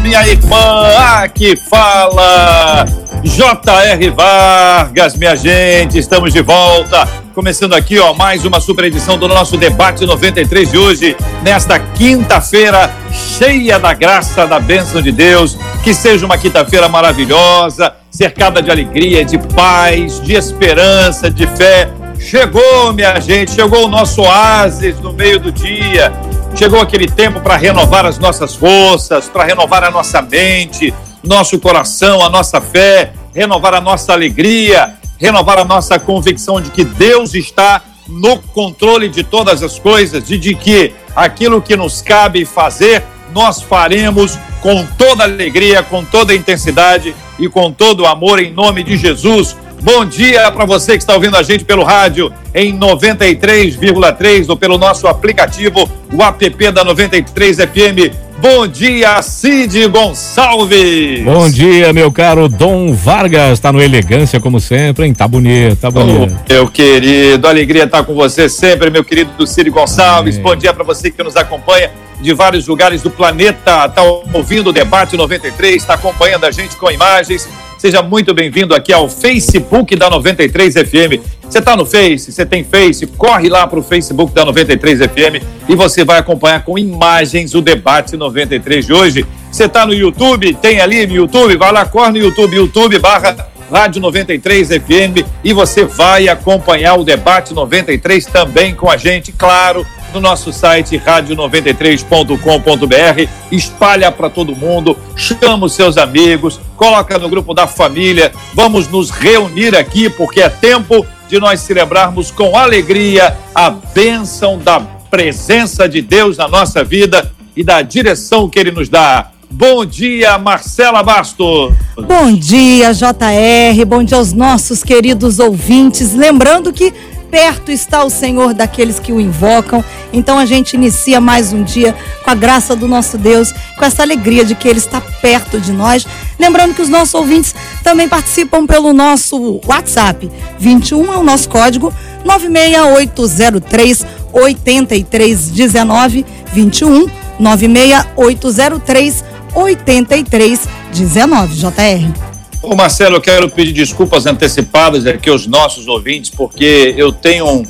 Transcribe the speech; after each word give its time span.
minha 0.00 0.26
irmã! 0.26 0.86
Aqui 1.22 1.56
fala 1.56 2.84
J.R. 3.22 4.10
Vargas, 4.10 5.16
minha 5.16 5.36
gente, 5.36 5.98
estamos 5.98 6.32
de 6.32 6.42
volta. 6.42 7.06
Começando 7.34 7.74
aqui, 7.74 7.98
ó, 7.98 8.14
mais 8.14 8.44
uma 8.44 8.60
super 8.60 8.84
edição 8.84 9.18
do 9.18 9.26
nosso 9.26 9.56
debate 9.56 10.06
93 10.06 10.70
de 10.70 10.78
hoje, 10.78 11.16
nesta 11.42 11.78
quinta-feira, 11.78 12.90
cheia 13.10 13.78
da 13.78 13.92
graça, 13.92 14.46
da 14.46 14.60
bênção 14.60 15.02
de 15.02 15.10
Deus. 15.10 15.58
Que 15.82 15.92
seja 15.92 16.24
uma 16.24 16.38
quinta-feira 16.38 16.88
maravilhosa, 16.88 17.92
cercada 18.10 18.62
de 18.62 18.70
alegria, 18.70 19.24
de 19.24 19.38
paz, 19.38 20.20
de 20.20 20.34
esperança, 20.34 21.30
de 21.30 21.46
fé. 21.48 21.90
Chegou, 22.18 22.92
minha 22.92 23.20
gente, 23.20 23.50
chegou 23.50 23.84
o 23.84 23.88
nosso 23.88 24.22
oásis 24.22 24.98
no 25.00 25.12
meio 25.12 25.40
do 25.40 25.50
dia. 25.50 26.12
Chegou 26.56 26.80
aquele 26.80 27.08
tempo 27.08 27.40
para 27.40 27.56
renovar 27.56 28.06
as 28.06 28.16
nossas 28.16 28.54
forças, 28.54 29.28
para 29.28 29.42
renovar 29.42 29.82
a 29.82 29.90
nossa 29.90 30.22
mente, 30.22 30.94
nosso 31.22 31.58
coração, 31.58 32.24
a 32.24 32.30
nossa 32.30 32.60
fé, 32.60 33.12
renovar 33.34 33.74
a 33.74 33.80
nossa 33.80 34.12
alegria, 34.12 34.94
renovar 35.18 35.58
a 35.58 35.64
nossa 35.64 35.98
convicção 35.98 36.60
de 36.60 36.70
que 36.70 36.84
Deus 36.84 37.34
está 37.34 37.82
no 38.06 38.38
controle 38.38 39.08
de 39.08 39.24
todas 39.24 39.64
as 39.64 39.80
coisas 39.80 40.30
e 40.30 40.38
de 40.38 40.54
que 40.54 40.92
aquilo 41.16 41.60
que 41.60 41.76
nos 41.76 42.00
cabe 42.00 42.44
fazer, 42.44 43.02
nós 43.32 43.60
faremos 43.60 44.38
com 44.62 44.86
toda 44.96 45.24
alegria, 45.24 45.82
com 45.82 46.04
toda 46.04 46.34
intensidade 46.34 47.14
e 47.36 47.48
com 47.48 47.72
todo 47.72 48.06
amor 48.06 48.38
em 48.38 48.52
nome 48.52 48.84
de 48.84 48.96
Jesus. 48.96 49.56
Bom 49.82 50.04
dia 50.04 50.50
para 50.50 50.64
você 50.64 50.92
que 50.92 50.98
está 50.98 51.14
ouvindo 51.14 51.36
a 51.36 51.42
gente 51.42 51.64
pelo 51.64 51.84
rádio 51.84 52.32
em 52.54 52.78
93,3 52.78 54.48
ou 54.48 54.56
pelo 54.56 54.78
nosso 54.78 55.06
aplicativo, 55.06 55.88
o 56.12 56.22
app 56.22 56.72
da 56.72 56.84
93 56.84 57.56
FM. 57.56 58.24
Bom 58.38 58.66
dia, 58.66 59.22
Cid 59.22 59.88
Gonçalves. 59.88 61.22
Bom 61.24 61.48
dia, 61.48 61.92
meu 61.92 62.12
caro 62.12 62.48
Dom 62.48 62.92
Vargas. 62.92 63.58
Tá 63.58 63.72
no 63.72 63.80
elegância 63.80 64.40
como 64.40 64.60
sempre, 64.60 65.06
hein? 65.06 65.14
Tá 65.14 65.26
bonito, 65.26 65.76
tá 65.76 65.90
bonito. 65.90 66.36
Oh, 66.50 66.52
meu 66.52 66.68
querido, 66.68 67.46
alegria 67.46 67.84
estar 67.84 68.04
com 68.04 68.14
você 68.14 68.48
sempre, 68.48 68.90
meu 68.90 69.04
querido 69.04 69.46
Cid 69.46 69.70
Gonçalves. 69.70 70.36
Bom 70.36 70.54
dia 70.54 70.74
para 70.74 70.84
você 70.84 71.10
que 71.10 71.22
nos 71.22 71.36
acompanha 71.36 71.90
de 72.20 72.32
vários 72.32 72.66
lugares 72.66 73.02
do 73.02 73.10
planeta, 73.10 73.88
tá 73.88 74.02
ouvindo 74.02 74.70
o 74.70 74.72
debate 74.72 75.16
93, 75.16 75.76
está 75.76 75.94
acompanhando 75.94 76.44
a 76.44 76.50
gente 76.50 76.76
com 76.76 76.90
imagens 76.90 77.48
Seja 77.84 78.02
muito 78.02 78.32
bem-vindo 78.32 78.74
aqui 78.74 78.94
ao 78.94 79.10
Facebook 79.10 79.94
da 79.94 80.08
93 80.08 80.72
FM. 80.72 81.20
Você 81.42 81.58
está 81.58 81.76
no 81.76 81.84
Face, 81.84 82.32
você 82.32 82.46
tem 82.46 82.64
Face, 82.64 83.06
corre 83.06 83.50
lá 83.50 83.66
para 83.66 83.78
o 83.78 83.82
Facebook 83.82 84.32
da 84.32 84.42
93 84.42 85.00
FM 85.00 85.44
e 85.68 85.74
você 85.76 86.02
vai 86.02 86.18
acompanhar 86.18 86.64
com 86.64 86.78
imagens 86.78 87.54
o 87.54 87.60
debate 87.60 88.16
93 88.16 88.86
de 88.86 88.92
hoje. 88.94 89.26
Você 89.52 89.66
está 89.66 89.84
no 89.84 89.92
YouTube, 89.92 90.54
tem 90.54 90.80
ali 90.80 91.06
no 91.06 91.12
YouTube, 91.12 91.58
vai 91.58 91.70
lá, 91.72 91.84
corre 91.84 92.12
no 92.12 92.16
YouTube, 92.16 92.56
YouTube 92.56 92.98
barra 93.00 93.50
Rádio 93.70 94.00
93 94.00 94.68
FM 94.68 95.22
e 95.44 95.52
você 95.52 95.84
vai 95.84 96.26
acompanhar 96.26 96.94
o 96.94 97.04
debate 97.04 97.52
93 97.52 98.24
também 98.24 98.74
com 98.74 98.88
a 98.88 98.96
gente, 98.96 99.30
claro, 99.30 99.86
no 100.14 100.20
nosso 100.20 100.52
site 100.52 100.96
rádio93.com.br, 100.96 103.28
espalha 103.50 104.12
para 104.12 104.30
todo 104.30 104.54
mundo, 104.54 104.96
chama 105.16 105.66
os 105.66 105.72
seus 105.72 105.98
amigos, 105.98 106.60
coloca 106.76 107.18
no 107.18 107.28
grupo 107.28 107.52
da 107.52 107.66
família, 107.66 108.32
vamos 108.54 108.86
nos 108.86 109.10
reunir 109.10 109.76
aqui 109.76 110.08
porque 110.08 110.40
é 110.40 110.48
tempo 110.48 111.04
de 111.28 111.40
nós 111.40 111.60
celebrarmos 111.60 112.30
com 112.30 112.56
alegria 112.56 113.36
a 113.52 113.70
bênção 113.70 114.56
da 114.58 114.78
presença 114.80 115.88
de 115.88 116.00
Deus 116.00 116.36
na 116.36 116.46
nossa 116.46 116.84
vida 116.84 117.32
e 117.56 117.64
da 117.64 117.82
direção 117.82 118.48
que 118.48 118.58
ele 118.58 118.70
nos 118.70 118.88
dá. 118.88 119.30
Bom 119.50 119.84
dia, 119.84 120.38
Marcela 120.38 121.02
Bastos. 121.02 121.74
Bom 121.96 122.32
dia, 122.32 122.92
JR. 122.92 123.84
Bom 123.86 124.02
dia 124.02 124.18
aos 124.18 124.32
nossos 124.32 124.82
queridos 124.82 125.38
ouvintes. 125.38 126.12
Lembrando 126.12 126.72
que 126.72 126.92
perto 127.30 127.70
está 127.70 128.02
o 128.04 128.10
Senhor 128.10 128.54
daqueles 128.54 128.98
que 128.98 129.12
o 129.12 129.20
invocam. 129.20 129.84
Então 130.12 130.38
a 130.38 130.46
gente 130.46 130.74
inicia 130.74 131.20
mais 131.20 131.52
um 131.52 131.62
dia 131.62 131.94
com 132.22 132.30
a 132.30 132.34
graça 132.34 132.76
do 132.76 132.86
nosso 132.86 133.18
Deus, 133.18 133.52
com 133.78 133.84
essa 133.84 134.02
alegria 134.02 134.44
de 134.44 134.54
que 134.54 134.68
Ele 134.68 134.78
está 134.78 135.00
perto 135.00 135.60
de 135.60 135.72
nós. 135.72 136.06
Lembrando 136.38 136.74
que 136.74 136.82
os 136.82 136.88
nossos 136.88 137.14
ouvintes 137.14 137.54
também 137.82 138.08
participam 138.08 138.66
pelo 138.66 138.92
nosso 138.92 139.60
WhatsApp. 139.66 140.30
21 140.58 141.12
é 141.12 141.16
o 141.16 141.22
nosso 141.22 141.48
código 141.48 141.92
96803 142.24 144.06
8319 144.32 146.26
21 146.52 147.06
96803 147.38 149.24
8319 149.54 151.54
JR. 151.54 152.23
Ô 152.64 152.74
Marcelo, 152.74 153.16
eu 153.16 153.20
quero 153.20 153.50
pedir 153.50 153.72
desculpas 153.72 154.24
antecipadas 154.24 155.06
aqui 155.06 155.28
aos 155.28 155.46
nossos 155.46 155.86
ouvintes, 155.86 156.30
porque 156.30 156.94
eu 156.96 157.12
tenho 157.12 157.46
um, 157.46 157.62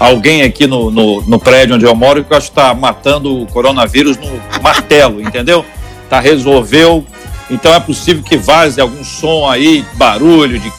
alguém 0.00 0.40
aqui 0.40 0.66
no, 0.66 0.90
no, 0.90 1.20
no, 1.20 1.38
prédio 1.38 1.76
onde 1.76 1.84
eu 1.84 1.94
moro 1.94 2.24
que 2.24 2.32
eu 2.32 2.36
acho 2.36 2.46
que 2.46 2.58
está 2.58 2.72
matando 2.72 3.42
o 3.42 3.46
coronavírus 3.46 4.16
no 4.16 4.62
martelo, 4.62 5.20
entendeu? 5.20 5.66
Tá, 6.08 6.18
resolveu. 6.18 7.04
Então 7.50 7.74
é 7.74 7.80
possível 7.80 8.22
que 8.22 8.38
vaze 8.38 8.80
algum 8.80 9.04
som 9.04 9.46
aí, 9.46 9.84
barulho, 9.94 10.58
de 10.58 10.72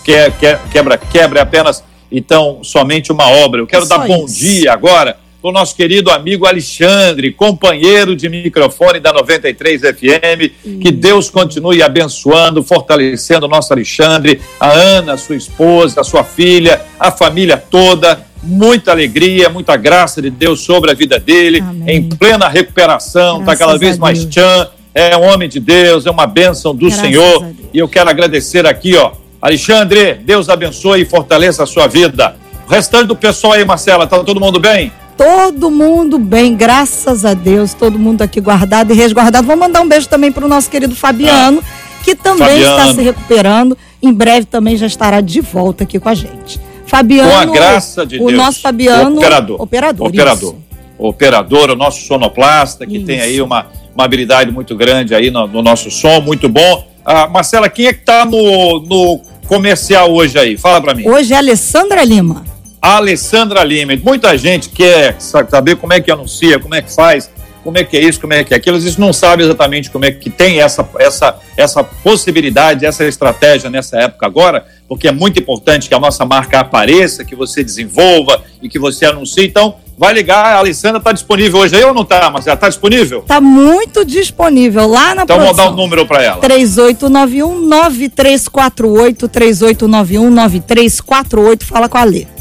quebra-quebra, 0.72 1.40
é 1.40 1.44
apenas, 1.44 1.84
então, 2.12 2.63
somente 2.63 3.12
uma 3.12 3.30
obra. 3.30 3.62
Eu 3.62 3.68
quero 3.68 3.86
é 3.86 3.88
dar 3.88 4.00
bom 4.00 4.25
isso. 4.25 4.40
dia 4.40 4.74
agora 4.74 5.18
com 5.41 5.50
o 5.50 5.51
nosso 5.51 5.75
querido 5.75 6.11
amigo 6.11 6.45
Alexandre, 6.45 7.31
companheiro 7.31 8.16
de 8.16 8.27
microfone 8.27 9.00
da 9.00 9.13
93 9.13 9.81
FM. 9.81 10.51
Hum. 10.66 10.79
Que 10.79 10.91
Deus 10.91 11.29
continue 11.29 11.81
abençoando, 11.81 12.61
fortalecendo 12.61 13.45
o 13.45 13.50
nosso 13.50 13.72
Alexandre, 13.72 14.41
a 14.59 14.69
Ana, 14.69 15.17
sua 15.17 15.35
esposa, 15.35 16.01
a 16.01 16.03
sua 16.03 16.23
filha, 16.23 16.81
a 17.00 17.11
família 17.11 17.57
toda. 17.57 18.27
Muita 18.41 18.91
alegria, 18.91 19.50
muita 19.50 19.75
graça 19.75 20.22
de 20.22 20.29
Deus 20.29 20.61
sobre 20.61 20.91
a 20.91 20.94
vida 20.94 21.19
dele, 21.19 21.59
Amém. 21.59 21.97
em 21.97 22.09
plena 22.09 22.47
recuperação, 22.47 23.41
está 23.41 23.53
cada 23.53 23.77
vez 23.77 23.97
mais 23.97 24.23
tchan. 24.23 24.69
É 24.95 25.16
um 25.17 25.23
homem 25.23 25.50
de 25.50 25.59
Deus, 25.59 26.06
é 26.06 26.11
uma 26.11 26.25
bênção 26.25 26.73
do 26.73 26.85
Graças 26.88 27.01
Senhor. 27.01 27.47
E 27.73 27.77
eu 27.79 27.88
quero 27.88 28.09
agradecer 28.09 28.66
aqui, 28.66 28.95
ó. 28.95 29.11
Alexandre, 29.41 30.16
Deus 30.16 30.47
abençoe 30.47 31.01
e 31.01 31.06
fortaleça 31.06 31.63
a 31.63 31.66
sua 31.66 31.88
vida. 31.88 32.35
O 32.66 32.71
restante 32.71 33.07
do 33.07 33.16
pessoal 33.16 33.53
aí, 33.53 33.66
Marcela, 33.66 34.07
tá 34.07 34.23
todo 34.23 34.39
mundo 34.39 34.59
bem? 34.59 34.91
Todo 35.19 35.69
mundo 35.69 36.18
bem, 36.18 36.56
graças 36.56 37.25
a 37.25 37.34
Deus, 37.34 37.74
todo 37.74 38.00
mundo 38.00 38.22
aqui 38.22 38.40
guardado 38.40 38.94
e 38.94 38.96
resguardado. 38.96 39.46
Vou 39.46 39.57
mandar 39.57 39.81
um 39.81 39.88
beijo 39.88 40.07
também 40.07 40.31
para 40.31 40.46
o 40.46 40.47
nosso 40.47 40.69
querido 40.69 40.96
Fabiano, 40.96 41.62
que 42.06 42.16
também 42.16 42.47
Fabiano. 42.47 42.78
está 42.78 42.94
se 42.94 43.02
recuperando. 43.02 43.78
Em 44.02 44.13
breve 44.13 44.46
também 44.46 44.78
já 44.78 44.88
estará 44.88 45.19
de 45.19 45.41
volta 45.41 45.84
aqui 45.84 46.00
com 46.00 46.07
a 46.07 46.13
gente. 46.13 46.57
Fabiano, 46.85 47.30
com 47.30 47.35
a 47.35 47.46
graça 47.46 48.06
de 48.06 48.16
o 48.16 48.28
Deus. 48.28 48.34
nosso 48.34 48.62
Fabiano, 48.62 49.18
operador, 49.18 49.62
operador, 49.62 50.07
operador, 50.07 50.56
operador, 50.97 51.69
o 51.72 51.75
nosso 51.75 52.07
sonoplasta 52.07 52.88
que 52.88 52.96
isso. 52.96 53.06
tem 53.06 53.19
aí 53.19 53.41
uma, 53.41 53.68
uma 53.94 54.06
habilidade 54.06 54.51
muito 54.51 54.74
grande 54.74 55.13
aí 55.13 55.30
no, 55.30 55.46
no 55.47 55.62
nosso 55.62 55.91
som, 55.91 56.22
muito 56.22 56.47
bom. 56.47 56.88
Ah, 57.03 57.28
Marcela, 57.28 57.69
quem 57.69 57.88
é 57.88 57.94
que 57.94 58.00
está 58.00 58.24
no, 58.24 58.80
no 58.80 59.19
comercial 59.48 60.13
hoje 60.13 60.39
aí? 60.39 60.57
Fala 60.57 60.80
para 60.80 60.95
mim. 60.95 61.06
Hoje 61.06 61.33
é 61.33 61.36
a 61.36 61.39
Alessandra 61.39 62.06
Lima. 62.06 62.49
Alessandra 62.81 63.63
Lima. 63.63 63.93
Muita 64.03 64.37
gente 64.37 64.69
quer 64.69 65.15
saber 65.19 65.75
como 65.75 65.93
é 65.93 65.99
que 65.99 66.11
anuncia, 66.11 66.59
como 66.59 66.75
é 66.75 66.81
que 66.81 66.93
faz, 66.93 67.29
como 67.63 67.77
é 67.77 67.83
que 67.83 67.97
é 67.97 68.01
isso, 68.01 68.19
como 68.19 68.33
é 68.33 68.43
que 68.43 68.53
é 68.53 68.57
aquilo. 68.57 68.77
Às 68.77 68.83
vezes 68.83 68.97
não 68.97 69.11
sabe 69.11 69.43
exatamente 69.43 69.89
como 69.89 70.05
é 70.05 70.11
que 70.11 70.29
tem 70.29 70.61
essa, 70.61 70.87
essa, 70.97 71.37
essa 71.57 71.83
possibilidade, 71.83 72.85
essa 72.85 73.05
estratégia 73.05 73.69
nessa 73.69 73.99
época 73.99 74.25
agora, 74.25 74.65
porque 74.87 75.07
é 75.07 75.11
muito 75.11 75.39
importante 75.39 75.87
que 75.87 75.93
a 75.93 75.99
nossa 75.99 76.25
marca 76.25 76.59
apareça, 76.59 77.25
que 77.25 77.35
você 77.35 77.63
desenvolva 77.63 78.41
e 78.61 78.69
que 78.69 78.79
você 78.79 79.05
anuncie. 79.05 79.45
Então, 79.45 79.75
vai 79.97 80.13
ligar, 80.13 80.45
a 80.45 80.57
Alessandra 80.57 80.99
está 80.99 81.11
disponível 81.11 81.59
hoje 81.59 81.75
aí 81.75 81.83
ou 81.83 81.93
não 81.93 82.03
está, 82.03 82.29
Mas 82.29 82.47
ela 82.47 82.55
está 82.55 82.69
disponível? 82.69 83.19
Está 83.19 83.41
muito 83.41 84.05
disponível 84.05 84.87
lá 84.87 85.13
na 85.13 85.23
Então 85.23 85.39
vou 85.39 85.53
dar 85.53 85.69
o 85.69 85.73
um 85.73 85.75
número 85.75 86.07
para 86.07 86.23
ela. 86.23 86.37
3891 86.37 87.67
9348 87.67 89.27
3891 89.27 90.29
9348 90.31 91.65
fala 91.65 91.89
com 91.89 91.97
a 91.97 92.03
Lê. 92.05 92.38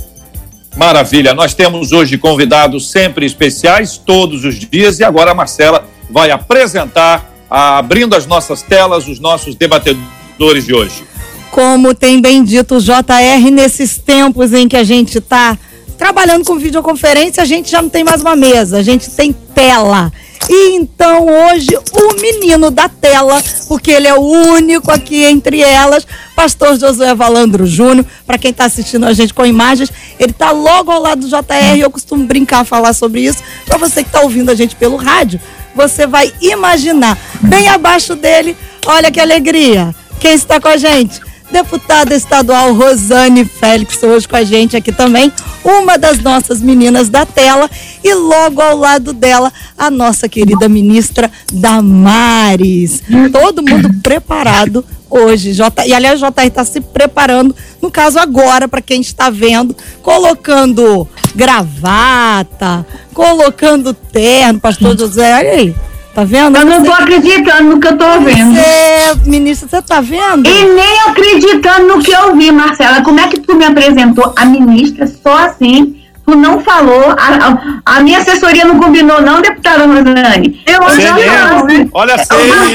Maravilha. 0.79 1.35
Nós 1.35 1.55
temos 1.55 1.91
hoje 1.91 2.17
convidados 2.17 2.93
sempre 2.93 3.27
especiais, 3.27 3.99
todos 3.99 4.45
os 4.45 4.55
dias, 4.55 5.01
e 5.01 5.05
agora 5.05 5.33
a 5.33 5.35
Marcela 5.35 5.85
vai 6.09 6.31
apresentar, 6.31 7.35
abrindo 7.51 8.15
as 8.15 8.27
nossas 8.27 8.63
telas, 8.63 9.09
os 9.09 9.19
nossos 9.19 9.57
debatedores 9.57 10.65
de 10.65 10.73
hoje. 10.73 11.03
Como 11.51 11.93
tem 11.95 12.21
bem 12.21 12.45
dito 12.45 12.77
o 12.77 12.81
JR, 12.81 13.51
nesses 13.51 13.99
tempos 13.99 14.53
em 14.53 14.69
que 14.69 14.77
a 14.77 14.85
gente 14.85 15.19
está 15.19 15.59
trabalhando 15.99 16.45
com 16.45 16.57
videoconferência, 16.57 17.43
a 17.43 17.47
gente 17.47 17.69
já 17.73 17.83
não 17.83 17.89
tem 17.89 18.05
mais 18.05 18.21
uma 18.21 18.37
mesa, 18.37 18.79
a 18.79 18.83
gente 18.83 19.11
tem 19.11 19.33
tela. 19.33 20.13
E 20.49 20.77
então 20.77 21.27
hoje 21.27 21.71
o 21.93 22.21
menino 22.21 22.71
da 22.71 22.89
tela, 22.89 23.43
porque 23.67 23.91
ele 23.91 24.07
é 24.07 24.15
o 24.15 24.21
único 24.21 24.91
aqui 24.91 25.25
entre 25.25 25.61
elas, 25.61 26.07
pastor 26.35 26.79
Josué 26.79 27.15
Valandro 27.15 27.67
Júnior, 27.67 28.07
para 28.27 28.39
quem 28.39 28.51
está 28.51 28.65
assistindo 28.65 29.05
a 29.05 29.13
gente 29.13 29.35
com 29.35 29.45
imagens, 29.45 29.91
ele 30.19 30.31
está 30.31 30.51
logo 30.51 30.91
ao 30.91 31.03
lado 31.03 31.21
do 31.21 31.29
JR, 31.29 31.79
eu 31.79 31.91
costumo 31.91 32.27
brincar, 32.27 32.65
falar 32.65 32.93
sobre 32.93 33.23
isso. 33.23 33.43
Para 33.67 33.79
você 33.79 34.03
que 34.03 34.09
está 34.09 34.21
ouvindo 34.21 34.51
a 34.51 34.55
gente 34.55 34.75
pelo 34.77 34.97
rádio, 34.97 35.41
você 35.75 36.07
vai 36.07 36.33
imaginar, 36.41 37.19
bem 37.41 37.69
abaixo 37.69 38.15
dele, 38.15 38.57
olha 38.87 39.11
que 39.11 39.21
alegria. 39.21 39.95
Quem 40.19 40.33
está 40.35 40.61
com 40.61 40.69
a 40.69 40.77
gente? 40.77 41.28
Deputada 41.51 42.15
estadual 42.15 42.75
Rosane 42.75 43.45
Félix, 43.45 44.03
hoje 44.03 44.29
com 44.29 44.37
a 44.37 44.45
gente 44.45 44.77
aqui 44.77 44.93
também, 44.93 45.33
uma 45.65 45.99
das 45.99 46.19
nossas 46.19 46.61
meninas 46.61 47.09
da 47.09 47.25
tela, 47.25 47.71
e 48.03 48.15
logo 48.15 48.61
ao 48.61 48.77
lado 48.77 49.13
dela, 49.13 49.53
a 49.77 49.91
nossa 49.91 50.29
querida 50.29 50.69
ministra 50.69 51.31
Damares. 51.53 53.03
Todo 53.33 53.63
mundo 53.63 53.91
preparado 54.03 54.85
hoje. 55.11 55.53
J... 55.53 55.87
E 55.87 55.95
aliás, 55.95 56.23
o 56.23 56.27
JR 56.27 56.47
está 56.47 56.65
se 56.65 56.81
preparando, 56.81 57.55
no 57.81 57.91
caso 57.91 58.19
agora, 58.19 58.69
para 58.69 58.83
quem 58.83 59.01
está 59.01 59.31
vendo, 59.31 59.75
colocando 60.03 61.09
gravata, 61.35 62.87
colocando 63.15 63.95
terno, 63.95 64.61
pastor 64.61 64.99
José, 64.99 65.35
olha 65.35 65.51
aí. 65.51 65.75
Tá 66.19 66.25
vendo? 66.25 66.59
Eu 66.59 66.65
não 66.65 66.83
tô 66.83 66.91
acreditando 66.91 67.63
no 67.63 67.79
que 67.79 67.87
eu 67.87 67.97
tô 67.97 68.21
vendo. 68.23 68.53
Você, 68.53 69.31
ministra, 69.31 69.69
você 69.69 69.83
tá 69.83 70.01
vendo? 70.01 70.49
E 70.49 70.65
nem 70.65 71.01
acreditando 71.07 71.87
no 71.87 72.03
que 72.03 72.11
eu 72.11 72.35
vi, 72.35 72.51
Marcela. 72.51 73.03
Como 73.03 73.21
é 73.21 73.29
que 73.29 73.39
tu 73.39 73.55
me 73.55 73.65
apresentou 73.65 74.35
a 74.37 74.45
ministra 74.45 75.07
só 75.07 75.47
assim? 75.47 75.95
Tu 76.27 76.35
não 76.35 76.59
falou, 76.59 77.11
a, 77.11 77.15
a, 77.15 77.99
a 77.99 78.01
minha 78.01 78.19
assessoria 78.19 78.65
não 78.65 78.81
combinou, 78.81 79.23
não, 79.23 79.41
deputada 79.41 79.87
Rosane. 79.87 80.61
Eu 80.67 81.01
já 81.01 81.13
não, 81.51 81.65
né? 81.65 81.89
Olha 81.93 82.15
a 82.15 82.19
Pastor 82.19 82.41
José, 82.41 82.75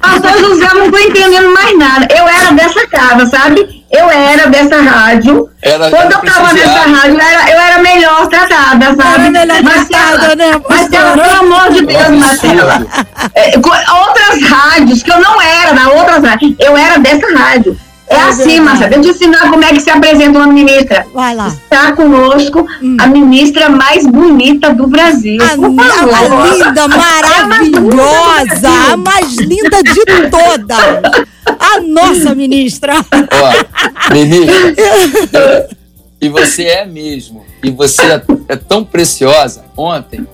pastor 0.00 0.38
José, 0.40 0.74
não 0.74 0.90
tô 0.90 0.98
entendendo 0.98 1.54
mais 1.54 1.78
nada. 1.78 2.08
Eu 2.10 2.26
era 2.26 2.50
dessa 2.50 2.84
casa, 2.88 3.24
sabe? 3.26 3.83
Eu 3.94 4.10
era 4.10 4.48
dessa 4.48 4.80
rádio. 4.80 5.48
Era, 5.62 5.90
Quando 5.90 6.12
eu 6.12 6.18
tava 6.20 6.52
nessa 6.52 6.80
rádio, 6.80 7.14
eu 7.14 7.20
era, 7.20 7.50
eu 7.50 7.60
era 7.60 7.78
melhor 7.78 8.26
tratada, 8.26 8.86
sabe? 8.86 9.36
Era 9.36 9.46
melhor 9.46 9.86
tratada, 9.86 10.36
né? 10.36 10.60
Mas, 10.68 10.88
pelo 10.88 11.38
amor 11.40 11.72
de 11.72 11.86
Deus, 11.86 12.08
Marcela. 12.08 12.86
É, 13.34 13.54
outras 13.56 14.42
rádios, 14.48 15.02
que 15.02 15.12
eu 15.12 15.20
não 15.20 15.40
era 15.40 15.72
da 15.72 15.88
outras 15.90 16.24
rádios, 16.24 16.54
eu 16.58 16.76
era 16.76 16.98
dessa 16.98 17.26
rádio. 17.36 17.76
É, 18.08 18.14
é 18.14 18.22
assim, 18.22 18.60
Marcela. 18.60 18.90
Deixa 18.90 19.08
eu 19.08 19.14
te 19.14 19.24
ensinar 19.24 19.50
como 19.50 19.64
é 19.64 19.72
que 19.72 19.80
se 19.80 19.90
apresenta 19.90 20.38
uma 20.38 20.46
ministra. 20.46 21.06
Vai 21.12 21.34
lá. 21.34 21.48
Está 21.48 21.92
conosco 21.92 22.66
hum. 22.82 22.96
a 23.00 23.06
ministra 23.06 23.68
mais 23.68 24.06
bonita 24.06 24.72
do 24.74 24.86
Brasil. 24.86 25.42
A, 25.42 25.56
Por 25.56 25.74
favor. 25.74 26.14
a 26.14 26.46
linda, 26.48 26.88
maravilhosa, 26.88 28.68
a 28.92 28.96
mais 28.96 29.36
linda 29.36 29.82
de 29.82 30.30
todas. 30.30 31.24
A 31.46 31.80
nossa 31.80 32.34
ministra. 32.34 32.94
Ó, 33.12 34.12
ministra. 34.12 35.68
e 36.20 36.28
você 36.28 36.64
é 36.64 36.86
mesmo. 36.86 37.44
E 37.62 37.70
você 37.70 38.02
é, 38.02 38.22
é 38.48 38.56
tão 38.56 38.84
preciosa. 38.84 39.64
Ontem, 39.76 40.26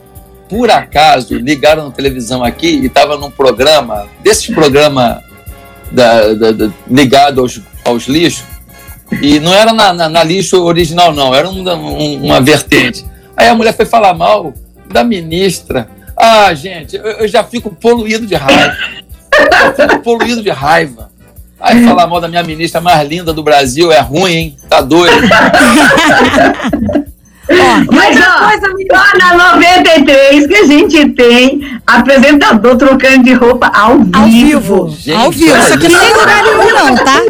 por 0.48 0.70
acaso, 0.70 1.36
ligaram 1.36 1.84
na 1.84 1.90
televisão 1.92 2.42
aqui 2.42 2.80
e 2.80 2.86
estava 2.86 3.16
num 3.16 3.30
programa, 3.30 4.08
desses 4.22 4.46
programas 4.52 5.29
da, 5.90 6.34
da, 6.34 6.52
da, 6.52 6.70
ligado 6.88 7.40
aos, 7.40 7.60
aos 7.84 8.06
lixos, 8.06 8.44
e 9.20 9.40
não 9.40 9.52
era 9.52 9.72
na, 9.72 9.92
na, 9.92 10.08
na 10.08 10.24
lixo 10.24 10.62
original, 10.62 11.12
não, 11.12 11.34
era 11.34 11.48
um, 11.48 11.68
um, 11.68 12.24
uma 12.26 12.40
vertente. 12.40 13.04
Aí 13.36 13.48
a 13.48 13.54
mulher 13.54 13.74
foi 13.74 13.86
falar 13.86 14.14
mal 14.14 14.54
da 14.90 15.02
ministra. 15.02 15.88
Ah, 16.16 16.52
gente, 16.54 16.96
eu, 16.96 17.02
eu 17.02 17.28
já 17.28 17.42
fico 17.42 17.70
poluído 17.70 18.26
de 18.26 18.34
raiva. 18.34 18.76
Eu 19.32 19.88
fico 19.88 20.02
poluído 20.02 20.42
de 20.42 20.50
raiva. 20.50 21.10
Aí 21.58 21.84
falar 21.84 22.06
mal 22.06 22.20
da 22.20 22.28
minha 22.28 22.42
ministra 22.42 22.80
mais 22.80 23.06
linda 23.06 23.32
do 23.34 23.42
Brasil 23.42 23.92
é 23.92 24.00
ruim, 24.00 24.32
hein? 24.32 24.56
Tá 24.68 24.80
doido. 24.80 25.14
Mas 27.90 28.20
a 28.20 28.48
coisa 28.48 28.74
melhor 28.74 29.12
na 29.18 29.54
93 29.56 30.46
que 30.46 30.54
a 30.54 30.64
gente 30.64 31.08
tem 31.10 31.60
apresentador 31.86 32.76
trocando 32.76 33.24
de 33.24 33.34
roupa 33.34 33.70
ao 33.74 33.98
vivo. 33.98 34.16
Ao 34.16 34.26
vivo. 34.26 34.96
Gente, 34.98 35.16
ao 35.16 35.30
vivo. 35.30 35.56
Isso 35.56 35.74
aqui 35.74 35.88
não 35.88 35.98
tem 35.98 36.12
lugar 36.12 36.42
nenhum, 36.42 36.74
não, 36.74 36.94
tá? 36.96 37.20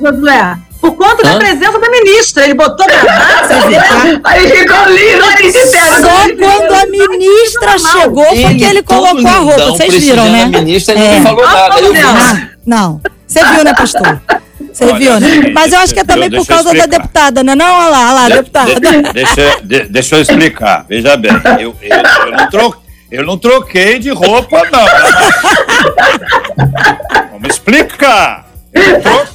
Josué. 0.00 0.56
Por 0.80 0.96
conta 0.96 1.26
Hã? 1.26 1.32
da 1.32 1.38
presença 1.38 1.78
da 1.78 1.90
ministra. 1.90 2.44
Ele 2.44 2.54
botou 2.54 2.86
gravata. 2.86 3.54
Aí 4.24 4.48
ficou 4.48 4.86
lindo. 4.86 5.24
Aí 5.24 5.52
Só 5.52 6.36
quando 6.38 6.74
a 6.74 6.86
ministra 6.86 7.78
chegou 7.78 8.24
foi 8.24 8.54
que 8.54 8.64
ele 8.64 8.82
colocou 8.82 9.28
a 9.28 9.38
roupa. 9.38 9.66
Vocês 9.66 9.94
viram, 9.94 10.24
né? 10.30 10.44
A 10.44 10.46
ministra 10.46 10.98
é. 10.98 11.16
não 11.16 11.22
falou 11.22 11.44
nada. 11.44 11.74
Ah, 12.14 12.48
não. 12.64 13.00
Você 13.26 13.44
viu, 13.44 13.62
né, 13.62 13.74
pastor? 13.74 14.20
Você 14.72 14.84
Olha, 14.84 14.98
viu, 14.98 15.20
né? 15.20 15.50
Mas 15.52 15.72
eu 15.72 15.80
acho 15.80 15.92
que 15.92 16.00
é 16.00 16.04
também 16.04 16.30
por 16.30 16.46
causa 16.46 16.72
da 16.74 16.86
deputada, 16.86 17.42
né? 17.42 17.54
Não, 17.54 17.74
olha 17.74 17.88
lá, 17.88 18.04
olha 18.06 18.12
lá, 18.12 18.28
de, 18.28 18.34
deputada. 18.34 18.80
De, 18.80 19.12
deixa, 19.12 19.60
de, 19.62 19.82
deixa 19.84 20.16
eu 20.16 20.22
explicar. 20.22 20.86
Veja 20.88 21.16
bem, 21.16 21.32
eu, 21.58 21.74
eu, 21.82 21.96
eu, 22.26 22.32
não 22.32 22.50
troquei, 22.50 22.80
eu 23.10 23.26
não 23.26 23.38
troquei 23.38 23.98
de 23.98 24.10
roupa, 24.10 24.62
não. 24.70 24.86
Vamos 27.32 27.50
explicar. 27.50 28.46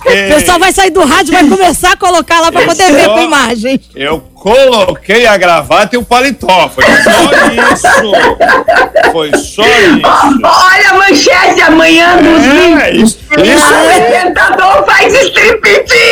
O 0.05 0.35
pessoal 0.35 0.59
vai 0.59 0.71
sair 0.71 0.91
do 0.91 1.03
rádio, 1.03 1.33
vai 1.33 1.47
começar 1.47 1.93
a 1.93 1.97
colocar 1.97 2.39
lá 2.39 2.51
para 2.51 2.65
poder 2.65 2.91
ver 2.91 3.09
com 3.09 3.21
imagem. 3.21 3.81
Eu 3.95 4.19
coloquei 4.35 5.25
a 5.25 5.35
gravata 5.35 5.95
e 5.95 5.97
o 5.97 6.03
paletó. 6.03 6.69
Foi 6.69 6.83
só 6.83 7.73
isso. 7.73 9.11
Foi 9.11 9.31
só 9.35 9.63
isso. 9.63 10.01
Olha 10.43 10.89
a 10.91 10.93
manchete 10.93 11.61
amanhã 11.61 12.17
dos 12.17 12.83
é, 12.83 12.91
isso, 12.91 13.17
isso 13.43 13.65
O 13.65 13.91
apresentador 13.91 14.85
faz 14.85 15.11
striptease. 15.11 16.05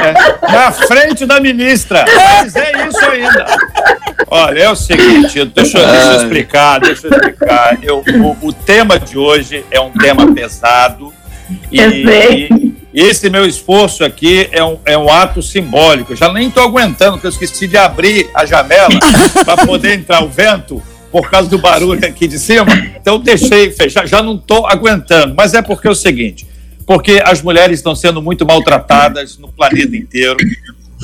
É, 0.00 0.52
na 0.52 0.70
frente 0.70 1.26
da 1.26 1.40
ministra. 1.40 2.04
Mas 2.06 2.54
é 2.54 2.86
isso 2.86 3.10
ainda. 3.10 3.46
Olha, 4.30 4.60
é 4.60 4.70
o 4.70 4.76
seguinte, 4.76 5.44
deixa, 5.46 5.84
deixa 5.84 6.12
eu 6.12 6.16
explicar, 6.16 6.78
deixa 6.78 7.08
eu 7.08 7.10
explicar. 7.10 7.78
Eu, 7.82 8.04
o, 8.22 8.48
o 8.48 8.52
tema 8.52 8.98
de 8.98 9.18
hoje 9.18 9.66
é 9.70 9.80
um 9.80 9.90
tema 9.90 10.32
pesado 10.32 11.12
e, 11.70 11.80
e, 12.92 13.00
esse 13.02 13.28
meu 13.28 13.44
esforço 13.46 14.04
aqui 14.04 14.48
é 14.52 14.62
um, 14.64 14.78
é 14.84 14.96
um 14.96 15.10
ato 15.10 15.42
simbólico. 15.42 16.12
Eu 16.12 16.16
já 16.16 16.32
nem 16.32 16.48
estou 16.48 16.62
aguentando, 16.62 17.12
porque 17.12 17.26
eu 17.26 17.30
esqueci 17.30 17.66
de 17.66 17.76
abrir 17.76 18.30
a 18.34 18.46
janela 18.46 18.88
para 19.44 19.66
poder 19.66 19.94
entrar 19.94 20.22
o 20.22 20.28
vento 20.28 20.82
por 21.10 21.30
causa 21.30 21.48
do 21.48 21.58
barulho 21.58 22.06
aqui 22.06 22.26
de 22.26 22.38
cima. 22.38 22.66
Então 23.00 23.18
deixei 23.18 23.70
fechar, 23.70 24.06
já 24.06 24.22
não 24.22 24.36
estou 24.36 24.66
aguentando. 24.66 25.34
Mas 25.34 25.54
é 25.54 25.62
porque 25.62 25.86
é 25.86 25.90
o 25.90 25.94
seguinte: 25.94 26.46
porque 26.86 27.22
as 27.24 27.42
mulheres 27.42 27.78
estão 27.78 27.94
sendo 27.94 28.20
muito 28.20 28.46
maltratadas 28.46 29.38
no 29.38 29.48
planeta 29.48 29.96
inteiro. 29.96 30.36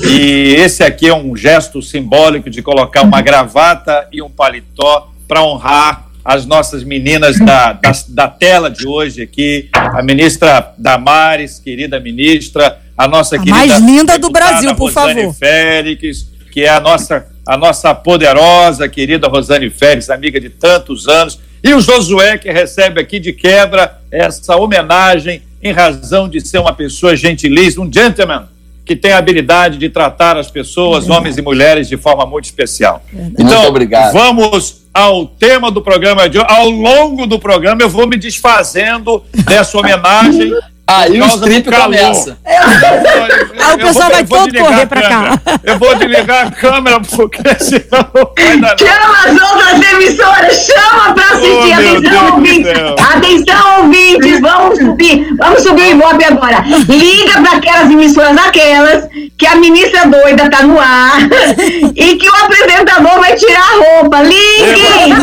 E 0.03 0.55
esse 0.57 0.83
aqui 0.83 1.07
é 1.07 1.15
um 1.15 1.35
gesto 1.35 1.81
simbólico 1.81 2.49
de 2.49 2.61
colocar 2.61 3.03
uma 3.03 3.21
gravata 3.21 4.07
e 4.11 4.21
um 4.21 4.29
paletó 4.29 5.11
para 5.27 5.43
honrar 5.43 6.10
as 6.23 6.45
nossas 6.45 6.83
meninas 6.83 7.37
da, 7.39 7.73
da, 7.73 7.91
da, 8.09 8.27
tela 8.27 8.69
de 8.69 8.87
hoje 8.87 9.23
aqui, 9.23 9.69
a 9.73 10.01
ministra 10.03 10.73
Damares, 10.77 11.59
querida 11.59 11.99
ministra, 11.99 12.79
a 12.97 13.07
nossa 13.07 13.35
a 13.35 13.39
querida. 13.39 13.57
Mais 13.57 13.79
linda 13.79 14.19
do 14.19 14.29
Brasil, 14.29 14.75
por 14.75 14.91
Rosane 14.93 15.21
favor. 15.21 15.33
Félix, 15.33 16.27
que 16.51 16.61
é 16.61 16.69
a 16.69 16.79
nossa, 16.79 17.25
a 17.47 17.57
nossa 17.57 17.93
poderosa, 17.95 18.87
querida 18.87 19.27
Rosane 19.27 19.69
Félix, 19.69 20.09
amiga 20.09 20.39
de 20.39 20.49
tantos 20.49 21.07
anos, 21.07 21.39
e 21.63 21.73
o 21.73 21.81
Josué, 21.81 22.37
que 22.37 22.51
recebe 22.51 22.99
aqui 22.99 23.19
de 23.19 23.33
quebra 23.33 23.99
essa 24.11 24.55
homenagem 24.55 25.41
em 25.61 25.71
razão 25.71 26.27
de 26.27 26.41
ser 26.41 26.59
uma 26.59 26.73
pessoa 26.73 27.15
gentilíssima, 27.15 27.85
um 27.85 27.93
gentleman 27.93 28.47
que 28.91 28.95
tem 28.97 29.13
a 29.13 29.17
habilidade 29.17 29.77
de 29.77 29.89
tratar 29.89 30.35
as 30.35 30.51
pessoas, 30.51 31.07
é 31.07 31.11
homens 31.13 31.37
e 31.37 31.41
mulheres, 31.41 31.87
de 31.87 31.95
forma 31.95 32.25
muito 32.25 32.45
especial. 32.45 33.01
É 33.15 33.21
então, 33.39 33.45
muito 33.45 33.67
obrigado. 33.67 34.11
vamos 34.11 34.81
ao 34.93 35.25
tema 35.25 35.71
do 35.71 35.81
programa 35.81 36.27
de 36.27 36.37
hoje. 36.37 36.47
Ao 36.49 36.69
longo 36.69 37.25
do 37.25 37.39
programa, 37.39 37.81
eu 37.81 37.87
vou 37.87 38.05
me 38.05 38.17
desfazendo 38.17 39.23
dessa 39.45 39.77
homenagem 39.77 40.51
Aí 40.97 41.21
o 41.21 41.25
strip 41.25 41.71
começa. 41.71 42.37
Aí 42.45 43.75
o 43.75 43.77
pessoal 43.77 44.09
vai 44.09 44.25
todo 44.25 44.53
correr 44.53 44.85
pra 44.85 45.01
cá. 45.01 45.41
Eu 45.63 45.79
vou 45.79 45.95
desligar 45.95 46.47
a 46.47 46.51
câmera, 46.51 46.99
porque 46.99 47.41
senão 47.59 48.09
não 48.13 48.33
vai 48.35 48.57
dar 48.57 48.77
Chama 48.77 49.17
as 49.25 49.51
outras 49.51 49.91
emissoras, 49.91 50.65
chama 50.65 51.13
pra 51.13 51.25
assistir. 51.25 51.71
Oh, 51.71 52.01
Atenção, 52.01 52.35
ouvintes. 52.35 52.71
Atenção, 53.15 53.81
ouvintes. 53.81 54.41
Vamos 54.41 54.79
subir. 54.79 55.35
Vamos 55.37 55.63
subir 55.63 55.81
o 55.81 55.91
Ibope 55.91 56.23
agora. 56.25 56.63
Liga 56.89 57.41
pra 57.41 57.51
aquelas 57.57 57.89
emissoras, 57.89 58.37
aquelas 58.37 59.07
que 59.37 59.45
a 59.45 59.55
ministra 59.55 60.07
doida 60.07 60.49
tá 60.49 60.63
no 60.63 60.79
ar 60.79 61.19
e 61.95 62.15
que 62.15 62.29
o 62.29 62.35
apresentador 62.35 63.19
vai 63.19 63.35
tirar 63.35 63.61
a 63.61 63.99
roupa. 63.99 64.21
Ligue, 64.21 64.41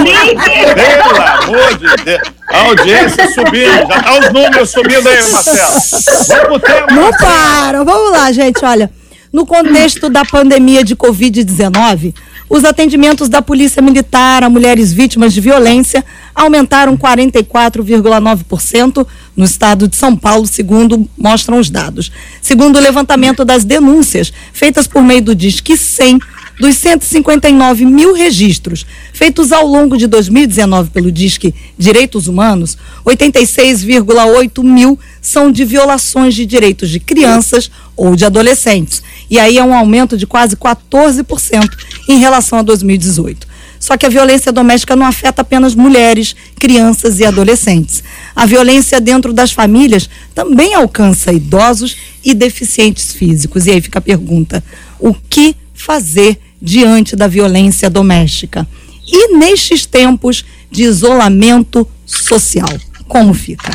ligue. 0.04 0.36
Pelo 0.74 1.22
amor 1.22 1.74
de 1.76 2.04
Deus. 2.04 2.37
A 2.50 2.58
audiência 2.66 3.32
subindo, 3.32 3.88
já 3.88 4.02
tá 4.02 4.18
os 4.18 4.32
números 4.32 4.70
subindo 4.70 5.08
aí, 5.08 5.30
Marcelo. 5.30 5.72
Vamos 6.28 6.46
pro 6.46 6.60
tema. 6.60 6.86
Não 6.90 7.10
para, 7.12 7.84
vamos 7.84 8.12
lá, 8.12 8.32
gente, 8.32 8.64
olha. 8.64 8.90
No 9.30 9.44
contexto 9.44 10.08
da 10.08 10.24
pandemia 10.24 10.82
de 10.82 10.96
Covid-19, 10.96 12.14
os 12.48 12.64
atendimentos 12.64 13.28
da 13.28 13.42
Polícia 13.42 13.82
Militar 13.82 14.42
a 14.42 14.48
mulheres 14.48 14.90
vítimas 14.90 15.34
de 15.34 15.42
violência 15.42 16.02
aumentaram 16.34 16.96
44,9% 16.96 19.06
no 19.36 19.44
estado 19.44 19.86
de 19.86 19.96
São 19.96 20.16
Paulo, 20.16 20.46
segundo 20.46 21.06
mostram 21.16 21.58
os 21.58 21.68
dados. 21.68 22.10
Segundo 22.40 22.76
o 22.76 22.80
levantamento 22.80 23.44
das 23.44 23.64
denúncias 23.64 24.32
feitas 24.52 24.86
por 24.86 25.02
meio 25.02 25.20
do 25.20 25.34
Disque 25.34 25.76
100, 25.76 26.20
dos 26.58 26.76
159 26.76 27.84
mil 27.84 28.14
registros 28.14 28.84
feitos 29.12 29.52
ao 29.52 29.66
longo 29.66 29.96
de 29.96 30.06
2019 30.06 30.90
pelo 30.90 31.12
Disque 31.12 31.54
Direitos 31.76 32.26
Humanos, 32.26 32.76
86,8 33.04 34.62
mil 34.62 34.98
são 35.20 35.50
de 35.50 35.64
violações 35.64 36.34
de 36.34 36.44
direitos 36.44 36.90
de 36.90 37.00
crianças 37.00 37.70
ou 37.96 38.16
de 38.16 38.24
adolescentes. 38.24 39.02
E 39.30 39.38
aí 39.38 39.58
é 39.58 39.64
um 39.64 39.74
aumento 39.74 40.16
de 40.16 40.26
quase 40.26 40.56
14% 40.56 41.68
em 42.08 42.18
relação 42.18 42.58
a 42.58 42.62
2018. 42.62 43.46
Só 43.80 43.96
que 43.96 44.06
a 44.06 44.08
violência 44.08 44.50
doméstica 44.50 44.96
não 44.96 45.06
afeta 45.06 45.42
apenas 45.42 45.74
mulheres, 45.74 46.34
crianças 46.58 47.20
e 47.20 47.24
adolescentes. 47.24 48.02
A 48.34 48.44
violência 48.44 49.00
dentro 49.00 49.32
das 49.32 49.52
famílias 49.52 50.10
também 50.34 50.74
alcança 50.74 51.32
idosos 51.32 51.96
e 52.24 52.34
deficientes 52.34 53.12
físicos. 53.12 53.66
E 53.66 53.70
aí 53.70 53.80
fica 53.80 54.00
a 54.00 54.02
pergunta: 54.02 54.64
o 54.98 55.14
que 55.14 55.54
fazer 55.72 56.38
diante 56.60 57.14
da 57.14 57.26
violência 57.26 57.88
doméstica. 57.88 58.66
E 59.06 59.36
nestes 59.36 59.86
tempos 59.86 60.44
de 60.70 60.82
isolamento 60.82 61.88
social, 62.04 62.68
como 63.06 63.32
fica? 63.32 63.72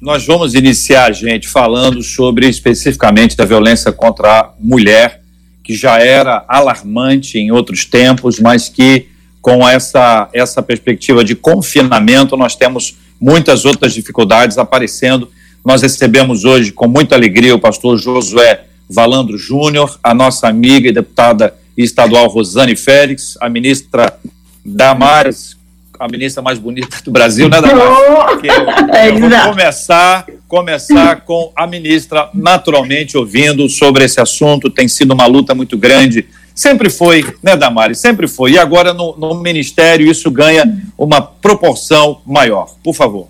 Nós 0.00 0.26
vamos 0.26 0.54
iniciar, 0.54 1.12
gente, 1.12 1.46
falando 1.46 2.02
sobre 2.02 2.48
especificamente 2.48 3.36
da 3.36 3.44
violência 3.44 3.92
contra 3.92 4.40
a 4.40 4.50
mulher, 4.58 5.20
que 5.62 5.74
já 5.74 5.98
era 5.98 6.44
alarmante 6.48 7.38
em 7.38 7.52
outros 7.52 7.84
tempos, 7.84 8.40
mas 8.40 8.68
que 8.68 9.06
com 9.42 9.66
essa, 9.66 10.28
essa 10.32 10.62
perspectiva 10.62 11.24
de 11.24 11.34
confinamento, 11.34 12.36
nós 12.36 12.56
temos 12.56 12.96
muitas 13.20 13.64
outras 13.64 13.92
dificuldades 13.92 14.58
aparecendo. 14.58 15.30
Nós 15.64 15.82
recebemos 15.82 16.44
hoje, 16.44 16.72
com 16.72 16.88
muita 16.88 17.14
alegria, 17.14 17.54
o 17.54 17.60
pastor 17.60 17.98
Josué 17.98 18.64
Valandro 18.90 19.38
Júnior, 19.38 19.98
a 20.02 20.12
nossa 20.12 20.48
amiga 20.48 20.88
e 20.88 20.92
deputada 20.92 21.54
estadual 21.76 22.26
Rosane 22.26 22.74
Félix, 22.74 23.38
a 23.40 23.48
ministra 23.48 24.18
Damares, 24.64 25.56
a 25.98 26.08
ministra 26.08 26.42
mais 26.42 26.58
bonita 26.58 26.98
do 27.04 27.10
Brasil, 27.10 27.48
né, 27.48 27.60
Damares? 27.60 27.80
Eu, 28.42 29.14
eu 29.14 29.18
vou 29.20 29.50
começar, 29.50 30.26
começar 30.48 31.20
com 31.20 31.52
a 31.54 31.66
ministra 31.66 32.28
naturalmente 32.34 33.16
ouvindo 33.16 33.68
sobre 33.68 34.04
esse 34.04 34.20
assunto, 34.20 34.70
tem 34.70 34.88
sido 34.88 35.12
uma 35.12 35.26
luta 35.26 35.54
muito 35.54 35.78
grande, 35.78 36.26
sempre 36.54 36.90
foi, 36.90 37.24
né, 37.42 37.56
Damares? 37.56 37.98
Sempre 37.98 38.26
foi, 38.26 38.52
e 38.52 38.58
agora 38.58 38.92
no, 38.92 39.16
no 39.16 39.34
Ministério 39.40 40.10
isso 40.10 40.30
ganha 40.30 40.64
uma 40.98 41.22
proporção 41.22 42.20
maior. 42.26 42.74
Por 42.82 42.94
favor. 42.94 43.28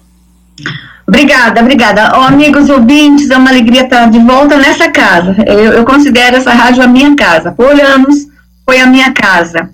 Obrigada, 1.10 1.60
obrigada. 1.60 2.12
Oh, 2.16 2.22
amigos 2.22 2.70
ouvintes, 2.70 3.30
é 3.30 3.36
uma 3.36 3.50
alegria 3.50 3.82
estar 3.82 4.08
de 4.08 4.20
volta 4.20 4.56
nessa 4.56 4.88
casa. 4.92 5.34
Eu, 5.44 5.72
eu, 5.72 5.84
considero 5.84 6.36
essa 6.36 6.52
rádio 6.52 6.84
a 6.84 6.86
minha 6.86 7.16
casa. 7.16 7.50
Por 7.50 7.80
anos 7.80 8.28
foi 8.64 8.78
a 8.78 8.86
minha 8.86 9.10
casa. 9.12 9.70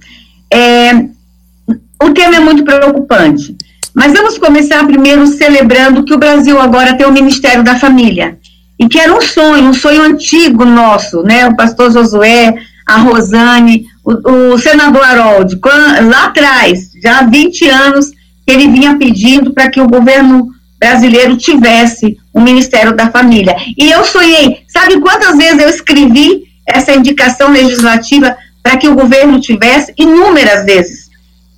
É, 0.50 0.94
o 2.02 2.10
tema 2.14 2.36
é 2.36 2.40
muito 2.40 2.64
preocupante. 2.64 3.54
Mas 3.94 4.14
vamos 4.14 4.38
começar 4.38 4.86
primeiro 4.86 5.26
celebrando 5.26 6.04
que 6.04 6.14
o 6.14 6.18
Brasil 6.18 6.58
agora 6.58 6.96
tem 6.96 7.06
o 7.06 7.12
Ministério 7.12 7.62
da 7.62 7.76
Família. 7.76 8.38
E 8.78 8.88
que 8.88 8.98
era 8.98 9.14
um 9.14 9.20
sonho, 9.20 9.68
um 9.68 9.74
sonho 9.74 10.04
antigo 10.04 10.64
nosso, 10.64 11.22
né? 11.22 11.46
O 11.46 11.54
pastor 11.54 11.92
Josué, 11.92 12.54
a 12.86 12.96
Rosane, 12.96 13.84
o, 14.02 14.54
o 14.54 14.58
senador 14.58 15.04
Harold, 15.04 15.60
lá 16.08 16.24
atrás, 16.24 16.92
já 17.02 17.18
há 17.18 17.22
20 17.24 17.68
anos, 17.68 18.06
ele 18.46 18.68
vinha 18.68 18.96
pedindo 18.96 19.52
para 19.52 19.70
que 19.70 19.82
o 19.82 19.86
governo 19.86 20.55
brasileiro 20.78 21.36
tivesse 21.36 22.16
o 22.32 22.40
Ministério 22.40 22.94
da 22.94 23.10
Família. 23.10 23.56
E 23.76 23.90
eu 23.90 24.04
sonhei, 24.04 24.62
sabe 24.68 25.00
quantas 25.00 25.36
vezes 25.36 25.60
eu 25.60 25.68
escrevi 25.68 26.44
essa 26.66 26.92
indicação 26.92 27.50
legislativa 27.50 28.36
para 28.62 28.76
que 28.76 28.88
o 28.88 28.94
governo 28.94 29.40
tivesse? 29.40 29.92
Inúmeras 29.96 30.64
vezes, 30.64 31.08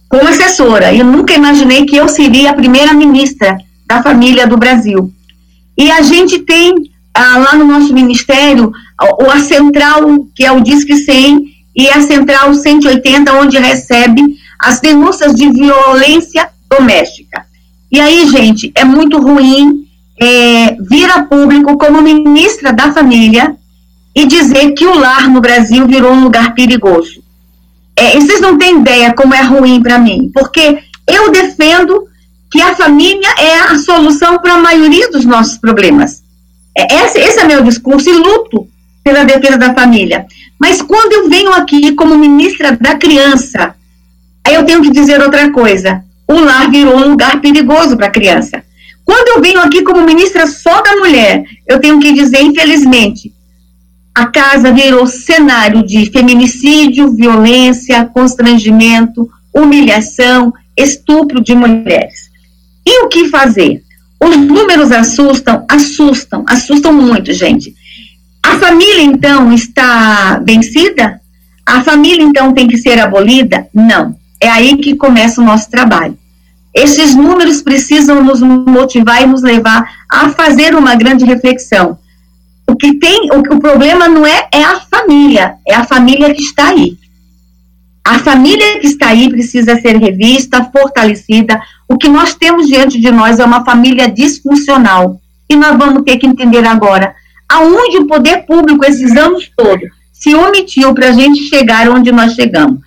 como 0.09 0.29
assessora. 0.29 0.95
Eu 0.95 1.05
nunca 1.05 1.35
imaginei 1.35 1.85
que 1.85 1.97
eu 1.97 2.09
seria 2.09 2.51
a 2.51 2.55
primeira 2.55 2.93
ministra 2.93 3.57
da 3.87 4.03
família 4.03 4.47
do 4.47 4.57
Brasil. 4.57 5.13
E 5.77 5.91
a 5.91 6.03
gente 6.03 6.41
tem 6.41 6.75
ah, 7.15 7.39
lá 7.39 7.55
no 7.57 7.65
nosso 7.65 7.93
ministério 7.93 8.73
a, 8.99 9.33
a 9.35 9.41
central, 9.41 10.27
que 10.35 10.45
é 10.45 10.53
o 10.53 10.61
Disque 10.61 10.97
100, 10.97 11.59
e 11.75 11.89
a 11.89 12.01
central 12.03 12.53
180, 12.53 13.33
onde 13.35 13.59
recebe 13.59 14.23
as 14.59 14.81
denúncias 14.81 15.35
de 15.35 15.49
violência 15.51 16.49
doméstica. 16.69 17.47
E 17.91 18.01
aí, 18.01 18.29
gente, 18.29 18.71
é 18.75 18.85
muito 18.85 19.19
ruim 19.19 19.87
é, 20.21 20.77
vir 20.81 21.11
a 21.11 21.23
público 21.23 21.79
como 21.79 22.03
ministra 22.03 22.73
da 22.73 22.93
família 22.93 23.57
e 24.15 24.27
dizer 24.27 24.73
que 24.73 24.87
o 24.87 24.99
lar 24.99 25.29
no 25.29 25.41
Brasil 25.41 25.87
virou 25.87 26.13
um 26.13 26.25
lugar 26.25 26.55
perigoso. 26.55 27.23
É, 27.97 28.15
vocês 28.15 28.41
não 28.41 28.59
têm 28.59 28.81
ideia 28.81 29.13
como 29.15 29.35
é 29.35 29.43
ruim 29.43 29.83
para 29.83 29.99
mim, 29.99 30.31
porque 30.35 30.79
eu 31.07 31.31
defendo 31.31 32.07
que 32.51 32.61
a 32.61 32.75
família 32.75 33.29
é 33.39 33.61
a 33.61 33.79
solução 33.79 34.39
para 34.39 34.55
a 34.55 34.59
maioria 34.59 35.11
dos 35.11 35.25
nossos 35.25 35.59
problemas. 35.59 36.23
É, 36.77 37.05
esse, 37.05 37.19
esse 37.19 37.41
é 37.41 37.45
meu 37.45 37.63
discurso 37.63 38.09
e 38.09 38.13
luto 38.13 38.69
pela 39.03 39.25
defesa 39.25 39.57
da 39.57 39.75
família. 39.75 40.27
Mas 40.61 40.83
quando 40.83 41.13
eu 41.13 41.29
venho 41.29 41.53
aqui 41.53 41.93
como 41.95 42.19
ministra 42.19 42.73
da 42.73 42.97
criança, 42.97 43.75
aí 44.45 44.55
eu 44.55 44.65
tenho 44.65 44.83
que 44.83 44.91
dizer 44.91 45.23
outra 45.23 45.51
coisa 45.51 46.05
o 46.29 46.41
lar 46.41 46.71
virou 46.71 46.97
um 46.97 47.11
lugar 47.11 47.41
perigoso 47.41 47.97
para 47.97 48.07
a 48.07 48.11
criança. 48.11 48.63
Quando 49.05 49.29
eu 49.29 49.41
venho 49.41 49.61
aqui 49.61 49.83
como 49.83 50.05
ministra 50.05 50.47
só 50.47 50.83
da 50.83 50.97
mulher, 50.97 51.43
eu 51.67 51.81
tenho 51.81 51.99
que 51.99 52.13
dizer, 52.13 52.43
infelizmente, 52.43 53.33
a 54.15 54.27
casa 54.27 54.71
virou 54.71 55.07
cenário 55.07 55.87
de 55.87 56.11
feminicídio, 56.11 57.15
violência, 57.15 58.05
constrangimento, 58.05 59.31
humilhação, 59.55 60.53
estupro 60.77 61.41
de 61.41 61.55
mulheres. 61.55 62.29
E 62.85 63.05
o 63.05 63.09
que 63.09 63.29
fazer? 63.29 63.83
Os 64.21 64.37
números 64.37 64.93
assustam, 64.93 65.65
assustam, 65.69 66.45
assustam 66.49 66.93
muito, 66.93 67.33
gente. 67.33 67.75
A 68.43 68.59
família, 68.59 69.03
então, 69.03 69.53
está 69.53 70.43
vencida? 70.45 71.21
A 71.65 71.83
família, 71.83 72.23
então, 72.23 72.53
tem 72.53 72.67
que 72.67 72.77
ser 72.77 72.99
abolida? 72.99 73.69
Não. 73.73 74.17
É 74.41 74.49
aí 74.49 74.77
que 74.77 74.95
começa 74.95 75.41
o 75.41 75.45
nosso 75.45 75.71
trabalho. 75.71 76.17
Esses 76.75 77.15
números 77.15 77.63
precisam 77.63 78.23
nos 78.23 78.41
motivar 78.41 79.23
e 79.23 79.27
nos 79.27 79.43
levar 79.43 79.85
a 80.09 80.31
fazer 80.31 80.75
uma 80.75 80.95
grande 80.95 81.25
reflexão. 81.25 81.99
O 82.69 82.77
que 82.77 82.99
tem, 82.99 83.31
o, 83.33 83.39
o 83.55 83.59
problema 83.59 84.09
não 84.09 84.27
é, 84.27 84.49
é 84.53 84.63
a 84.63 84.79
família, 84.81 85.57
é 85.67 85.75
a 85.75 85.85
família 85.85 86.33
que 86.33 86.43
está 86.43 86.69
aí. 86.69 86.97
A 88.05 88.19
família 88.19 88.79
que 88.81 88.87
está 88.87 89.09
aí 89.09 89.29
precisa 89.29 89.81
ser 89.81 89.97
revista, 89.97 90.65
fortalecida. 90.71 91.61
O 91.89 91.97
que 91.97 92.09
nós 92.09 92.35
temos 92.35 92.67
diante 92.67 93.01
de 93.01 93.11
nós 93.11 93.39
é 93.39 93.45
uma 93.45 93.65
família 93.65 94.09
disfuncional. 94.09 95.21
E 95.49 95.57
nós 95.57 95.77
vamos 95.77 96.03
ter 96.05 96.17
que 96.19 96.27
entender 96.27 96.65
agora 96.67 97.15
aonde 97.49 97.99
o 97.99 98.07
poder 98.07 98.45
público, 98.45 98.85
esses 98.85 99.17
anos 99.17 99.51
todos, 99.57 99.89
se 100.13 100.35
omitiu 100.35 100.93
para 100.95 101.09
a 101.09 101.13
gente 101.13 101.49
chegar 101.49 101.89
onde 101.89 102.13
nós 102.13 102.35
chegamos. 102.35 102.81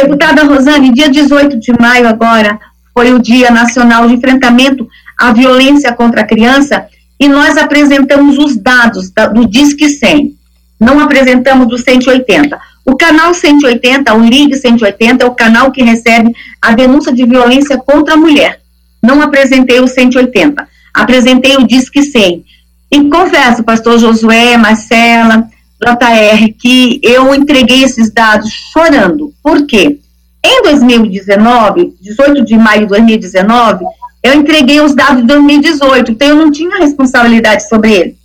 Deputada 0.00 0.44
Rosane, 0.44 0.92
dia 0.92 1.08
18 1.08 1.58
de 1.58 1.72
maio 1.72 2.06
agora 2.06 2.56
foi 2.94 3.12
o 3.12 3.18
Dia 3.18 3.50
Nacional 3.50 4.06
de 4.06 4.14
Enfrentamento 4.14 4.86
à 5.18 5.32
Violência 5.32 5.92
contra 5.92 6.20
a 6.20 6.24
Criança 6.24 6.86
e 7.18 7.26
nós 7.26 7.56
apresentamos 7.56 8.38
os 8.38 8.56
dados 8.56 9.10
da, 9.10 9.26
do 9.26 9.44
Disque 9.44 9.88
100. 9.88 10.36
Não 10.78 11.00
apresentamos 11.00 11.66
do 11.66 11.76
180. 11.76 12.56
O 12.86 12.96
canal 12.96 13.34
180, 13.34 14.14
o 14.14 14.20
Ligue 14.20 14.54
180, 14.54 15.24
é 15.24 15.26
o 15.26 15.34
canal 15.34 15.72
que 15.72 15.82
recebe 15.82 16.30
a 16.62 16.76
denúncia 16.76 17.12
de 17.12 17.26
violência 17.26 17.76
contra 17.76 18.14
a 18.14 18.16
mulher. 18.16 18.60
Não 19.02 19.20
apresentei 19.20 19.80
o 19.80 19.88
180. 19.88 20.64
Apresentei 20.94 21.56
o 21.56 21.66
Disque 21.66 22.04
100. 22.04 22.44
E 22.92 23.10
confesso, 23.10 23.64
pastor 23.64 23.98
Josué, 23.98 24.56
Marcela, 24.56 25.48
JR, 25.80 26.52
que 26.58 27.00
eu 27.02 27.34
entreguei 27.34 27.84
esses 27.84 28.12
dados 28.12 28.50
chorando. 28.72 29.32
Por 29.42 29.66
quê? 29.66 29.98
Em 30.44 30.62
2019, 30.62 31.94
18 32.00 32.44
de 32.44 32.56
maio 32.56 32.82
de 32.82 32.86
2019, 32.88 33.84
eu 34.22 34.34
entreguei 34.34 34.80
os 34.80 34.94
dados 34.94 35.20
de 35.20 35.26
2018, 35.26 36.12
então 36.12 36.28
eu 36.28 36.36
não 36.36 36.50
tinha 36.50 36.78
responsabilidade 36.78 37.68
sobre 37.68 37.92
ele. 37.92 38.18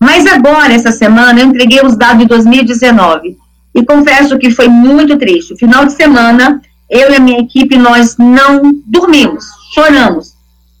Mas 0.00 0.26
agora, 0.26 0.72
essa 0.72 0.92
semana, 0.92 1.40
eu 1.40 1.46
entreguei 1.46 1.80
os 1.84 1.96
dados 1.96 2.20
de 2.20 2.26
2019. 2.26 3.36
E 3.74 3.84
confesso 3.84 4.38
que 4.38 4.50
foi 4.50 4.68
muito 4.68 5.16
triste. 5.18 5.56
Final 5.56 5.84
de 5.84 5.92
semana, 5.92 6.60
eu 6.88 7.10
e 7.12 7.16
a 7.16 7.20
minha 7.20 7.40
equipe, 7.40 7.76
nós 7.76 8.16
não 8.16 8.72
dormimos, 8.86 9.44
choramos, 9.74 10.34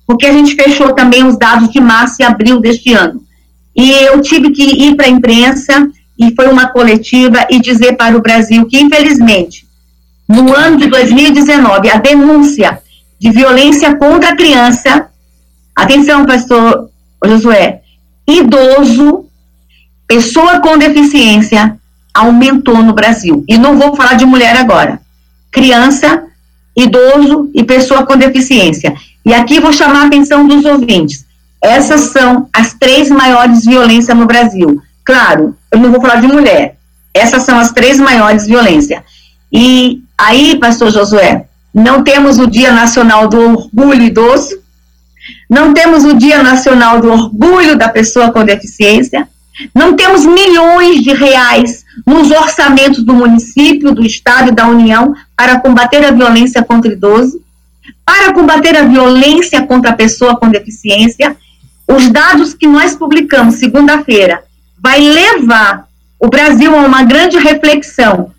porque 0.06 0.26
a 0.26 0.32
gente 0.32 0.54
fechou 0.54 0.94
também 0.94 1.24
os 1.24 1.38
dados 1.38 1.68
de 1.68 1.80
março 1.80 2.16
e 2.20 2.24
abril 2.24 2.60
deste 2.60 2.92
ano. 2.94 3.22
E 3.76 3.92
eu 3.92 4.20
tive 4.20 4.50
que 4.50 4.62
ir 4.62 4.96
para 4.96 5.06
a 5.06 5.10
imprensa, 5.10 5.88
e 6.18 6.34
foi 6.34 6.48
uma 6.48 6.68
coletiva, 6.68 7.46
e 7.48 7.60
dizer 7.60 7.96
para 7.96 8.16
o 8.16 8.20
Brasil 8.20 8.66
que, 8.66 8.78
infelizmente, 8.78 9.66
no 10.28 10.54
ano 10.54 10.76
de 10.76 10.88
2019, 10.88 11.90
a 11.90 11.98
denúncia 11.98 12.82
de 13.18 13.30
violência 13.30 13.96
contra 13.96 14.30
a 14.30 14.36
criança, 14.36 15.08
atenção, 15.74 16.26
pastor 16.26 16.90
Josué, 17.24 17.80
idoso, 18.26 19.26
pessoa 20.06 20.60
com 20.60 20.76
deficiência, 20.76 21.78
aumentou 22.14 22.82
no 22.82 22.92
Brasil. 22.92 23.44
E 23.48 23.56
não 23.56 23.78
vou 23.78 23.94
falar 23.94 24.14
de 24.14 24.26
mulher 24.26 24.56
agora. 24.56 25.00
Criança, 25.50 26.24
idoso 26.76 27.50
e 27.54 27.64
pessoa 27.64 28.04
com 28.04 28.16
deficiência. 28.16 28.94
E 29.24 29.32
aqui 29.32 29.60
vou 29.60 29.72
chamar 29.72 30.02
a 30.02 30.06
atenção 30.06 30.46
dos 30.46 30.64
ouvintes. 30.64 31.24
Essas 31.62 32.12
são 32.12 32.48
as 32.52 32.74
três 32.74 33.08
maiores 33.08 33.64
violências 33.64 34.16
no 34.16 34.26
Brasil. 34.26 34.80
Claro, 35.08 35.56
eu 35.72 35.78
não 35.78 35.90
vou 35.90 36.02
falar 36.02 36.16
de 36.16 36.26
mulher. 36.26 36.76
Essas 37.14 37.44
são 37.44 37.58
as 37.58 37.72
três 37.72 37.98
maiores 37.98 38.44
violências. 38.44 39.00
E 39.50 40.02
aí, 40.18 40.58
pastor 40.60 40.90
Josué, 40.90 41.46
não 41.72 42.04
temos 42.04 42.38
o 42.38 42.46
Dia 42.46 42.72
Nacional 42.72 43.26
do 43.26 43.40
Orgulho 43.40 44.02
Idoso, 44.02 44.60
não 45.48 45.72
temos 45.72 46.04
o 46.04 46.12
Dia 46.12 46.42
Nacional 46.42 47.00
do 47.00 47.10
Orgulho 47.10 47.74
da 47.74 47.88
Pessoa 47.88 48.30
com 48.30 48.44
Deficiência, 48.44 49.26
não 49.74 49.96
temos 49.96 50.26
milhões 50.26 51.02
de 51.02 51.14
reais 51.14 51.86
nos 52.06 52.30
orçamentos 52.30 53.02
do 53.02 53.14
município, 53.14 53.94
do 53.94 54.04
Estado 54.04 54.50
e 54.50 54.54
da 54.54 54.66
União 54.66 55.14
para 55.34 55.58
combater 55.58 56.04
a 56.04 56.10
violência 56.10 56.62
contra 56.62 56.92
idoso, 56.92 57.40
para 58.04 58.34
combater 58.34 58.76
a 58.76 58.82
violência 58.82 59.62
contra 59.62 59.92
a 59.92 59.96
pessoa 59.96 60.36
com 60.36 60.50
deficiência. 60.50 61.34
Os 61.90 62.10
dados 62.10 62.52
que 62.52 62.66
nós 62.66 62.94
publicamos 62.94 63.54
segunda-feira 63.54 64.46
vai 64.80 65.00
levar 65.00 65.88
o 66.18 66.28
Brasil 66.28 66.74
a 66.74 66.82
uma 66.82 67.02
grande 67.02 67.38
reflexão 67.38 68.32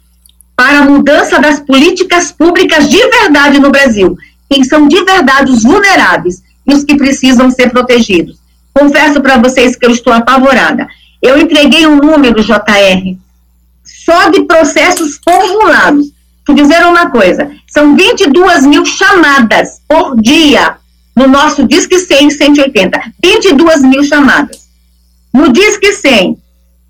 para 0.55 0.79
a 0.79 0.83
mudança 0.83 1.39
das 1.39 1.59
políticas 1.59 2.31
públicas 2.31 2.89
de 2.89 2.97
verdade 2.97 3.59
no 3.59 3.71
Brasil. 3.71 4.17
Quem 4.49 4.63
são 4.63 4.87
de 4.87 5.03
verdade 5.03 5.51
os 5.51 5.63
vulneráveis 5.63 6.43
e 6.67 6.73
os 6.73 6.83
que 6.83 6.97
precisam 6.97 7.49
ser 7.49 7.69
protegidos. 7.69 8.37
Confesso 8.73 9.21
para 9.21 9.37
vocês 9.37 9.75
que 9.75 9.85
eu 9.85 9.91
estou 9.91 10.11
apavorada. 10.11 10.87
Eu 11.21 11.37
entreguei 11.37 11.85
um 11.85 11.97
número, 11.97 12.43
JR, 12.43 13.17
só 13.83 14.29
de 14.29 14.43
processos 14.43 15.19
formulados. 15.23 16.11
Vou 16.45 16.55
dizer 16.55 16.85
uma 16.85 17.09
coisa: 17.09 17.51
são 17.67 17.95
22 17.95 18.65
mil 18.65 18.85
chamadas 18.85 19.81
por 19.87 20.19
dia 20.19 20.77
no 21.15 21.27
nosso 21.27 21.67
Disque 21.67 21.99
100 21.99 22.31
180. 22.31 23.01
22 23.21 23.81
mil 23.83 24.03
chamadas. 24.03 24.68
No 25.39 25.53
Disque 25.53 25.93
100, 25.93 26.37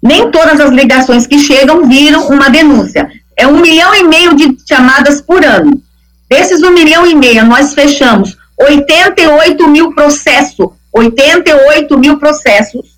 nem 0.01 0.31
todas 0.31 0.59
as 0.59 0.71
ligações 0.71 1.27
que 1.27 1.37
chegam 1.37 1.87
viram 1.87 2.29
uma 2.29 2.49
denúncia. 2.49 3.07
É 3.37 3.45
um 3.45 3.61
milhão 3.61 3.93
e 3.93 4.03
meio 4.03 4.35
de 4.35 4.57
chamadas 4.67 5.21
por 5.21 5.45
ano. 5.45 5.79
Desses 6.27 6.63
um 6.63 6.71
milhão 6.71 7.05
e 7.05 7.13
meio, 7.13 7.45
nós 7.45 7.75
fechamos 7.75 8.35
88 8.59 9.67
mil 9.67 9.93
processos, 9.93 10.67
88 10.91 11.95
mil 11.99 12.17
processos 12.17 12.97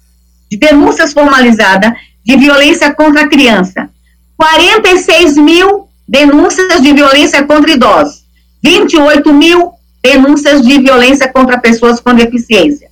de 0.50 0.58
denúncias 0.58 1.12
formalizadas 1.12 1.92
de 2.24 2.38
violência 2.38 2.94
contra 2.94 3.24
a 3.24 3.28
criança. 3.28 3.90
46 4.38 5.36
mil 5.36 5.90
denúncias 6.08 6.82
de 6.82 6.94
violência 6.94 7.44
contra 7.44 7.72
idosos, 7.72 8.24
28 8.64 9.34
mil 9.34 9.74
denúncias 10.02 10.62
de 10.62 10.80
violência 10.80 11.28
contra 11.28 11.60
pessoas 11.60 12.00
com 12.00 12.14
deficiência. 12.14 12.91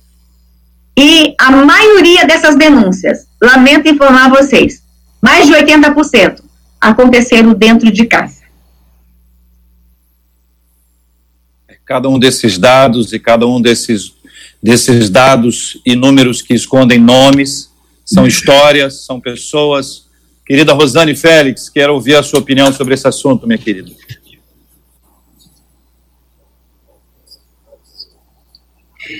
E 1.02 1.34
a 1.38 1.50
maioria 1.50 2.26
dessas 2.26 2.56
denúncias, 2.56 3.26
lamento 3.42 3.88
informar 3.88 4.28
vocês, 4.28 4.82
mais 5.18 5.46
de 5.46 5.54
80% 5.54 6.42
aconteceram 6.78 7.54
dentro 7.54 7.90
de 7.90 8.04
casa. 8.04 8.42
Cada 11.86 12.06
um 12.06 12.18
desses 12.18 12.58
dados 12.58 13.14
e 13.14 13.18
cada 13.18 13.46
um 13.46 13.62
desses, 13.62 14.12
desses 14.62 15.08
dados 15.08 15.80
e 15.86 15.96
números 15.96 16.42
que 16.42 16.52
escondem 16.52 17.00
nomes, 17.00 17.70
são 18.04 18.26
histórias, 18.26 19.06
são 19.06 19.18
pessoas, 19.18 20.04
Querida 20.44 20.74
Rosane 20.74 21.16
Félix, 21.16 21.70
quero 21.70 21.94
ouvir 21.94 22.16
a 22.16 22.22
sua 22.22 22.40
opinião 22.40 22.70
sobre 22.74 22.92
esse 22.92 23.08
assunto, 23.08 23.46
minha 23.46 23.56
querida. 23.56 23.90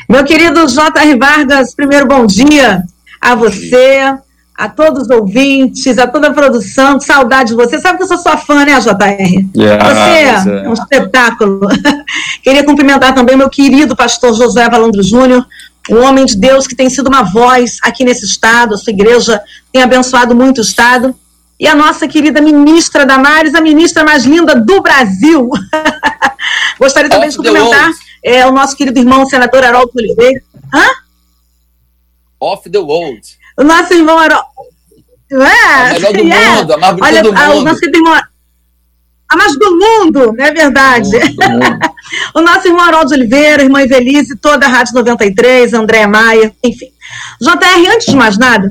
Meu 0.09 0.24
querido 0.24 0.66
J.R. 0.66 1.18
Vargas, 1.18 1.74
primeiro 1.74 2.07
bom 2.07 2.26
dia 2.26 2.83
a 3.20 3.35
você, 3.35 4.14
a 4.57 4.68
todos 4.68 5.05
os 5.05 5.11
ouvintes, 5.11 5.98
a 5.98 6.07
toda 6.07 6.29
a 6.29 6.35
produção, 6.35 6.98
que 6.98 7.05
saudade 7.05 7.50
de 7.50 7.55
você. 7.55 7.79
Sabe 7.79 7.98
que 7.98 8.05
eu 8.05 8.09
sou 8.09 8.18
sua 8.18 8.37
fã, 8.37 8.64
né, 8.64 8.81
J.R.? 8.81 9.48
Yeah, 9.57 9.85
você 9.85 10.50
é 10.50 10.68
um 10.68 10.72
espetáculo. 10.72 11.61
Queria 12.42 12.64
cumprimentar 12.64 13.14
também 13.14 13.37
meu 13.37 13.48
querido 13.48 13.96
pastor 13.96 14.35
José 14.35 14.68
Valandro 14.68 15.03
Júnior, 15.03 15.46
um 15.90 16.05
homem 16.05 16.24
de 16.24 16.37
Deus 16.37 16.66
que 16.66 16.74
tem 16.74 16.90
sido 16.90 17.09
uma 17.09 17.22
voz 17.22 17.79
aqui 17.83 18.05
nesse 18.05 18.24
estado, 18.24 18.74
a 18.74 18.79
sua 18.79 18.92
igreja 18.92 19.40
tem 19.72 19.83
abençoado 19.83 20.35
muito 20.35 20.59
o 20.59 20.62
estado. 20.62 21.14
E 21.59 21.66
a 21.66 21.74
nossa 21.74 22.09
querida 22.09 22.40
ministra 22.40 23.05
Damares, 23.05 23.55
a 23.55 23.61
ministra 23.61 24.03
mais 24.03 24.24
linda 24.24 24.55
do 24.55 24.81
Brasil. 24.81 25.50
Gostaria 26.79 27.11
também 27.11 27.29
de 27.29 27.37
cumprimentar 27.37 27.90
é, 28.22 28.46
o 28.46 28.52
nosso 28.52 28.76
querido 28.76 28.98
irmão, 28.98 29.26
senador 29.26 29.64
Haroldo 29.64 29.92
Oliveira. 29.96 30.42
Hã? 30.72 30.87
Off 32.38 32.68
the 32.70 32.78
world. 32.78 33.20
O 33.59 33.64
nosso 33.64 33.92
irmão 33.92 34.18
Haroldo. 34.18 34.46
É, 35.33 35.37
a 35.37 35.92
melhor 35.92 36.12
do 36.12 36.20
é. 36.33 36.56
mundo, 36.56 36.72
a 36.72 36.76
mais 36.78 36.96
bonita 36.96 37.06
Olha, 37.06 37.22
do 37.22 37.33
mundo. 37.33 37.61
O 37.61 37.64
nosso 37.64 37.85
irmão 37.85 38.20
a 39.30 39.37
mais 39.37 39.56
do 39.56 39.70
mundo, 39.78 40.33
não 40.37 40.44
é 40.44 40.52
verdade? 40.52 41.09
o 42.35 42.40
nosso 42.40 42.66
irmão 42.66 42.85
Haroldo 42.85 43.14
Oliveira, 43.14 43.62
irmã 43.62 43.80
Evelise, 43.80 44.37
toda 44.37 44.66
a 44.66 44.68
Rádio 44.68 44.92
93, 44.94 45.72
André 45.72 46.04
Maia, 46.04 46.52
enfim. 46.64 46.90
JR, 47.40 47.94
antes 47.94 48.06
de 48.06 48.16
mais 48.16 48.37
nada, 48.37 48.68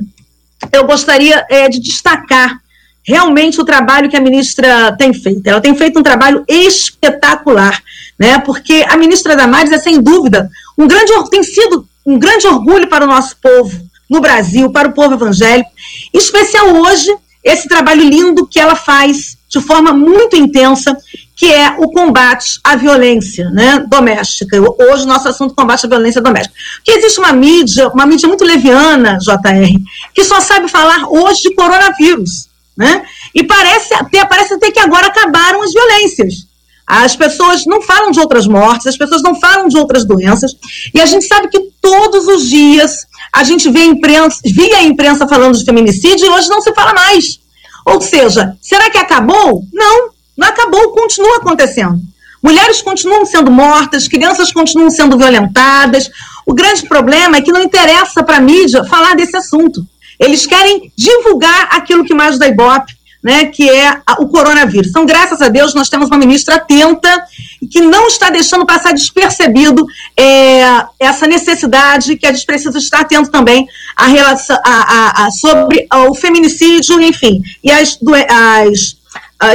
eu 0.70 0.84
gostaria 0.84 1.46
é, 1.48 1.66
de 1.66 1.80
destacar 1.80 2.59
realmente 3.02 3.60
o 3.60 3.64
trabalho 3.64 4.08
que 4.08 4.16
a 4.16 4.20
ministra 4.20 4.94
tem 4.96 5.12
feito. 5.12 5.46
Ela 5.46 5.60
tem 5.60 5.74
feito 5.74 5.98
um 5.98 6.02
trabalho 6.02 6.44
espetacular, 6.48 7.82
né? 8.18 8.38
Porque 8.40 8.84
a 8.88 8.96
ministra 8.96 9.36
Damares 9.36 9.72
é 9.72 9.78
sem 9.78 10.00
dúvida 10.00 10.50
um 10.80 10.88
grande 10.88 11.12
tem 11.30 11.42
sido 11.42 11.86
um 12.06 12.18
grande 12.18 12.46
orgulho 12.46 12.88
para 12.88 13.04
o 13.04 13.08
nosso 13.08 13.36
povo 13.36 13.78
no 14.08 14.18
Brasil, 14.18 14.72
para 14.72 14.88
o 14.88 14.92
povo 14.92 15.14
evangélico, 15.14 15.70
em 16.12 16.18
especial 16.18 16.68
hoje 16.68 17.14
esse 17.44 17.68
trabalho 17.68 18.02
lindo 18.02 18.46
que 18.46 18.58
ela 18.58 18.74
faz 18.74 19.36
de 19.48 19.60
forma 19.60 19.92
muito 19.92 20.36
intensa, 20.36 20.96
que 21.36 21.52
é 21.52 21.74
o 21.78 21.90
combate 21.90 22.60
à 22.62 22.76
violência 22.76 23.50
né, 23.50 23.84
doméstica. 23.88 24.56
Hoje, 24.58 25.06
nosso 25.06 25.28
assunto 25.28 25.52
é 25.52 25.54
combate 25.56 25.86
à 25.86 25.88
violência 25.88 26.20
doméstica. 26.20 26.54
Porque 26.76 26.92
existe 26.92 27.18
uma 27.18 27.32
mídia, 27.32 27.88
uma 27.88 28.06
mídia 28.06 28.28
muito 28.28 28.44
leviana, 28.44 29.18
JR, 29.18 29.76
que 30.14 30.24
só 30.24 30.40
sabe 30.40 30.68
falar 30.68 31.08
hoje 31.08 31.42
de 31.42 31.54
coronavírus. 31.54 32.49
Né? 32.80 33.04
E 33.34 33.44
parece 33.44 33.92
até, 33.92 34.24
parece 34.24 34.54
até 34.54 34.70
que 34.70 34.80
agora 34.80 35.08
acabaram 35.08 35.62
as 35.62 35.70
violências. 35.70 36.46
As 36.86 37.14
pessoas 37.14 37.66
não 37.66 37.82
falam 37.82 38.10
de 38.10 38.18
outras 38.18 38.46
mortes, 38.46 38.86
as 38.86 38.96
pessoas 38.96 39.22
não 39.22 39.38
falam 39.38 39.68
de 39.68 39.76
outras 39.76 40.06
doenças. 40.06 40.56
E 40.94 40.98
a 40.98 41.04
gente 41.04 41.26
sabe 41.26 41.48
que 41.48 41.60
todos 41.78 42.26
os 42.26 42.48
dias 42.48 43.06
a 43.30 43.44
gente 43.44 43.70
vê 43.70 43.80
a 43.80 43.84
imprensa, 43.84 44.40
via 44.46 44.78
a 44.78 44.82
imprensa 44.82 45.28
falando 45.28 45.58
de 45.58 45.64
feminicídio 45.66 46.24
e 46.24 46.30
hoje 46.30 46.48
não 46.48 46.62
se 46.62 46.72
fala 46.72 46.94
mais. 46.94 47.38
Ou 47.84 48.00
seja, 48.00 48.56
será 48.62 48.88
que 48.88 48.96
acabou? 48.96 49.62
Não, 49.70 50.08
não 50.34 50.48
acabou, 50.48 50.92
continua 50.92 51.36
acontecendo. 51.36 52.00
Mulheres 52.42 52.80
continuam 52.80 53.26
sendo 53.26 53.50
mortas, 53.50 54.08
crianças 54.08 54.50
continuam 54.54 54.88
sendo 54.88 55.18
violentadas. 55.18 56.10
O 56.46 56.54
grande 56.54 56.88
problema 56.88 57.36
é 57.36 57.42
que 57.42 57.52
não 57.52 57.62
interessa 57.62 58.22
para 58.22 58.38
a 58.38 58.40
mídia 58.40 58.84
falar 58.84 59.14
desse 59.14 59.36
assunto. 59.36 59.86
Eles 60.20 60.46
querem 60.46 60.92
divulgar 60.96 61.68
aquilo 61.72 62.04
que 62.04 62.14
mais 62.14 62.38
dá 62.38 62.46
ibope, 62.46 62.92
né, 63.22 63.46
que 63.46 63.68
é 63.68 64.00
o 64.18 64.28
coronavírus. 64.28 64.88
Então, 64.88 65.04
graças 65.04 65.42
a 65.42 65.48
Deus, 65.48 65.74
nós 65.74 65.88
temos 65.88 66.08
uma 66.08 66.18
ministra 66.18 66.56
atenta 66.56 67.22
que 67.70 67.80
não 67.80 68.06
está 68.06 68.30
deixando 68.30 68.64
passar 68.64 68.92
despercebido 68.92 69.84
é, 70.16 70.62
essa 70.98 71.26
necessidade 71.26 72.16
que 72.16 72.26
a 72.26 72.32
gente 72.32 72.46
precisa 72.46 72.78
estar 72.78 73.00
atento 73.00 73.30
também 73.30 73.66
a 73.96 74.06
relação, 74.06 74.58
a, 74.64 74.70
a, 74.72 75.26
a 75.26 75.30
sobre 75.30 75.86
o 76.08 76.14
feminicídio, 76.14 77.00
enfim, 77.00 77.42
e 77.62 77.70
as, 77.70 77.98
as, 78.30 78.96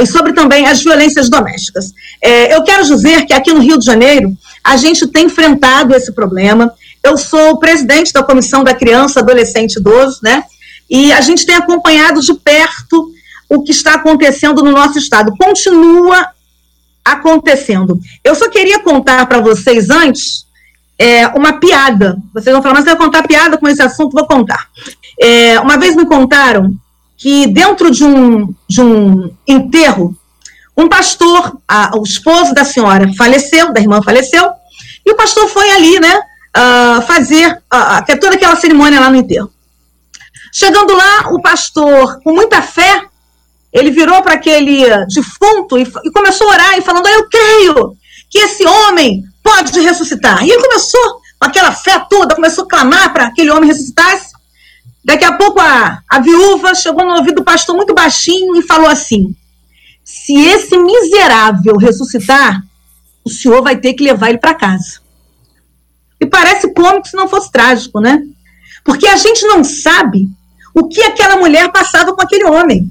e 0.00 0.06
sobre 0.06 0.32
também 0.32 0.66
as 0.66 0.82
violências 0.82 1.28
domésticas. 1.28 1.92
É, 2.22 2.54
eu 2.54 2.62
quero 2.62 2.84
dizer 2.84 3.26
que 3.26 3.32
aqui 3.32 3.52
no 3.52 3.60
Rio 3.60 3.78
de 3.78 3.84
Janeiro, 3.84 4.36
a 4.62 4.76
gente 4.76 5.06
tem 5.06 5.26
enfrentado 5.26 5.94
esse 5.94 6.12
problema. 6.12 6.72
Eu 7.02 7.16
sou 7.16 7.58
presidente 7.58 8.12
da 8.12 8.22
Comissão 8.22 8.64
da 8.64 8.74
Criança, 8.74 9.20
Adolescente 9.20 9.74
e 9.76 9.80
Idoso, 9.80 10.18
né? 10.22 10.42
E 10.88 11.12
a 11.12 11.20
gente 11.20 11.44
tem 11.44 11.54
acompanhado 11.54 12.20
de 12.20 12.34
perto 12.34 13.10
o 13.48 13.62
que 13.62 13.72
está 13.72 13.94
acontecendo 13.94 14.62
no 14.62 14.72
nosso 14.72 14.98
estado. 14.98 15.34
Continua 15.38 16.28
acontecendo. 17.04 18.00
Eu 18.24 18.34
só 18.34 18.50
queria 18.50 18.80
contar 18.80 19.26
para 19.26 19.40
vocês 19.40 19.90
antes 19.90 20.46
é, 20.98 21.26
uma 21.28 21.54
piada. 21.54 22.16
Vocês 22.34 22.52
vão 22.52 22.62
falar, 22.62 22.74
mas 22.74 22.84
você 22.84 22.90
vai 22.90 23.04
contar 23.04 23.26
piada 23.26 23.58
com 23.58 23.68
esse 23.68 23.82
assunto? 23.82 24.12
Vou 24.12 24.26
contar. 24.26 24.68
É, 25.20 25.60
uma 25.60 25.76
vez 25.76 25.94
me 25.94 26.06
contaram 26.06 26.74
que 27.16 27.46
dentro 27.46 27.90
de 27.90 28.04
um, 28.04 28.54
de 28.68 28.80
um 28.80 29.30
enterro, 29.46 30.16
um 30.76 30.88
pastor, 30.88 31.58
a, 31.66 31.96
o 31.96 32.02
esposo 32.02 32.52
da 32.52 32.64
senhora 32.64 33.10
faleceu, 33.16 33.72
da 33.72 33.80
irmã 33.80 34.02
faleceu, 34.02 34.50
e 35.04 35.12
o 35.12 35.16
pastor 35.16 35.48
foi 35.48 35.70
ali, 35.70 35.98
né, 35.98 36.20
uh, 36.56 37.02
fazer 37.02 37.52
uh, 37.72 38.20
toda 38.20 38.34
aquela 38.34 38.56
cerimônia 38.56 39.00
lá 39.00 39.08
no 39.08 39.16
enterro. 39.16 39.50
Chegando 40.58 40.94
lá, 40.94 41.28
o 41.32 41.42
pastor, 41.42 42.18
com 42.22 42.32
muita 42.32 42.62
fé, 42.62 43.04
ele 43.70 43.90
virou 43.90 44.22
para 44.22 44.36
aquele 44.36 44.86
defunto 45.04 45.76
e, 45.76 45.82
e, 45.82 46.10
começou 46.10 46.48
a 46.48 46.54
orar 46.54 46.78
e 46.78 46.80
falando: 46.80 47.06
Eu 47.06 47.28
creio 47.28 47.94
que 48.30 48.38
esse 48.38 48.66
homem 48.66 49.22
pode 49.42 49.78
ressuscitar. 49.78 50.42
E 50.42 50.50
ele 50.50 50.62
começou, 50.62 51.20
com 51.38 51.46
aquela 51.46 51.72
fé 51.72 51.98
toda, 52.08 52.34
começou 52.34 52.64
a 52.64 52.68
clamar 52.68 53.12
para 53.12 53.26
aquele 53.26 53.50
homem 53.50 53.68
ressuscitasse. 53.68 54.32
Daqui 55.04 55.26
a 55.26 55.34
pouco 55.34 55.60
a, 55.60 56.00
a 56.08 56.20
viúva 56.20 56.74
chegou 56.74 57.04
no 57.04 57.16
ouvido 57.16 57.34
do 57.34 57.44
pastor 57.44 57.76
muito 57.76 57.92
baixinho 57.92 58.56
e 58.56 58.62
falou 58.62 58.88
assim: 58.88 59.36
Se 60.02 60.40
esse 60.40 60.78
miserável 60.78 61.76
ressuscitar, 61.76 62.62
o 63.22 63.28
senhor 63.28 63.62
vai 63.62 63.76
ter 63.76 63.92
que 63.92 64.02
levar 64.02 64.30
ele 64.30 64.38
para 64.38 64.54
casa. 64.54 65.00
E 66.18 66.24
parece 66.24 66.72
cômico 66.72 67.08
se 67.08 67.14
não 67.14 67.28
fosse 67.28 67.52
trágico, 67.52 68.00
né? 68.00 68.22
Porque 68.82 69.06
a 69.06 69.16
gente 69.16 69.46
não 69.46 69.62
sabe 69.62 70.30
o 70.78 70.86
que 70.86 71.02
aquela 71.02 71.36
mulher 71.36 71.72
passava 71.72 72.12
com 72.14 72.20
aquele 72.20 72.44
homem. 72.44 72.86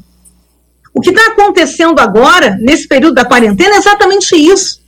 O 0.91 0.99
que 0.99 1.11
está 1.11 1.27
acontecendo 1.27 1.99
agora, 1.99 2.57
nesse 2.59 2.87
período 2.87 3.13
da 3.13 3.25
quarentena, 3.25 3.75
é 3.75 3.77
exatamente 3.77 4.35
isso. 4.35 4.81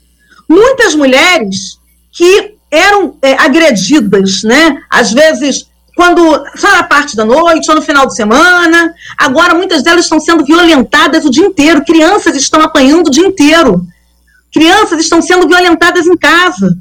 Muitas 0.49 0.95
mulheres 0.95 1.77
que 2.12 2.55
eram 2.71 3.15
é, 3.21 3.33
agredidas, 3.33 4.41
né? 4.41 4.81
Às 4.89 5.13
vezes, 5.13 5.67
quando 5.95 6.43
só 6.55 6.71
na 6.71 6.83
parte 6.83 7.15
da 7.15 7.23
noite 7.23 7.69
ou 7.69 7.75
no 7.75 7.83
final 7.83 8.07
de 8.07 8.15
semana. 8.15 8.91
Agora, 9.15 9.53
muitas 9.53 9.83
delas 9.83 10.05
estão 10.05 10.19
sendo 10.19 10.43
violentadas 10.43 11.23
o 11.23 11.29
dia 11.29 11.45
inteiro. 11.45 11.86
Crianças 11.86 12.36
estão 12.36 12.62
apanhando 12.62 13.10
o 13.10 13.12
dia 13.12 13.27
inteiro. 13.27 13.86
Crianças 14.51 14.99
estão 15.01 15.21
sendo 15.21 15.47
violentadas 15.47 16.07
em 16.07 16.17
casa. 16.17 16.75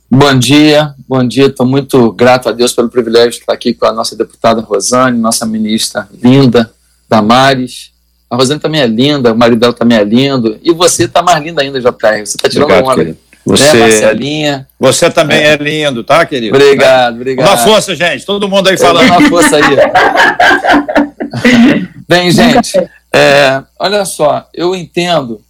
Bom 0.09 0.37
dia, 0.37 0.93
bom 1.07 1.25
dia. 1.25 1.45
Estou 1.45 1.65
muito 1.65 2.11
grato 2.11 2.49
a 2.49 2.51
Deus 2.51 2.73
pelo 2.73 2.89
privilégio 2.89 3.29
de 3.29 3.37
estar 3.37 3.53
aqui 3.53 3.73
com 3.73 3.85
a 3.85 3.93
nossa 3.93 4.15
deputada 4.15 4.61
Rosane, 4.61 5.17
nossa 5.17 5.45
ministra 5.45 6.09
linda, 6.21 6.73
Damares, 7.07 7.90
a 8.31 8.37
Rosane 8.37 8.61
também 8.61 8.79
é 8.79 8.87
linda, 8.87 9.33
o 9.33 9.37
marido 9.37 9.59
dela 9.59 9.73
também 9.73 9.97
é 9.97 10.05
lindo. 10.05 10.57
E 10.63 10.71
você 10.71 11.05
tá 11.05 11.21
mais 11.21 11.43
linda 11.43 11.61
ainda, 11.61 11.81
JR. 11.81 12.25
Você 12.25 12.37
tá 12.37 12.47
tirando 12.47 12.71
obrigado, 12.71 12.97
onda. 12.97 13.17
Você, 13.45 13.73
né, 13.73 13.79
Marcelinha? 13.79 14.67
Você 14.79 15.09
também 15.09 15.39
é. 15.39 15.53
é. 15.53 15.57
lindo, 15.57 16.01
tá, 16.01 16.25
querido? 16.25 16.55
Obrigado, 16.55 17.15
obrigado. 17.15 17.45
Uma 17.45 17.57
força, 17.57 17.93
gente. 17.93 18.25
Todo 18.25 18.47
mundo 18.47 18.69
aí 18.69 18.77
falando. 18.77 19.05
Uma 19.05 19.27
força 19.27 19.57
aí. 19.57 19.63
Bem, 22.07 22.31
gente, 22.31 22.77
é, 23.13 23.61
olha 23.77 24.05
só, 24.05 24.47
eu 24.53 24.73
entendo 24.73 25.41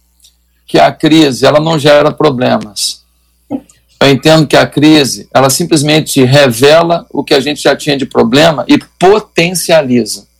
que 0.66 0.76
a 0.76 0.90
crise 0.90 1.46
ela 1.46 1.60
não 1.60 1.78
gera 1.78 2.10
problemas. 2.10 3.02
Eu 3.48 4.10
entendo 4.10 4.44
que 4.44 4.56
a 4.56 4.66
crise 4.66 5.28
ela 5.32 5.48
simplesmente 5.48 6.24
revela 6.24 7.06
o 7.10 7.22
que 7.22 7.34
a 7.34 7.38
gente 7.38 7.62
já 7.62 7.76
tinha 7.76 7.96
de 7.96 8.06
problema 8.06 8.64
e 8.66 8.76
potencializa. 8.98 10.31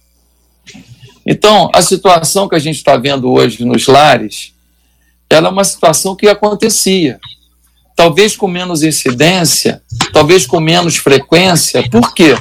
Então, 1.26 1.70
a 1.72 1.82
situação 1.82 2.48
que 2.48 2.54
a 2.54 2.58
gente 2.58 2.76
está 2.76 2.96
vendo 2.96 3.30
hoje 3.30 3.64
nos 3.64 3.86
lares, 3.86 4.52
ela 5.30 5.48
é 5.48 5.50
uma 5.50 5.64
situação 5.64 6.14
que 6.14 6.28
acontecia. 6.28 7.18
Talvez 7.94 8.34
com 8.34 8.48
menos 8.48 8.82
incidência, 8.82 9.82
talvez 10.12 10.46
com 10.46 10.58
menos 10.60 10.96
frequência. 10.96 11.88
Por 11.90 12.12
quê? 12.14 12.34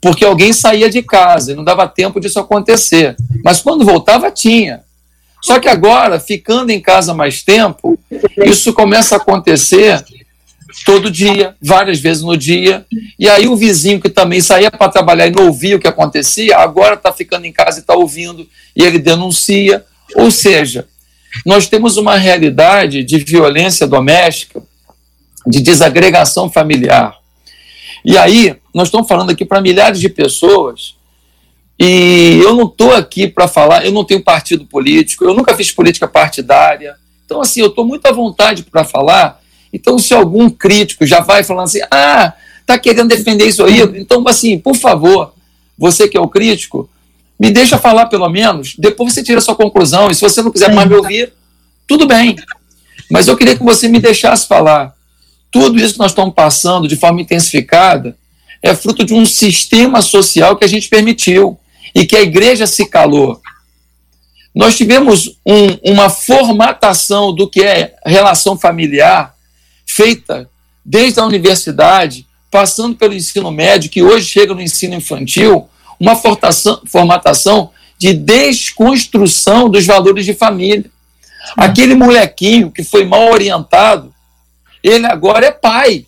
Porque 0.00 0.24
alguém 0.24 0.52
saía 0.52 0.90
de 0.90 1.02
casa 1.02 1.52
e 1.52 1.54
não 1.54 1.64
dava 1.64 1.88
tempo 1.88 2.20
disso 2.20 2.38
acontecer. 2.38 3.16
Mas 3.44 3.60
quando 3.60 3.84
voltava, 3.84 4.30
tinha. 4.30 4.82
Só 5.42 5.60
que 5.60 5.68
agora, 5.68 6.18
ficando 6.18 6.70
em 6.70 6.80
casa 6.80 7.14
mais 7.14 7.42
tempo, 7.42 7.98
isso 8.44 8.72
começa 8.72 9.14
a 9.14 9.18
acontecer 9.18 10.04
todo 10.86 11.10
dia, 11.10 11.56
várias 11.60 11.98
vezes 11.98 12.22
no 12.22 12.36
dia. 12.36 12.86
E 13.18 13.28
aí 13.28 13.48
o 13.48 13.56
vizinho 13.56 14.00
que 14.00 14.08
também 14.08 14.40
saía 14.40 14.70
para 14.70 14.88
trabalhar 14.88 15.26
e 15.26 15.32
não 15.32 15.48
ouvia 15.48 15.76
o 15.76 15.80
que 15.80 15.88
acontecia, 15.88 16.56
agora 16.56 16.94
está 16.94 17.12
ficando 17.12 17.44
em 17.44 17.52
casa 17.52 17.78
e 17.78 17.80
está 17.80 17.94
ouvindo, 17.94 18.48
e 18.74 18.84
ele 18.84 19.00
denuncia. 19.00 19.84
Ou 20.14 20.30
seja, 20.30 20.86
nós 21.44 21.68
temos 21.68 21.96
uma 21.96 22.16
realidade 22.16 23.02
de 23.02 23.18
violência 23.18 23.84
doméstica, 23.84 24.62
de 25.44 25.60
desagregação 25.60 26.48
familiar. 26.48 27.16
E 28.04 28.16
aí, 28.16 28.54
nós 28.72 28.86
estamos 28.86 29.08
falando 29.08 29.30
aqui 29.30 29.44
para 29.44 29.60
milhares 29.60 29.98
de 29.98 30.08
pessoas, 30.08 30.94
e 31.76 32.38
eu 32.40 32.54
não 32.54 32.66
estou 32.66 32.94
aqui 32.94 33.26
para 33.26 33.48
falar, 33.48 33.84
eu 33.84 33.90
não 33.90 34.04
tenho 34.04 34.22
partido 34.22 34.64
político, 34.64 35.24
eu 35.24 35.34
nunca 35.34 35.52
fiz 35.56 35.72
política 35.72 36.06
partidária. 36.06 36.94
Então, 37.24 37.40
assim, 37.40 37.60
eu 37.60 37.66
estou 37.66 37.84
muito 37.84 38.06
à 38.06 38.12
vontade 38.12 38.62
para 38.62 38.84
falar 38.84 39.42
então, 39.72 39.98
se 39.98 40.14
algum 40.14 40.48
crítico 40.48 41.04
já 41.06 41.20
vai 41.20 41.42
falando 41.42 41.64
assim, 41.64 41.80
ah, 41.90 42.32
tá 42.64 42.78
querendo 42.78 43.08
defender 43.08 43.46
isso 43.46 43.64
aí, 43.64 43.80
então, 43.96 44.26
assim, 44.26 44.58
por 44.58 44.76
favor, 44.76 45.32
você 45.76 46.08
que 46.08 46.16
é 46.16 46.20
o 46.20 46.28
crítico, 46.28 46.88
me 47.38 47.50
deixa 47.50 47.78
falar 47.78 48.06
pelo 48.06 48.28
menos, 48.28 48.74
depois 48.78 49.12
você 49.12 49.22
tira 49.22 49.38
a 49.38 49.42
sua 49.42 49.54
conclusão, 49.54 50.10
e 50.10 50.14
se 50.14 50.22
você 50.22 50.42
não 50.42 50.50
quiser 50.50 50.72
mais 50.72 50.88
me 50.88 50.94
ouvir, 50.94 51.32
tudo 51.86 52.06
bem. 52.06 52.36
Mas 53.10 53.28
eu 53.28 53.36
queria 53.36 53.56
que 53.56 53.62
você 53.62 53.88
me 53.88 54.00
deixasse 54.00 54.48
falar. 54.48 54.94
Tudo 55.50 55.78
isso 55.78 55.94
que 55.94 56.00
nós 56.00 56.10
estamos 56.10 56.34
passando 56.34 56.88
de 56.88 56.96
forma 56.96 57.20
intensificada 57.20 58.16
é 58.62 58.74
fruto 58.74 59.04
de 59.04 59.14
um 59.14 59.24
sistema 59.24 60.02
social 60.02 60.56
que 60.56 60.64
a 60.64 60.68
gente 60.68 60.88
permitiu 60.88 61.58
e 61.94 62.04
que 62.04 62.16
a 62.16 62.22
igreja 62.22 62.66
se 62.66 62.86
calou. 62.86 63.40
Nós 64.54 64.76
tivemos 64.76 65.38
um, 65.44 65.92
uma 65.92 66.08
formatação 66.08 67.32
do 67.32 67.48
que 67.48 67.62
é 67.62 67.94
relação 68.04 68.58
familiar 68.58 69.35
feita 69.96 70.48
desde 70.84 71.18
a 71.18 71.24
universidade, 71.24 72.26
passando 72.50 72.96
pelo 72.96 73.14
ensino 73.14 73.50
médio, 73.50 73.90
que 73.90 74.02
hoje 74.02 74.26
chega 74.26 74.54
no 74.54 74.60
ensino 74.60 74.94
infantil, 74.94 75.68
uma 75.98 76.14
formatação 76.14 77.70
de 77.98 78.12
desconstrução 78.12 79.68
dos 79.68 79.86
valores 79.86 80.24
de 80.24 80.34
família. 80.34 80.90
Aquele 81.56 81.94
molequinho 81.94 82.70
que 82.70 82.84
foi 82.84 83.04
mal 83.04 83.32
orientado, 83.32 84.14
ele 84.82 85.06
agora 85.06 85.46
é 85.46 85.50
pai. 85.50 86.06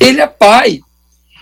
Ele 0.00 0.20
é 0.20 0.26
pai. 0.26 0.80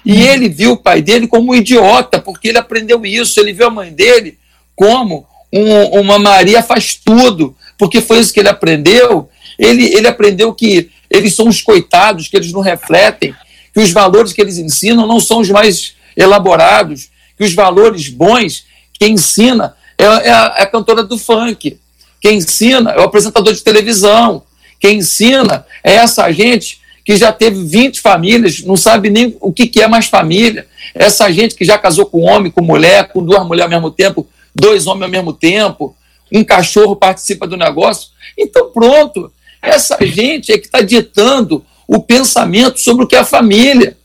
E 0.05 0.23
ele 0.23 0.49
viu 0.49 0.73
o 0.73 0.77
pai 0.77 1.01
dele 1.01 1.29
como 1.29 1.53
um 1.53 1.55
idiota, 1.55 2.21
porque 2.21 2.49
ele 2.49 2.59
aprendeu 2.59 3.05
isso. 3.07 3.39
Ele 3.39 3.53
viu 3.53 3.69
a 3.69 3.71
mãe 3.71 3.93
dele 3.93 4.39
como 4.75 5.27
um, 5.53 6.01
uma 6.01 6.19
Maria 6.19 6.63
faz 6.63 6.95
tudo, 6.95 7.55
porque 7.79 8.01
foi 8.01 8.19
isso 8.19 8.33
que 8.33 8.41
ele 8.41 8.49
aprendeu. 8.49 9.29
Ele, 9.59 9.85
ele 9.95 10.09
aprendeu 10.09 10.55
que 10.55 10.91
eles 11.11 11.35
são 11.35 11.49
os 11.49 11.61
coitados, 11.61 12.29
que 12.29 12.37
eles 12.37 12.53
não 12.53 12.61
refletem, 12.61 13.35
que 13.75 13.81
os 13.81 13.91
valores 13.91 14.33
que 14.33 14.41
eles 14.41 14.59
ensinam 14.59 15.07
não 15.07 15.21
são 15.21 15.41
os 15.41 15.51
mais 15.51 15.95
elaborados, 16.17 17.11
que 17.37 17.45
os 17.45 17.55
valores 17.55 18.09
bons 18.09 18.65
que 18.93 19.07
ensina 19.07 19.75
é, 19.99 20.05
é, 20.05 20.31
a, 20.31 20.55
é 20.59 20.63
a 20.63 20.67
cantora 20.67 21.03
do 21.03 21.19
funk, 21.19 21.79
quem 22.21 22.37
ensina 22.37 22.91
é 22.91 23.01
o 23.01 23.05
apresentador 23.05 23.53
de 23.55 23.63
televisão, 23.63 24.43
quem 24.79 24.99
ensina 24.99 25.67
é 25.83 25.95
essa 25.95 26.31
gente 26.31 26.81
que 27.05 27.17
já 27.17 27.33
teve 27.33 27.65
20 27.65 28.01
famílias, 28.01 28.63
não 28.63 28.77
sabe 28.77 29.09
nem 29.11 29.37
o 29.41 29.53
que, 29.53 29.67
que 29.67 29.81
é 29.81 29.89
mais 29.89 30.07
família. 30.07 30.67
Essa 30.95 31.33
gente 31.33 31.55
que 31.55 31.65
já 31.65 31.79
casou 31.79 32.07
com 32.07 32.23
homem, 32.23 32.53
com 32.53 32.63
mulher, 32.63 33.09
com 33.09 33.25
duas 33.25 33.45
mulheres 33.47 33.73
ao 33.73 33.81
mesmo 33.81 33.91
tempo, 33.91 34.29
dois 34.55 34.87
homens 34.87 35.05
ao 35.05 35.11
mesmo 35.11 35.33
tempo, 35.33 35.97
um 36.33 36.45
cachorro 36.45 36.95
participa 36.95 37.47
do 37.47 37.57
negócio. 37.57 38.11
Então, 38.37 38.71
pronto, 38.71 39.33
essa 39.63 39.97
gente 40.01 40.53
é 40.53 40.59
que 40.59 40.67
está 40.67 40.81
ditando 40.81 41.65
o 41.87 42.01
pensamento 42.01 42.79
sobre 42.81 43.05
o 43.05 43.07
que 43.07 43.17
é 43.17 43.21
a 43.21 43.25
família. 43.25 43.97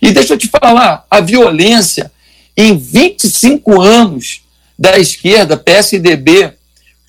E 0.00 0.10
deixa 0.12 0.34
eu 0.34 0.38
te 0.38 0.48
falar, 0.48 1.04
a 1.10 1.20
violência 1.20 2.10
em 2.56 2.76
25 2.76 3.80
anos 3.80 4.42
da 4.78 4.98
esquerda, 4.98 5.56
PSDB, 5.56 6.52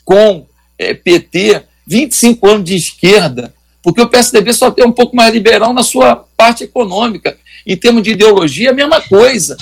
com 0.04 0.46
é, 0.78 0.94
PT, 0.94 1.63
25 1.86 2.48
anos 2.48 2.66
de 2.66 2.76
esquerda, 2.76 3.54
porque 3.82 4.02
o 4.02 4.08
PSDB 4.08 4.54
só 4.54 4.72
tem 4.72 4.86
um 4.86 4.92
pouco 4.92 5.16
mais 5.16 5.34
liberal 5.34 5.74
na 5.74 5.84
sua 5.84 6.16
parte 6.38 6.63
econômica. 6.63 7.38
Em 7.66 7.76
termos 7.76 8.04
de 8.04 8.12
ideologia, 8.12 8.72
a 8.72 8.74
mesma 8.74 9.02
coisa. 9.02 9.58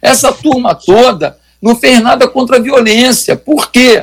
Essa 0.00 0.32
turma 0.32 0.74
toda 0.74 1.38
não 1.60 1.74
fez 1.74 2.00
nada 2.00 2.28
contra 2.28 2.56
a 2.56 2.60
violência. 2.60 3.36
Por 3.36 3.70
quê? 3.70 4.00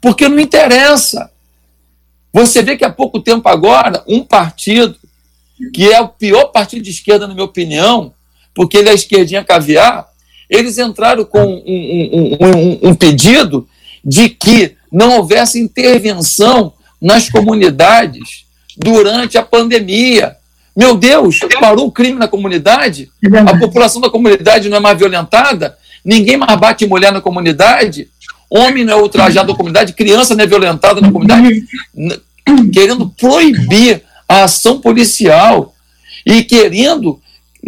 Porque 0.00 0.28
não 0.28 0.38
interessa. 0.38 1.30
Você 2.32 2.62
vê 2.62 2.76
que 2.76 2.84
há 2.84 2.90
pouco 2.90 3.20
tempo 3.20 3.48
agora, 3.48 4.02
um 4.06 4.22
partido, 4.22 4.96
que 5.72 5.90
é 5.90 6.00
o 6.00 6.08
pior 6.08 6.46
partido 6.46 6.82
de 6.82 6.90
esquerda, 6.90 7.26
na 7.26 7.34
minha 7.34 7.44
opinião, 7.44 8.12
porque 8.54 8.76
ele 8.76 8.88
é 8.88 8.92
a 8.92 8.94
esquerdinha 8.94 9.44
caviar, 9.44 10.06
eles 10.48 10.78
entraram 10.78 11.24
com 11.24 11.42
um, 11.42 11.62
um, 11.66 12.36
um, 12.40 12.90
um 12.90 12.94
pedido 12.94 13.68
de 14.04 14.28
que 14.28 14.76
não 14.90 15.16
houvesse 15.16 15.60
intervenção 15.60 16.72
nas 17.00 17.28
comunidades 17.28 18.46
durante 18.76 19.36
a 19.36 19.42
pandemia. 19.42 20.36
Meu 20.74 20.96
Deus, 20.96 21.40
parou 21.60 21.86
o 21.86 21.92
crime 21.92 22.18
na 22.18 22.28
comunidade? 22.28 23.10
A 23.46 23.58
população 23.58 24.00
da 24.00 24.08
comunidade 24.10 24.68
não 24.68 24.76
é 24.76 24.80
mais 24.80 24.96
violentada? 24.96 25.76
Ninguém 26.04 26.36
mais 26.36 26.58
bate 26.58 26.86
mulher 26.86 27.12
na 27.12 27.20
comunidade? 27.20 28.08
Homem 28.50 28.84
não 28.84 28.94
é 28.94 29.02
ultrajado 29.02 29.52
na 29.52 29.56
comunidade? 29.56 29.92
Criança 29.92 30.34
não 30.34 30.44
é 30.44 30.46
violentada 30.46 31.00
na 31.00 31.12
comunidade? 31.12 31.64
Querendo 32.72 33.08
proibir 33.10 34.02
a 34.28 34.44
ação 34.44 34.80
policial 34.80 35.74
e 36.24 36.42
querendo 36.42 37.20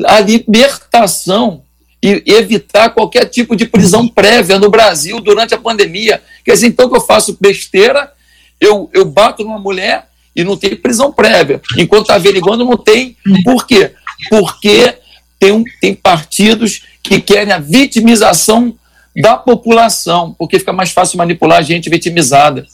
a 0.05 0.21
libertação 0.21 1.63
e 2.03 2.23
evitar 2.27 2.91
qualquer 2.91 3.27
tipo 3.27 3.55
de 3.55 3.67
prisão 3.67 4.09
prévia 4.09 4.59
no 4.59 4.71
Brasil 4.71 5.21
durante 5.21 5.55
a 5.55 5.59
pandemia. 5.59 6.23
Quer 6.45 6.53
dizer, 6.53 6.67
então 6.69 6.89
que 6.89 6.97
eu 6.97 7.01
faço 7.01 7.37
besteira, 7.39 8.11
eu, 8.59 8.89
eu 8.95 9.05
bato 9.05 9.45
numa 9.45 9.59
mulher 9.59 10.07
e 10.35 10.43
não 10.43 10.57
tem 10.57 10.75
prisão 10.75 11.13
prévia. 11.13 11.61
Enquanto 11.77 12.03
está 12.03 12.15
averiguando, 12.15 12.65
não 12.65 12.77
tem. 12.77 13.17
Por 13.45 13.67
quê? 13.67 13.93
Porque 14.31 14.95
tem, 15.39 15.65
tem 15.81 15.95
partidos 15.95 16.83
que 17.03 17.21
querem 17.21 17.53
a 17.53 17.59
vitimização 17.59 18.75
da 19.17 19.37
população, 19.37 20.35
porque 20.39 20.59
fica 20.59 20.73
mais 20.73 20.91
fácil 20.91 21.19
manipular 21.19 21.59
a 21.59 21.63
gente 21.63 21.91
vitimizada. 21.91 22.67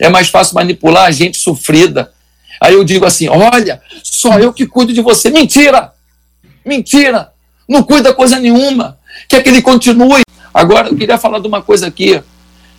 É 0.00 0.08
mais 0.08 0.28
fácil 0.28 0.54
manipular 0.54 1.06
a 1.06 1.10
gente 1.10 1.38
sofrida. 1.38 2.12
Aí 2.60 2.74
eu 2.74 2.84
digo 2.84 3.04
assim: 3.04 3.28
olha, 3.28 3.80
só 4.02 4.38
eu 4.38 4.52
que 4.52 4.66
cuido 4.66 4.92
de 4.92 5.00
você. 5.00 5.30
Mentira! 5.30 5.92
Mentira! 6.64 7.32
Não 7.68 7.82
cuida 7.82 8.14
coisa 8.14 8.38
nenhuma. 8.38 8.98
Quer 9.28 9.42
que 9.42 9.48
ele 9.48 9.62
continue. 9.62 10.22
Agora, 10.52 10.88
eu 10.88 10.96
queria 10.96 11.18
falar 11.18 11.38
de 11.38 11.46
uma 11.46 11.62
coisa 11.62 11.86
aqui. 11.86 12.22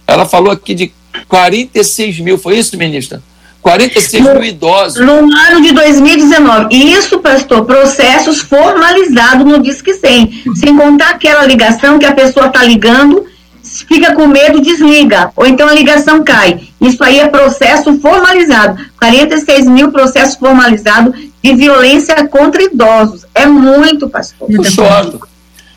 Ela 0.08 0.26
falou 0.26 0.52
aqui 0.52 0.74
de 0.74 0.92
46 1.28 2.20
mil, 2.20 2.38
foi 2.38 2.58
isso, 2.58 2.78
ministra? 2.78 3.22
46 3.62 4.24
no, 4.24 4.34
mil 4.34 4.44
idosos. 4.44 5.06
No 5.06 5.14
ano 5.14 5.62
de 5.62 5.74
2019. 5.74 6.68
Isso, 6.72 7.20
pastor, 7.20 7.66
processos 7.66 8.40
formalizados 8.40 9.46
no 9.46 9.62
Disque 9.62 9.94
100. 9.94 10.44
Sem 10.56 10.78
contar 10.78 11.12
aquela 11.12 11.46
ligação 11.46 12.00
que 12.00 12.06
a 12.06 12.14
pessoa 12.14 12.48
está 12.48 12.64
ligando, 12.64 13.26
fica 13.62 14.16
com 14.16 14.28
medo, 14.28 14.62
desliga. 14.62 15.32
Ou 15.36 15.46
então 15.46 15.68
a 15.68 15.74
ligação 15.74 16.24
cai. 16.24 16.70
Isso 16.80 17.04
aí 17.04 17.20
é 17.20 17.28
processo 17.28 18.00
formalizado. 18.00 18.84
46 18.98 19.68
mil 19.68 19.92
processos 19.92 20.36
formalizados 20.36 21.14
de 21.44 21.54
violência 21.54 22.28
contra 22.28 22.64
idosos. 22.64 23.26
É 23.36 23.46
muito, 23.46 24.10
pastor. 24.10 24.50
Eu 24.50 24.64
choro. 24.64 25.22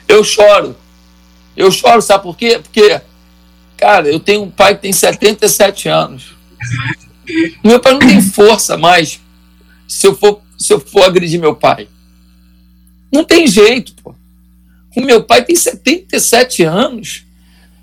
Eu 0.09 0.25
choro. 0.25 0.77
Eu 1.57 1.71
choro, 1.71 2.01
sabe 2.01 2.23
por 2.23 2.37
quê? 2.37 2.61
Porque, 2.63 3.01
cara, 3.77 4.09
eu 4.09 4.21
tenho 4.21 4.43
um 4.43 4.51
pai 4.51 4.75
que 4.75 4.83
tem 4.83 4.93
77 4.93 5.89
anos. 5.89 6.35
Meu 7.63 7.81
pai 7.81 7.93
não 7.93 8.01
tem 8.01 8.21
força 8.21 8.77
mais 8.77 9.21
se 9.87 10.07
eu 10.07 10.15
for, 10.15 10.43
se 10.59 10.73
eu 10.73 10.81
for 10.81 11.05
agredir 11.05 11.41
meu 11.41 11.55
pai. 11.55 11.89
Não 13.13 13.25
tem 13.25 13.47
jeito, 13.47 13.95
pô. 14.03 14.15
O 14.97 15.01
meu 15.01 15.23
pai 15.23 15.45
tem 15.45 15.55
77 15.55 16.65
anos. 16.65 17.25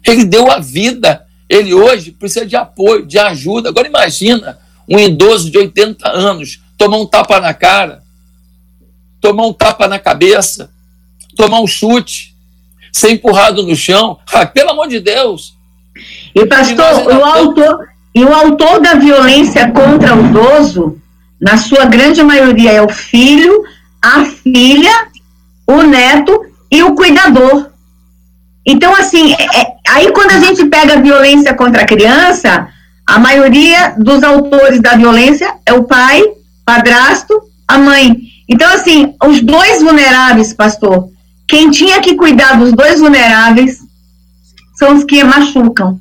Ele 0.05 0.25
deu 0.25 0.51
a 0.51 0.59
vida. 0.59 1.25
Ele 1.47 1.73
hoje 1.73 2.11
precisa 2.11 2.45
de 2.45 2.55
apoio, 2.55 3.05
de 3.05 3.17
ajuda. 3.17 3.69
Agora 3.69 3.87
imagina 3.87 4.59
um 4.87 4.99
idoso 4.99 5.51
de 5.51 5.57
80 5.57 6.09
anos 6.09 6.59
tomar 6.77 6.97
um 6.97 7.05
tapa 7.05 7.39
na 7.39 7.53
cara, 7.53 8.01
tomar 9.19 9.45
um 9.45 9.53
tapa 9.53 9.87
na 9.87 9.99
cabeça, 9.99 10.71
tomar 11.35 11.59
um 11.59 11.67
chute, 11.67 12.35
ser 12.91 13.11
empurrado 13.11 13.63
no 13.63 13.75
chão. 13.75 14.19
Ah, 14.31 14.45
pelo 14.45 14.71
amor 14.71 14.87
de 14.87 14.99
Deus. 14.99 15.55
E 16.33 16.45
pastor, 16.45 17.07
o 17.07 17.23
autor, 17.23 17.89
e 18.13 18.23
o 18.23 18.33
autor 18.33 18.81
da 18.81 18.95
violência 18.95 19.69
contra 19.71 20.15
o 20.15 20.25
idoso, 20.25 20.97
na 21.39 21.57
sua 21.57 21.85
grande 21.85 22.21
maioria, 22.23 22.71
é 22.71 22.81
o 22.81 22.89
filho, 22.89 23.63
a 24.01 24.25
filha, 24.25 25.07
o 25.65 25.81
neto 25.83 26.45
e 26.71 26.83
o 26.83 26.95
cuidador. 26.95 27.69
Então, 28.65 28.93
assim, 28.95 29.33
é, 29.33 29.61
é, 29.61 29.73
aí 29.87 30.11
quando 30.11 30.31
a 30.31 30.39
gente 30.39 30.65
pega 30.65 30.93
a 30.93 31.01
violência 31.01 31.53
contra 31.53 31.83
a 31.83 31.87
criança, 31.87 32.67
a 33.05 33.17
maioria 33.17 33.95
dos 33.97 34.21
autores 34.23 34.81
da 34.81 34.95
violência 34.95 35.51
é 35.65 35.73
o 35.73 35.83
pai, 35.83 36.23
padrasto, 36.65 37.33
a 37.67 37.77
mãe. 37.77 38.15
Então, 38.47 38.71
assim, 38.73 39.15
os 39.23 39.41
dois 39.41 39.81
vulneráveis, 39.81 40.53
pastor, 40.53 41.09
quem 41.47 41.71
tinha 41.71 42.01
que 42.01 42.15
cuidar 42.15 42.59
dos 42.59 42.73
dois 42.73 42.99
vulneráveis 42.99 43.79
são 44.75 44.95
os 44.95 45.03
que 45.03 45.23
machucam. 45.23 45.99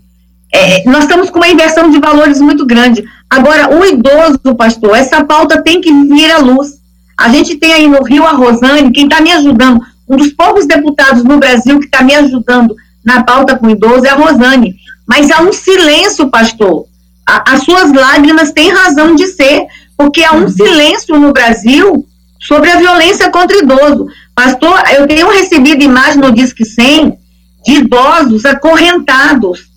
É, 0.52 0.88
nós 0.88 1.04
estamos 1.04 1.30
com 1.30 1.38
uma 1.38 1.48
inversão 1.48 1.90
de 1.90 1.98
valores 1.98 2.40
muito 2.40 2.64
grande. 2.64 3.04
Agora, 3.28 3.74
o 3.76 3.84
idoso, 3.84 4.54
pastor, 4.56 4.96
essa 4.96 5.22
pauta 5.24 5.62
tem 5.62 5.80
que 5.80 5.92
vir 5.92 6.30
à 6.30 6.38
luz. 6.38 6.78
A 7.16 7.28
gente 7.28 7.56
tem 7.56 7.72
aí 7.72 7.88
no 7.88 8.02
Rio 8.02 8.24
a 8.24 8.32
Rosane, 8.32 8.92
quem 8.92 9.04
está 9.04 9.20
me 9.20 9.32
ajudando, 9.32 9.80
um 10.08 10.16
dos 10.16 10.28
poucos 10.28 10.66
deputados 10.66 11.22
no 11.22 11.38
Brasil 11.38 11.78
que 11.78 11.84
está 11.84 12.02
me 12.02 12.14
ajudando 12.14 12.74
na 13.04 13.22
pauta 13.22 13.56
com 13.56 13.66
o 13.66 13.70
idoso 13.70 14.06
é 14.06 14.11
a 14.11 14.14
Rosane. 14.14 14.76
Mas 15.06 15.30
há 15.30 15.42
um 15.42 15.52
silêncio, 15.52 16.28
pastor. 16.28 16.87
A, 17.26 17.54
as 17.54 17.62
suas 17.62 17.92
lágrimas 17.92 18.52
têm 18.52 18.70
razão 18.70 19.14
de 19.14 19.26
ser, 19.26 19.66
porque 19.96 20.24
há 20.24 20.32
um 20.32 20.42
uhum. 20.42 20.48
silêncio 20.48 21.18
no 21.18 21.32
Brasil 21.32 22.06
sobre 22.40 22.70
a 22.70 22.78
violência 22.78 23.30
contra 23.30 23.56
o 23.56 23.61
idoso. 23.61 24.06
Pastor, 24.34 24.82
eu 24.96 25.06
tenho 25.06 25.30
recebido 25.30 25.82
imagem 25.82 26.20
no 26.20 26.32
Disque 26.32 26.64
100 26.64 27.18
de 27.66 27.72
idosos 27.74 28.44
acorrentados 28.44 29.67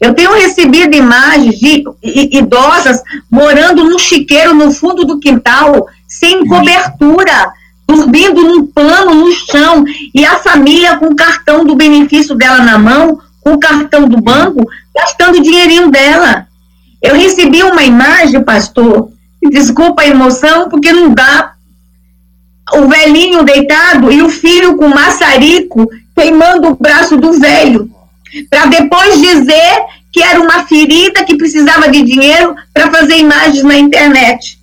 eu 0.00 0.14
tenho 0.14 0.32
recebido 0.34 0.94
imagens 0.94 1.58
de 1.58 1.84
idosas 2.02 3.02
morando 3.30 3.84
num 3.84 3.98
chiqueiro 3.98 4.54
no 4.54 4.72
fundo 4.72 5.04
do 5.04 5.18
quintal, 5.18 5.86
sem 6.06 6.46
cobertura, 6.46 7.52
dormindo 7.86 8.42
num 8.42 8.66
pano 8.66 9.14
no 9.14 9.32
chão, 9.32 9.84
e 10.14 10.24
a 10.24 10.38
família 10.38 10.96
com 10.96 11.06
o 11.06 11.16
cartão 11.16 11.64
do 11.64 11.74
benefício 11.74 12.34
dela 12.34 12.58
na 12.58 12.78
mão, 12.78 13.18
com 13.40 13.52
o 13.52 13.60
cartão 13.60 14.06
do 14.06 14.20
banco, 14.20 14.62
gastando 14.94 15.38
o 15.38 15.42
dinheirinho 15.42 15.90
dela. 15.90 16.46
Eu 17.00 17.14
recebi 17.14 17.62
uma 17.62 17.82
imagem, 17.82 18.42
pastor, 18.42 19.10
desculpa 19.42 20.02
a 20.02 20.08
emoção, 20.08 20.68
porque 20.68 20.92
não 20.92 21.14
dá. 21.14 21.54
O 22.74 22.86
velhinho 22.86 23.44
deitado 23.44 24.12
e 24.12 24.20
o 24.20 24.28
filho 24.28 24.76
com 24.76 24.88
maçarico 24.88 25.88
queimando 26.14 26.68
o 26.68 26.76
braço 26.76 27.16
do 27.16 27.32
velho 27.32 27.90
para 28.50 28.66
depois 28.66 29.20
dizer 29.20 29.84
que 30.12 30.22
era 30.22 30.40
uma 30.40 30.64
ferida 30.66 31.24
que 31.24 31.36
precisava 31.36 31.88
de 31.88 32.02
dinheiro 32.02 32.54
para 32.72 32.90
fazer 32.90 33.16
imagens 33.16 33.62
na 33.62 33.76
internet. 33.76 34.58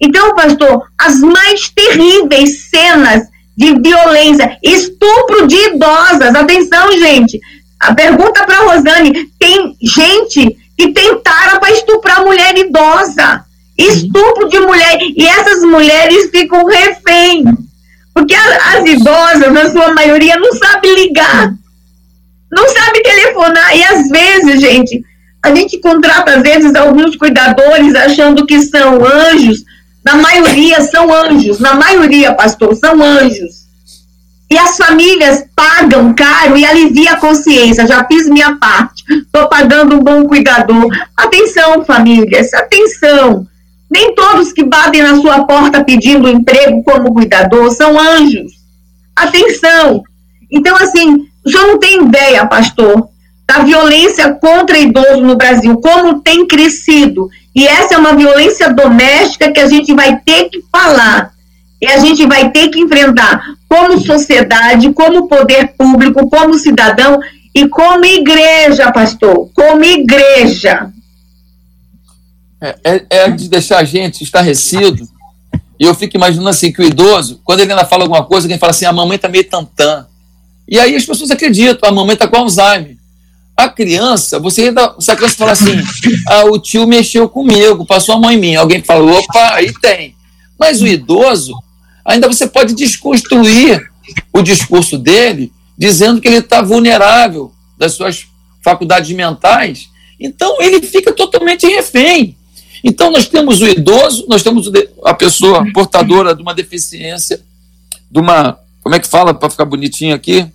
Então, 0.00 0.34
pastor, 0.34 0.86
as 0.98 1.20
mais 1.20 1.68
terríveis 1.68 2.68
cenas 2.70 3.28
de 3.56 3.78
violência, 3.80 4.58
estupro 4.62 5.46
de 5.46 5.56
idosas. 5.56 6.34
Atenção, 6.34 6.90
gente. 6.98 7.40
A 7.78 7.94
pergunta 7.94 8.44
para 8.44 8.64
Rosane: 8.64 9.30
tem 9.38 9.76
gente 9.80 10.56
que 10.76 10.92
tem 10.92 11.20
tara 11.20 11.60
para 11.60 11.72
estuprar 11.72 12.24
mulher 12.24 12.56
idosa. 12.58 13.44
Estupro 13.76 14.48
de 14.48 14.58
mulher. 14.60 14.98
E 15.00 15.26
essas 15.26 15.62
mulheres 15.62 16.30
ficam 16.30 16.64
refém. 16.64 17.44
Porque 18.14 18.34
as 18.34 18.86
idosas, 18.86 19.52
na 19.52 19.70
sua 19.70 19.92
maioria, 19.94 20.36
não 20.36 20.52
sabem 20.54 20.94
ligar. 20.94 21.54
Não 22.52 22.68
sabem 22.68 23.02
telefonar. 23.02 23.76
E 23.76 23.82
às 23.84 24.08
vezes, 24.08 24.60
gente, 24.60 25.02
a 25.42 25.54
gente 25.54 25.78
contrata, 25.80 26.36
às 26.36 26.42
vezes, 26.42 26.74
alguns 26.74 27.16
cuidadores 27.16 27.94
achando 27.94 28.44
que 28.44 28.60
são 28.60 29.02
anjos. 29.04 29.64
Na 30.04 30.16
maioria 30.16 30.80
são 30.82 31.12
anjos. 31.12 31.58
Na 31.58 31.74
maioria, 31.74 32.34
pastor, 32.34 32.74
são 32.76 33.02
anjos. 33.02 33.62
E 34.50 34.58
as 34.58 34.76
famílias 34.76 35.46
pagam 35.56 36.12
caro 36.12 36.58
e 36.58 36.64
alivia 36.66 37.12
a 37.12 37.16
consciência. 37.16 37.86
Já 37.86 38.04
fiz 38.04 38.28
minha 38.28 38.54
parte. 38.56 39.02
Estou 39.10 39.48
pagando 39.48 39.96
um 39.96 40.00
bom 40.00 40.24
cuidador. 40.28 40.88
Atenção, 41.16 41.82
famílias, 41.86 42.52
atenção. 42.52 43.46
Nem 43.90 44.14
todos 44.14 44.52
que 44.52 44.62
batem 44.62 45.02
na 45.02 45.20
sua 45.22 45.44
porta 45.44 45.82
pedindo 45.82 46.28
emprego 46.28 46.82
como 46.84 47.14
cuidador 47.14 47.70
são 47.70 47.98
anjos. 47.98 48.52
Atenção. 49.16 50.02
Então, 50.50 50.76
assim, 50.76 51.26
o 51.44 51.50
senhor 51.50 51.66
não 51.66 51.78
tem 51.78 52.02
ideia, 52.02 52.46
pastor, 52.46 53.08
da 53.46 53.64
violência 53.64 54.32
contra 54.34 54.78
idoso 54.78 55.22
no 55.22 55.36
Brasil, 55.36 55.76
como 55.78 56.20
tem 56.20 56.46
crescido. 56.46 57.28
E 57.54 57.66
essa 57.66 57.94
é 57.94 57.98
uma 57.98 58.14
violência 58.14 58.72
doméstica 58.72 59.52
que 59.52 59.60
a 59.60 59.68
gente 59.68 59.92
vai 59.92 60.18
ter 60.20 60.48
que 60.48 60.62
falar. 60.70 61.32
E 61.80 61.86
a 61.86 61.98
gente 61.98 62.24
vai 62.26 62.50
ter 62.50 62.68
que 62.68 62.80
enfrentar 62.80 63.42
como 63.68 64.00
sociedade, 64.00 64.92
como 64.92 65.28
poder 65.28 65.74
público, 65.76 66.30
como 66.30 66.54
cidadão 66.54 67.18
e 67.54 67.68
como 67.68 68.04
igreja, 68.04 68.92
pastor. 68.92 69.50
Como 69.54 69.84
igreja. 69.84 70.90
É, 72.60 72.76
é, 72.84 73.06
é 73.10 73.30
de 73.30 73.48
deixar 73.48 73.78
a 73.78 73.84
gente 73.84 74.22
estarrecido. 74.22 75.08
E 75.78 75.84
eu 75.84 75.94
fico 75.94 76.16
imaginando 76.16 76.48
assim, 76.48 76.70
que 76.70 76.80
o 76.80 76.84
idoso, 76.84 77.40
quando 77.42 77.60
ele 77.60 77.72
ainda 77.72 77.84
fala 77.84 78.04
alguma 78.04 78.24
coisa, 78.24 78.46
alguém 78.46 78.58
fala 78.58 78.70
assim, 78.70 78.84
a 78.84 78.92
mamãe 78.92 79.18
tá 79.18 79.28
meio 79.28 79.48
tantã. 79.48 80.06
E 80.68 80.78
aí 80.78 80.94
as 80.94 81.04
pessoas 81.04 81.30
acreditam, 81.30 81.88
a 81.88 81.92
mamãe 81.92 82.16
tá 82.16 82.26
com 82.26 82.36
Alzheimer. 82.36 82.96
A 83.56 83.68
criança, 83.68 84.38
você 84.38 84.62
ainda, 84.62 84.94
se 84.98 85.10
a 85.10 85.16
criança 85.16 85.36
fala 85.36 85.52
assim, 85.52 85.72
ah, 86.28 86.44
o 86.46 86.58
tio 86.58 86.86
mexeu 86.86 87.28
comigo, 87.28 87.84
passou 87.84 88.14
a 88.14 88.18
mão 88.18 88.30
em 88.30 88.38
mim. 88.38 88.54
Alguém 88.56 88.82
fala, 88.82 89.12
opa, 89.12 89.54
aí 89.54 89.72
tem. 89.80 90.16
Mas 90.58 90.80
o 90.80 90.86
idoso, 90.86 91.54
ainda 92.04 92.28
você 92.28 92.46
pode 92.46 92.74
desconstruir 92.74 93.90
o 94.32 94.42
discurso 94.42 94.98
dele, 94.98 95.52
dizendo 95.76 96.20
que 96.20 96.28
ele 96.28 96.38
está 96.38 96.62
vulnerável 96.62 97.52
das 97.76 97.92
suas 97.92 98.26
faculdades 98.62 99.10
mentais. 99.14 99.88
Então 100.18 100.60
ele 100.62 100.80
fica 100.80 101.12
totalmente 101.12 101.66
refém. 101.66 102.36
Então 102.84 103.10
nós 103.10 103.26
temos 103.26 103.60
o 103.60 103.66
idoso, 103.66 104.26
nós 104.28 104.42
temos 104.42 104.70
a 105.04 105.14
pessoa 105.14 105.64
portadora 105.72 106.34
de 106.34 106.42
uma 106.42 106.54
deficiência, 106.54 107.40
de 108.10 108.20
uma, 108.20 108.58
como 108.82 108.94
é 108.94 109.00
que 109.00 109.06
fala 109.06 109.32
para 109.32 109.50
ficar 109.50 109.64
bonitinho 109.64 110.14
aqui? 110.14 110.46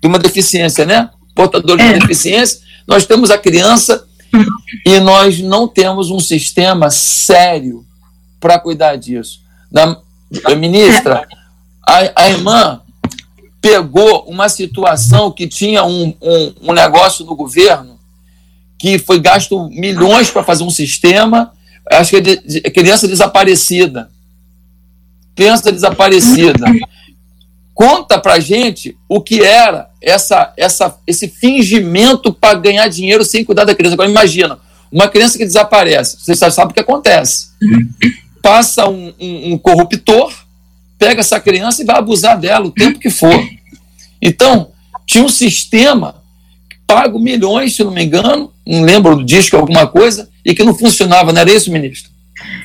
De 0.00 0.08
uma 0.08 0.18
deficiência, 0.18 0.84
né? 0.84 1.10
portador 1.34 1.76
de 1.76 1.82
é. 1.82 1.98
deficiência, 1.98 2.60
nós 2.86 3.06
temos 3.06 3.30
a 3.30 3.38
criança 3.38 4.04
e 4.84 5.00
nós 5.00 5.40
não 5.40 5.66
temos 5.66 6.10
um 6.10 6.20
sistema 6.20 6.90
sério 6.90 7.84
para 8.38 8.58
cuidar 8.58 8.96
disso. 8.96 9.40
Da, 9.70 9.96
a 10.44 10.54
ministra, 10.54 11.26
a, 11.86 12.24
a, 12.24 12.30
irmã 12.30 12.80
pegou 13.60 14.24
uma 14.24 14.48
situação 14.48 15.30
que 15.30 15.46
tinha 15.46 15.84
um, 15.84 16.14
um, 16.20 16.54
um 16.62 16.72
negócio 16.72 17.24
no 17.24 17.34
governo 17.34 17.98
que 18.78 18.98
foi 18.98 19.20
gasto 19.20 19.68
milhões 19.68 20.30
para 20.30 20.42
fazer 20.42 20.64
um 20.64 20.70
sistema, 20.70 21.52
acho 21.90 22.10
que 22.10 22.16
é 22.16 22.20
de, 22.20 22.62
é 22.64 22.70
criança 22.70 23.06
desaparecida. 23.06 24.10
Criança 25.34 25.70
desaparecida. 25.70 26.64
Conta 27.80 28.18
pra 28.18 28.38
gente 28.38 28.94
o 29.08 29.22
que 29.22 29.42
era 29.42 29.88
essa, 30.02 30.52
essa, 30.54 30.98
esse 31.06 31.26
fingimento 31.26 32.30
para 32.30 32.58
ganhar 32.58 32.86
dinheiro 32.88 33.24
sem 33.24 33.42
cuidar 33.42 33.64
da 33.64 33.74
criança. 33.74 33.94
Agora 33.94 34.10
imagina, 34.10 34.58
uma 34.92 35.08
criança 35.08 35.38
que 35.38 35.46
desaparece, 35.46 36.18
você 36.20 36.36
sabe 36.36 36.72
o 36.72 36.74
que 36.74 36.80
acontece. 36.80 37.48
Passa 38.42 38.86
um, 38.86 39.14
um, 39.18 39.54
um 39.54 39.58
corruptor, 39.58 40.30
pega 40.98 41.20
essa 41.20 41.40
criança 41.40 41.80
e 41.80 41.86
vai 41.86 41.96
abusar 41.96 42.38
dela 42.38 42.66
o 42.66 42.70
tempo 42.70 42.98
que 42.98 43.08
for. 43.08 43.42
Então, 44.20 44.72
tinha 45.06 45.24
um 45.24 45.30
sistema 45.30 46.16
pago 46.86 47.18
milhões, 47.18 47.76
se 47.76 47.82
não 47.82 47.92
me 47.92 48.04
engano, 48.04 48.52
não 48.66 48.82
lembro 48.82 49.16
do 49.16 49.24
disco, 49.24 49.56
alguma 49.56 49.86
coisa, 49.86 50.28
e 50.44 50.54
que 50.54 50.62
não 50.62 50.76
funcionava, 50.76 51.32
não 51.32 51.40
era 51.40 51.50
isso, 51.50 51.72
ministro? 51.72 52.09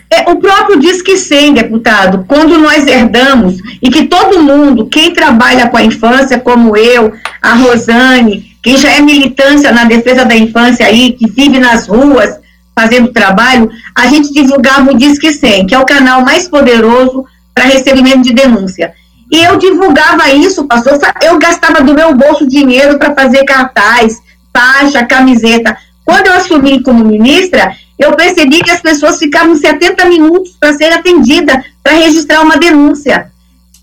É, 0.10 0.32
o 0.32 0.38
próprio 0.38 0.80
Disque 0.80 1.18
100, 1.18 1.54
deputado, 1.54 2.26
quando 2.28 2.58
nós 2.58 2.86
herdamos, 2.86 3.58
e 3.82 3.90
que 3.90 4.08
todo 4.08 4.42
mundo, 4.42 4.88
quem 4.88 5.14
trabalha 5.14 5.68
com 5.68 5.78
a 5.78 5.84
infância, 5.84 6.40
como 6.40 6.78
eu, 6.78 7.14
a 7.42 7.54
Rosane, 7.54 8.56
quem 8.62 8.78
já 8.78 8.92
é 8.92 9.02
militância 9.02 9.72
na 9.72 9.84
defesa 9.86 10.24
da 10.24 10.36
infância 10.36 10.86
aí, 10.86 11.14
que 11.14 11.30
vive 11.30 11.60
nas 11.60 11.88
ruas 11.88 12.40
fazendo 12.76 13.12
trabalho, 13.12 13.70
a 13.96 14.08
gente 14.08 14.34
divulgava 14.34 14.92
o 14.92 14.98
Disque 14.98 15.32
100, 15.32 15.68
que 15.68 15.76
é 15.76 15.80
o 15.80 15.86
canal 15.86 16.22
mais 16.22 16.48
poderoso 16.48 17.26
para 17.54 17.66
recebimento 17.66 18.22
de 18.22 18.34
denúncia. 18.34 18.94
E 19.32 19.44
eu 19.44 19.58
divulgava 19.58 20.30
isso, 20.32 20.66
pastor, 20.66 21.00
eu 21.24 21.40
gastava 21.40 21.82
do 21.82 21.94
meu 21.94 22.14
bolso 22.14 22.46
dinheiro 22.48 23.00
para 23.00 23.16
fazer 23.16 23.44
cartaz, 23.46 24.22
faixa, 24.54 25.06
camiseta. 25.06 25.76
Quando 26.04 26.28
eu 26.28 26.34
assumi 26.34 26.84
como 26.84 27.04
ministra, 27.04 27.76
eu 27.98 28.14
percebi 28.14 28.62
que 28.62 28.72
as 28.72 28.82
pessoas 28.82 29.18
ficavam 29.18 29.56
70 29.56 30.06
minutos 30.06 30.56
para 30.60 30.74
ser 30.74 30.92
atendida, 30.92 31.64
para 31.82 31.94
registrar 31.94 32.42
uma 32.42 32.58
denúncia. 32.58 33.32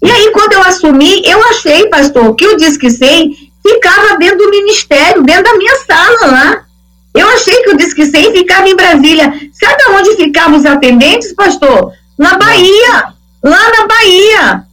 E 0.03 0.11
aí, 0.11 0.31
quando 0.33 0.53
eu 0.53 0.63
assumi, 0.63 1.23
eu 1.25 1.43
achei, 1.45 1.89
pastor, 1.89 2.35
que 2.35 2.47
o 2.47 2.57
Disque 2.57 2.91
100 2.91 3.53
ficava 3.67 4.19
dentro 4.19 4.39
do 4.39 4.51
ministério, 4.51 5.23
dentro 5.23 5.45
da 5.45 5.55
minha 5.57 5.77
sala 5.87 6.27
lá. 6.27 6.65
Eu 7.15 7.29
achei 7.29 7.63
que 7.63 7.71
o 7.71 7.77
Disque 7.77 8.05
100 8.05 8.33
ficava 8.33 8.69
em 8.69 8.75
Brasília. 8.77 9.33
Sabe 9.53 9.83
onde 9.91 10.17
ficavam 10.17 10.59
os 10.59 10.67
atendentes, 10.67 11.33
pastor? 11.35 11.93
Na 12.19 12.37
Bahia. 12.37 13.13
Lá 13.43 13.71
na 13.71 13.87
Bahia. 13.87 14.65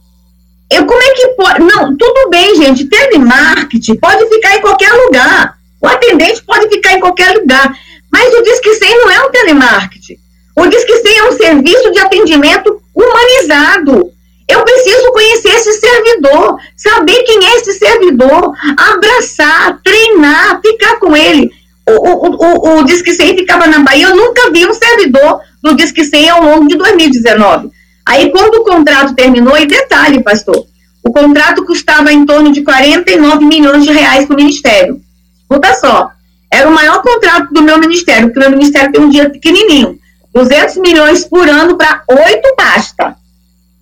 Eu, 0.70 0.86
como 0.86 1.02
é 1.02 1.14
que 1.14 1.28
pode? 1.28 1.60
Não, 1.60 1.96
tudo 1.96 2.30
bem, 2.30 2.56
gente. 2.56 2.86
Telemarketing 2.86 3.96
pode 3.96 4.26
ficar 4.28 4.56
em 4.56 4.60
qualquer 4.60 4.92
lugar. 4.92 5.58
O 5.80 5.86
atendente 5.86 6.42
pode 6.44 6.68
ficar 6.68 6.92
em 6.92 7.00
qualquer 7.00 7.36
lugar. 7.36 7.72
Mas 8.12 8.34
o 8.34 8.42
Disque 8.42 8.74
100 8.74 8.98
não 8.98 9.10
é 9.10 9.26
um 9.26 9.30
telemarketing. 9.30 10.16
O 10.56 10.66
Disque 10.66 10.96
100 10.96 11.18
é 11.18 11.24
um 11.28 11.32
serviço 11.32 11.92
de 11.92 12.00
atendimento 12.00 12.82
humanizado. 12.94 14.12
Eu 14.48 14.64
preciso 14.64 15.12
conhecer 15.12 15.50
esse 15.50 15.72
servidor, 15.74 16.58
saber 16.76 17.22
quem 17.22 17.46
é 17.46 17.56
esse 17.56 17.72
servidor, 17.74 18.52
abraçar, 18.76 19.80
treinar, 19.82 20.60
ficar 20.60 20.98
com 20.98 21.16
ele. 21.16 21.50
O, 21.88 21.92
o, 21.92 22.36
o, 22.36 22.78
o 22.78 22.84
Disque 22.84 23.12
100 23.12 23.38
ficava 23.38 23.66
na 23.66 23.80
Bahia, 23.80 24.08
eu 24.08 24.16
nunca 24.16 24.50
vi 24.50 24.66
um 24.66 24.74
servidor 24.74 25.40
do 25.62 25.74
Disque 25.74 26.04
100 26.04 26.30
ao 26.30 26.42
longo 26.42 26.66
de 26.68 26.76
2019. 26.76 27.70
Aí, 28.06 28.30
quando 28.30 28.56
o 28.56 28.64
contrato 28.64 29.14
terminou, 29.14 29.56
e 29.56 29.66
detalhe, 29.66 30.22
pastor, 30.22 30.66
o 31.04 31.12
contrato 31.12 31.64
custava 31.64 32.12
em 32.12 32.26
torno 32.26 32.52
de 32.52 32.62
49 32.62 33.44
milhões 33.44 33.84
de 33.84 33.92
reais 33.92 34.26
para 34.26 34.34
o 34.34 34.36
Ministério. 34.36 35.00
Escuta 35.42 35.74
só, 35.74 36.10
era 36.52 36.68
o 36.68 36.74
maior 36.74 37.02
contrato 37.02 37.52
do 37.52 37.62
meu 37.62 37.78
ministério, 37.78 38.28
porque 38.28 38.38
o 38.38 38.42
meu 38.42 38.50
ministério 38.50 38.92
tem 38.92 39.00
um 39.00 39.08
dia 39.08 39.30
pequenininho. 39.30 39.98
200 40.34 40.76
milhões 40.78 41.24
por 41.24 41.48
ano 41.48 41.76
para 41.76 42.02
oito 42.08 42.54
basta. 42.56 43.16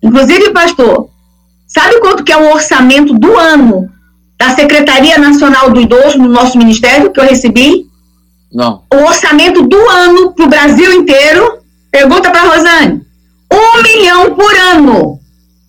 Inclusive, 0.01 0.51
pastor, 0.51 1.09
sabe 1.67 1.99
quanto 1.99 2.23
que 2.23 2.31
é 2.31 2.37
o 2.37 2.51
orçamento 2.53 3.13
do 3.13 3.37
ano 3.37 3.89
da 4.37 4.55
Secretaria 4.55 5.17
Nacional 5.17 5.69
do 5.71 5.81
Idoso 5.81 6.17
no 6.17 6.29
nosso 6.29 6.57
ministério 6.57 7.11
que 7.11 7.19
eu 7.19 7.25
recebi? 7.25 7.87
Não. 8.51 8.83
O 8.93 8.97
orçamento 8.97 9.63
do 9.63 9.89
ano 9.89 10.33
para 10.33 10.45
o 10.45 10.49
Brasil 10.49 10.91
inteiro, 10.93 11.59
pergunta 11.91 12.31
para 12.31 12.43
Rosane, 12.43 13.01
um 13.51 13.83
milhão 13.83 14.35
por 14.35 14.55
ano 14.55 15.19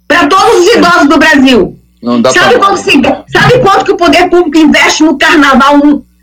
para 0.07 0.27
todos 0.27 0.61
os 0.61 0.75
idosos 0.75 1.09
do 1.09 1.19
Brasil. 1.19 1.77
Não 2.03 2.23
dá 2.23 2.31
sabe, 2.31 2.59
quanto 2.59 2.79
se, 2.79 2.93
sabe 3.31 3.59
quanto 3.61 3.85
que 3.85 3.93
o 3.93 3.97
poder 3.97 4.31
público 4.31 4.57
investe 4.57 5.03
no 5.03 5.19
carnaval 5.19 5.79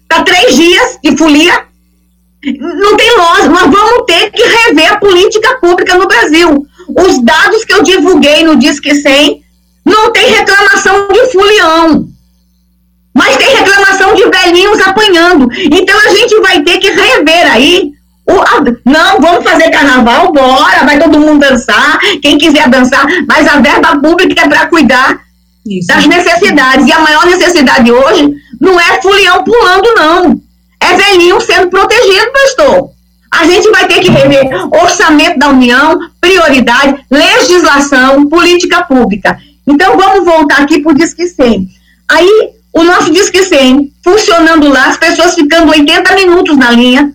para 0.07 0.23
três 0.23 0.55
dias 0.55 0.97
de 1.03 1.17
folia. 1.17 1.65
Não 2.43 2.95
tem 2.95 3.17
lógica, 3.17 3.49
nós 3.49 3.71
vamos 3.71 4.05
ter 4.05 4.31
que 4.31 4.43
rever 4.43 4.93
a 4.93 4.97
política 4.97 5.57
pública 5.59 5.95
no 5.95 6.07
Brasil. 6.07 6.65
Os 6.89 7.23
dados 7.23 7.65
que 7.65 7.73
eu 7.73 7.83
divulguei 7.83 8.43
no 8.43 8.55
Disque 8.55 8.95
100 8.95 9.43
não 9.85 10.11
tem 10.11 10.29
reclamação 10.29 11.07
de 11.07 11.31
fulião, 11.31 12.07
mas 13.13 13.37
tem 13.37 13.55
reclamação 13.55 14.13
de 14.15 14.29
velhinhos 14.29 14.79
apanhando. 14.81 15.49
Então 15.53 15.99
a 15.99 16.09
gente 16.09 16.39
vai 16.39 16.61
ter 16.61 16.77
que 16.77 16.89
rever 16.89 17.51
aí. 17.51 17.91
Não, 18.85 19.21
vamos 19.21 19.43
fazer 19.43 19.69
carnaval, 19.69 20.33
bora, 20.33 20.83
vai 20.85 20.99
todo 20.99 21.19
mundo 21.19 21.39
dançar, 21.39 21.97
quem 22.21 22.37
quiser 22.37 22.69
dançar, 22.69 23.05
mas 23.25 23.47
a 23.47 23.59
verba 23.59 23.97
pública 23.99 24.41
é 24.41 24.47
para 24.49 24.67
cuidar 24.67 25.21
Isso. 25.65 25.87
das 25.87 26.05
necessidades. 26.05 26.85
E 26.85 26.91
a 26.91 26.99
maior 26.99 27.25
necessidade 27.25 27.89
hoje 27.89 28.35
não 28.59 28.79
é 28.79 29.01
fulião 29.01 29.43
pulando, 29.43 29.93
não. 29.95 30.41
É 30.79 30.95
velhinho 30.95 31.39
sendo 31.41 31.69
protegido, 31.69 32.31
pastor. 32.31 32.91
A 33.31 33.45
gente 33.45 33.69
vai 33.69 33.87
ter 33.87 33.99
que 33.99 34.09
rever 34.09 34.47
orçamento 34.73 35.37
da 35.37 35.49
União, 35.49 35.99
prioridade, 36.19 37.05
legislação, 37.11 38.27
política 38.27 38.83
pública. 38.83 39.37
Então, 39.65 39.97
vamos 39.97 40.23
voltar 40.23 40.61
aqui 40.61 40.81
para 40.81 40.91
o 40.91 40.95
Disque 40.95 41.27
100. 41.27 41.67
Aí, 42.07 42.49
o 42.73 42.83
nosso 42.83 43.11
Disque 43.11 43.43
100, 43.43 43.91
funcionando 44.03 44.69
lá, 44.69 44.87
as 44.87 44.97
pessoas 44.97 45.35
ficando 45.35 45.71
80 45.71 46.15
minutos 46.15 46.57
na 46.57 46.71
linha. 46.71 47.13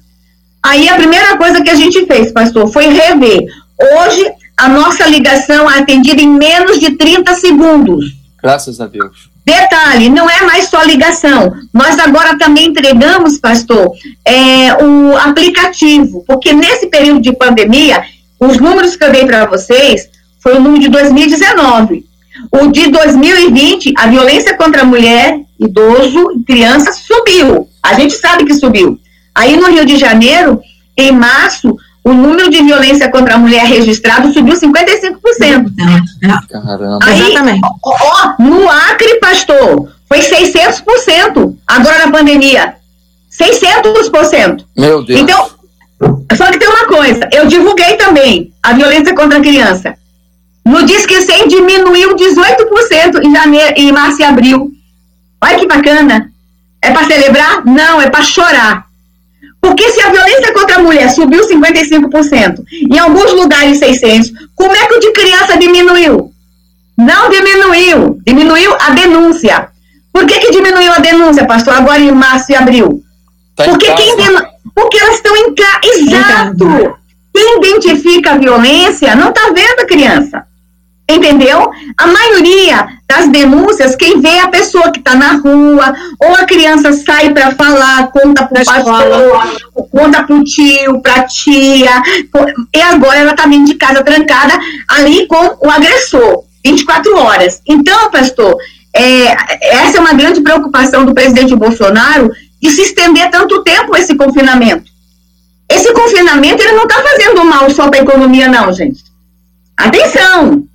Aí, 0.62 0.88
a 0.88 0.96
primeira 0.96 1.36
coisa 1.38 1.62
que 1.62 1.70
a 1.70 1.74
gente 1.74 2.04
fez, 2.06 2.30
pastor, 2.30 2.70
foi 2.70 2.88
rever. 2.88 3.46
Hoje, 3.96 4.24
a 4.56 4.68
nossa 4.68 5.06
ligação 5.06 5.70
é 5.70 5.78
atendida 5.78 6.20
em 6.20 6.28
menos 6.28 6.78
de 6.78 6.96
30 6.96 7.34
segundos. 7.36 8.14
Graças 8.40 8.80
a 8.80 8.86
Deus. 8.86 9.31
Detalhe, 9.44 10.08
não 10.08 10.30
é 10.30 10.42
mais 10.42 10.68
só 10.68 10.82
ligação. 10.82 11.52
Nós 11.72 11.98
agora 11.98 12.38
também 12.38 12.66
entregamos, 12.66 13.38
pastor, 13.38 13.92
é, 14.24 14.74
o 14.82 15.16
aplicativo, 15.16 16.24
porque 16.26 16.52
nesse 16.52 16.86
período 16.86 17.20
de 17.20 17.32
pandemia, 17.32 18.02
os 18.38 18.58
números 18.58 18.94
que 18.94 19.04
eu 19.04 19.10
dei 19.10 19.26
para 19.26 19.46
vocês 19.46 20.08
foi 20.40 20.54
o 20.54 20.60
número 20.60 20.82
de 20.82 20.88
2019. 20.88 22.04
O 22.50 22.68
de 22.68 22.88
2020, 22.88 23.94
a 23.96 24.06
violência 24.06 24.56
contra 24.56 24.82
a 24.82 24.84
mulher, 24.84 25.40
idoso 25.58 26.32
e 26.38 26.44
criança 26.44 26.92
subiu. 26.92 27.68
A 27.82 27.94
gente 27.94 28.14
sabe 28.14 28.44
que 28.44 28.54
subiu. 28.54 28.98
Aí 29.34 29.56
no 29.56 29.68
Rio 29.68 29.84
de 29.84 29.96
Janeiro, 29.96 30.60
em 30.96 31.12
março, 31.12 31.76
o 32.04 32.12
número 32.12 32.50
de 32.50 32.62
violência 32.62 33.08
contra 33.10 33.34
a 33.34 33.38
mulher 33.38 33.64
registrado 33.64 34.32
subiu 34.32 34.54
55%. 34.54 35.72
Caramba. 36.48 36.98
Aí, 37.02 37.20
Exatamente. 37.20 37.60
Ó, 37.84 38.34
no 38.42 38.68
Acre, 38.68 39.20
pastor, 39.20 39.88
foi 40.08 40.18
600%, 40.18 41.56
agora 41.66 42.06
na 42.06 42.12
pandemia. 42.12 42.74
600%. 43.30 44.64
Meu 44.76 45.04
Deus. 45.04 45.20
Então, 45.20 45.50
só 46.36 46.50
que 46.50 46.58
tem 46.58 46.68
uma 46.68 46.86
coisa, 46.86 47.28
eu 47.32 47.46
divulguei 47.46 47.96
também 47.96 48.52
a 48.62 48.72
violência 48.72 49.14
contra 49.14 49.38
a 49.38 49.42
criança. 49.42 49.94
No 50.64 50.84
Disque 50.84 51.20
100 51.20 51.48
diminuiu 51.48 52.16
18% 52.16 53.24
em 53.24 53.32
janeiro, 53.32 53.74
em 53.76 53.92
março 53.92 54.20
e 54.20 54.24
abril. 54.24 54.70
Olha 55.42 55.58
que 55.58 55.66
bacana. 55.66 56.30
É 56.80 56.90
para 56.90 57.06
celebrar? 57.06 57.64
Não, 57.64 58.00
é 58.00 58.10
para 58.10 58.22
chorar. 58.22 58.86
Porque 59.62 59.88
se 59.90 60.02
a 60.02 60.10
violência 60.10 60.52
contra 60.52 60.76
a 60.76 60.82
mulher 60.82 61.08
subiu 61.08 61.48
55%, 61.48 62.64
em 62.92 62.98
alguns 62.98 63.32
lugares 63.32 63.78
600, 63.78 64.32
como 64.56 64.74
é 64.74 64.86
que 64.88 64.94
o 64.94 65.00
de 65.00 65.12
criança 65.12 65.56
diminuiu? 65.56 66.32
Não 66.98 67.30
diminuiu, 67.30 68.18
diminuiu 68.26 68.74
a 68.80 68.90
denúncia. 68.90 69.68
Por 70.12 70.26
que, 70.26 70.40
que 70.40 70.50
diminuiu 70.50 70.92
a 70.92 70.98
denúncia, 70.98 71.46
pastor, 71.46 71.74
agora 71.74 72.00
em 72.00 72.10
março 72.10 72.50
e 72.50 72.56
abril? 72.56 73.02
Tá 73.54 73.64
Porque, 73.64 73.90
quem 73.94 74.16
Porque 74.74 74.98
elas 74.98 75.14
estão 75.14 75.34
em 75.36 75.54
casa. 75.54 75.78
Exato! 75.84 76.98
Quem 77.32 77.58
identifica 77.58 78.32
a 78.32 78.38
violência 78.38 79.14
não 79.14 79.28
está 79.28 79.42
vendo 79.54 79.80
a 79.80 79.86
criança. 79.86 80.44
Entendeu? 81.08 81.70
A 81.96 82.06
maioria 82.08 82.88
das 83.12 83.28
denúncias, 83.28 83.94
quem 83.94 84.20
vê 84.20 84.28
é 84.28 84.40
a 84.40 84.48
pessoa 84.48 84.90
que 84.90 84.98
está 84.98 85.14
na 85.14 85.34
rua, 85.34 85.94
ou 86.18 86.34
a 86.34 86.46
criança 86.46 86.92
sai 86.94 87.32
para 87.32 87.54
falar, 87.54 88.10
conta 88.10 88.46
para 88.46 88.62
o 88.62 88.64
pastor, 88.64 89.88
conta 89.90 90.22
para 90.22 90.34
o 90.34 90.42
tio, 90.42 91.00
para 91.02 91.16
a 91.16 91.24
tia, 91.24 92.02
e 92.74 92.80
agora 92.80 93.18
ela 93.18 93.32
está 93.32 93.46
dentro 93.46 93.66
de 93.66 93.74
casa 93.74 94.02
trancada 94.02 94.58
ali 94.88 95.26
com 95.26 95.58
o 95.60 95.70
agressor, 95.70 96.44
24 96.64 97.18
horas. 97.18 97.60
Então, 97.68 98.10
pastor, 98.10 98.56
é, 98.94 99.36
essa 99.60 99.98
é 99.98 100.00
uma 100.00 100.14
grande 100.14 100.40
preocupação 100.40 101.04
do 101.04 101.14
presidente 101.14 101.54
Bolsonaro 101.54 102.30
de 102.62 102.70
se 102.70 102.80
estender 102.80 103.30
tanto 103.30 103.62
tempo 103.62 103.94
esse 103.94 104.14
confinamento. 104.14 104.90
Esse 105.68 105.92
confinamento 105.92 106.62
ele 106.62 106.72
não 106.72 106.84
está 106.84 107.02
fazendo 107.02 107.44
mal 107.44 107.68
só 107.70 107.88
para 107.88 108.00
a 108.00 108.02
economia, 108.02 108.48
não, 108.48 108.72
gente. 108.72 109.02
Atenção! 109.76 110.71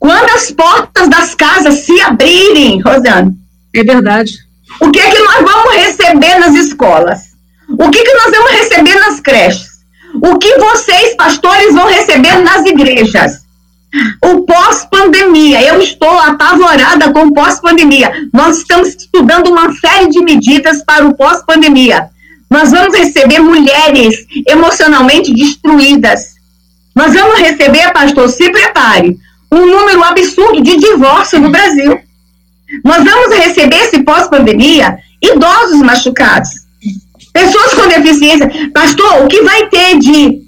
Quando 0.00 0.30
as 0.30 0.50
portas 0.50 1.08
das 1.08 1.34
casas 1.34 1.84
se 1.84 2.00
abrirem, 2.00 2.80
Rosane. 2.80 3.36
É 3.74 3.84
verdade. 3.84 4.32
O 4.80 4.90
que 4.90 4.98
é 4.98 5.10
que 5.10 5.18
nós 5.18 5.42
vamos 5.42 5.74
receber 5.74 6.38
nas 6.38 6.54
escolas? 6.54 7.20
O 7.68 7.90
que, 7.90 8.02
que 8.02 8.14
nós 8.14 8.30
vamos 8.30 8.50
receber 8.52 8.98
nas 8.98 9.20
creches? 9.20 9.68
O 10.14 10.38
que 10.38 10.58
vocês, 10.58 11.14
pastores, 11.16 11.74
vão 11.74 11.86
receber 11.86 12.38
nas 12.38 12.64
igrejas? 12.64 13.42
O 14.24 14.40
pós-pandemia. 14.46 15.62
Eu 15.62 15.80
estou 15.82 16.18
apavorada 16.18 17.12
com 17.12 17.26
o 17.26 17.34
pós-pandemia. 17.34 18.10
Nós 18.32 18.58
estamos 18.58 18.88
estudando 18.88 19.48
uma 19.48 19.70
série 19.74 20.08
de 20.08 20.22
medidas 20.22 20.82
para 20.82 21.06
o 21.06 21.14
pós-pandemia. 21.14 22.08
Nós 22.48 22.70
vamos 22.70 22.96
receber 22.96 23.38
mulheres 23.40 24.14
emocionalmente 24.48 25.32
destruídas. 25.34 26.40
Nós 26.96 27.12
vamos 27.12 27.38
receber, 27.38 27.92
pastor, 27.92 28.28
se 28.30 28.50
prepare, 28.50 29.16
um 29.52 29.66
número 29.66 30.02
absurdo 30.04 30.62
de 30.62 30.76
divórcio 30.76 31.40
no 31.40 31.50
Brasil. 31.50 31.98
Nós 32.84 33.04
vamos 33.04 33.36
receber 33.36 33.76
esse 33.76 34.02
pós-pandemia 34.02 34.98
idosos 35.22 35.80
machucados, 35.80 36.50
pessoas 37.32 37.74
com 37.74 37.88
deficiência. 37.88 38.50
Pastor, 38.72 39.24
o 39.24 39.28
que 39.28 39.42
vai 39.42 39.66
ter 39.68 39.98
de, 39.98 40.42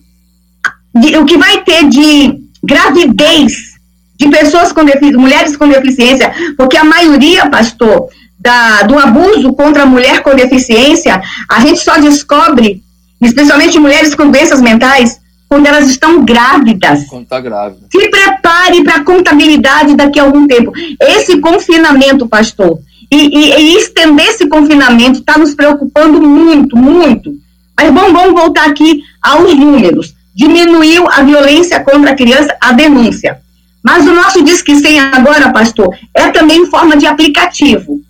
de 0.95 1.17
o 1.17 1.25
que 1.25 1.37
vai 1.37 1.63
ter 1.63 1.89
de 1.89 2.41
gravidez 2.63 3.73
de 4.19 4.29
pessoas 4.29 4.73
com 4.73 4.85
deficiência, 4.85 5.19
mulheres 5.19 5.57
com 5.57 5.69
deficiência, 5.69 6.33
porque 6.57 6.77
a 6.77 6.85
maioria, 6.85 7.51
pastor, 7.51 8.09
da, 8.39 8.83
do 8.83 8.99
abuso 8.99 9.53
contra 9.53 9.83
a 9.83 9.87
mulher 9.87 10.23
com 10.23 10.35
deficiência, 10.35 11.21
a 11.49 11.61
gente 11.61 11.81
só 11.81 11.99
descobre, 11.99 12.83
especialmente 13.21 13.79
mulheres 13.79 14.15
com 14.15 14.31
doenças 14.31 14.61
mentais, 14.61 15.21
quando 15.53 15.67
elas 15.67 15.87
estão 15.87 16.25
grávidas. 16.25 17.05
Quando 17.11 17.25
está 17.25 17.39
grávida. 17.39 17.87
Se 17.93 18.09
prepare 18.09 18.83
para 18.83 18.95
a 18.95 19.05
contabilidade 19.05 19.95
daqui 19.95 20.19
a 20.19 20.23
algum 20.23 20.47
tempo. 20.47 20.73
Esse 20.99 21.43
confinamento, 21.43 22.27
pastor, 22.27 22.79
e, 23.11 23.17
e, 23.17 23.61
e 23.61 23.77
estender 23.77 24.29
esse 24.29 24.49
confinamento 24.49 25.19
está 25.19 25.37
nos 25.37 25.55
preocupando 25.55 26.23
muito, 26.23 26.75
muito. 26.75 27.35
Mas 27.77 27.91
bom, 27.91 28.15
vamos 28.15 28.33
voltar 28.33 28.65
aqui 28.65 29.03
aos 29.21 29.55
números. 29.55 30.15
Diminuiu 30.35 31.07
a 31.07 31.23
violência 31.23 31.81
contra 31.81 32.13
a 32.13 32.17
criança, 32.17 32.57
a 32.59 32.73
denúncia. 32.73 33.39
Mas 33.83 34.07
o 34.07 34.15
nosso 34.15 34.43
Disque 34.43 34.75
100 34.75 35.01
agora, 35.01 35.53
pastor, 35.53 35.95
é 36.15 36.31
também 36.31 36.63
em 36.63 36.71
forma 36.71 36.97
de 36.97 37.05
aplicativo. 37.05 38.01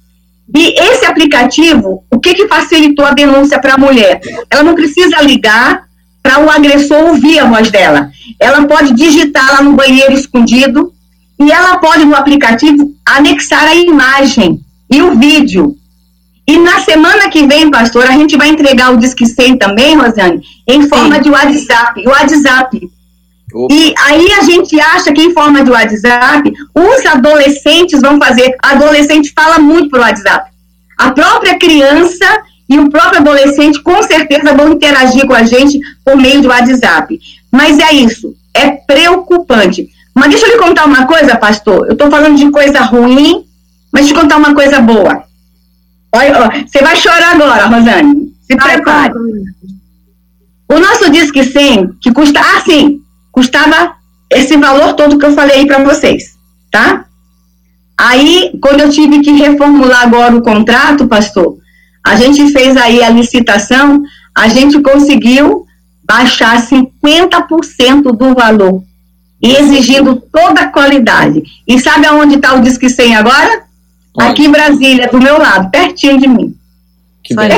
E 0.55 0.80
esse 0.80 1.05
aplicativo, 1.07 2.05
o 2.09 2.20
que, 2.20 2.34
que 2.34 2.47
facilitou 2.47 3.05
a 3.05 3.11
denúncia 3.11 3.61
para 3.61 3.74
a 3.74 3.78
mulher? 3.78 4.20
Ela 4.49 4.62
não 4.62 4.76
precisa 4.76 5.20
ligar, 5.22 5.90
para 6.22 6.44
o 6.44 6.48
agressor 6.48 7.08
ouvir 7.08 7.40
a 7.40 7.46
voz 7.46 7.70
dela. 7.70 8.10
Ela 8.38 8.66
pode 8.66 8.94
digitar 8.94 9.52
lá 9.52 9.62
no 9.62 9.72
banheiro 9.72 10.12
escondido 10.12 10.92
e 11.40 11.50
ela 11.50 11.78
pode, 11.78 12.04
no 12.04 12.14
aplicativo, 12.14 12.94
anexar 13.04 13.64
a 13.64 13.74
imagem 13.74 14.60
e 14.90 15.02
o 15.02 15.18
vídeo. 15.18 15.76
E 16.46 16.58
na 16.58 16.80
semana 16.80 17.28
que 17.28 17.46
vem, 17.46 17.70
pastor, 17.70 18.04
a 18.06 18.12
gente 18.12 18.36
vai 18.36 18.48
entregar 18.48 18.92
o 18.92 18.96
Disque 18.96 19.26
100 19.26 19.58
também, 19.58 19.96
Rosane, 19.96 20.42
em 20.66 20.88
forma 20.88 21.16
Sim. 21.16 21.22
de 21.22 21.30
WhatsApp. 21.30 22.06
O 22.06 22.10
WhatsApp. 22.10 22.90
Opa. 23.54 23.74
E 23.74 23.94
aí 23.98 24.32
a 24.32 24.42
gente 24.42 24.80
acha 24.80 25.12
que 25.12 25.22
em 25.22 25.32
forma 25.32 25.62
de 25.62 25.70
WhatsApp, 25.70 26.52
os 26.74 27.06
adolescentes 27.06 28.00
vão 28.00 28.18
fazer. 28.18 28.56
Adolescente 28.62 29.32
fala 29.34 29.58
muito 29.58 29.90
por 29.90 30.00
WhatsApp. 30.00 30.50
A 30.98 31.10
própria 31.10 31.58
criança 31.58 32.26
e 32.72 32.78
o 32.78 32.90
próprio 32.90 33.20
adolescente 33.20 33.82
com 33.82 34.02
certeza 34.02 34.54
vão 34.54 34.72
interagir 34.72 35.26
com 35.26 35.34
a 35.34 35.42
gente 35.42 35.78
por 36.02 36.16
meio 36.16 36.40
do 36.40 36.48
WhatsApp. 36.48 37.20
Mas 37.50 37.78
é 37.78 37.92
isso, 37.92 38.34
é 38.54 38.70
preocupante. 38.70 39.90
Mas 40.14 40.30
deixa 40.30 40.46
eu 40.46 40.52
lhe 40.52 40.62
contar 40.62 40.86
uma 40.86 41.06
coisa, 41.06 41.36
pastor. 41.36 41.86
Eu 41.86 41.92
estou 41.92 42.10
falando 42.10 42.36
de 42.36 42.50
coisa 42.50 42.80
ruim, 42.80 43.44
mas 43.92 44.08
te 44.08 44.14
contar 44.14 44.38
uma 44.38 44.54
coisa 44.54 44.80
boa. 44.80 45.22
Olha, 46.14 46.64
você 46.66 46.82
vai 46.82 46.96
chorar 46.96 47.34
agora, 47.34 47.66
Rosane. 47.66 48.32
Se 48.42 48.56
prepare. 48.56 49.12
O 50.68 50.78
nosso 50.78 51.10
Disque 51.10 51.44
100, 51.44 51.96
que 52.00 52.10
custa, 52.12 52.40
ah, 52.40 52.60
sim, 52.64 53.02
custava 53.30 53.94
esse 54.30 54.56
valor 54.56 54.94
todo 54.94 55.18
que 55.18 55.26
eu 55.26 55.34
falei 55.34 55.56
aí 55.56 55.66
para 55.66 55.84
vocês, 55.84 56.38
tá? 56.70 57.04
Aí, 57.98 58.50
quando 58.62 58.80
eu 58.80 58.90
tive 58.90 59.20
que 59.20 59.32
reformular 59.32 60.02
agora 60.02 60.34
o 60.34 60.42
contrato, 60.42 61.06
pastor, 61.06 61.58
a 62.05 62.16
gente 62.16 62.53
fez 62.53 62.76
aí 62.76 63.03
a 63.03 63.11
licitação, 63.11 64.03
a 64.34 64.48
gente 64.48 64.80
conseguiu 64.80 65.66
baixar 66.05 66.61
50% 66.66 68.03
do 68.16 68.34
valor 68.34 68.82
e 69.40 69.55
exigindo 69.57 70.16
toda 70.32 70.62
a 70.62 70.68
qualidade. 70.68 71.42
E 71.66 71.78
sabe 71.78 72.07
aonde 72.07 72.36
está 72.36 72.55
o 72.55 72.61
Disque 72.61 72.88
100 72.88 73.16
agora? 73.16 73.62
Onde? 74.14 74.28
Aqui 74.28 74.44
em 74.44 74.50
Brasília, 74.50 75.09
do 75.09 75.20
meu 75.20 75.38
lado, 75.38 75.70
pertinho 75.70 76.18
de 76.18 76.28
mim. 76.28 76.55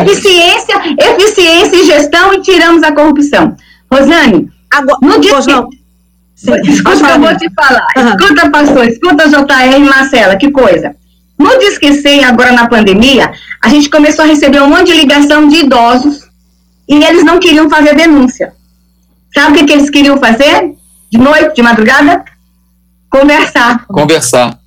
eficiência, 0.02 0.76
eficiência 0.98 1.76
e 1.76 1.86
gestão 1.86 2.34
e 2.34 2.42
tiramos 2.42 2.82
a 2.82 2.92
corrupção. 2.92 3.56
Rosane, 3.90 4.50
agora, 4.70 4.98
no 5.02 5.20
dia 5.20 5.32
Escuta 6.64 6.96
o 6.96 7.06
que 7.06 7.12
eu 7.12 7.20
vou 7.20 7.36
te 7.36 7.50
falar. 7.54 7.86
Uhum. 7.96 8.08
Escuta, 8.08 8.50
pastor, 8.50 8.88
escuta, 8.88 9.28
JR 9.28 9.76
e 9.76 9.80
Marcela, 9.80 10.36
que 10.36 10.50
coisa. 10.50 10.94
No 11.38 11.58
Disque 11.58 11.92
100, 11.92 12.24
agora 12.24 12.52
na 12.52 12.68
pandemia, 12.68 13.32
a 13.62 13.68
gente 13.68 13.90
começou 13.90 14.24
a 14.24 14.28
receber 14.28 14.62
um 14.62 14.68
monte 14.68 14.86
de 14.86 14.94
ligação 14.94 15.48
de 15.48 15.56
idosos 15.56 16.28
e 16.88 17.02
eles 17.02 17.24
não 17.24 17.40
queriam 17.40 17.68
fazer 17.68 17.94
denúncia. 17.94 18.52
Sabe 19.34 19.52
o 19.52 19.54
que, 19.54 19.64
que 19.64 19.72
eles 19.72 19.90
queriam 19.90 20.18
fazer? 20.18 20.74
De 21.10 21.18
noite, 21.18 21.56
de 21.56 21.62
madrugada? 21.62 22.24
Conversar. 23.10 23.84
Conversar. 23.86 24.58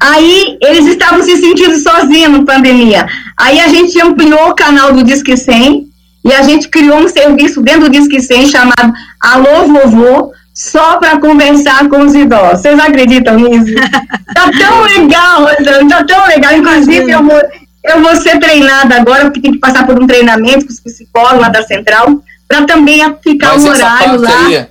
Aí 0.00 0.58
eles 0.62 0.86
estavam 0.86 1.22
se 1.22 1.36
sentindo 1.36 1.78
sozinhos 1.78 2.32
na 2.32 2.44
pandemia. 2.44 3.06
Aí 3.36 3.60
a 3.60 3.68
gente 3.68 4.00
ampliou 4.00 4.50
o 4.50 4.54
canal 4.54 4.92
do 4.92 5.04
Disque 5.04 5.36
100 5.36 5.86
e 6.24 6.32
a 6.32 6.42
gente 6.42 6.68
criou 6.68 6.98
um 6.98 7.08
serviço 7.08 7.62
dentro 7.62 7.82
do 7.82 7.90
Disque 7.90 8.20
100 8.20 8.48
chamado 8.48 8.92
Alô 9.20 9.66
Vovô, 9.68 10.32
só 10.56 10.96
para 10.96 11.20
conversar 11.20 11.86
com 11.90 12.00
os 12.00 12.14
idosos. 12.14 12.62
Vocês 12.62 12.80
acreditam 12.80 13.36
nisso? 13.36 13.74
tá 14.34 14.50
tão 14.58 14.80
legal, 14.84 15.42
Rosana, 15.42 15.86
tá 15.86 16.04
tão 16.04 16.26
legal. 16.26 16.52
Inclusive, 16.54 17.10
eu 17.10 17.22
vou, 17.22 17.42
eu 17.84 18.02
vou 18.02 18.16
ser 18.16 18.40
treinada 18.40 18.96
agora, 18.96 19.24
porque 19.24 19.42
tem 19.42 19.52
que 19.52 19.58
passar 19.58 19.84
por 19.84 20.02
um 20.02 20.06
treinamento 20.06 20.64
com 20.64 20.72
os 20.72 20.80
psicólogos 20.80 21.40
lá 21.40 21.50
da 21.50 21.62
Central, 21.62 22.22
para 22.48 22.64
também 22.64 23.00
ficar 23.22 23.52
Mas 23.52 23.64
um 23.64 23.68
horário 23.68 24.18
lá. 24.22 24.46
Aí, 24.46 24.66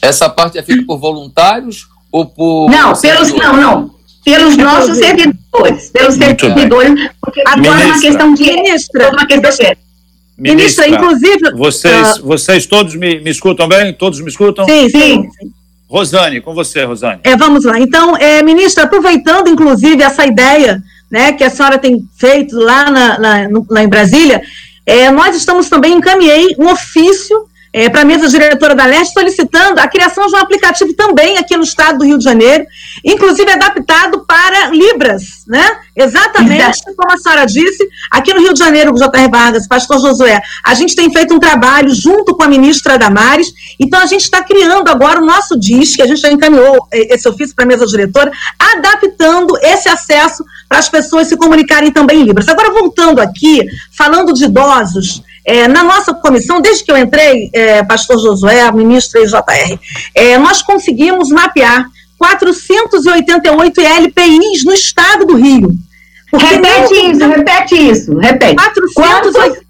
essa 0.00 0.30
parte 0.30 0.56
é 0.56 0.62
feita 0.62 0.84
por 0.86 1.00
voluntários 1.00 1.88
ou 2.12 2.26
por. 2.26 2.70
Não, 2.70 2.94
pelos, 2.94 3.32
não, 3.32 3.56
não. 3.56 3.94
Pelos 4.24 4.56
nossos 4.56 4.96
servidores. 4.98 5.90
Pelos 5.90 6.16
Muito 6.16 6.46
servidores, 6.46 6.94
bem. 6.94 7.10
porque 7.20 7.42
agora 7.44 7.82
é 7.82 7.86
uma 7.86 8.00
questão 8.00 8.34
de. 8.34 8.44
Ministra, 8.44 9.10
uma 9.10 9.26
questão 9.26 9.50
de 9.50 9.56
Ministra, 10.36 10.88
inclusive. 10.88 11.52
Vocês, 11.54 12.16
uh, 12.16 12.22
vocês 12.26 12.66
todos 12.66 12.94
me, 12.96 13.20
me 13.20 13.30
escutam 13.30 13.68
bem? 13.68 13.92
Todos 13.92 14.20
me 14.20 14.28
escutam? 14.28 14.64
Sim, 14.64 14.88
sim. 14.88 15.28
Rosane, 15.88 16.40
com 16.40 16.52
você, 16.52 16.84
Rosane. 16.84 17.20
É, 17.22 17.36
vamos 17.36 17.64
lá. 17.64 17.78
Então, 17.78 18.16
é, 18.16 18.42
ministra, 18.42 18.84
aproveitando, 18.84 19.48
inclusive, 19.48 20.02
essa 20.02 20.26
ideia 20.26 20.82
né, 21.10 21.32
que 21.32 21.44
a 21.44 21.50
senhora 21.50 21.78
tem 21.78 22.04
feito 22.18 22.56
lá, 22.56 22.90
na, 22.90 23.18
na 23.18 23.48
no, 23.48 23.64
lá 23.70 23.82
em 23.82 23.88
Brasília, 23.88 24.42
é, 24.84 25.10
nós 25.10 25.36
estamos 25.36 25.68
também, 25.68 25.94
encaminhei 25.94 26.56
um 26.58 26.68
ofício 26.68 27.46
é, 27.74 27.88
para 27.88 28.02
a 28.02 28.04
mesa 28.04 28.28
diretora 28.28 28.72
da 28.72 28.86
Leste, 28.86 29.12
solicitando 29.12 29.80
a 29.80 29.88
criação 29.88 30.28
de 30.28 30.36
um 30.36 30.38
aplicativo 30.38 30.92
também 30.92 31.38
aqui 31.38 31.56
no 31.56 31.64
estado 31.64 31.98
do 31.98 32.04
Rio 32.04 32.18
de 32.18 32.22
Janeiro, 32.22 32.64
inclusive 33.04 33.50
adaptado 33.50 34.24
para 34.24 34.68
Libras, 34.68 35.44
né? 35.48 35.78
Exatamente 35.96 36.62
Exato. 36.62 36.94
como 36.96 37.12
a 37.12 37.18
senhora 37.18 37.44
disse, 37.44 37.84
aqui 38.12 38.32
no 38.32 38.40
Rio 38.40 38.52
de 38.52 38.60
Janeiro, 38.60 38.92
o 38.92 38.96
J.R. 38.96 39.28
Vargas, 39.28 39.66
pastor 39.66 40.00
Josué, 40.00 40.40
a 40.64 40.72
gente 40.74 40.94
tem 40.94 41.12
feito 41.12 41.34
um 41.34 41.40
trabalho 41.40 41.92
junto 41.92 42.36
com 42.36 42.44
a 42.44 42.48
ministra 42.48 42.96
Damares, 42.96 43.48
então 43.80 44.00
a 44.00 44.06
gente 44.06 44.22
está 44.22 44.40
criando 44.44 44.88
agora 44.88 45.20
o 45.20 45.26
nosso 45.26 45.58
DIS, 45.58 45.96
que 45.96 46.02
a 46.02 46.06
gente 46.06 46.20
já 46.20 46.30
encaminhou 46.30 46.86
é, 46.92 47.12
esse 47.12 47.28
ofício 47.28 47.56
para 47.56 47.64
a 47.64 47.68
mesa 47.68 47.84
diretora, 47.86 48.30
adaptando 48.56 49.58
esse 49.60 49.88
acesso 49.88 50.44
para 50.68 50.78
as 50.78 50.88
pessoas 50.88 51.26
se 51.26 51.36
comunicarem 51.36 51.90
também 51.90 52.20
em 52.20 52.24
Libras. 52.24 52.48
Agora, 52.48 52.70
voltando 52.70 53.20
aqui, 53.20 53.66
falando 53.96 54.32
de 54.32 54.44
idosos, 54.44 55.24
é, 55.44 55.68
na 55.68 55.82
nossa 55.84 56.14
comissão, 56.14 56.60
desde 56.60 56.84
que 56.84 56.90
eu 56.90 56.96
entrei, 56.96 57.50
é, 57.52 57.82
pastor 57.82 58.18
Josué, 58.18 58.70
ministro 58.72 59.24
JR, 59.26 59.78
é, 60.14 60.38
nós 60.38 60.62
conseguimos 60.62 61.28
mapear 61.28 61.86
488 62.18 63.80
LPIs 63.80 64.64
no 64.64 64.72
estado 64.72 65.26
do 65.26 65.36
Rio. 65.36 65.70
Repete 66.32 66.94
não... 66.94 67.12
isso, 67.12 67.26
repete 67.28 67.74
isso, 67.74 68.18
repete. 68.18 68.56
400... 68.94 69.64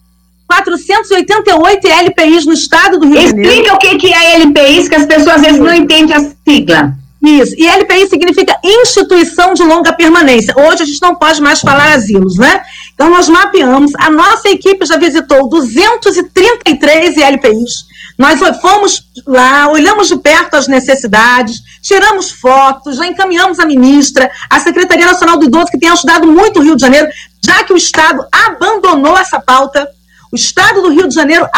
488 0.46 1.88
LPIs 1.88 2.46
no 2.46 2.52
estado 2.52 2.98
do 2.98 3.08
Rio 3.08 3.18
Explica 3.18 3.42
de 3.42 3.46
Janeiro. 3.46 3.66
Explica 3.66 3.96
o 3.96 3.98
que 3.98 4.12
é 4.12 4.34
LPIs, 4.36 4.88
que 4.88 4.94
as 4.94 5.06
pessoas 5.06 5.36
às 5.36 5.40
vezes 5.40 5.58
não 5.58 5.74
entendem 5.74 6.14
a 6.14 6.30
sigla. 6.46 6.94
Isso. 7.24 7.54
E 7.56 7.66
LPI 7.66 8.06
significa 8.08 8.58
instituição 8.62 9.54
de 9.54 9.62
longa 9.62 9.94
permanência. 9.94 10.54
Hoje 10.56 10.82
a 10.82 10.86
gente 10.86 11.00
não 11.00 11.14
pode 11.14 11.40
mais 11.40 11.60
falar 11.60 11.94
asilos, 11.94 12.36
né? 12.36 12.62
Então 12.94 13.08
nós 13.08 13.28
mapeamos, 13.28 13.92
a 13.96 14.10
nossa 14.10 14.48
equipe 14.50 14.84
já 14.84 14.98
visitou 14.98 15.48
233 15.48 17.16
LPIs. 17.16 17.94
Nós 18.18 18.38
fomos 18.60 19.02
lá, 19.26 19.68
olhamos 19.68 20.06
de 20.06 20.16
perto 20.16 20.54
as 20.54 20.68
necessidades, 20.68 21.60
tiramos 21.82 22.30
fotos, 22.30 22.96
já 22.96 23.06
encaminhamos 23.06 23.58
a 23.58 23.66
ministra, 23.66 24.30
a 24.48 24.60
Secretaria 24.60 25.06
Nacional 25.06 25.38
do 25.38 25.46
Idoso, 25.46 25.66
que 25.66 25.78
tem 25.78 25.88
ajudado 25.88 26.30
muito 26.30 26.60
o 26.60 26.62
Rio 26.62 26.76
de 26.76 26.82
Janeiro, 26.82 27.08
já 27.44 27.64
que 27.64 27.72
o 27.72 27.76
Estado 27.76 28.24
abandonou 28.30 29.18
essa 29.18 29.40
pauta. 29.40 29.88
O 30.30 30.36
Estado 30.36 30.82
do 30.82 30.90
Rio 30.90 31.08
de 31.08 31.14
Janeiro 31.14 31.48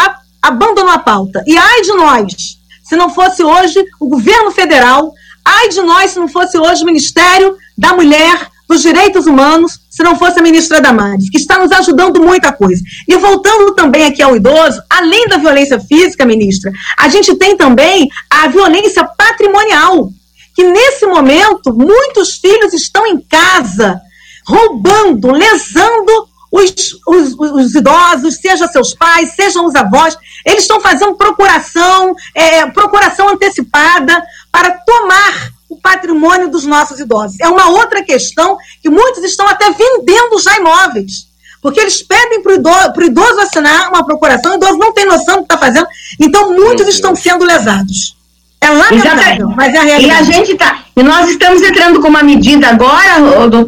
abandonou 0.40 0.92
a 0.92 0.98
pauta. 0.98 1.42
E 1.46 1.58
ai 1.58 1.82
de 1.82 1.92
nós, 1.92 2.58
se 2.84 2.96
não 2.96 3.10
fosse 3.10 3.42
hoje 3.42 3.84
o 4.00 4.08
governo 4.08 4.50
federal 4.52 5.12
Ai 5.47 5.68
de 5.68 5.80
nós 5.80 6.11
se 6.11 6.18
não 6.18 6.26
fosse 6.26 6.59
hoje 6.59 6.82
o 6.82 6.86
Ministério 6.86 7.57
da 7.78 7.94
Mulher, 7.94 8.51
dos 8.68 8.82
Direitos 8.82 9.26
Humanos, 9.26 9.78
se 9.88 10.03
não 10.03 10.18
fosse 10.18 10.40
a 10.40 10.42
ministra 10.42 10.80
Damares, 10.80 11.30
que 11.30 11.38
está 11.38 11.57
nos 11.57 11.70
ajudando 11.70 12.20
muita 12.20 12.53
coisa. 12.53 12.82
E 13.07 13.16
voltando 13.16 13.72
também 13.74 14.07
aqui 14.07 14.20
ao 14.20 14.34
idoso, 14.34 14.82
além 14.90 15.28
da 15.28 15.36
violência 15.36 15.78
física, 15.78 16.26
ministra, 16.26 16.72
a 16.99 17.09
gente 17.09 17.34
tem 17.36 17.57
também 17.57 18.09
a 18.28 18.49
violência 18.49 19.05
patrimonial, 19.05 20.11
que 20.55 20.64
nesse 20.64 21.07
momento 21.07 21.72
muitos 21.72 22.38
filhos 22.38 22.72
estão 22.72 23.07
em 23.07 23.20
casa 23.20 24.01
roubando, 24.49 25.30
lesando 25.30 26.28
os, 26.57 26.74
os, 27.07 27.34
os, 27.38 27.74
idosos, 27.74 28.36
seja 28.36 28.66
seus 28.68 28.94
pais, 28.94 29.34
sejam 29.34 29.66
os 29.66 29.74
avós, 29.74 30.16
eles 30.44 30.62
estão 30.62 30.80
fazendo 30.80 31.14
procuração, 31.14 32.14
é, 32.34 32.66
procuração 32.66 33.28
antecipada 33.28 34.22
para 34.50 34.70
tomar 34.70 35.50
o 35.68 35.76
patrimônio 35.80 36.48
dos 36.48 36.64
nossos 36.64 36.98
idosos. 37.00 37.38
É 37.40 37.48
uma 37.48 37.68
outra 37.68 38.02
questão 38.02 38.57
que 38.82 38.88
muitos 38.88 39.22
estão 39.24 39.46
até 39.48 39.70
vendendo 39.70 40.38
já 40.40 40.57
imóveis. 40.57 41.26
Porque 41.61 41.80
eles 41.80 42.02
pedem 42.02 42.42
para 42.42 42.52
o 42.52 42.54
idoso, 42.54 43.02
idoso, 43.02 43.40
assinar 43.40 43.88
uma 43.88 44.04
procuração, 44.04 44.52
o 44.52 44.54
idoso 44.57 44.78
não 44.78 44.92
tem 44.92 45.04
noção 45.04 45.36
do 45.36 45.46
que 45.46 45.54
está 45.54 45.59
fazendo, 45.59 45.86
então 46.20 46.52
muitos 46.52 46.86
estão 46.86 47.14
sendo 47.14 47.44
lesados. 47.44 48.16
É 48.61 48.70
lamentável, 48.70 49.48
mas 49.48 49.74
é 49.74 49.78
a 49.78 49.82
realidade. 49.82 50.07
E 50.07 50.11
a 50.11 50.22
gente 50.22 50.52
está. 50.52 50.84
E 50.96 51.02
nós 51.02 51.28
estamos 51.28 51.61
entrando 51.62 52.00
com 52.00 52.09
uma 52.09 52.22
medida 52.22 52.68
agora, 52.68 53.14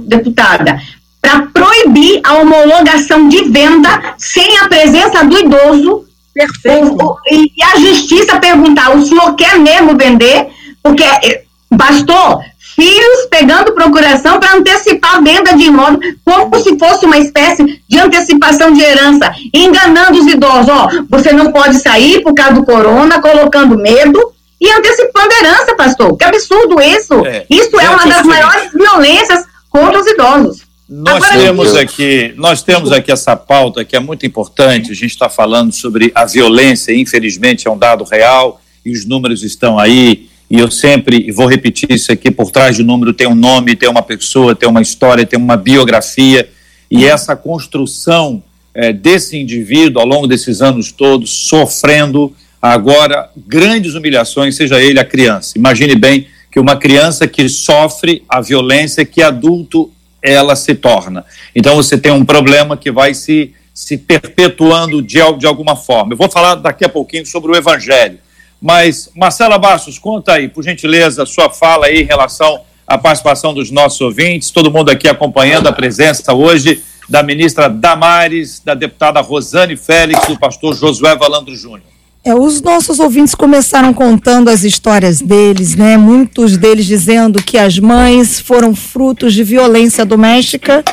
deputada, 0.00 0.80
para 1.20 1.46
proibir 1.46 2.20
a 2.24 2.34
homologação 2.34 3.28
de 3.28 3.44
venda 3.44 4.14
sem 4.16 4.58
a 4.58 4.68
presença 4.68 5.24
do 5.24 5.38
idoso. 5.38 6.04
Perfeito. 6.34 6.96
O, 7.02 7.12
o, 7.12 7.16
e 7.30 7.62
a 7.62 7.78
justiça 7.78 8.38
perguntar: 8.38 8.96
o 8.96 9.04
senhor 9.04 9.34
quer 9.34 9.58
mesmo 9.58 9.96
vender? 9.96 10.48
Porque 10.82 11.02
eh, 11.02 11.42
bastou 11.70 12.40
filhos 12.78 13.26
pegando 13.28 13.72
procuração 13.72 14.38
para 14.38 14.54
antecipar 14.54 15.16
a 15.16 15.20
venda 15.20 15.56
de 15.56 15.64
imóvel, 15.64 15.98
como 16.24 16.62
se 16.62 16.78
fosse 16.78 17.04
uma 17.04 17.18
espécie 17.18 17.82
de 17.88 17.98
antecipação 17.98 18.72
de 18.72 18.80
herança, 18.80 19.34
enganando 19.52 20.20
os 20.20 20.26
idosos. 20.28 20.68
Ó, 20.68 20.88
você 21.10 21.32
não 21.32 21.50
pode 21.50 21.80
sair 21.80 22.22
por 22.22 22.32
causa 22.34 22.54
do 22.54 22.64
corona, 22.64 23.20
colocando 23.20 23.76
medo 23.76 24.32
e 24.60 24.70
antecipando 24.70 25.34
a 25.34 25.38
herança, 25.40 25.74
pastor. 25.74 26.16
Que 26.16 26.24
absurdo 26.24 26.80
isso! 26.80 27.26
É, 27.26 27.44
isso 27.50 27.80
é 27.80 27.90
uma 27.90 28.06
das 28.06 28.22
maiores 28.22 28.70
violências 28.72 29.44
contra 29.68 30.00
os 30.00 30.06
idosos. 30.06 30.67
Nós 30.88 31.22
Agora, 31.22 31.42
temos 31.42 31.76
aqui, 31.76 32.32
nós 32.36 32.62
temos 32.62 32.90
aqui 32.90 33.12
essa 33.12 33.36
pauta 33.36 33.84
que 33.84 33.94
é 33.94 34.00
muito 34.00 34.24
importante. 34.24 34.90
A 34.90 34.94
gente 34.94 35.10
está 35.10 35.28
falando 35.28 35.70
sobre 35.70 36.10
a 36.14 36.24
violência, 36.24 36.94
infelizmente 36.94 37.68
é 37.68 37.70
um 37.70 37.76
dado 37.76 38.04
real 38.04 38.58
e 38.82 38.90
os 38.90 39.04
números 39.04 39.42
estão 39.42 39.78
aí. 39.78 40.28
E 40.50 40.58
eu 40.58 40.70
sempre 40.70 41.30
vou 41.30 41.46
repetir 41.46 41.92
isso 41.92 42.10
aqui: 42.10 42.30
por 42.30 42.50
trás 42.50 42.74
de 42.74 42.82
número 42.82 43.12
tem 43.12 43.26
um 43.26 43.34
nome, 43.34 43.76
tem 43.76 43.86
uma 43.86 44.00
pessoa, 44.00 44.54
tem 44.54 44.66
uma 44.66 44.80
história, 44.80 45.26
tem 45.26 45.38
uma 45.38 45.58
biografia. 45.58 46.48
E 46.90 47.04
essa 47.04 47.36
construção 47.36 48.42
é, 48.74 48.90
desse 48.90 49.36
indivíduo 49.36 50.00
ao 50.00 50.08
longo 50.08 50.26
desses 50.26 50.62
anos 50.62 50.90
todos, 50.90 51.48
sofrendo 51.48 52.34
agora 52.62 53.28
grandes 53.36 53.94
humilhações, 53.94 54.56
seja 54.56 54.80
ele 54.80 54.98
a 54.98 55.04
criança. 55.04 55.58
Imagine 55.58 55.94
bem 55.96 56.28
que 56.50 56.58
uma 56.58 56.76
criança 56.76 57.28
que 57.28 57.46
sofre 57.46 58.22
a 58.26 58.40
violência 58.40 59.04
que 59.04 59.22
adulto 59.22 59.92
ela 60.28 60.54
se 60.54 60.74
torna. 60.74 61.24
Então 61.54 61.76
você 61.76 61.96
tem 61.96 62.12
um 62.12 62.24
problema 62.24 62.76
que 62.76 62.90
vai 62.90 63.14
se, 63.14 63.54
se 63.72 63.96
perpetuando 63.96 65.02
de, 65.02 65.18
de 65.38 65.46
alguma 65.46 65.76
forma. 65.76 66.12
Eu 66.12 66.16
vou 66.16 66.30
falar 66.30 66.56
daqui 66.56 66.84
a 66.84 66.88
pouquinho 66.88 67.26
sobre 67.26 67.52
o 67.52 67.56
Evangelho. 67.56 68.18
Mas, 68.60 69.10
Marcela 69.14 69.56
Bastos, 69.56 69.98
conta 69.98 70.32
aí, 70.34 70.48
por 70.48 70.64
gentileza, 70.64 71.24
sua 71.24 71.48
fala 71.48 71.86
aí 71.86 72.02
em 72.02 72.04
relação 72.04 72.62
à 72.86 72.98
participação 72.98 73.54
dos 73.54 73.70
nossos 73.70 74.00
ouvintes, 74.00 74.50
todo 74.50 74.70
mundo 74.70 74.90
aqui 74.90 75.08
acompanhando 75.08 75.68
a 75.68 75.72
presença 75.72 76.32
hoje 76.32 76.82
da 77.08 77.22
ministra 77.22 77.68
Damares, 77.68 78.60
da 78.60 78.74
deputada 78.74 79.20
Rosane 79.20 79.76
Félix 79.76 80.26
do 80.26 80.38
pastor 80.38 80.74
Josué 80.74 81.16
Valandro 81.16 81.54
Júnior. 81.54 81.97
É, 82.24 82.34
os 82.34 82.60
nossos 82.60 82.98
ouvintes 82.98 83.34
começaram 83.34 83.94
contando 83.94 84.48
as 84.48 84.64
histórias 84.64 85.20
deles, 85.20 85.76
né? 85.76 85.96
Muitos 85.96 86.56
deles 86.56 86.84
dizendo 86.84 87.42
que 87.42 87.56
as 87.56 87.78
mães 87.78 88.40
foram 88.40 88.74
frutos 88.74 89.32
de 89.32 89.44
violência 89.44 90.04
doméstica 90.04 90.84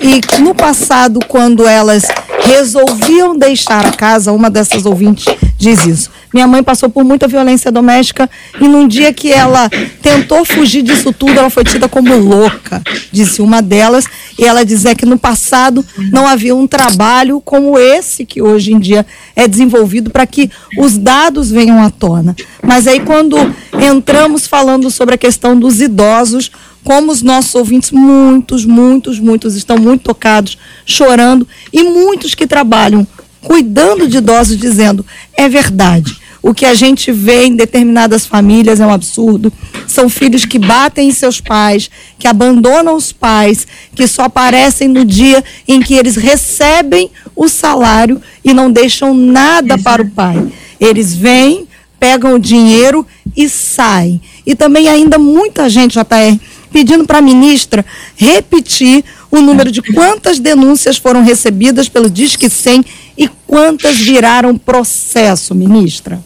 e 0.00 0.20
no 0.40 0.54
passado, 0.54 1.20
quando 1.26 1.66
elas 1.66 2.04
resolviam 2.44 3.36
deixar 3.36 3.86
a 3.86 3.92
casa, 3.92 4.30
uma 4.32 4.50
dessas 4.50 4.84
ouvintes 4.84 5.24
diz 5.64 5.86
isso. 5.86 6.10
Minha 6.32 6.46
mãe 6.46 6.62
passou 6.62 6.90
por 6.90 7.04
muita 7.04 7.26
violência 7.26 7.72
doméstica 7.72 8.28
e 8.60 8.68
num 8.68 8.86
dia 8.86 9.12
que 9.12 9.32
ela 9.32 9.70
tentou 10.02 10.44
fugir 10.44 10.82
disso 10.82 11.12
tudo, 11.12 11.38
ela 11.38 11.48
foi 11.48 11.64
tida 11.64 11.88
como 11.88 12.14
louca, 12.16 12.82
disse 13.10 13.40
uma 13.40 13.62
delas. 13.62 14.04
E 14.36 14.44
ela 14.44 14.64
dizia 14.64 14.94
que 14.96 15.06
no 15.06 15.16
passado 15.16 15.84
não 16.10 16.26
havia 16.26 16.54
um 16.54 16.66
trabalho 16.66 17.40
como 17.40 17.78
esse 17.78 18.26
que 18.26 18.42
hoje 18.42 18.72
em 18.72 18.80
dia 18.80 19.06
é 19.34 19.46
desenvolvido 19.46 20.10
para 20.10 20.26
que 20.26 20.50
os 20.78 20.96
dados 20.96 21.50
venham 21.50 21.82
à 21.82 21.90
tona. 21.90 22.34
Mas 22.62 22.86
aí 22.86 23.00
quando 23.00 23.36
entramos 23.80 24.46
falando 24.46 24.90
sobre 24.90 25.14
a 25.14 25.18
questão 25.18 25.58
dos 25.58 25.80
idosos, 25.80 26.50
como 26.82 27.10
os 27.10 27.22
nossos 27.22 27.54
ouvintes, 27.54 27.90
muitos, 27.90 28.64
muitos, 28.64 29.18
muitos 29.18 29.56
estão 29.56 29.78
muito 29.78 30.02
tocados, 30.02 30.58
chorando, 30.84 31.48
e 31.72 31.82
muitos 31.82 32.34
que 32.34 32.46
trabalham 32.46 33.06
cuidando 33.40 34.08
de 34.08 34.18
idosos, 34.18 34.56
dizendo: 34.56 35.04
é 35.36 35.48
verdade. 35.48 36.24
O 36.42 36.52
que 36.52 36.66
a 36.66 36.74
gente 36.74 37.10
vê 37.10 37.46
em 37.46 37.56
determinadas 37.56 38.26
famílias 38.26 38.78
é 38.78 38.86
um 38.86 38.92
absurdo. 38.92 39.50
São 39.88 40.10
filhos 40.10 40.44
que 40.44 40.58
batem 40.58 41.08
em 41.08 41.12
seus 41.12 41.40
pais, 41.40 41.88
que 42.18 42.28
abandonam 42.28 42.96
os 42.96 43.12
pais, 43.12 43.66
que 43.94 44.06
só 44.06 44.24
aparecem 44.24 44.86
no 44.86 45.06
dia 45.06 45.42
em 45.66 45.80
que 45.80 45.94
eles 45.94 46.16
recebem 46.16 47.10
o 47.34 47.48
salário 47.48 48.20
e 48.44 48.52
não 48.52 48.70
deixam 48.70 49.14
nada 49.14 49.78
para 49.78 50.02
o 50.02 50.10
pai. 50.10 50.52
Eles 50.80 51.14
vêm, 51.14 51.66
pegam 51.98 52.34
o 52.34 52.38
dinheiro 52.38 53.06
e 53.36 53.48
saem. 53.48 54.20
E 54.46 54.54
também 54.54 54.88
ainda 54.88 55.18
muita 55.18 55.68
gente, 55.68 55.98
JR, 55.98 56.38
pedindo 56.72 57.04
para 57.04 57.18
a 57.18 57.22
ministra 57.22 57.84
repetir 58.16 59.04
o 59.30 59.40
número 59.40 59.70
de 59.70 59.80
quantas 59.80 60.38
denúncias 60.38 60.96
foram 60.96 61.22
recebidas 61.22 61.88
pelo 61.88 62.10
Disque 62.10 62.48
100 62.50 62.84
e 63.16 63.28
quantas 63.46 63.96
viraram 63.96 64.56
processo, 64.56 65.54
ministra. 65.54 66.22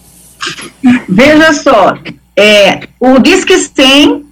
Veja 1.09 1.53
só, 1.53 1.99
é, 2.36 2.88
o 3.01 3.18
Disque 3.18 3.59
100 3.59 4.24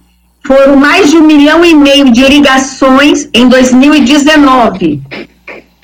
foram 0.45 0.77
mais 0.77 1.09
de 1.09 1.17
um 1.17 1.25
milhão 1.25 1.65
e 1.65 1.75
meio 1.75 2.11
de 2.11 2.23
ligações 2.23 3.27
em 3.33 3.49
2019. 3.49 5.01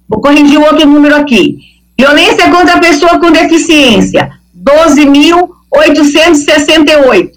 Vou 0.08 0.20
corrigir 0.20 0.58
o 0.58 0.64
outro 0.64 0.86
número 0.86 1.16
aqui. 1.16 1.58
Violência 1.98 2.50
contra 2.50 2.76
a 2.76 2.80
pessoa 2.80 3.18
com 3.18 3.30
deficiência, 3.30 4.30
12.868. 4.56 7.30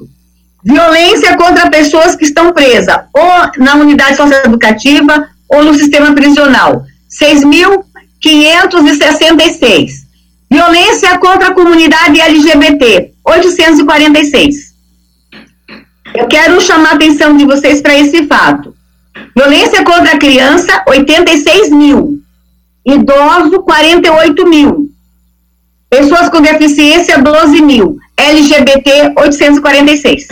Violência 0.63 1.35
contra 1.37 1.69
pessoas 1.69 2.15
que 2.15 2.23
estão 2.25 2.53
presas, 2.53 2.97
ou 3.13 3.51
na 3.57 3.75
unidade 3.75 4.15
socioeducativa, 4.17 5.29
ou 5.49 5.63
no 5.63 5.73
sistema 5.73 6.13
prisional, 6.13 6.85
6.566. 8.23 10.07
Violência 10.51 11.17
contra 11.19 11.49
a 11.49 11.53
comunidade 11.53 12.19
LGBT, 12.19 13.11
846. 13.23 14.73
Eu 16.15 16.27
quero 16.27 16.59
chamar 16.59 16.91
a 16.91 16.95
atenção 16.95 17.37
de 17.37 17.45
vocês 17.45 17.81
para 17.81 17.97
esse 17.97 18.25
fato. 18.25 18.75
Violência 19.35 19.83
contra 19.83 20.13
a 20.13 20.17
criança, 20.17 20.83
86 20.87 21.69
mil. 21.69 22.19
Idoso, 22.85 23.61
48 23.61 24.47
mil. 24.47 24.89
Pessoas 25.89 26.29
com 26.29 26.41
deficiência, 26.41 27.19
12 27.19 27.61
mil. 27.61 27.97
LGBT, 28.17 29.13
846. 29.17 30.27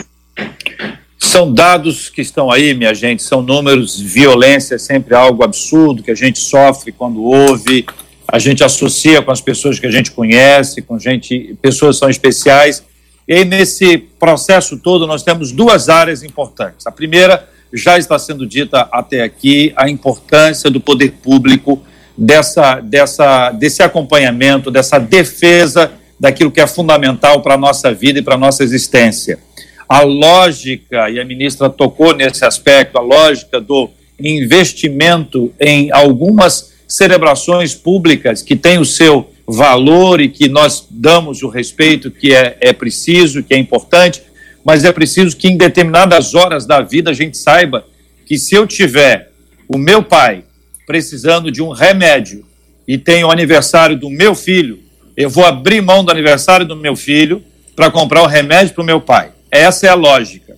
São 1.27 1.53
dados 1.53 2.09
que 2.09 2.21
estão 2.21 2.49
aí, 2.49 2.73
minha 2.73 2.93
gente, 2.93 3.21
são 3.21 3.41
números. 3.41 3.99
Violência 3.99 4.75
é 4.75 4.77
sempre 4.77 5.13
algo 5.13 5.43
absurdo 5.43 6.01
que 6.01 6.09
a 6.09 6.15
gente 6.15 6.39
sofre 6.39 6.93
quando 6.93 7.21
ouve, 7.21 7.85
a 8.25 8.39
gente 8.39 8.63
associa 8.63 9.21
com 9.21 9.29
as 9.29 9.41
pessoas 9.41 9.77
que 9.77 9.85
a 9.85 9.91
gente 9.91 10.09
conhece, 10.11 10.81
com 10.81 10.97
gente, 10.97 11.53
pessoas 11.61 11.97
são 11.97 12.09
especiais. 12.09 12.81
E 13.27 13.43
nesse 13.43 13.97
processo 13.97 14.77
todo, 14.77 15.05
nós 15.05 15.21
temos 15.21 15.51
duas 15.51 15.89
áreas 15.89 16.23
importantes. 16.23 16.87
A 16.87 16.91
primeira, 16.91 17.45
já 17.73 17.97
está 17.97 18.17
sendo 18.17 18.47
dita 18.47 18.87
até 18.89 19.21
aqui, 19.21 19.73
a 19.75 19.89
importância 19.89 20.71
do 20.71 20.79
poder 20.79 21.11
público 21.21 21.83
dessa, 22.17 22.79
dessa, 22.79 23.51
desse 23.51 23.83
acompanhamento, 23.83 24.71
dessa 24.71 24.97
defesa 24.97 25.91
daquilo 26.17 26.51
que 26.51 26.61
é 26.61 26.65
fundamental 26.65 27.41
para 27.41 27.55
a 27.55 27.57
nossa 27.57 27.93
vida 27.93 28.19
e 28.19 28.21
para 28.21 28.35
a 28.35 28.39
nossa 28.39 28.63
existência. 28.63 29.45
A 29.87 30.01
lógica, 30.01 31.09
e 31.09 31.19
a 31.19 31.25
ministra 31.25 31.69
tocou 31.69 32.13
nesse 32.13 32.43
aspecto, 32.43 32.97
a 32.97 33.01
lógica 33.01 33.59
do 33.61 33.89
investimento 34.19 35.53
em 35.59 35.91
algumas 35.91 36.73
celebrações 36.87 37.75
públicas 37.75 38.41
que 38.41 38.55
têm 38.55 38.79
o 38.79 38.85
seu 38.85 39.31
valor 39.47 40.19
e 40.19 40.27
que 40.27 40.49
nós 40.49 40.87
damos 40.89 41.41
o 41.41 41.49
respeito 41.49 42.11
que 42.11 42.33
é, 42.33 42.57
é 42.59 42.73
preciso, 42.73 43.43
que 43.43 43.53
é 43.53 43.57
importante, 43.57 44.21
mas 44.63 44.83
é 44.83 44.91
preciso 44.91 45.37
que 45.37 45.47
em 45.47 45.57
determinadas 45.57 46.35
horas 46.35 46.65
da 46.65 46.81
vida 46.81 47.11
a 47.11 47.13
gente 47.13 47.37
saiba 47.37 47.85
que 48.25 48.37
se 48.37 48.55
eu 48.55 48.67
tiver 48.67 49.31
o 49.67 49.77
meu 49.77 50.03
pai 50.03 50.43
precisando 50.85 51.49
de 51.51 51.61
um 51.61 51.69
remédio 51.69 52.45
e 52.87 52.97
tem 52.97 53.23
o 53.23 53.31
aniversário 53.31 53.97
do 53.97 54.09
meu 54.09 54.35
filho, 54.35 54.79
eu 55.15 55.29
vou 55.29 55.45
abrir 55.45 55.81
mão 55.81 56.03
do 56.03 56.11
aniversário 56.11 56.65
do 56.65 56.75
meu 56.75 56.95
filho 56.95 57.43
para 57.75 57.91
comprar 57.91 58.23
o 58.23 58.27
remédio 58.27 58.73
para 58.73 58.83
o 58.83 58.85
meu 58.85 58.99
pai. 58.99 59.31
Essa 59.57 59.87
é 59.87 59.89
a 59.89 59.95
lógica. 59.95 60.55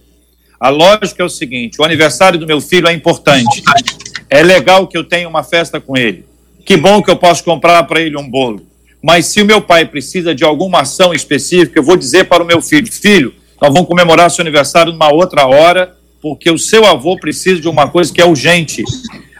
A 0.60 0.70
lógica 0.70 1.24
é 1.24 1.26
o 1.26 1.30
seguinte: 1.30 1.80
o 1.80 1.84
aniversário 1.84 2.38
do 2.38 2.46
meu 2.46 2.60
filho 2.60 2.88
é 2.88 2.94
importante. 2.94 3.64
É 4.30 4.44
legal 4.44 4.88
que 4.88 4.98
eu 4.98 5.04
tenha 5.04 5.28
uma 5.28 5.44
festa 5.44 5.80
com 5.80 5.98
ele. 5.98 6.26
Que 6.66 6.76
bom 6.76 7.02
que 7.02 7.10
eu 7.10 7.16
posso 7.16 7.44
comprar 7.44 7.84
para 7.84 8.02
ele 8.02 8.18
um 8.18 8.30
bolo. 8.30 8.62
Mas 9.02 9.28
se 9.28 9.42
o 9.42 9.46
meu 9.46 9.62
pai 9.62 9.86
precisa 9.86 10.36
de 10.36 10.44
alguma 10.44 10.82
ação 10.82 11.14
específica, 11.14 11.80
eu 11.80 11.84
vou 11.84 11.96
dizer 11.96 12.26
para 12.26 12.44
o 12.44 12.46
meu 12.46 12.62
filho: 12.62 12.92
filho, 12.92 13.34
nós 13.62 13.74
vamos 13.74 13.88
comemorar 13.88 14.30
seu 14.30 14.42
aniversário 14.42 14.92
numa 14.92 15.12
outra 15.12 15.48
hora, 15.48 15.96
porque 16.22 16.52
o 16.52 16.60
seu 16.60 16.86
avô 16.86 17.18
precisa 17.18 17.62
de 17.62 17.70
uma 17.70 17.88
coisa 17.88 18.14
que 18.14 18.22
é 18.22 18.26
urgente. 18.26 18.84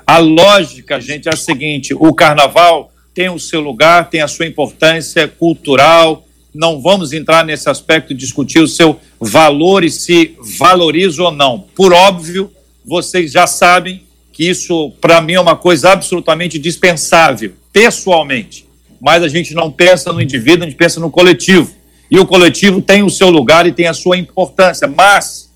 A 0.08 0.18
lógica, 0.20 1.02
gente, 1.02 1.28
é 1.28 1.34
a 1.34 1.38
seguinte: 1.38 1.94
o 1.94 2.14
carnaval 2.14 2.92
tem 3.14 3.30
o 3.30 3.38
seu 3.38 3.60
lugar, 3.60 4.10
tem 4.10 4.22
a 4.22 4.28
sua 4.28 4.46
importância 4.46 5.28
cultural. 5.28 6.26
Não 6.54 6.82
vamos 6.82 7.14
entrar 7.14 7.46
nesse 7.46 7.70
aspecto 7.70 8.14
de 8.14 8.20
discutir 8.20 8.60
o 8.60 8.68
seu 8.68 9.00
valor 9.20 9.84
e 9.84 9.90
se 9.90 10.36
valoriza 10.58 11.24
ou 11.24 11.32
não. 11.32 11.60
Por 11.76 11.94
óbvio, 11.94 12.52
vocês 12.86 13.32
já 13.32 13.46
sabem 13.46 14.04
que 14.34 14.50
isso, 14.50 14.92
para 15.02 15.22
mim, 15.22 15.34
é 15.34 15.40
uma 15.40 15.56
coisa 15.56 15.92
absolutamente 15.92 16.58
dispensável, 16.58 17.54
pessoalmente 17.72 18.70
mas 19.00 19.24
a 19.24 19.28
gente 19.28 19.54
não 19.54 19.72
pensa 19.72 20.12
no 20.12 20.22
indivíduo, 20.22 20.64
a 20.64 20.70
gente 20.70 20.78
pensa 20.78 21.00
no 21.00 21.10
coletivo. 21.10 21.74
E 22.12 22.20
o 22.20 22.26
coletivo 22.26 22.82
tem 22.82 23.04
o 23.04 23.10
seu 23.10 23.30
lugar 23.30 23.66
e 23.66 23.72
tem 23.72 23.88
a 23.88 23.94
sua 23.94 24.18
importância, 24.18 24.88
mas 24.88 25.50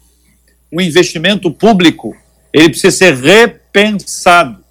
o 0.72 0.80
investimento 0.80 1.52
público, 1.52 2.16
ele 2.54 2.70
precisa 2.70 2.96
ser 2.96 3.16
repensado. 3.16 4.64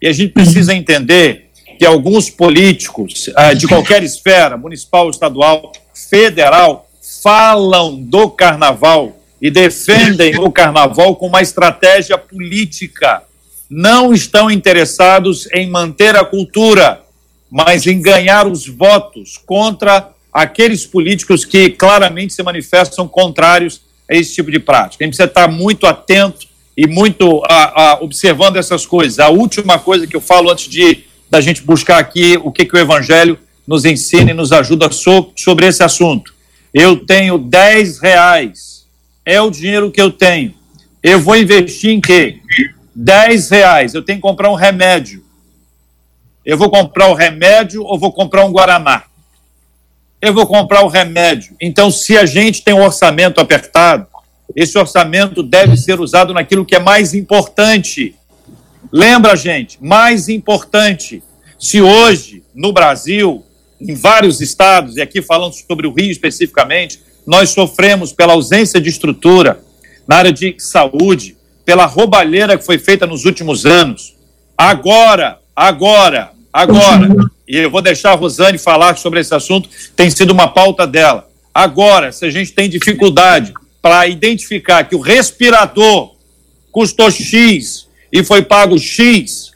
E 0.00 0.06
a 0.06 0.12
gente 0.12 0.32
precisa 0.32 0.74
entender 0.74 1.47
que 1.78 1.86
alguns 1.86 2.28
políticos 2.28 3.30
ah, 3.36 3.52
de 3.52 3.66
qualquer 3.66 4.02
esfera, 4.02 4.56
municipal, 4.56 5.08
estadual, 5.08 5.72
federal, 5.94 6.88
falam 7.22 7.96
do 7.96 8.28
carnaval 8.30 9.16
e 9.40 9.50
defendem 9.50 10.38
o 10.38 10.50
carnaval 10.50 11.16
com 11.16 11.26
uma 11.26 11.40
estratégia 11.40 12.18
política. 12.18 13.22
Não 13.70 14.12
estão 14.12 14.50
interessados 14.50 15.48
em 15.52 15.68
manter 15.70 16.16
a 16.16 16.24
cultura 16.24 17.02
mas 17.50 17.86
em 17.86 18.00
ganhar 18.00 18.46
os 18.46 18.66
votos 18.66 19.38
contra 19.44 20.10
aqueles 20.32 20.86
políticos 20.86 21.44
que 21.44 21.70
claramente 21.70 22.34
se 22.34 22.42
manifestam 22.42 23.08
contrários 23.08 23.80
a 24.08 24.14
esse 24.14 24.34
tipo 24.34 24.50
de 24.50 24.58
prática. 24.58 25.02
A 25.02 25.06
gente 25.06 25.16
precisa 25.16 25.28
estar 25.28 25.48
muito 25.48 25.86
atento 25.86 26.46
e 26.76 26.86
muito 26.86 27.42
a, 27.48 27.82
a, 27.82 28.00
observando 28.00 28.56
essas 28.56 28.86
coisas. 28.86 29.18
A 29.18 29.28
última 29.30 29.78
coisa 29.78 30.06
que 30.06 30.14
eu 30.14 30.20
falo 30.20 30.50
antes 30.50 30.68
de 30.68 31.04
da 31.30 31.40
gente 31.40 31.62
buscar 31.62 31.98
aqui 31.98 32.38
o 32.42 32.50
que, 32.50 32.64
que 32.64 32.74
o 32.74 32.78
Evangelho 32.78 33.38
nos 33.66 33.84
ensina 33.84 34.30
e 34.30 34.34
nos 34.34 34.50
ajuda 34.52 34.90
so, 34.90 35.30
sobre 35.36 35.66
esse 35.66 35.82
assunto. 35.82 36.34
Eu 36.72 36.96
tenho 37.04 37.38
10 37.38 37.98
reais. 37.98 38.86
É 39.24 39.40
o 39.40 39.50
dinheiro 39.50 39.90
que 39.90 40.00
eu 40.00 40.10
tenho. 40.10 40.54
Eu 41.02 41.20
vou 41.20 41.36
investir 41.36 41.90
em 41.90 42.00
quê? 42.00 42.40
10 42.94 43.50
reais. 43.50 43.94
Eu 43.94 44.02
tenho 44.02 44.18
que 44.18 44.22
comprar 44.22 44.50
um 44.50 44.54
remédio. 44.54 45.24
Eu 46.44 46.56
vou 46.56 46.70
comprar 46.70 47.08
o 47.08 47.14
remédio 47.14 47.84
ou 47.84 47.98
vou 47.98 48.10
comprar 48.10 48.44
um 48.44 48.52
Guaraná? 48.52 49.04
Eu 50.20 50.32
vou 50.32 50.46
comprar 50.46 50.82
o 50.82 50.88
remédio. 50.88 51.54
Então, 51.60 51.90
se 51.90 52.16
a 52.16 52.24
gente 52.24 52.62
tem 52.62 52.74
um 52.74 52.82
orçamento 52.82 53.40
apertado, 53.40 54.06
esse 54.56 54.78
orçamento 54.78 55.42
deve 55.42 55.76
ser 55.76 56.00
usado 56.00 56.32
naquilo 56.32 56.64
que 56.64 56.74
é 56.74 56.80
mais 56.80 57.12
importante. 57.14 58.14
Lembra, 58.90 59.36
gente, 59.36 59.78
mais 59.80 60.28
importante. 60.28 61.22
Se 61.58 61.80
hoje, 61.80 62.42
no 62.54 62.72
Brasil, 62.72 63.44
em 63.80 63.94
vários 63.94 64.40
estados, 64.40 64.96
e 64.96 65.02
aqui 65.02 65.20
falando 65.20 65.52
sobre 65.52 65.86
o 65.86 65.92
Rio 65.92 66.10
especificamente, 66.10 67.00
nós 67.26 67.50
sofremos 67.50 68.12
pela 68.12 68.32
ausência 68.32 68.80
de 68.80 68.88
estrutura 68.88 69.62
na 70.06 70.16
área 70.16 70.32
de 70.32 70.56
saúde, 70.58 71.36
pela 71.64 71.84
roubalheira 71.84 72.56
que 72.56 72.64
foi 72.64 72.78
feita 72.78 73.06
nos 73.06 73.26
últimos 73.26 73.66
anos. 73.66 74.14
Agora, 74.56 75.38
agora, 75.54 76.32
agora, 76.50 77.08
e 77.46 77.58
eu 77.58 77.70
vou 77.70 77.82
deixar 77.82 78.12
a 78.12 78.14
Rosane 78.14 78.56
falar 78.56 78.96
sobre 78.96 79.20
esse 79.20 79.34
assunto, 79.34 79.68
tem 79.94 80.10
sido 80.10 80.30
uma 80.30 80.48
pauta 80.48 80.86
dela. 80.86 81.28
Agora, 81.52 82.10
se 82.10 82.24
a 82.24 82.30
gente 82.30 82.52
tem 82.52 82.70
dificuldade 82.70 83.52
para 83.82 84.06
identificar 84.06 84.84
que 84.84 84.96
o 84.96 85.00
respirador 85.00 86.14
custou 86.72 87.10
X 87.10 87.87
e 88.12 88.22
foi 88.22 88.42
pago 88.42 88.78
X, 88.78 89.52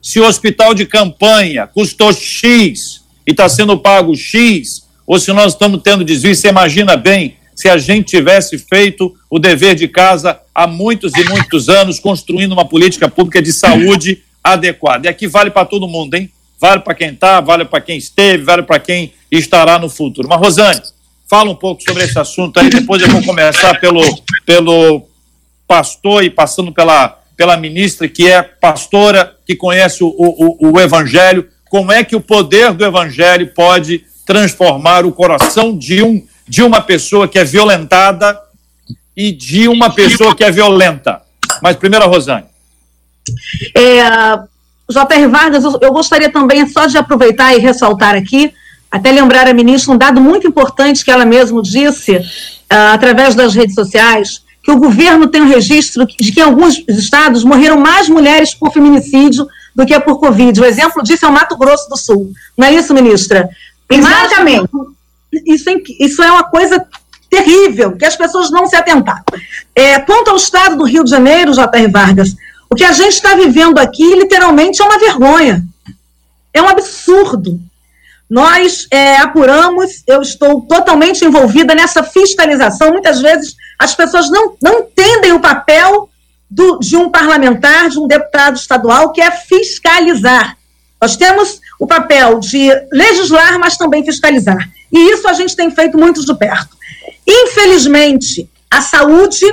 se 0.00 0.18
o 0.18 0.26
hospital 0.26 0.74
de 0.74 0.86
campanha 0.86 1.66
custou 1.66 2.12
X 2.12 3.02
e 3.26 3.30
está 3.30 3.48
sendo 3.48 3.78
pago 3.78 4.14
X, 4.16 4.88
ou 5.06 5.18
se 5.18 5.32
nós 5.32 5.52
estamos 5.52 5.80
tendo 5.82 6.04
desvio, 6.04 6.34
você 6.34 6.48
imagina 6.48 6.96
bem 6.96 7.36
se 7.54 7.68
a 7.68 7.76
gente 7.76 8.06
tivesse 8.06 8.58
feito 8.58 9.14
o 9.30 9.38
dever 9.38 9.74
de 9.74 9.86
casa 9.86 10.40
há 10.54 10.66
muitos 10.66 11.12
e 11.14 11.24
muitos 11.28 11.68
anos, 11.68 12.00
construindo 12.00 12.52
uma 12.52 12.64
política 12.64 13.08
pública 13.08 13.40
de 13.40 13.52
saúde 13.52 14.22
adequada. 14.42 15.06
E 15.06 15.10
aqui 15.10 15.26
vale 15.26 15.50
para 15.50 15.64
todo 15.64 15.86
mundo, 15.86 16.14
hein? 16.14 16.30
Vale 16.58 16.80
para 16.80 16.94
quem 16.94 17.10
está, 17.10 17.40
vale 17.40 17.64
para 17.64 17.80
quem 17.80 17.98
esteve, 17.98 18.42
vale 18.42 18.62
para 18.62 18.80
quem 18.80 19.12
estará 19.30 19.78
no 19.78 19.88
futuro. 19.88 20.28
Mas, 20.28 20.40
Rosane, 20.40 20.80
fala 21.28 21.50
um 21.50 21.54
pouco 21.54 21.82
sobre 21.82 22.04
esse 22.04 22.18
assunto 22.18 22.58
aí, 22.58 22.68
depois 22.68 23.02
eu 23.02 23.08
vou 23.08 23.22
começar 23.22 23.78
pelo, 23.80 24.02
pelo 24.44 25.06
pastor 25.66 26.24
e 26.24 26.30
passando 26.30 26.72
pela, 26.72 27.21
pela 27.42 27.56
ministra, 27.56 28.06
que 28.06 28.28
é 28.28 28.40
pastora, 28.40 29.34
que 29.44 29.56
conhece 29.56 30.04
o, 30.04 30.14
o, 30.16 30.70
o 30.70 30.80
Evangelho. 30.80 31.48
Como 31.68 31.90
é 31.90 32.04
que 32.04 32.14
o 32.14 32.20
poder 32.20 32.72
do 32.72 32.84
Evangelho 32.84 33.48
pode 33.52 34.04
transformar 34.24 35.04
o 35.04 35.10
coração 35.10 35.76
de, 35.76 36.04
um, 36.04 36.24
de 36.46 36.62
uma 36.62 36.80
pessoa 36.80 37.26
que 37.26 37.40
é 37.40 37.42
violentada 37.42 38.38
e 39.16 39.32
de 39.32 39.66
uma 39.66 39.90
pessoa 39.92 40.36
que 40.36 40.44
é 40.44 40.52
violenta? 40.52 41.20
Mas 41.60 41.74
primeiro 41.74 42.04
a 42.04 42.08
Rosane. 42.08 42.46
É, 43.76 44.04
J.R. 44.88 45.26
Vargas, 45.26 45.64
eu 45.64 45.92
gostaria 45.92 46.30
também 46.30 46.64
só 46.68 46.86
de 46.86 46.96
aproveitar 46.96 47.56
e 47.56 47.58
ressaltar 47.58 48.14
aqui, 48.14 48.54
até 48.88 49.10
lembrar 49.10 49.48
a 49.48 49.52
ministra 49.52 49.92
um 49.92 49.98
dado 49.98 50.20
muito 50.20 50.46
importante 50.46 51.04
que 51.04 51.10
ela 51.10 51.24
mesma 51.24 51.60
disse, 51.60 52.18
uh, 52.18 52.92
através 52.92 53.34
das 53.34 53.52
redes 53.52 53.74
sociais, 53.74 54.44
que 54.62 54.70
o 54.70 54.76
governo 54.76 55.26
tem 55.26 55.42
um 55.42 55.48
registro 55.48 56.06
de 56.06 56.32
que 56.32 56.40
em 56.40 56.44
alguns 56.44 56.84
estados 56.88 57.42
morreram 57.42 57.78
mais 57.78 58.08
mulheres 58.08 58.54
por 58.54 58.72
feminicídio 58.72 59.46
do 59.74 59.84
que 59.84 59.98
por 60.00 60.20
Covid. 60.20 60.60
O 60.60 60.64
exemplo 60.64 61.02
disso 61.02 61.24
é 61.24 61.28
o 61.28 61.32
Mato 61.32 61.56
Grosso 61.56 61.88
do 61.88 61.96
Sul. 61.96 62.32
Não 62.56 62.66
é 62.66 62.74
isso, 62.74 62.94
ministra? 62.94 63.48
Exatamente. 63.90 64.70
Isso 65.46 65.68
é, 65.68 65.74
isso 65.98 66.22
é 66.22 66.30
uma 66.30 66.44
coisa 66.44 66.86
terrível, 67.28 67.96
que 67.96 68.04
as 68.04 68.14
pessoas 68.14 68.50
não 68.50 68.66
se 68.66 68.76
atentaram. 68.76 69.24
É, 69.74 69.98
quanto 70.00 70.28
ao 70.28 70.36
estado 70.36 70.76
do 70.76 70.84
Rio 70.84 71.02
de 71.02 71.10
Janeiro, 71.10 71.54
J.R. 71.54 71.88
Vargas, 71.88 72.36
o 72.70 72.74
que 72.74 72.84
a 72.84 72.92
gente 72.92 73.14
está 73.14 73.34
vivendo 73.34 73.78
aqui, 73.78 74.14
literalmente, 74.14 74.80
é 74.80 74.84
uma 74.84 74.98
vergonha. 74.98 75.64
É 76.52 76.62
um 76.62 76.68
absurdo. 76.68 77.58
Nós 78.32 78.86
é, 78.90 79.18
apuramos, 79.18 80.02
eu 80.06 80.22
estou 80.22 80.62
totalmente 80.62 81.22
envolvida 81.22 81.74
nessa 81.74 82.02
fiscalização. 82.02 82.90
Muitas 82.90 83.20
vezes 83.20 83.54
as 83.78 83.94
pessoas 83.94 84.30
não, 84.30 84.56
não 84.62 84.78
entendem 84.78 85.32
o 85.32 85.38
papel 85.38 86.08
do, 86.48 86.78
de 86.78 86.96
um 86.96 87.10
parlamentar, 87.10 87.90
de 87.90 87.98
um 87.98 88.06
deputado 88.06 88.56
estadual, 88.56 89.12
que 89.12 89.20
é 89.20 89.30
fiscalizar. 89.30 90.56
Nós 90.98 91.14
temos 91.14 91.60
o 91.78 91.86
papel 91.86 92.40
de 92.40 92.70
legislar, 92.90 93.58
mas 93.58 93.76
também 93.76 94.02
fiscalizar. 94.02 94.66
E 94.90 95.10
isso 95.10 95.28
a 95.28 95.34
gente 95.34 95.54
tem 95.54 95.70
feito 95.70 95.98
muito 95.98 96.24
de 96.24 96.34
perto. 96.34 96.74
Infelizmente, 97.28 98.48
a 98.70 98.80
saúde 98.80 99.44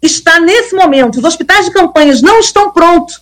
está 0.00 0.38
nesse 0.38 0.72
momento, 0.76 1.18
os 1.18 1.24
hospitais 1.24 1.64
de 1.64 1.72
campanhas 1.72 2.22
não 2.22 2.38
estão 2.38 2.70
prontos, 2.70 3.20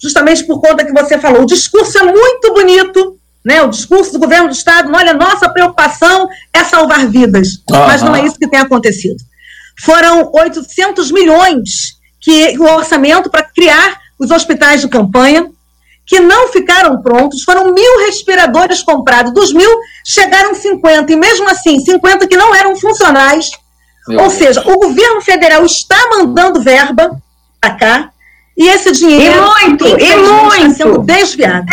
justamente 0.00 0.44
por 0.44 0.60
conta 0.60 0.84
que 0.84 0.92
você 0.92 1.18
falou. 1.18 1.42
O 1.42 1.46
discurso 1.46 1.98
é 1.98 2.04
muito 2.04 2.54
bonito, 2.54 3.19
né? 3.44 3.62
O 3.62 3.68
discurso 3.68 4.12
do 4.12 4.18
governo 4.18 4.48
do 4.48 4.54
estado, 4.54 4.90
olha, 4.94 5.14
nossa 5.14 5.48
preocupação 5.48 6.28
é 6.52 6.62
salvar 6.64 7.06
vidas, 7.06 7.62
uhum. 7.70 7.86
mas 7.86 8.02
não 8.02 8.14
é 8.14 8.24
isso 8.24 8.38
que 8.38 8.48
tem 8.48 8.60
acontecido. 8.60 9.16
Foram 9.82 10.30
800 10.32 11.10
milhões 11.10 11.98
que 12.20 12.58
o 12.58 12.64
orçamento 12.64 13.30
para 13.30 13.42
criar 13.42 13.98
os 14.18 14.30
hospitais 14.30 14.82
de 14.82 14.88
campanha, 14.88 15.50
que 16.06 16.20
não 16.20 16.48
ficaram 16.48 17.00
prontos, 17.00 17.42
foram 17.42 17.72
mil 17.72 18.06
respiradores 18.06 18.82
comprados, 18.82 19.32
dos 19.32 19.52
mil 19.52 19.70
chegaram 20.04 20.54
50, 20.54 21.12
e 21.12 21.16
mesmo 21.16 21.48
assim, 21.48 21.78
50 21.78 22.26
que 22.26 22.36
não 22.36 22.54
eram 22.54 22.76
funcionais, 22.76 23.48
meu 24.06 24.20
Ou 24.20 24.28
Deus. 24.28 24.38
seja, 24.38 24.60
o 24.60 24.78
governo 24.78 25.20
federal 25.22 25.64
está 25.64 25.96
mandando 26.10 26.60
verba 26.60 27.16
para 27.60 27.74
cá 27.74 28.10
e 28.56 28.68
esse 28.68 28.92
dinheiro 28.92 29.36
e 29.36 29.68
muito, 29.68 29.86
e 29.86 30.16
muito. 30.16 30.54
está 30.54 30.74
sendo 30.74 30.98
desviado. 30.98 31.66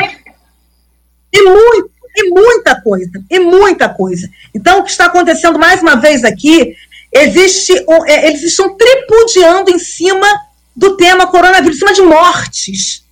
E 1.37 1.43
muito, 1.43 1.91
muita 2.33 2.81
coisa, 2.81 3.23
e 3.29 3.39
muita 3.39 3.89
coisa. 3.89 4.27
Então, 4.53 4.79
o 4.79 4.83
que 4.83 4.91
está 4.91 5.05
acontecendo 5.05 5.59
mais 5.59 5.81
uma 5.81 5.95
vez 5.95 6.23
aqui, 6.23 6.75
existe, 7.13 7.73
é, 8.07 8.27
eles 8.27 8.43
estão 8.43 8.75
tripudiando 8.75 9.69
em 9.69 9.79
cima 9.79 10.27
do 10.75 10.97
tema 10.97 11.27
coronavírus, 11.27 11.75
em 11.75 11.79
cima 11.79 11.93
de 11.93 12.01
mortes. 12.01 13.03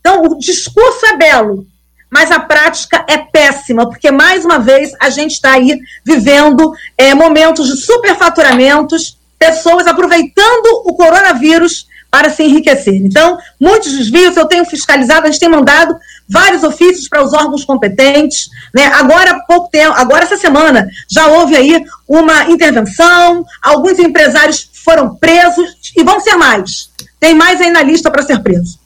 Então, 0.00 0.22
o 0.22 0.38
discurso 0.38 1.04
é 1.06 1.16
belo, 1.16 1.66
mas 2.10 2.30
a 2.30 2.40
prática 2.40 3.04
é 3.08 3.18
péssima, 3.18 3.88
porque, 3.88 4.10
mais 4.10 4.44
uma 4.44 4.58
vez, 4.58 4.92
a 5.00 5.10
gente 5.10 5.32
está 5.32 5.52
aí 5.52 5.78
vivendo 6.04 6.72
é, 6.96 7.14
momentos 7.14 7.68
de 7.68 7.76
superfaturamentos, 7.76 9.18
pessoas 9.38 9.86
aproveitando 9.86 10.82
o 10.84 10.94
coronavírus 10.94 11.86
para 12.16 12.30
se 12.30 12.42
enriquecer. 12.42 12.94
Então, 12.94 13.36
muitos 13.60 13.92
desvios 13.92 14.38
eu 14.38 14.46
tenho 14.46 14.64
fiscalizado, 14.64 15.26
a 15.26 15.30
gente 15.30 15.38
tem 15.38 15.50
mandado 15.50 15.94
vários 16.26 16.62
ofícios 16.62 17.06
para 17.10 17.22
os 17.22 17.34
órgãos 17.34 17.62
competentes. 17.62 18.48
Né? 18.74 18.86
Agora, 18.86 19.38
pouco 19.46 19.68
tempo, 19.68 19.92
agora 19.94 20.24
essa 20.24 20.38
semana, 20.38 20.88
já 21.10 21.26
houve 21.26 21.54
aí 21.54 21.84
uma 22.08 22.44
intervenção, 22.44 23.44
alguns 23.62 23.98
empresários 23.98 24.70
foram 24.82 25.14
presos 25.14 25.92
e 25.94 26.02
vão 26.02 26.18
ser 26.18 26.36
mais. 26.36 26.88
Tem 27.20 27.34
mais 27.34 27.60
aí 27.60 27.70
na 27.70 27.82
lista 27.82 28.10
para 28.10 28.22
ser 28.22 28.40
preso. 28.40 28.78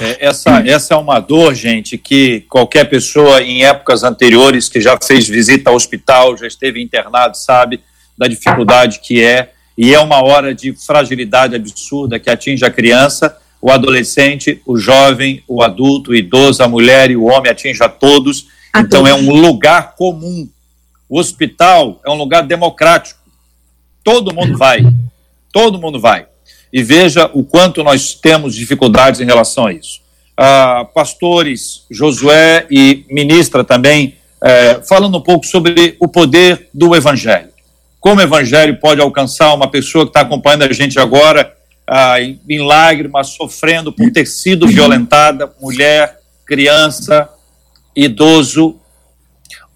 É, 0.00 0.26
essa, 0.26 0.66
essa 0.66 0.94
é 0.94 0.96
uma 0.96 1.20
dor, 1.20 1.54
gente, 1.54 1.98
que 1.98 2.40
qualquer 2.48 2.84
pessoa 2.88 3.42
em 3.42 3.66
épocas 3.66 4.02
anteriores 4.02 4.70
que 4.70 4.80
já 4.80 4.98
fez 4.98 5.28
visita 5.28 5.68
ao 5.68 5.76
hospital, 5.76 6.38
já 6.38 6.46
esteve 6.46 6.82
internado, 6.82 7.36
sabe 7.36 7.82
da 8.16 8.26
dificuldade 8.26 9.00
que 9.00 9.22
é. 9.22 9.52
E 9.76 9.94
é 9.94 10.00
uma 10.00 10.22
hora 10.22 10.54
de 10.54 10.72
fragilidade 10.72 11.54
absurda 11.54 12.18
que 12.18 12.30
atinge 12.30 12.64
a 12.64 12.70
criança, 12.70 13.36
o 13.60 13.70
adolescente, 13.70 14.62
o 14.66 14.76
jovem, 14.78 15.42
o 15.46 15.62
adulto, 15.62 16.12
o 16.12 16.14
idoso, 16.14 16.62
a 16.62 16.68
mulher 16.68 17.10
e 17.10 17.16
o 17.16 17.24
homem, 17.24 17.50
atinge 17.50 17.82
a 17.82 17.88
todos. 17.88 18.46
A 18.72 18.80
então 18.80 19.04
todos. 19.04 19.10
é 19.10 19.14
um 19.14 19.30
lugar 19.30 19.94
comum. 19.94 20.48
O 21.08 21.18
hospital 21.18 22.00
é 22.04 22.10
um 22.10 22.14
lugar 22.14 22.42
democrático. 22.42 23.20
Todo 24.02 24.34
mundo 24.34 24.56
vai. 24.56 24.80
Todo 25.52 25.78
mundo 25.78 26.00
vai 26.00 26.26
e 26.72 26.82
veja 26.82 27.30
o 27.32 27.42
quanto 27.44 27.82
nós 27.82 28.14
temos 28.14 28.54
dificuldades 28.54 29.20
em 29.20 29.24
relação 29.24 29.66
a 29.66 29.72
isso. 29.72 30.00
Ah, 30.36 30.86
pastores, 30.94 31.86
Josué 31.90 32.66
e 32.70 33.04
ministra 33.10 33.64
também, 33.64 34.16
eh, 34.44 34.82
falando 34.86 35.16
um 35.16 35.22
pouco 35.22 35.46
sobre 35.46 35.96
o 35.98 36.06
poder 36.06 36.68
do 36.74 36.94
Evangelho. 36.94 37.48
Como 38.06 38.20
o 38.20 38.22
Evangelho 38.22 38.78
pode 38.78 39.00
alcançar 39.00 39.52
uma 39.52 39.68
pessoa 39.68 40.04
que 40.04 40.10
está 40.10 40.20
acompanhando 40.20 40.62
a 40.62 40.72
gente 40.72 40.96
agora 40.96 41.52
ah, 41.84 42.20
em, 42.20 42.40
em 42.48 42.64
lágrimas, 42.64 43.30
sofrendo 43.30 43.92
por 43.92 44.12
ter 44.12 44.24
sido 44.26 44.68
violentada, 44.68 45.52
mulher, 45.60 46.20
criança, 46.46 47.28
idoso, 47.96 48.76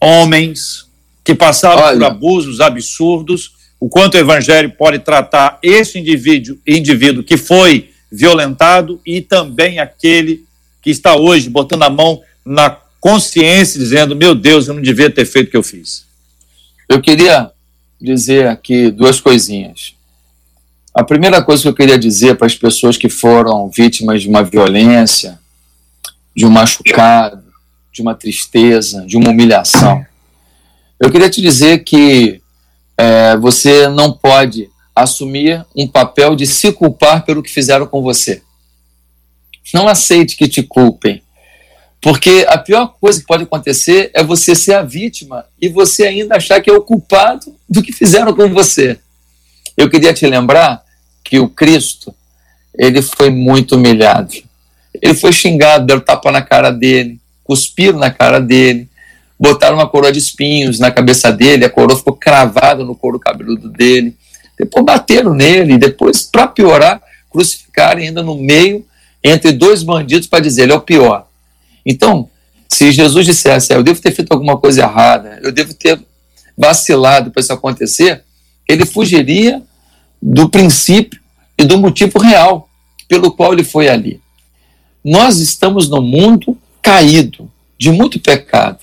homens 0.01 0.87
que 1.25 1.35
passaram 1.35 1.83
Olha. 1.83 1.99
por 1.99 2.05
abusos 2.05 2.61
absurdos 2.61 3.51
o 3.81 3.89
quanto 3.89 4.15
o 4.15 4.19
evangelho 4.19 4.71
pode 4.79 5.01
tratar 5.01 5.59
esse 5.61 5.99
indivíduo, 5.99 6.57
indivíduo 6.65 7.25
que 7.25 7.37
foi 7.37 7.91
violentado 8.13 9.01
e 9.05 9.21
também 9.21 9.81
aquele 9.81 10.45
que 10.81 10.91
está 10.91 11.17
hoje 11.17 11.51
botando 11.51 11.83
a 11.83 11.91
mão 11.91 12.23
na 12.47 12.71
consciência, 13.01 13.77
dizendo: 13.77 14.15
Meu 14.15 14.37
Deus, 14.37 14.69
eu 14.69 14.75
não 14.75 14.83
devia 14.83 15.11
ter 15.11 15.25
feito 15.25 15.49
o 15.49 15.51
que 15.51 15.57
eu 15.57 15.65
fiz. 15.65 16.07
Eu 16.89 17.01
queria 17.01 17.51
dizer 18.01 18.49
aqui 18.49 18.91
duas 18.91 19.21
coisinhas. 19.21 19.95
A 20.95 21.05
primeira 21.05 21.43
coisa 21.43 21.63
que 21.63 21.69
eu 21.69 21.75
queria 21.75 21.99
dizer 21.99 22.37
para 22.37 22.47
as 22.47 22.55
pessoas 22.55 22.97
que 22.97 23.09
foram 23.09 23.69
vítimas 23.69 24.23
de 24.23 24.29
uma 24.29 24.43
violência, 24.43 25.39
de 26.35 26.45
um 26.45 26.51
machucado, 26.51 27.45
de 27.93 28.03
uma 28.03 28.15
tristeza, 28.15 29.07
de 29.07 29.17
uma 29.17 29.31
humilhação, 29.31 30.05
eu 30.99 31.11
queria 31.11 31.31
te 31.31 31.41
dizer 31.41 31.85
que 31.85 32.41
é, 32.97 33.37
você 33.37 33.89
não 33.89 34.13
pode 34.13 34.69
assumir 34.95 35.65
um 35.75 35.87
papel 35.87 36.37
de 36.37 36.47
se 36.47 36.73
culpar 36.73 37.25
pelo 37.25 37.43
que 37.43 37.51
fizeram 37.51 37.87
com 37.87 38.03
você. 38.03 38.43
Não 39.73 39.89
aceite 39.89 40.37
que 40.37 40.49
te 40.49 40.63
culpem. 40.63 41.23
Porque 42.01 42.47
a 42.49 42.57
pior 42.57 42.95
coisa 42.99 43.21
que 43.21 43.27
pode 43.27 43.43
acontecer 43.43 44.11
é 44.15 44.25
você 44.25 44.55
ser 44.55 44.75
a 44.75 44.83
vítima 44.83 45.45
e 45.61 45.69
você 45.69 46.05
ainda 46.05 46.37
achar 46.37 46.61
que 46.61 46.71
é 46.71 46.73
o 46.73 46.81
culpado 46.81 47.55
do 47.69 47.83
que 47.83 47.93
fizeram 47.93 48.35
com 48.35 48.49
você. 48.49 48.99
Eu 49.77 49.91
queria 49.91 50.15
te 50.15 50.27
lembrar 50.27 50.83
que 51.23 51.39
o 51.39 51.49
Cristo, 51.49 52.15
ele 52.77 53.03
foi 53.03 53.29
muito 53.29 53.77
humilhado. 53.77 54.35
Ele 55.01 55.15
foi 55.15 55.33
xingado, 55.33 55.87
deram 55.87 56.01
tapa 56.01 56.33
na 56.33 56.43
cara 56.43 56.71
dele, 56.71 57.21
cuspiram 57.45 57.99
na 57.99 58.11
cara 58.11 58.41
dele, 58.41 58.89
botaram 59.39 59.77
uma 59.77 59.89
coroa 59.89 60.13
de 60.13 60.19
espinhos 60.19 60.79
na 60.79 60.91
cabeça 60.91 61.31
dele, 61.31 61.65
a 61.65 61.71
coroa 61.71 61.97
ficou 61.97 62.15
cravada 62.15 62.85
no 62.85 62.95
couro 62.95 63.19
cabeludo 63.19 63.69
dele. 63.69 64.17
Depois 64.59 64.85
bateram 64.85 65.35
nele, 65.35 65.79
depois, 65.79 66.23
para 66.23 66.47
piorar, 66.47 67.01
crucificaram 67.31 68.01
ainda 68.01 68.23
no 68.23 68.37
meio 68.37 68.85
entre 69.23 69.53
dois 69.53 69.83
bandidos 69.83 70.27
para 70.27 70.41
dizer: 70.41 70.63
ele 70.63 70.73
é 70.73 70.77
o 70.77 70.81
pior. 70.81 71.30
Então, 71.85 72.29
se 72.69 72.93
Jesus 72.93 73.27
dissesse, 73.27 73.75
eu 73.75 73.83
devo 73.83 74.01
ter 74.01 74.13
feito 74.13 74.33
alguma 74.33 74.57
coisa 74.57 74.83
errada, 74.83 75.41
eu 75.43 75.53
devo 75.53 75.75
ter 75.75 76.01
vacilado 76.57 77.31
para 77.31 77.41
isso 77.41 77.53
acontecer, 77.53 78.23
ele 78.69 78.87
fugiria 78.87 79.63
do 80.21 80.49
princípio 80.49 81.21
e 81.59 81.65
do 81.65 81.79
motivo 81.79 82.19
real 82.19 82.69
pelo 83.09 83.33
qual 83.33 83.53
ele 83.53 83.65
foi 83.65 83.89
ali. 83.89 84.21
Nós 85.03 85.39
estamos 85.39 85.89
no 85.89 86.03
mundo 86.03 86.57
caído, 86.83 87.51
de 87.79 87.91
muito 87.91 88.21
pecado. 88.21 88.81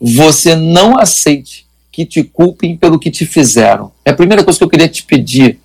Você 0.00 0.56
não 0.56 0.98
aceite 0.98 1.66
que 1.92 2.04
te 2.04 2.24
culpem 2.24 2.76
pelo 2.76 2.98
que 2.98 3.10
te 3.10 3.24
fizeram. 3.24 3.92
É 4.04 4.10
a 4.10 4.16
primeira 4.16 4.42
coisa 4.42 4.58
que 4.58 4.64
eu 4.64 4.68
queria 4.68 4.88
te 4.88 5.04
pedir. 5.04 5.60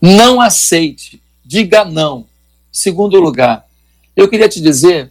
Não 0.00 0.40
aceite, 0.40 1.20
diga 1.44 1.84
não. 1.84 2.26
Segundo 2.70 3.18
lugar, 3.18 3.66
eu 4.14 4.28
queria 4.28 4.48
te 4.48 4.60
dizer 4.60 5.10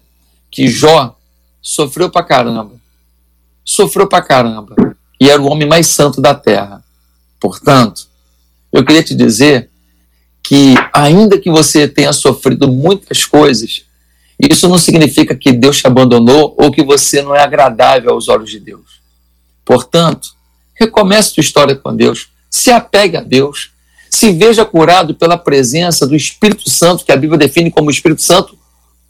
que 0.50 0.68
Jó 0.68 1.17
sofreu 1.62 2.10
pra 2.10 2.24
caramba. 2.24 2.76
Sofreu 3.64 4.08
pra 4.08 4.22
caramba. 4.22 4.76
E 5.20 5.30
era 5.30 5.42
o 5.42 5.48
homem 5.48 5.68
mais 5.68 5.88
santo 5.88 6.22
da 6.22 6.34
terra. 6.34 6.84
Portanto, 7.40 8.08
eu 8.72 8.86
queria 8.86 9.04
te 9.04 9.16
dizer 9.16 9.70
que, 10.44 10.76
ainda 10.94 11.40
que 11.40 11.50
você 11.50 11.88
tenha 11.88 12.14
sofrido 12.14 12.68
muitas 12.72 13.26
coisas, 13.26 13.84
isso 14.40 14.70
não 14.70 14.78
significa 14.78 15.36
que 15.36 15.52
Deus 15.52 15.78
te 15.78 15.88
abandonou 15.88 16.56
ou 16.58 16.72
que 16.72 16.84
você 16.84 17.22
não 17.22 17.36
é 17.36 17.42
agradável 17.42 18.12
aos 18.12 18.28
olhos 18.30 18.50
de 18.50 18.60
Deus. 18.60 19.02
Portanto, 19.66 20.30
recomece 20.76 21.32
sua 21.32 21.42
história 21.42 21.76
com 21.76 21.96
Deus, 21.96 22.30
se 22.50 22.72
apegue 22.72 23.18
a 23.18 23.22
Deus, 23.22 23.72
se 24.10 24.32
veja 24.32 24.64
curado 24.64 25.16
pela 25.16 25.38
presença 25.38 26.08
do 26.08 26.16
Espírito 26.16 26.70
Santo, 26.70 27.04
que 27.04 27.12
a 27.12 27.18
Bíblia 27.18 27.38
define 27.38 27.72
como 27.72 27.92
Espírito 27.92 28.22
Santo 28.22 28.58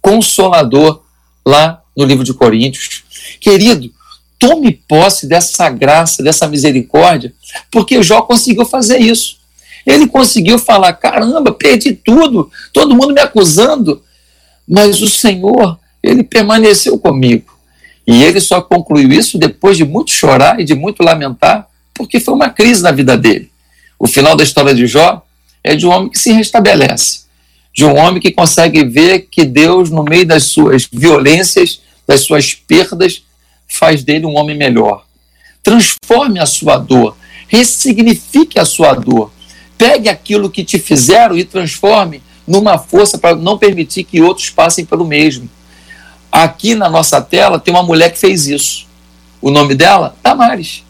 consolador, 0.02 1.04
lá 1.46 1.82
no 1.98 2.06
livro 2.06 2.24
de 2.24 2.34
Coríntios. 2.34 3.04
Querido, 3.42 3.92
tome 4.38 4.72
posse 4.88 5.28
dessa 5.28 5.68
graça, 5.70 6.22
dessa 6.22 6.48
misericórdia, 6.48 7.34
porque 7.72 8.04
Jó 8.04 8.22
conseguiu 8.22 8.66
fazer 8.66 9.00
isso. 9.00 9.38
Ele 9.86 10.06
conseguiu 10.06 10.60
falar: 10.60 10.94
caramba, 10.94 11.52
perdi 11.52 11.94
tudo, 11.94 12.52
todo 12.72 12.96
mundo 12.96 13.14
me 13.14 13.22
acusando, 13.22 14.04
mas 14.68 15.02
o 15.02 15.10
Senhor, 15.10 15.80
ele 16.04 16.24
permaneceu 16.24 17.00
comigo. 17.00 17.58
E 18.06 18.24
ele 18.24 18.40
só 18.40 18.62
concluiu 18.62 19.12
isso 19.12 19.38
depois 19.38 19.76
de 19.76 19.84
muito 19.84 20.12
chorar 20.12 20.60
e 20.60 20.64
de 20.64 20.76
muito 20.76 21.04
lamentar, 21.04 21.68
porque 21.94 22.20
foi 22.20 22.34
uma 22.34 22.50
crise 22.50 22.82
na 22.82 22.92
vida 22.92 23.18
dele. 23.18 23.50
O 24.00 24.08
final 24.08 24.36
da 24.36 24.44
história 24.44 24.74
de 24.74 24.86
Jó 24.88 25.26
é 25.64 25.76
de 25.76 25.86
um 25.86 25.90
homem 25.90 26.10
que 26.10 26.20
se 26.20 26.32
restabelece, 26.32 27.22
de 27.74 27.84
um 27.84 27.98
homem 27.98 28.22
que 28.22 28.32
consegue 28.32 28.86
ver 28.86 29.28
que 29.30 29.44
Deus, 29.44 29.90
no 29.90 30.04
meio 30.04 30.26
das 30.26 30.44
suas 30.44 30.88
violências, 30.90 31.82
das 32.08 32.22
suas 32.22 32.54
perdas, 32.54 33.24
faz 33.68 34.04
dele 34.04 34.26
um 34.26 34.38
homem 34.38 34.58
melhor. 34.58 35.06
Transforme 35.62 36.40
a 36.40 36.46
sua 36.46 36.78
dor, 36.78 37.18
ressignifique 37.48 38.58
a 38.58 38.66
sua 38.66 38.94
dor. 38.94 39.32
Pegue 39.78 40.10
aquilo 40.10 40.50
que 40.50 40.64
te 40.64 40.80
fizeram 40.80 41.38
e 41.38 41.44
transforme 41.44 42.24
numa 42.48 42.78
força 42.78 43.18
para 43.18 43.36
não 43.36 43.58
permitir 43.58 44.06
que 44.06 44.22
outros 44.22 44.50
passem 44.50 44.86
pelo 44.86 45.06
mesmo. 45.06 45.50
Aqui 46.32 46.74
na 46.74 46.90
nossa 46.90 47.22
tela 47.22 47.60
tem 47.60 47.74
uma 47.74 47.84
mulher 47.84 48.12
que 48.12 48.20
fez 48.20 48.48
isso. 48.48 48.88
O 49.42 49.52
nome 49.52 49.76
dela? 49.76 50.16
Damares. 50.24 50.84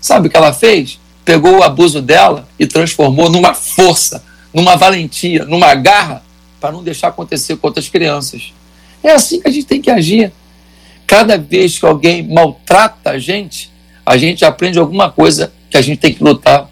Sabe 0.00 0.28
o 0.28 0.30
que 0.30 0.36
ela 0.36 0.52
fez? 0.52 1.00
Pegou 1.24 1.58
o 1.58 1.62
abuso 1.62 2.00
dela 2.00 2.46
e 2.58 2.66
transformou 2.66 3.30
numa 3.30 3.54
força, 3.54 4.22
numa 4.52 4.76
valentia, 4.76 5.44
numa 5.44 5.74
garra 5.74 6.22
para 6.60 6.72
não 6.72 6.82
deixar 6.82 7.08
acontecer 7.08 7.56
com 7.56 7.66
outras 7.66 7.88
crianças. 7.88 8.52
É 9.02 9.12
assim 9.12 9.40
que 9.40 9.48
a 9.48 9.50
gente 9.50 9.66
tem 9.66 9.80
que 9.80 9.90
agir. 9.90 10.32
Cada 11.10 11.36
vez 11.36 11.76
que 11.76 11.84
alguém 11.84 12.22
maltrata 12.22 13.10
a 13.10 13.18
gente, 13.18 13.68
a 14.06 14.16
gente 14.16 14.44
aprende 14.44 14.78
alguma 14.78 15.10
coisa 15.10 15.52
que 15.68 15.76
a 15.76 15.82
gente 15.82 15.98
tem 15.98 16.14
que 16.14 16.22
lutar 16.22 16.70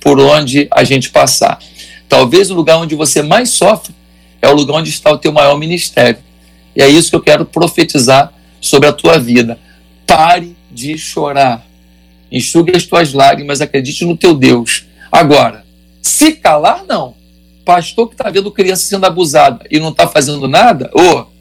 por 0.00 0.18
onde 0.18 0.66
a 0.72 0.82
gente 0.82 1.10
passar. 1.10 1.60
Talvez 2.08 2.50
o 2.50 2.54
lugar 2.54 2.78
onde 2.78 2.96
você 2.96 3.22
mais 3.22 3.50
sofre 3.50 3.94
é 4.42 4.48
o 4.48 4.54
lugar 4.54 4.78
onde 4.78 4.90
está 4.90 5.12
o 5.12 5.18
teu 5.18 5.32
maior 5.32 5.56
ministério. 5.56 6.18
E 6.74 6.82
é 6.82 6.88
isso 6.88 7.10
que 7.10 7.14
eu 7.14 7.20
quero 7.20 7.46
profetizar 7.46 8.32
sobre 8.60 8.88
a 8.88 8.92
tua 8.92 9.20
vida. 9.20 9.56
Pare 10.04 10.56
de 10.68 10.98
chorar. 10.98 11.64
Enxugue 12.30 12.76
as 12.76 12.82
tuas 12.82 13.12
lágrimas, 13.12 13.60
acredite 13.60 14.04
no 14.04 14.16
teu 14.16 14.34
Deus. 14.34 14.84
Agora, 15.12 15.64
se 16.02 16.32
calar, 16.32 16.82
não. 16.88 17.14
Pastor 17.64 18.08
que 18.08 18.14
está 18.14 18.28
vendo 18.30 18.50
criança 18.50 18.84
sendo 18.84 19.06
abusada 19.06 19.64
e 19.70 19.78
não 19.78 19.90
está 19.90 20.08
fazendo 20.08 20.48
nada, 20.48 20.90
ô, 20.92 21.00
oh, 21.00 21.35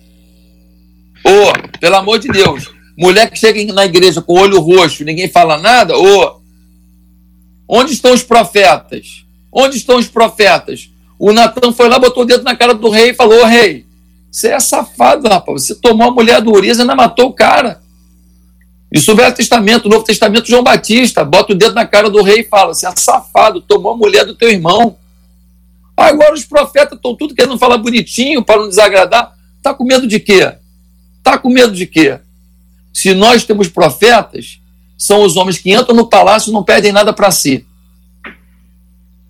Ô, 1.25 1.29
oh, 1.29 1.79
pelo 1.79 1.95
amor 1.95 2.19
de 2.19 2.27
Deus, 2.27 2.71
mulher 2.97 3.29
que 3.31 3.37
chega 3.37 3.73
na 3.73 3.85
igreja 3.85 4.21
com 4.21 4.33
olho 4.33 4.59
roxo 4.59 5.03
ninguém 5.03 5.27
fala 5.27 5.57
nada, 5.57 5.97
ô, 5.97 6.23
oh, 6.23 6.41
onde 7.67 7.93
estão 7.93 8.13
os 8.13 8.23
profetas? 8.23 9.25
Onde 9.51 9.77
estão 9.77 9.97
os 9.97 10.07
profetas? 10.07 10.89
O 11.17 11.31
Natan 11.31 11.71
foi 11.71 11.87
lá, 11.87 11.97
botou 11.97 12.23
o 12.23 12.25
dedo 12.25 12.43
na 12.43 12.55
cara 12.55 12.73
do 12.73 12.89
rei 12.89 13.11
e 13.11 13.13
falou: 13.13 13.41
oh, 13.41 13.45
Rei, 13.45 13.85
você 14.29 14.49
é 14.49 14.59
safado, 14.59 15.27
rapaz. 15.29 15.65
Você 15.65 15.75
tomou 15.75 16.09
a 16.09 16.11
mulher 16.11 16.41
do 16.41 16.51
Urias 16.51 16.77
e 16.77 16.81
ainda 16.81 16.93
matou 16.93 17.29
o 17.29 17.33
cara. 17.33 17.81
Isso 18.91 19.11
o 19.11 19.15
Velho 19.15 19.33
Testamento, 19.33 19.85
o 19.85 19.89
Novo 19.89 20.03
Testamento, 20.03 20.49
João 20.49 20.63
Batista, 20.63 21.23
bota 21.23 21.53
o 21.53 21.55
dedo 21.55 21.73
na 21.73 21.85
cara 21.85 22.09
do 22.09 22.21
rei 22.21 22.41
e 22.41 22.43
fala: 22.43 22.73
Você 22.73 22.85
é 22.85 22.93
safado, 22.95 23.61
tomou 23.61 23.93
a 23.93 23.97
mulher 23.97 24.25
do 24.25 24.35
teu 24.35 24.49
irmão. 24.49 24.97
Agora 25.95 26.33
os 26.33 26.43
profetas 26.43 26.97
estão 26.97 27.15
tudo 27.15 27.33
querendo 27.33 27.57
falar 27.57 27.77
bonitinho 27.77 28.43
para 28.43 28.59
não 28.59 28.67
desagradar. 28.67 29.33
Tá 29.63 29.73
com 29.73 29.85
medo 29.85 30.05
de 30.05 30.19
quê? 30.19 30.53
Está 31.25 31.39
com 31.39 31.49
medo 31.49 31.73
de 31.73 31.87
quê? 31.87 32.19
Se 32.93 33.15
nós 33.15 33.43
temos 33.43 33.67
profetas, 33.67 34.59
são 34.95 35.23
os 35.23 35.35
homens 35.35 35.57
que 35.57 35.73
entram 35.73 35.95
no 35.95 36.07
palácio 36.07 36.51
e 36.51 36.53
não 36.53 36.63
pedem 36.63 36.91
nada 36.91 37.11
para 37.11 37.31
si. 37.31 37.65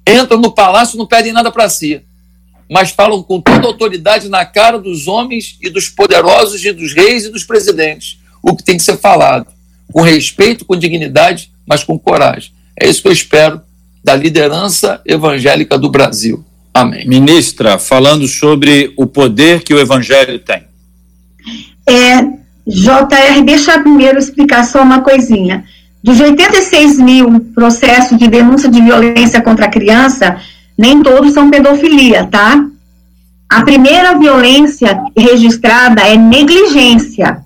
Entram 0.05 0.37
no 0.41 0.51
palácio 0.51 0.95
e 0.95 0.97
não 0.97 1.07
pedem 1.07 1.31
nada 1.31 1.49
para 1.49 1.69
si. 1.69 2.01
Mas 2.69 2.91
falam 2.91 3.23
com 3.23 3.39
toda 3.39 3.65
autoridade 3.65 4.27
na 4.27 4.45
cara 4.45 4.77
dos 4.77 5.07
homens 5.07 5.57
e 5.61 5.69
dos 5.69 5.87
poderosos 5.87 6.65
e 6.65 6.73
dos 6.73 6.93
reis 6.93 7.23
e 7.23 7.31
dos 7.31 7.45
presidentes. 7.45 8.19
O 8.43 8.57
que 8.57 8.63
tem 8.63 8.75
que 8.75 8.83
ser 8.83 8.97
falado. 8.97 9.47
Com 9.93 10.01
respeito, 10.01 10.65
com 10.65 10.75
dignidade, 10.75 11.49
mas 11.65 11.81
com 11.81 11.97
coragem. 11.97 12.51
É 12.77 12.89
isso 12.89 13.01
que 13.01 13.07
eu 13.07 13.13
espero 13.13 13.61
da 14.03 14.13
liderança 14.15 14.99
evangélica 15.05 15.77
do 15.77 15.89
Brasil. 15.89 16.43
Amém. 16.73 17.07
Ministra, 17.07 17.79
falando 17.79 18.27
sobre 18.27 18.93
o 18.97 19.07
poder 19.07 19.63
que 19.63 19.73
o 19.73 19.79
evangelho 19.79 20.37
tem. 20.39 20.65
É, 21.87 22.21
JR, 22.67 23.41
deixa 23.43 23.79
primeiro 23.79 24.17
explicar 24.17 24.63
só 24.63 24.81
uma 24.81 25.01
coisinha. 25.01 25.63
Dos 26.03 26.19
86 26.19 26.99
mil 26.99 27.39
processos 27.53 28.17
de 28.17 28.27
denúncia 28.27 28.69
de 28.69 28.81
violência 28.81 29.41
contra 29.41 29.65
a 29.65 29.71
criança, 29.71 30.37
nem 30.77 31.01
todos 31.01 31.33
são 31.33 31.49
pedofilia, 31.49 32.25
tá? 32.25 32.65
A 33.49 33.63
primeira 33.63 34.17
violência 34.17 34.99
registrada 35.17 36.01
é 36.01 36.17
negligência. 36.17 37.43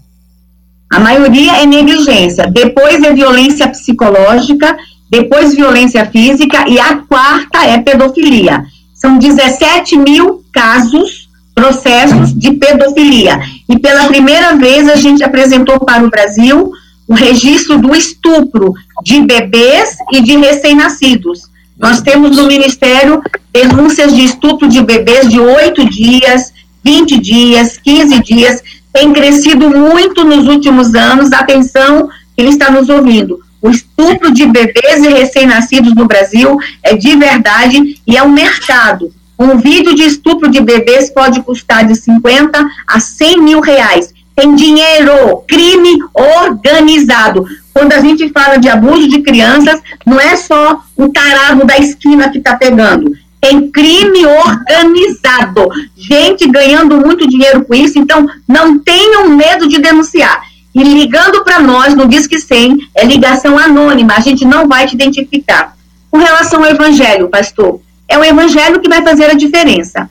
A 0.92 1.00
maioria 1.00 1.62
é 1.62 1.66
negligência. 1.66 2.48
Depois 2.48 3.04
é 3.04 3.14
violência 3.14 3.68
psicológica, 3.68 4.76
depois 5.12 5.56
violência 5.56 6.06
física 6.06 6.68
e 6.68 6.80
a 6.80 6.98
quarta 6.98 7.66
é 7.66 7.78
pedofilia. 7.80 8.64
São 8.94 9.18
17 9.18 9.98
mil 9.98 10.44
casos 10.52 11.30
processos 11.54 12.34
de 12.34 12.54
pedofilia. 12.54 13.40
E 13.70 13.78
pela 13.78 14.08
primeira 14.08 14.56
vez 14.56 14.90
a 14.90 14.96
gente 14.96 15.24
apresentou 15.24 15.80
para 15.80 16.04
o 16.04 16.10
Brasil 16.10 16.72
o 17.08 17.14
registro 17.14 17.78
do 17.78 17.96
estupro 17.96 18.74
de 19.04 19.22
bebês 19.22 19.96
e 20.12 20.22
de 20.22 20.36
recém-nascidos. 20.38 21.44
Nós 21.78 22.02
temos 22.02 22.36
no 22.36 22.48
Ministério 22.48 23.22
denúncias 23.54 24.16
de 24.16 24.26
estupro 24.26 24.68
de 24.68 24.82
bebês 24.82 25.30
de 25.30 25.40
8 25.40 25.90
dias, 25.90 26.52
20 26.84 27.20
dias, 27.20 27.78
15 27.78 28.24
dias. 28.24 28.64
Tem 28.92 29.14
crescido 29.14 29.70
muito 29.70 30.24
nos 30.24 30.48
últimos 30.48 30.94
anos. 30.96 31.32
Atenção, 31.32 32.10
quem 32.36 32.50
está 32.50 32.72
nos 32.72 32.90
ouvindo. 32.90 33.40
O 33.62 33.70
estupro 33.70 34.34
de 34.34 34.46
bebês 34.46 35.04
e 35.04 35.10
recém-nascidos 35.10 35.94
no 35.94 36.06
Brasil 36.06 36.58
é 36.82 36.96
de 36.96 37.16
verdade 37.16 38.00
e 38.08 38.18
é 38.18 38.24
um 38.24 38.32
mercado. 38.32 39.12
Um 39.40 39.58
vídeo 39.58 39.96
de 39.96 40.04
estupro 40.04 40.52
de 40.52 40.60
bebês 40.60 41.10
pode 41.10 41.42
custar 41.42 41.88
de 41.88 41.96
50 41.96 42.70
a 42.86 43.00
100 43.00 43.42
mil 43.42 43.62
reais. 43.62 44.14
Tem 44.36 44.54
dinheiro, 44.54 45.38
crime 45.48 45.98
organizado. 46.14 47.46
Quando 47.74 47.94
a 47.94 48.02
gente 48.02 48.30
fala 48.30 48.58
de 48.58 48.68
abuso 48.68 49.08
de 49.08 49.22
crianças, 49.22 49.82
não 50.06 50.20
é 50.20 50.36
só 50.36 50.82
o 50.98 51.08
tarado 51.08 51.66
da 51.66 51.78
esquina 51.78 52.30
que 52.30 52.40
está 52.40 52.58
pegando. 52.58 53.14
Tem 53.40 53.72
crime 53.72 54.26
organizado. 54.26 55.70
Gente 55.96 56.46
ganhando 56.50 56.98
muito 56.98 57.26
dinheiro 57.26 57.64
com 57.64 57.74
isso, 57.74 57.98
então 57.98 58.28
não 58.46 58.78
tenham 58.78 59.30
medo 59.30 59.70
de 59.70 59.80
denunciar. 59.80 60.42
E 60.76 60.84
ligando 60.84 61.46
para 61.46 61.62
nós 61.62 61.96
no 61.96 62.08
Disque 62.08 62.40
100, 62.40 62.90
é 62.94 63.06
ligação 63.06 63.58
anônima, 63.58 64.16
a 64.16 64.20
gente 64.20 64.44
não 64.44 64.68
vai 64.68 64.86
te 64.86 64.96
identificar. 64.96 65.76
Com 66.12 66.18
relação 66.18 66.64
ao 66.64 66.70
evangelho, 66.70 67.30
pastor, 67.30 67.80
é 68.10 68.18
o 68.18 68.24
evangelho 68.24 68.80
que 68.80 68.90
vai 68.90 69.04
fazer 69.04 69.26
a 69.26 69.36
diferença. 69.36 70.10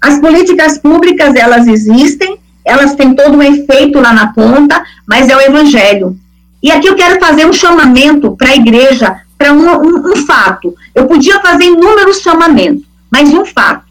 As 0.00 0.18
políticas 0.18 0.78
públicas, 0.78 1.34
elas 1.34 1.66
existem, 1.66 2.38
elas 2.64 2.94
têm 2.94 3.14
todo 3.14 3.36
um 3.36 3.42
efeito 3.42 4.00
lá 4.00 4.12
na 4.12 4.32
ponta, 4.32 4.82
mas 5.06 5.28
é 5.28 5.36
o 5.36 5.40
evangelho. 5.40 6.16
E 6.62 6.70
aqui 6.70 6.86
eu 6.86 6.94
quero 6.94 7.18
fazer 7.18 7.46
um 7.46 7.52
chamamento 7.52 8.36
para 8.36 8.50
a 8.50 8.56
igreja, 8.56 9.20
para 9.36 9.52
um, 9.52 9.66
um, 9.68 10.12
um, 10.12 10.16
fato. 10.24 10.74
Eu 10.94 11.06
podia 11.06 11.40
fazer 11.40 11.64
inúmeros 11.64 12.20
chamamentos, 12.20 12.84
mas 13.10 13.28
um 13.32 13.44
fato. 13.44 13.84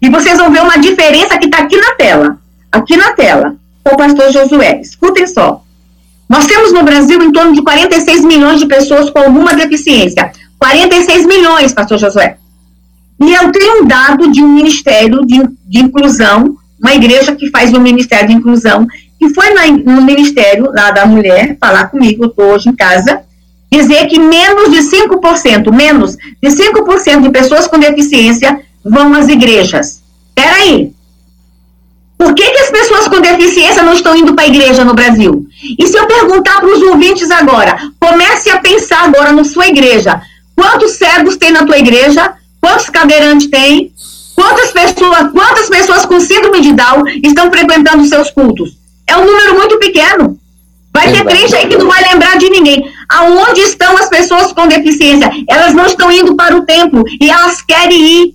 E 0.00 0.08
vocês 0.08 0.38
vão 0.38 0.50
ver 0.50 0.62
uma 0.62 0.78
diferença 0.78 1.36
que 1.38 1.46
está 1.46 1.58
aqui 1.58 1.76
na 1.76 1.94
tela. 1.94 2.38
Aqui 2.70 2.96
na 2.96 3.12
tela, 3.12 3.56
o 3.84 3.96
pastor 3.96 4.30
Josué. 4.30 4.80
Escutem 4.80 5.26
só. 5.26 5.62
Nós 6.28 6.46
temos 6.46 6.72
no 6.72 6.84
Brasil 6.84 7.20
em 7.22 7.32
torno 7.32 7.52
de 7.52 7.62
46 7.62 8.24
milhões 8.24 8.60
de 8.60 8.66
pessoas 8.66 9.10
com 9.10 9.18
alguma 9.18 9.54
deficiência. 9.54 10.30
46 10.58 11.26
milhões, 11.26 11.72
pastor 11.72 11.98
Josué. 11.98 12.36
E 13.20 13.34
eu 13.34 13.52
tenho 13.52 13.82
um 13.82 13.86
dado 13.86 14.30
de 14.32 14.42
um 14.42 14.48
ministério 14.48 15.24
de, 15.26 15.42
de 15.66 15.80
inclusão, 15.80 16.56
uma 16.80 16.94
igreja 16.94 17.34
que 17.36 17.50
faz 17.50 17.72
um 17.74 17.80
ministério 17.80 18.28
de 18.28 18.34
inclusão, 18.34 18.86
que 19.18 19.28
foi 19.34 19.50
na, 19.50 19.66
no 19.66 20.00
ministério 20.00 20.72
lá 20.72 20.90
da 20.90 21.04
mulher 21.04 21.56
falar 21.60 21.88
comigo, 21.88 22.24
estou 22.24 22.46
hoje 22.46 22.70
em 22.70 22.74
casa, 22.74 23.20
dizer 23.70 24.06
que 24.06 24.18
menos 24.18 24.70
de 24.70 24.78
5%, 24.78 25.70
menos 25.70 26.16
de 26.16 26.48
5% 26.48 27.20
de 27.20 27.30
pessoas 27.30 27.66
com 27.66 27.78
deficiência 27.78 28.60
vão 28.82 29.12
às 29.12 29.28
igrejas. 29.28 30.02
Peraí. 30.34 30.92
Por 32.16 32.34
que, 32.34 32.50
que 32.50 32.58
as 32.58 32.70
pessoas 32.70 33.08
com 33.08 33.20
deficiência 33.20 33.82
não 33.82 33.92
estão 33.92 34.16
indo 34.16 34.34
para 34.34 34.44
a 34.44 34.48
igreja 34.48 34.84
no 34.84 34.94
Brasil? 34.94 35.46
E 35.78 35.86
se 35.86 35.96
eu 35.96 36.06
perguntar 36.06 36.60
para 36.60 36.74
os 36.74 36.82
ouvintes 36.82 37.30
agora, 37.30 37.78
comece 37.98 38.50
a 38.50 38.58
pensar 38.58 39.04
agora 39.04 39.32
na 39.32 39.44
sua 39.44 39.68
igreja. 39.68 40.20
Quantos 40.56 40.92
cegos 40.92 41.36
tem 41.36 41.50
na 41.50 41.64
tua 41.64 41.78
igreja? 41.78 42.34
Quantos 42.60 42.90
cadeirantes 42.90 43.48
tem? 43.48 43.92
Quantas 44.34 44.70
pessoas, 44.72 45.30
quantas 45.32 45.68
pessoas 45.68 46.06
com 46.06 46.20
síndrome 46.20 46.60
de 46.60 46.72
Down 46.72 47.04
estão 47.22 47.50
frequentando 47.50 48.04
seus 48.06 48.30
cultos? 48.30 48.76
É 49.06 49.16
um 49.16 49.24
número 49.24 49.54
muito 49.54 49.78
pequeno. 49.78 50.38
Vai 50.92 51.12
ter 51.12 51.24
crente 51.24 51.54
aí 51.54 51.68
que 51.68 51.76
não 51.76 51.88
vai 51.88 52.02
lembrar 52.02 52.36
de 52.36 52.50
ninguém. 52.50 52.90
Aonde 53.08 53.60
estão 53.60 53.96
as 53.96 54.08
pessoas 54.08 54.52
com 54.52 54.66
deficiência? 54.66 55.30
Elas 55.48 55.72
não 55.72 55.86
estão 55.86 56.10
indo 56.10 56.34
para 56.34 56.56
o 56.56 56.64
templo 56.64 57.04
e 57.20 57.30
elas 57.30 57.62
querem 57.62 58.00
ir. 58.00 58.34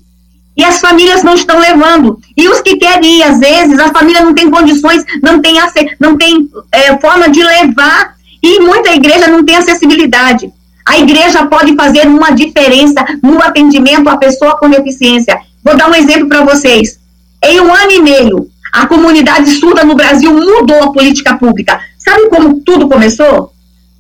E 0.58 0.64
as 0.64 0.80
famílias 0.80 1.22
não 1.22 1.36
estão 1.36 1.60
levando. 1.60 2.20
E 2.36 2.48
os 2.48 2.62
que 2.62 2.78
querem 2.78 3.20
ir, 3.20 3.24
às 3.24 3.40
vezes, 3.40 3.78
a 3.78 3.92
família 3.92 4.22
não 4.22 4.34
tem 4.34 4.50
condições, 4.50 5.04
não 5.22 5.42
tem, 5.42 5.56
não 6.00 6.18
tem 6.18 6.50
é, 6.72 6.98
forma 6.98 7.30
de 7.30 7.44
levar. 7.44 8.16
E 8.42 8.60
muita 8.60 8.94
igreja 8.94 9.28
não 9.28 9.44
tem 9.44 9.58
acessibilidade. 9.58 10.50
A 10.88 11.00
igreja 11.00 11.46
pode 11.48 11.76
fazer 11.76 12.08
uma 12.08 12.32
diferença 12.32 13.04
no 13.24 13.42
atendimento 13.42 14.08
à 14.08 14.18
pessoa 14.18 14.58
com 14.58 14.70
deficiência. 14.70 15.40
Vou 15.64 15.76
dar 15.76 15.90
um 15.90 15.96
exemplo 15.96 16.30
para 16.30 16.46
vocês. 16.46 17.00
Em 17.44 17.60
um 17.60 17.74
ano 17.74 17.92
e 17.92 18.02
meio, 18.02 18.48
a 18.72 18.86
comunidade 18.86 19.50
surda 19.52 19.84
no 19.84 19.96
Brasil 19.96 20.32
mudou 20.32 20.84
a 20.84 20.92
política 20.92 21.38
pública. 21.38 21.80
Sabe 21.98 22.30
como 22.30 22.60
tudo 22.62 22.88
começou? 22.88 23.52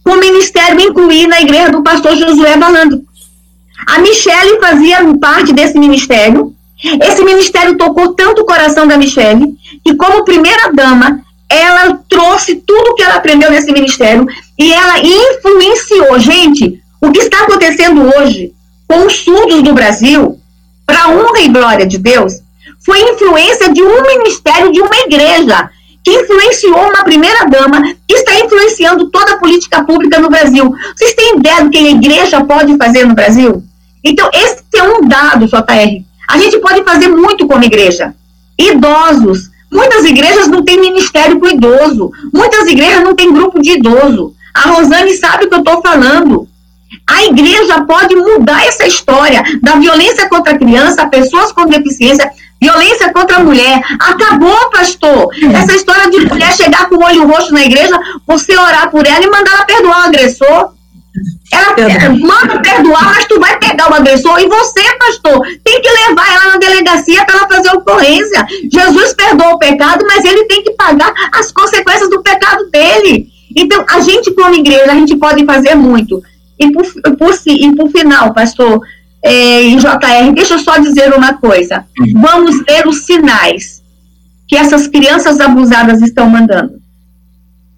Com 0.04 0.12
o 0.12 0.20
ministério 0.20 0.80
incluir 0.80 1.28
na 1.28 1.42
igreja 1.42 1.72
do 1.72 1.82
pastor 1.82 2.16
Josué 2.16 2.56
Balando. 2.56 3.04
A 3.88 4.00
Michele 4.00 4.60
fazia 4.60 5.00
parte 5.20 5.54
desse 5.54 5.80
ministério. 5.80 6.54
Esse 7.02 7.24
ministério 7.24 7.78
tocou 7.78 8.14
tanto 8.14 8.42
o 8.42 8.46
coração 8.46 8.86
da 8.86 8.98
Michele 8.98 9.56
que, 9.84 9.96
como 9.96 10.24
primeira 10.24 10.72
dama, 10.72 11.25
ela 11.50 12.00
trouxe 12.10 12.56
tudo 12.56 12.96
que 12.96 13.04
ela 13.04 13.16
aprendeu 13.16 13.52
nesse 13.52 13.72
ministério 13.72 14.26
e 14.58 14.74
ela 14.74 15.00
influenciou. 15.00 16.20
Gente, 16.20 16.82
o 17.02 17.12
que 17.12 17.20
está 17.20 17.42
acontecendo 17.42 18.10
hoje 18.18 18.54
com 18.88 19.06
os 19.06 19.14
surdos 19.20 19.64
do 19.64 19.74
Brasil, 19.74 20.40
para 20.86 21.10
honra 21.10 21.40
e 21.42 21.50
glória 21.50 21.86
de 21.86 21.98
Deus, 21.98 22.42
foi 22.86 23.02
influência 23.02 23.74
de 23.74 23.82
um 23.82 24.02
ministério, 24.04 24.72
de 24.72 24.80
uma 24.80 24.96
igreja, 24.98 25.70
que 26.04 26.12
influenciou 26.12 26.88
uma 26.88 27.04
primeira-dama, 27.04 27.82
que 28.08 28.14
está 28.14 28.40
influenciando 28.40 29.10
toda 29.10 29.34
a 29.34 29.38
política 29.38 29.84
pública 29.84 30.20
no 30.20 30.30
Brasil. 30.30 30.72
Vocês 30.96 31.16
têm 31.16 31.38
ideia 31.38 31.64
do 31.64 31.72
que 31.72 31.80
a 31.80 31.90
igreja 31.90 32.46
pode 32.46 32.78
fazer 32.78 33.06
no 33.06 33.16
Brasil? 33.16 33.64
Então, 34.04 34.30
esse 34.32 34.64
é 34.76 34.84
um 34.84 35.08
dado, 35.08 35.48
JR. 35.48 36.04
A 36.28 36.38
gente 36.38 36.60
pode 36.60 36.84
fazer 36.84 37.08
muito 37.08 37.48
como 37.48 37.64
igreja. 37.64 38.14
Idosos. 38.58 39.50
Muitas 39.76 40.06
igrejas 40.06 40.48
não 40.48 40.64
têm 40.64 40.80
ministério 40.80 41.38
para 41.38 41.52
idoso. 41.52 42.12
Muitas 42.34 42.66
igrejas 42.68 43.04
não 43.04 43.14
têm 43.14 43.34
grupo 43.34 43.62
de 43.62 43.72
idoso. 43.72 44.34
A 44.54 44.70
Rosane 44.70 45.18
sabe 45.18 45.46
o 45.46 45.50
que 45.50 45.56
eu 45.56 45.60
estou 45.60 45.82
falando. 45.82 46.48
A 47.06 47.26
igreja 47.26 47.82
pode 47.82 48.16
mudar 48.16 48.66
essa 48.66 48.88
história 48.88 49.44
da 49.62 49.76
violência 49.76 50.30
contra 50.30 50.54
a 50.54 50.58
criança, 50.58 51.06
pessoas 51.08 51.52
com 51.52 51.66
deficiência, 51.66 52.32
violência 52.62 53.12
contra 53.12 53.38
a 53.38 53.44
mulher. 53.44 53.82
Acabou, 54.00 54.70
pastor. 54.72 55.30
Essa 55.54 55.76
história 55.76 56.10
de 56.10 56.26
mulher 56.26 56.56
chegar 56.56 56.88
com 56.88 56.96
o 56.96 57.04
olho 57.04 57.28
roxo 57.28 57.54
na 57.54 57.66
igreja, 57.66 58.00
você 58.26 58.58
orar 58.58 58.90
por 58.90 59.06
ela 59.06 59.26
e 59.26 59.30
mandar 59.30 59.56
ela 59.56 59.66
perdoar 59.66 60.00
o 60.00 60.08
agressor. 60.08 60.75
Ela 61.52 62.10
manda 62.10 62.60
perdoar, 62.60 63.06
mas 63.06 63.26
tu 63.26 63.40
vai 63.40 63.58
pegar 63.60 63.92
o 63.92 63.94
agressor 63.94 64.40
e 64.40 64.48
você, 64.48 64.82
pastor, 64.98 65.42
tem 65.64 65.82
que 65.82 65.90
levar 65.90 66.34
ela 66.34 66.52
na 66.54 66.58
delegacia 66.58 67.24
para 67.24 67.38
ela 67.38 67.48
fazer 67.48 67.70
ocorrência. 67.76 68.46
Jesus 68.72 69.14
perdoou 69.14 69.54
o 69.54 69.60
pecado, 69.60 70.04
mas 70.08 70.26
ele 70.26 70.46
tem 70.46 70.64
que 70.64 70.72
pagar 70.72 71.14
as 71.34 71.52
consequências 71.52 72.10
do 72.10 72.22
pecado 72.24 72.70
dele. 72.72 73.28
Então, 73.56 73.86
a 73.88 74.00
gente, 74.00 74.34
como 74.34 74.56
igreja, 74.56 74.92
a 74.92 74.96
gente 74.96 75.16
pode 75.18 75.46
fazer 75.46 75.76
muito. 75.76 76.22
E 76.58 76.72
por, 76.72 76.84
por, 77.18 77.36
e 77.46 77.76
por 77.76 77.92
final, 77.92 78.34
pastor 78.34 78.82
é, 79.26 79.64
em 79.64 79.78
JR, 79.78 80.32
deixa 80.36 80.54
eu 80.54 80.60
só 80.60 80.78
dizer 80.78 81.12
uma 81.14 81.34
coisa. 81.34 81.84
Vamos 82.14 82.64
ler 82.68 82.88
os 82.88 83.06
sinais 83.06 83.84
que 84.48 84.56
essas 84.56 84.88
crianças 84.88 85.40
abusadas 85.40 86.02
estão 86.02 86.30
mandando. 86.30 86.80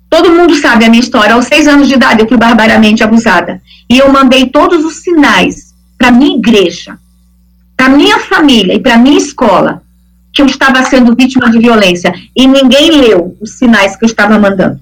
Todo 0.09 0.31
mundo 0.31 0.55
sabe 0.55 0.85
a 0.85 0.89
minha 0.89 1.01
história. 1.01 1.35
Aos 1.35 1.45
seis 1.45 1.67
anos 1.67 1.87
de 1.87 1.95
idade, 1.95 2.21
eu 2.21 2.27
fui 2.27 2.37
barbaramente 2.37 3.03
abusada. 3.03 3.61
E 3.89 3.97
eu 3.97 4.11
mandei 4.11 4.47
todos 4.47 4.85
os 4.85 4.97
sinais 4.97 5.73
para 5.97 6.11
minha 6.11 6.37
igreja, 6.37 6.97
para 7.75 7.89
minha 7.89 8.19
família 8.19 8.73
e 8.73 8.79
para 8.79 8.97
minha 8.97 9.17
escola 9.17 9.81
que 10.33 10.41
eu 10.41 10.45
estava 10.45 10.83
sendo 10.83 11.15
vítima 11.15 11.49
de 11.49 11.59
violência. 11.59 12.13
E 12.35 12.47
ninguém 12.47 12.91
leu 12.91 13.35
os 13.41 13.57
sinais 13.57 13.95
que 13.95 14.05
eu 14.05 14.07
estava 14.07 14.37
mandando. 14.37 14.79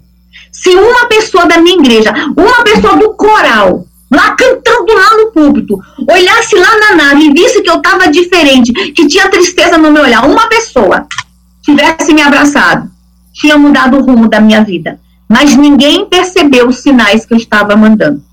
Se 0.52 0.70
uma 0.70 1.06
pessoa 1.08 1.46
da 1.46 1.60
minha 1.60 1.78
igreja, 1.78 2.14
uma 2.36 2.64
pessoa 2.64 2.96
do 2.98 3.14
coral, 3.14 3.86
lá 4.12 4.32
cantando 4.32 4.94
lá 4.94 5.18
no 5.18 5.32
púlpito, 5.32 5.80
olhasse 6.08 6.56
lá 6.56 6.80
na 6.80 6.96
nave 6.96 7.26
e 7.26 7.34
visse 7.34 7.62
que 7.62 7.70
eu 7.70 7.78
estava 7.78 8.10
diferente, 8.10 8.72
que 8.92 9.08
tinha 9.08 9.30
tristeza 9.30 9.78
no 9.78 9.92
meu 9.92 10.04
olhar, 10.04 10.26
uma 10.26 10.48
pessoa 10.48 11.08
tivesse 11.62 12.14
me 12.14 12.22
abraçado, 12.22 12.90
tinha 13.34 13.58
mudado 13.58 13.98
o 13.98 14.02
rumo 14.02 14.30
da 14.30 14.40
minha 14.40 14.64
vida. 14.64 15.00
Mas 15.28 15.56
ninguém 15.56 16.08
percebeu 16.08 16.68
os 16.68 16.80
sinais 16.80 17.26
que 17.26 17.34
eu 17.34 17.38
estava 17.38 17.76
mandando. 17.76 18.24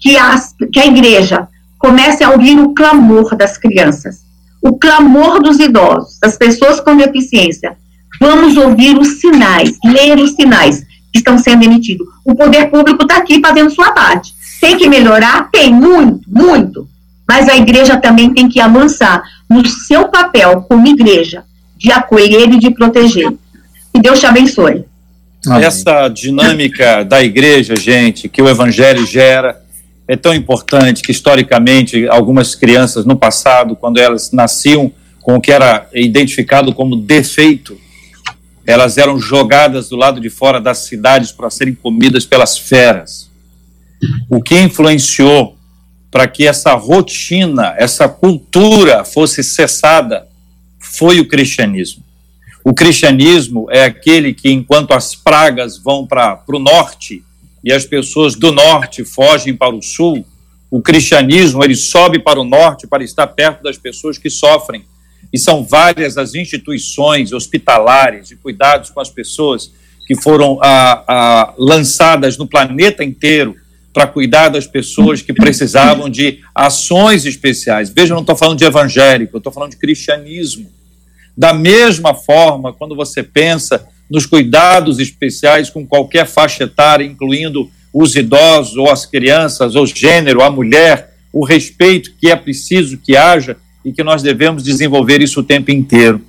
Que, 0.00 0.16
as, 0.16 0.54
que 0.72 0.80
a 0.80 0.86
igreja 0.86 1.48
comece 1.78 2.22
a 2.22 2.30
ouvir 2.30 2.58
o 2.58 2.74
clamor 2.74 3.36
das 3.36 3.58
crianças, 3.58 4.22
o 4.62 4.78
clamor 4.78 5.42
dos 5.42 5.58
idosos, 5.58 6.18
das 6.20 6.36
pessoas 6.36 6.80
com 6.80 6.96
deficiência. 6.96 7.76
Vamos 8.20 8.56
ouvir 8.56 8.96
os 8.96 9.20
sinais, 9.20 9.76
ler 9.84 10.18
os 10.18 10.32
sinais 10.32 10.80
que 11.12 11.18
estão 11.18 11.36
sendo 11.36 11.64
emitidos. 11.64 12.06
O 12.24 12.34
poder 12.34 12.70
público 12.70 13.02
está 13.02 13.16
aqui 13.16 13.40
fazendo 13.40 13.70
sua 13.70 13.90
parte. 13.92 14.32
Tem 14.60 14.76
que 14.76 14.88
melhorar? 14.88 15.50
Tem, 15.50 15.74
muito, 15.74 16.22
muito. 16.28 16.88
Mas 17.28 17.48
a 17.48 17.56
igreja 17.56 17.96
também 17.96 18.32
tem 18.32 18.48
que 18.48 18.60
avançar 18.60 19.22
no 19.50 19.66
seu 19.66 20.08
papel 20.08 20.62
como 20.68 20.86
igreja, 20.86 21.44
de 21.76 21.90
acolher 21.90 22.48
e 22.48 22.58
de 22.58 22.70
proteger. 22.70 23.30
Que 23.92 24.00
Deus 24.00 24.20
te 24.20 24.26
abençoe. 24.26 24.84
Amém. 25.46 25.64
Essa 25.64 26.08
dinâmica 26.08 27.04
da 27.04 27.22
igreja, 27.22 27.74
gente, 27.76 28.28
que 28.28 28.40
o 28.40 28.48
evangelho 28.48 29.04
gera, 29.06 29.60
é 30.06 30.16
tão 30.16 30.34
importante 30.34 31.02
que, 31.02 31.10
historicamente, 31.10 32.06
algumas 32.08 32.54
crianças 32.54 33.04
no 33.04 33.16
passado, 33.16 33.74
quando 33.74 33.98
elas 33.98 34.30
nasciam 34.30 34.92
com 35.20 35.36
o 35.36 35.40
que 35.40 35.52
era 35.52 35.88
identificado 35.92 36.72
como 36.72 36.96
defeito, 36.96 37.76
elas 38.66 38.98
eram 38.98 39.18
jogadas 39.18 39.88
do 39.88 39.96
lado 39.96 40.20
de 40.20 40.30
fora 40.30 40.60
das 40.60 40.78
cidades 40.78 41.32
para 41.32 41.50
serem 41.50 41.74
comidas 41.74 42.24
pelas 42.24 42.56
feras. 42.56 43.30
O 44.28 44.42
que 44.42 44.58
influenciou 44.60 45.56
para 46.10 46.28
que 46.28 46.46
essa 46.46 46.74
rotina, 46.74 47.74
essa 47.76 48.08
cultura 48.08 49.04
fosse 49.04 49.42
cessada 49.42 50.28
foi 50.78 51.20
o 51.20 51.26
cristianismo. 51.26 52.04
O 52.64 52.72
cristianismo 52.72 53.66
é 53.70 53.84
aquele 53.84 54.32
que, 54.32 54.50
enquanto 54.50 54.92
as 54.92 55.14
pragas 55.14 55.76
vão 55.76 56.06
para 56.06 56.42
o 56.48 56.58
norte 56.58 57.24
e 57.64 57.72
as 57.72 57.84
pessoas 57.84 58.34
do 58.34 58.52
norte 58.52 59.04
fogem 59.04 59.54
para 59.54 59.74
o 59.74 59.82
sul, 59.82 60.24
o 60.70 60.80
cristianismo 60.80 61.62
ele 61.62 61.74
sobe 61.74 62.18
para 62.18 62.40
o 62.40 62.44
norte 62.44 62.86
para 62.86 63.04
estar 63.04 63.26
perto 63.26 63.62
das 63.62 63.76
pessoas 63.76 64.16
que 64.16 64.30
sofrem. 64.30 64.84
E 65.32 65.38
são 65.38 65.64
várias 65.64 66.16
as 66.16 66.34
instituições 66.34 67.32
hospitalares 67.32 68.28
de 68.28 68.36
cuidados 68.36 68.90
com 68.90 69.00
as 69.00 69.10
pessoas 69.10 69.72
que 70.06 70.14
foram 70.14 70.58
ah, 70.62 71.04
ah, 71.06 71.54
lançadas 71.58 72.36
no 72.36 72.46
planeta 72.46 73.02
inteiro 73.02 73.56
para 73.92 74.06
cuidar 74.06 74.48
das 74.48 74.66
pessoas 74.66 75.20
que 75.20 75.32
precisavam 75.32 76.08
de 76.08 76.40
ações 76.54 77.26
especiais. 77.26 77.90
Veja, 77.90 78.12
eu 78.12 78.16
não 78.16 78.22
estou 78.22 78.36
falando 78.36 78.58
de 78.58 78.64
evangélico, 78.64 79.36
eu 79.36 79.38
estou 79.38 79.52
falando 79.52 79.72
de 79.72 79.76
cristianismo. 79.76 80.70
Da 81.36 81.54
mesma 81.54 82.14
forma, 82.14 82.72
quando 82.72 82.94
você 82.94 83.22
pensa 83.22 83.86
nos 84.10 84.26
cuidados 84.26 84.98
especiais 84.98 85.70
com 85.70 85.86
qualquer 85.86 86.26
faixa 86.26 86.64
etária, 86.64 87.04
incluindo 87.04 87.70
os 87.92 88.14
idosos 88.14 88.76
ou 88.76 88.90
as 88.90 89.06
crianças, 89.06 89.74
ou 89.74 89.86
gênero, 89.86 90.42
a 90.42 90.50
mulher, 90.50 91.14
o 91.32 91.44
respeito 91.44 92.12
que 92.20 92.30
é 92.30 92.36
preciso 92.36 92.98
que 92.98 93.16
haja 93.16 93.56
e 93.84 93.92
que 93.92 94.02
nós 94.02 94.22
devemos 94.22 94.62
desenvolver 94.62 95.20
isso 95.20 95.40
o 95.40 95.44
tempo 95.44 95.70
inteiro. 95.70 96.20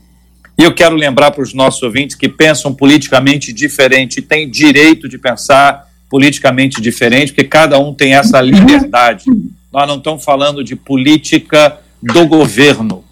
E 0.57 0.63
eu 0.63 0.73
quero 0.73 0.95
lembrar 0.95 1.31
para 1.31 1.43
os 1.43 1.53
nossos 1.53 1.81
ouvintes 1.81 2.15
que 2.15 2.29
pensam 2.29 2.73
politicamente 2.73 3.51
diferente, 3.51 4.21
têm 4.21 4.49
direito 4.49 5.09
de 5.09 5.17
pensar 5.17 5.87
politicamente 6.09 6.79
diferente, 6.79 7.33
porque 7.33 7.47
cada 7.47 7.79
um 7.79 7.93
tem 7.93 8.13
essa 8.13 8.39
liberdade. 8.39 9.25
Nós 9.71 9.87
não 9.87 9.97
estamos 9.97 10.23
falando 10.23 10.63
de 10.63 10.75
política 10.75 11.79
do 12.01 12.27
governo, 12.27 13.03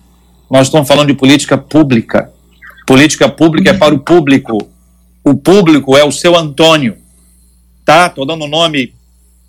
nós 0.52 0.68
estamos 0.68 0.86
falando 0.86 1.08
de 1.08 1.14
política 1.14 1.58
pública. 1.58 2.30
Política 2.86 3.30
pública 3.30 3.70
é 3.70 3.74
para 3.74 3.96
o 3.96 4.00
público. 4.00 4.70
O 5.24 5.34
público 5.34 5.96
é 5.96 6.04
o 6.04 6.12
seu 6.12 6.36
Antônio. 6.36 6.98
Tá? 7.86 8.08
Estou 8.08 8.26
dando 8.26 8.44
um 8.44 8.50
nome 8.50 8.94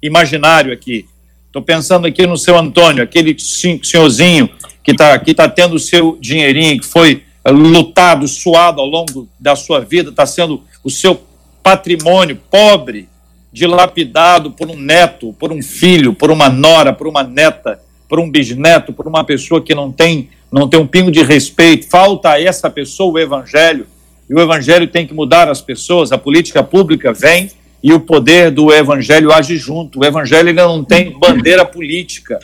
imaginário 0.00 0.72
aqui. 0.72 1.08
Estou 1.48 1.60
pensando 1.60 2.06
aqui 2.06 2.24
no 2.24 2.38
seu 2.38 2.56
Antônio, 2.56 3.02
aquele 3.02 3.36
senhorzinho 3.36 4.48
que 4.82 4.92
está 4.92 5.18
que 5.18 5.34
tá 5.34 5.48
tendo 5.48 5.74
o 5.74 5.80
seu 5.80 6.16
dinheirinho, 6.20 6.80
que 6.80 6.86
foi 6.86 7.24
lutado, 7.48 8.28
suado 8.28 8.80
ao 8.80 8.86
longo 8.86 9.28
da 9.40 9.56
sua 9.56 9.80
vida, 9.80 10.10
está 10.10 10.24
sendo 10.24 10.62
o 10.84 10.90
seu 10.90 11.20
patrimônio 11.64 12.40
pobre, 12.48 13.08
dilapidado 13.52 14.52
por 14.52 14.70
um 14.70 14.76
neto, 14.76 15.34
por 15.34 15.52
um 15.52 15.60
filho, 15.62 16.14
por 16.14 16.30
uma 16.30 16.48
nora, 16.48 16.92
por 16.92 17.08
uma 17.08 17.24
neta, 17.24 17.81
por 18.12 18.20
um 18.20 18.30
bisneto, 18.30 18.92
por 18.92 19.08
uma 19.08 19.24
pessoa 19.24 19.62
que 19.62 19.74
não 19.74 19.90
tem 19.90 20.28
não 20.52 20.68
tem 20.68 20.78
um 20.78 20.86
pingo 20.86 21.10
de 21.10 21.22
respeito, 21.22 21.88
falta 21.88 22.32
a 22.32 22.38
essa 22.42 22.68
pessoa 22.68 23.14
o 23.14 23.18
evangelho, 23.18 23.86
e 24.28 24.34
o 24.34 24.38
evangelho 24.38 24.86
tem 24.86 25.06
que 25.06 25.14
mudar 25.14 25.48
as 25.48 25.62
pessoas, 25.62 26.12
a 26.12 26.18
política 26.18 26.62
pública 26.62 27.10
vem 27.10 27.50
e 27.82 27.90
o 27.90 27.98
poder 27.98 28.50
do 28.50 28.70
evangelho 28.70 29.32
age 29.32 29.56
junto. 29.56 30.00
O 30.00 30.04
evangelho 30.04 30.52
não 30.52 30.84
tem 30.84 31.18
bandeira 31.18 31.64
política. 31.64 32.38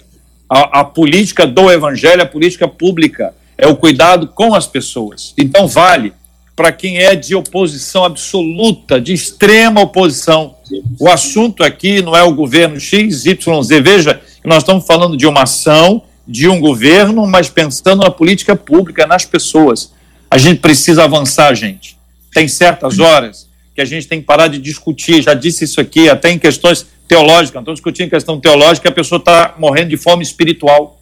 A, 0.49 0.81
a 0.81 0.85
política 0.85 1.47
do 1.47 1.71
evangelho, 1.71 2.23
a 2.23 2.27
política 2.27 2.67
pública, 2.67 3.35
é 3.59 3.67
o 3.67 3.77
cuidado 3.77 4.29
com 4.29 4.55
as 4.55 4.67
pessoas. 4.67 5.35
Então 5.37 5.69
vale 5.69 6.15
para 6.57 6.73
quem 6.73 6.97
é 6.97 7.15
de 7.15 7.35
oposição 7.35 8.07
absoluta, 8.07 8.99
de 8.99 9.13
extrema 9.13 9.83
oposição. 9.83 10.55
O 10.99 11.11
assunto 11.11 11.63
aqui 11.63 12.01
não 12.01 12.17
é 12.17 12.23
o 12.23 12.33
governo 12.33 12.81
X, 12.81 13.27
Y, 13.27 13.63
Z. 13.63 13.81
Veja, 13.83 14.23
nós 14.45 14.59
estamos 14.59 14.87
falando 14.87 15.17
de 15.17 15.27
uma 15.27 15.43
ação 15.43 16.03
de 16.29 16.47
um 16.47 16.61
governo, 16.61 17.27
mas 17.27 17.49
pensando 17.49 18.03
na 18.03 18.11
política 18.11 18.55
pública, 18.55 19.07
nas 19.07 19.25
pessoas. 19.25 19.93
A 20.31 20.37
gente 20.37 20.61
precisa 20.61 21.05
avançar, 21.05 21.55
gente. 21.55 21.97
Tem 22.35 22.47
certas 22.47 22.99
horas 22.99 23.49
que 23.75 23.81
a 23.81 23.85
gente 23.85 24.07
tem 24.07 24.21
que 24.21 24.27
parar 24.27 24.49
de 24.49 24.59
discutir. 24.59 25.23
Já 25.23 25.33
disse 25.33 25.65
isso 25.65 25.81
aqui, 25.81 26.11
até 26.11 26.31
em 26.31 26.39
questões 26.39 26.87
teológicas. 27.09 27.55
Não 27.55 27.63
estou 27.63 27.75
discutindo 27.75 28.11
questão 28.11 28.39
teológica, 28.39 28.91
a 28.91 28.93
pessoa 28.93 29.19
está 29.19 29.55
morrendo 29.59 29.89
de 29.89 29.97
fome 29.97 30.23
espiritual. 30.23 31.01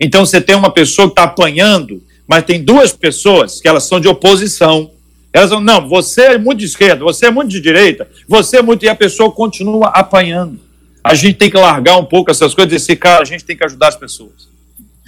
Então 0.00 0.26
você 0.26 0.40
tem 0.40 0.56
uma 0.56 0.70
pessoa 0.70 1.06
que 1.06 1.12
está 1.12 1.22
apanhando, 1.22 2.02
mas 2.26 2.44
tem 2.44 2.62
duas 2.62 2.92
pessoas 2.92 3.60
que 3.60 3.68
elas 3.68 3.84
são 3.84 4.00
de 4.00 4.08
oposição. 4.08 4.90
Elas 5.32 5.50
vão, 5.50 5.60
não, 5.60 5.88
você 5.88 6.22
é 6.22 6.38
muito 6.38 6.58
de 6.58 6.64
esquerda, 6.64 7.04
você 7.04 7.26
é 7.26 7.30
muito 7.30 7.50
de 7.50 7.60
direita, 7.60 8.08
você 8.26 8.56
é 8.56 8.62
muito. 8.62 8.84
E 8.84 8.88
a 8.88 8.96
pessoa 8.96 9.30
continua 9.30 9.88
apanhando. 9.88 10.65
A 11.06 11.14
gente 11.14 11.36
tem 11.36 11.48
que 11.48 11.56
largar 11.56 11.96
um 11.98 12.04
pouco 12.04 12.32
essas 12.32 12.52
coisas 12.52 12.72
e 12.72 12.76
dizer, 12.76 12.96
cara, 12.96 13.22
a 13.22 13.24
gente 13.24 13.44
tem 13.44 13.56
que 13.56 13.64
ajudar 13.64 13.88
as 13.88 13.96
pessoas. 13.96 14.48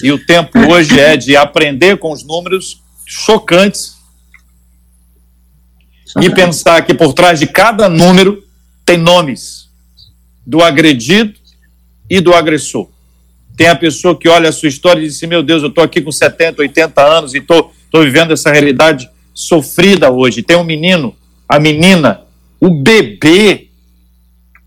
E 0.00 0.12
o 0.12 0.24
tempo 0.24 0.56
hoje 0.70 0.98
é 1.00 1.16
de 1.16 1.36
aprender 1.36 1.96
com 1.96 2.12
os 2.12 2.22
números 2.22 2.80
chocantes 3.04 3.96
e 6.22 6.30
pensar 6.30 6.82
que 6.86 6.94
por 6.94 7.12
trás 7.12 7.40
de 7.40 7.48
cada 7.48 7.88
número 7.88 8.44
tem 8.86 8.96
nomes 8.96 9.68
do 10.46 10.62
agredido 10.62 11.34
e 12.08 12.20
do 12.20 12.32
agressor. 12.32 12.88
Tem 13.56 13.66
a 13.66 13.74
pessoa 13.74 14.16
que 14.16 14.28
olha 14.28 14.50
a 14.50 14.52
sua 14.52 14.68
história 14.68 15.00
e 15.00 15.06
diz 15.06 15.16
assim, 15.16 15.26
meu 15.26 15.42
Deus, 15.42 15.64
eu 15.64 15.68
estou 15.68 15.82
aqui 15.82 16.00
com 16.00 16.12
70, 16.12 16.62
80 16.62 17.02
anos 17.02 17.34
e 17.34 17.38
estou 17.38 17.72
vivendo 17.92 18.32
essa 18.32 18.52
realidade 18.52 19.10
sofrida 19.34 20.12
hoje. 20.12 20.44
Tem 20.44 20.56
um 20.56 20.62
menino, 20.62 21.16
a 21.48 21.58
menina, 21.58 22.22
o 22.60 22.70
bebê. 22.70 23.67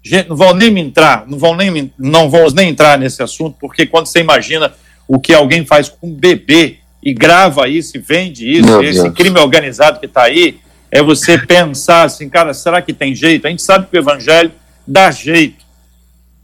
Gente, 0.03 0.29
não 0.29 0.35
vão 0.35 0.53
nem 0.53 0.77
entrar, 0.79 1.25
não 1.27 1.37
vão 1.37 1.55
nem, 1.55 1.93
não 1.97 2.29
vamos 2.29 2.53
nem 2.53 2.69
entrar 2.69 2.97
nesse 2.97 3.21
assunto, 3.21 3.55
porque 3.59 3.85
quando 3.85 4.07
você 4.07 4.19
imagina 4.19 4.73
o 5.07 5.19
que 5.19 5.33
alguém 5.33 5.65
faz 5.65 5.89
com 5.89 6.07
um 6.07 6.13
bebê 6.13 6.77
e 7.03 7.13
grava 7.13 7.67
isso 7.67 7.97
e 7.97 7.99
vende 7.99 8.49
isso, 8.49 8.65
Meu 8.65 8.83
esse 8.83 9.03
Deus. 9.03 9.13
crime 9.13 9.39
organizado 9.39 9.99
que 9.99 10.05
está 10.05 10.23
aí, 10.23 10.59
é 10.89 11.01
você 11.01 11.37
pensar 11.37 12.03
assim, 12.03 12.29
cara, 12.29 12.53
será 12.53 12.81
que 12.81 12.93
tem 12.93 13.15
jeito? 13.15 13.45
A 13.45 13.49
gente 13.49 13.61
sabe 13.61 13.87
que 13.89 13.97
o 13.97 13.99
evangelho 13.99 14.51
dá 14.85 15.09
jeito. 15.09 15.63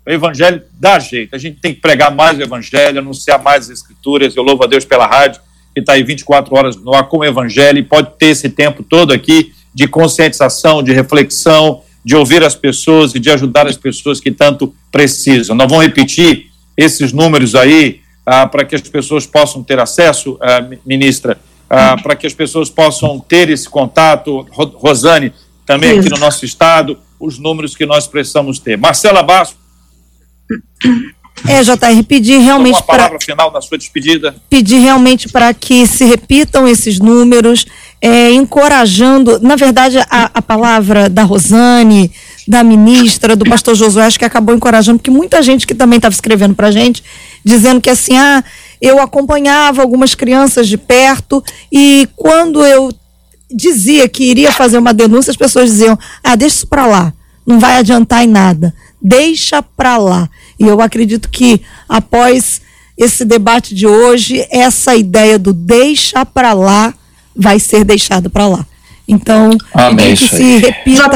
O 0.06 0.10
evangelho 0.10 0.64
dá 0.80 1.00
jeito. 1.00 1.36
A 1.36 1.38
gente 1.38 1.60
tem 1.60 1.74
que 1.74 1.82
pregar 1.82 2.16
mais 2.16 2.38
o 2.38 2.42
evangelho, 2.42 3.00
anunciar 3.00 3.42
mais 3.42 3.66
as 3.66 3.80
escrituras. 3.80 4.36
Eu 4.36 4.44
louvo 4.44 4.64
a 4.64 4.68
Deus 4.68 4.86
pela 4.86 5.06
rádio, 5.06 5.42
que 5.74 5.82
está 5.82 5.94
aí 5.94 6.04
24 6.04 6.56
horas 6.56 6.76
no 6.78 6.94
ar 6.94 7.10
com 7.10 7.18
o 7.18 7.26
evangelho 7.26 7.78
e 7.78 7.84
pode 7.84 8.12
ter 8.18 8.28
esse 8.28 8.50
tempo 8.50 8.84
todo 8.84 9.12
aqui 9.12 9.54
de 9.74 9.86
conscientização, 9.86 10.82
de 10.82 10.94
reflexão, 10.94 11.84
de 12.08 12.16
ouvir 12.16 12.42
as 12.42 12.56
pessoas 12.56 13.14
e 13.14 13.20
de 13.20 13.30
ajudar 13.30 13.68
as 13.68 13.76
pessoas 13.76 14.22
que 14.22 14.32
tanto 14.32 14.74
precisam. 14.90 15.54
Nós 15.54 15.70
vamos 15.70 15.84
repetir 15.84 16.50
esses 16.78 17.12
números 17.12 17.54
aí 17.54 18.00
ah, 18.26 18.48
para 18.48 18.64
que 18.64 18.76
as 18.76 18.82
pessoas 18.82 19.26
possam 19.26 19.62
ter 19.62 19.78
acesso, 19.78 20.38
ah, 20.42 20.66
ministra, 20.86 21.38
ah, 21.70 21.98
para 22.02 22.16
que 22.16 22.26
as 22.26 22.34
pessoas 22.34 22.70
possam 22.70 23.20
ter 23.20 23.50
esse 23.50 23.68
contato. 23.68 24.48
Rosane, 24.50 25.34
também 25.66 26.00
aqui 26.00 26.10
no 26.10 26.16
nosso 26.16 26.46
estado, 26.46 26.98
os 27.20 27.38
números 27.38 27.76
que 27.76 27.86
nós 27.86 28.08
precisamos 28.08 28.58
ter. 28.58 28.78
Marcela 28.78 29.22
Basso. 29.22 29.58
É, 31.46 31.62
JR, 31.62 32.04
pedir 32.08 32.38
realmente. 32.38 32.76
Uma 32.76 32.84
palavra 32.84 33.20
final 33.22 33.52
na 33.52 33.60
sua 33.60 33.78
despedida. 33.78 34.34
Pedir 34.50 34.80
realmente 34.80 35.28
para 35.28 35.54
que 35.54 35.86
se 35.86 36.06
repitam 36.06 36.66
esses 36.66 37.00
números, 37.00 37.66
é, 38.02 38.32
encorajando. 38.32 39.40
Na 39.40 39.56
verdade, 39.56 39.98
a, 40.10 40.32
a 40.34 40.42
palavra 40.42 41.10
da 41.10 41.24
Rosane, 41.24 42.12
da 42.48 42.64
ministra, 42.64 43.36
do 43.36 43.46
pastor 43.46 43.76
Josué, 43.76 44.06
acho 44.06 44.20
que 44.20 44.26
acabou 44.26 44.56
encorajando, 44.56 45.00
porque 45.00 45.12
muita 45.12 45.42
gente 45.42 45.68
que 45.68 45.76
também 45.76 45.98
estava 45.98 46.14
escrevendo 46.14 46.56
para 46.56 46.72
gente, 46.72 47.04
dizendo 47.44 47.82
que 47.82 47.90
assim, 47.90 48.18
ah, 48.18 48.44
eu 48.82 49.02
acompanhava 49.02 49.82
algumas 49.82 50.16
crianças 50.16 50.68
de 50.68 50.78
perto 50.78 51.44
e 51.72 52.08
quando 52.16 52.66
eu 52.66 52.92
dizia 53.50 54.08
que 54.08 54.24
iria 54.24 54.52
fazer 54.52 54.78
uma 54.78 54.94
denúncia, 54.94 55.32
as 55.32 55.38
pessoas 55.38 55.70
diziam, 55.70 55.98
ah, 56.24 56.36
deixa 56.36 56.58
isso 56.58 56.68
para 56.68 56.86
lá, 56.86 57.14
não 57.46 57.60
vai 57.60 57.78
adiantar 57.78 58.24
em 58.24 58.28
nada, 58.28 58.74
deixa 59.02 59.62
para 59.62 59.98
lá. 59.98 60.30
E 60.60 60.66
eu 60.66 60.82
acredito 60.82 61.30
que 61.30 61.62
após 61.88 62.62
esse 62.98 63.24
debate 63.24 63.76
de 63.76 63.86
hoje, 63.86 64.46
essa 64.50 64.96
ideia 64.96 65.38
do 65.38 65.54
deixa 65.54 66.26
para 66.26 66.54
lá 66.54 66.94
vai 67.38 67.60
ser 67.60 67.84
deixado 67.84 68.30
para 68.30 68.48
lá. 68.48 68.66
Então, 69.08 69.52
Amém, 69.74 70.16
que 70.16 70.28
se 70.28 70.58
repita 70.58 71.10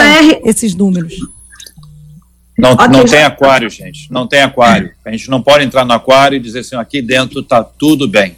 esses 0.46 0.74
números. 0.76 1.16
Não, 2.58 2.76
não 2.76 3.06
tem 3.06 3.24
aquário, 3.24 3.70
gente. 3.70 4.12
Não 4.12 4.28
tem 4.28 4.42
aquário. 4.42 4.92
A 5.04 5.12
gente 5.12 5.30
não 5.30 5.42
pode 5.42 5.66
entrar 5.66 5.84
no 5.84 5.94
aquário 5.94 6.36
e 6.36 6.40
dizer 6.40 6.60
assim, 6.60 6.76
aqui 6.76 7.02
dentro 7.02 7.42
está 7.42 7.64
tudo 7.64 8.08
bem. 8.08 8.38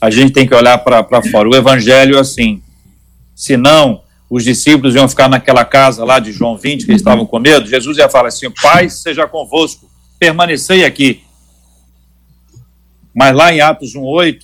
A 0.00 0.10
gente 0.10 0.32
tem 0.32 0.46
que 0.46 0.54
olhar 0.54 0.78
para 0.78 1.22
fora. 1.30 1.48
O 1.48 1.54
evangelho 1.54 2.16
é 2.16 2.20
assim. 2.20 2.62
Senão, 3.34 4.00
os 4.30 4.44
discípulos 4.44 4.94
iam 4.94 5.08
ficar 5.08 5.28
naquela 5.28 5.64
casa 5.64 6.04
lá 6.04 6.18
de 6.18 6.32
João 6.32 6.56
20, 6.56 6.84
que 6.84 6.90
eles 6.90 7.00
estavam 7.00 7.24
com 7.24 7.38
medo, 7.38 7.68
Jesus 7.68 7.96
ia 7.98 8.08
falar 8.08 8.28
assim: 8.28 8.50
Pai 8.50 8.90
seja 8.90 9.26
convosco, 9.26 9.88
permanecei 10.18 10.84
aqui. 10.84 11.22
Mas 13.14 13.34
lá 13.34 13.52
em 13.52 13.60
Atos 13.60 13.94
1,8, 13.94 14.38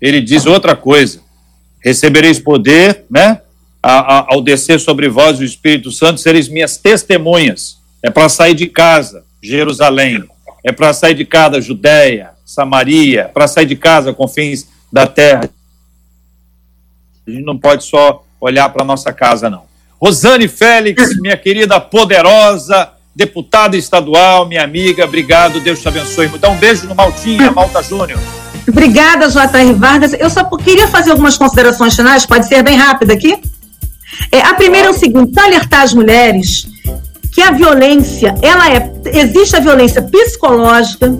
ele 0.00 0.20
diz 0.20 0.46
outra 0.46 0.76
coisa: 0.76 1.20
recebereis 1.84 2.38
poder, 2.38 3.04
né? 3.10 3.40
ao 3.82 4.40
descer 4.40 4.80
sobre 4.80 5.10
vós 5.10 5.38
o 5.38 5.44
Espírito 5.44 5.92
Santo, 5.92 6.18
sereis 6.18 6.48
minhas 6.48 6.78
testemunhas. 6.78 7.76
É 8.02 8.10
para 8.10 8.30
sair 8.30 8.54
de 8.54 8.66
casa, 8.66 9.24
Jerusalém. 9.42 10.24
É 10.64 10.72
para 10.72 10.94
sair 10.94 11.14
de 11.14 11.26
casa, 11.26 11.60
Judéia, 11.60 12.30
Samaria. 12.46 13.30
Para 13.34 13.46
sair 13.46 13.66
de 13.66 13.76
casa, 13.76 14.14
confins 14.14 14.66
da 14.90 15.06
terra. 15.06 15.50
A 17.26 17.30
gente 17.30 17.44
não 17.44 17.58
pode 17.58 17.84
só 17.84 18.24
olhar 18.40 18.70
para 18.70 18.84
nossa 18.84 19.12
casa, 19.12 19.50
não. 19.50 19.64
Rosane 20.00 20.48
Félix, 20.48 21.18
minha 21.20 21.36
querida 21.36 21.78
poderosa, 21.78 22.90
deputada 23.14 23.76
estadual, 23.76 24.46
minha 24.46 24.64
amiga, 24.64 25.04
obrigado, 25.04 25.60
Deus 25.60 25.80
te 25.80 25.88
abençoe. 25.88 26.28
Dá 26.38 26.48
um 26.48 26.56
beijo 26.56 26.86
no 26.86 26.94
Maltinha, 26.94 27.50
Malta 27.50 27.82
Júnior. 27.82 28.43
Obrigada, 28.66 29.28
J.R. 29.28 29.72
Vargas. 29.74 30.14
Eu 30.18 30.30
só 30.30 30.44
queria 30.44 30.88
fazer 30.88 31.10
algumas 31.10 31.36
considerações 31.36 31.94
finais, 31.94 32.24
pode 32.24 32.48
ser 32.48 32.62
bem 32.62 32.76
rápida 32.76 33.12
aqui? 33.12 33.38
É, 34.30 34.40
a 34.40 34.54
primeira 34.54 34.88
é 34.88 34.90
o 34.90 34.94
seguinte, 34.94 35.38
alertar 35.38 35.82
as 35.82 35.92
mulheres 35.92 36.66
que 37.32 37.42
a 37.42 37.50
violência, 37.50 38.34
ela 38.40 38.70
é, 38.70 38.92
existe 39.12 39.56
a 39.56 39.60
violência 39.60 40.00
psicológica, 40.00 41.12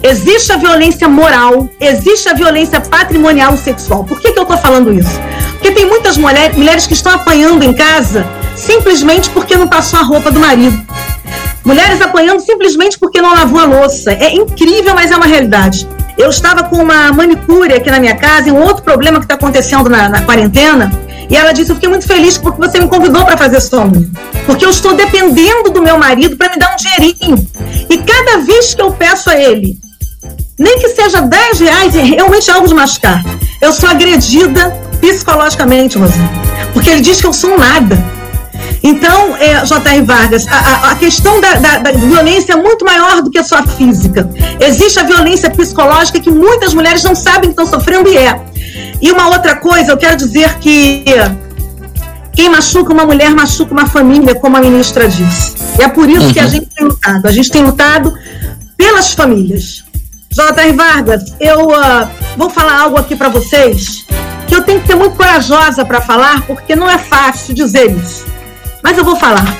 existe 0.00 0.52
a 0.52 0.56
violência 0.56 1.08
moral, 1.08 1.68
existe 1.80 2.28
a 2.28 2.34
violência 2.34 2.80
patrimonial 2.80 3.56
sexual. 3.56 4.04
Por 4.04 4.20
que, 4.20 4.32
que 4.32 4.38
eu 4.38 4.44
estou 4.44 4.56
falando 4.56 4.92
isso? 4.92 5.20
Porque 5.52 5.72
tem 5.72 5.84
muitas 5.84 6.16
mulher, 6.16 6.54
mulheres 6.54 6.86
que 6.86 6.92
estão 6.92 7.12
apanhando 7.12 7.64
em 7.64 7.72
casa 7.72 8.24
simplesmente 8.54 9.28
porque 9.30 9.56
não 9.56 9.66
passou 9.66 9.98
a 9.98 10.02
roupa 10.02 10.30
do 10.30 10.38
marido. 10.38 10.80
Mulheres 11.64 12.00
apanhando 12.00 12.40
simplesmente 12.40 12.96
porque 12.96 13.20
não 13.20 13.34
lavou 13.34 13.58
a 13.58 13.64
louça. 13.64 14.12
É 14.12 14.32
incrível, 14.32 14.94
mas 14.94 15.10
é 15.10 15.16
uma 15.16 15.26
realidade. 15.26 15.86
Eu 16.16 16.30
estava 16.30 16.64
com 16.64 16.76
uma 16.76 17.12
manicure 17.12 17.74
aqui 17.74 17.90
na 17.90 18.00
minha 18.00 18.16
casa 18.16 18.48
e 18.48 18.52
um 18.52 18.62
outro 18.62 18.82
problema 18.82 19.18
que 19.18 19.24
está 19.24 19.34
acontecendo 19.34 19.88
na, 19.90 20.08
na 20.08 20.22
quarentena 20.22 20.90
e 21.28 21.36
ela 21.36 21.52
disse: 21.52 21.70
Eu 21.70 21.74
fiquei 21.74 21.88
muito 21.88 22.06
feliz 22.06 22.38
porque 22.38 22.60
você 22.60 22.78
me 22.78 22.88
convidou 22.88 23.24
para 23.24 23.36
fazer 23.36 23.60
sua. 23.60 23.90
Porque 24.44 24.64
eu 24.64 24.70
estou 24.70 24.94
dependendo 24.94 25.70
do 25.70 25.82
meu 25.82 25.98
marido 25.98 26.36
para 26.36 26.50
me 26.50 26.56
dar 26.56 26.72
um 26.72 26.76
dinheirinho. 26.76 27.46
E 27.90 27.98
cada 27.98 28.38
vez 28.38 28.74
que 28.74 28.82
eu 28.82 28.92
peço 28.92 29.28
a 29.30 29.36
ele, 29.36 29.78
nem 30.58 30.78
que 30.78 30.88
seja 30.90 31.20
10 31.20 31.60
reais, 31.60 31.96
é 31.96 32.02
realmente 32.02 32.50
algo 32.50 32.68
de 32.68 32.74
machucar. 32.74 33.24
Eu 33.60 33.72
sou 33.72 33.88
agredida 33.88 34.70
psicologicamente, 35.00 35.98
Rosana. 35.98 36.30
Porque 36.72 36.90
ele 36.90 37.00
diz 37.00 37.20
que 37.20 37.26
eu 37.26 37.32
sou 37.32 37.58
nada. 37.58 37.96
Então, 38.82 39.36
é, 39.36 39.64
J.R. 39.64 40.02
Vargas, 40.02 40.46
a, 40.48 40.92
a 40.92 40.94
questão 40.96 41.40
da, 41.40 41.54
da, 41.54 41.78
da, 41.78 41.92
violência 41.92 42.52
é 42.52 42.56
muito 42.56 42.84
maior 42.84 43.22
do 43.22 43.30
que 43.30 43.38
a 43.38 43.44
sua 43.44 43.66
física. 43.66 44.28
Existe 44.60 44.98
a 44.98 45.02
violência 45.02 45.50
psicológica 45.50 46.20
que 46.20 46.30
muitas 46.30 46.74
mulheres 46.74 47.02
não 47.02 47.14
sabem 47.14 47.52
que 47.52 47.60
estão 47.60 47.66
sofrendo 47.66 48.08
e 48.08 48.16
é. 48.16 48.40
E 49.00 49.10
uma 49.10 49.28
outra 49.28 49.56
coisa, 49.56 49.92
eu 49.92 49.96
quero 49.96 50.16
dizer 50.16 50.54
que 50.58 51.04
quem 52.34 52.50
machuca 52.50 52.92
uma 52.92 53.04
mulher 53.04 53.30
machuca 53.30 53.72
uma 53.72 53.86
família, 53.86 54.34
como 54.34 54.56
a 54.56 54.60
ministra 54.60 55.08
disse. 55.08 55.54
E 55.78 55.82
é 55.82 55.88
por 55.88 56.08
isso 56.08 56.26
uhum. 56.26 56.32
que 56.32 56.40
a 56.40 56.44
uhum. 56.44 56.50
gente 56.50 56.66
tem 56.66 56.84
lutado. 56.84 57.26
A 57.26 57.32
gente 57.32 57.50
tem 57.50 57.62
lutado 57.64 58.12
pelas 58.76 59.12
famílias. 59.12 59.84
J.R. 60.30 60.72
Vargas, 60.72 61.34
eu 61.40 61.68
uh, 61.68 62.08
vou 62.36 62.50
falar 62.50 62.82
algo 62.82 62.98
aqui 62.98 63.16
para 63.16 63.30
vocês 63.30 64.04
que 64.46 64.54
eu 64.54 64.62
tenho 64.62 64.80
que 64.80 64.86
ser 64.86 64.94
muito 64.94 65.16
corajosa 65.16 65.84
para 65.84 66.00
falar, 66.00 66.42
porque 66.42 66.76
não 66.76 66.88
é 66.88 66.98
fácil 66.98 67.54
dizer 67.54 67.90
isso. 67.90 68.35
Mas 68.82 68.96
eu 68.96 69.04
vou 69.04 69.16
falar. 69.16 69.56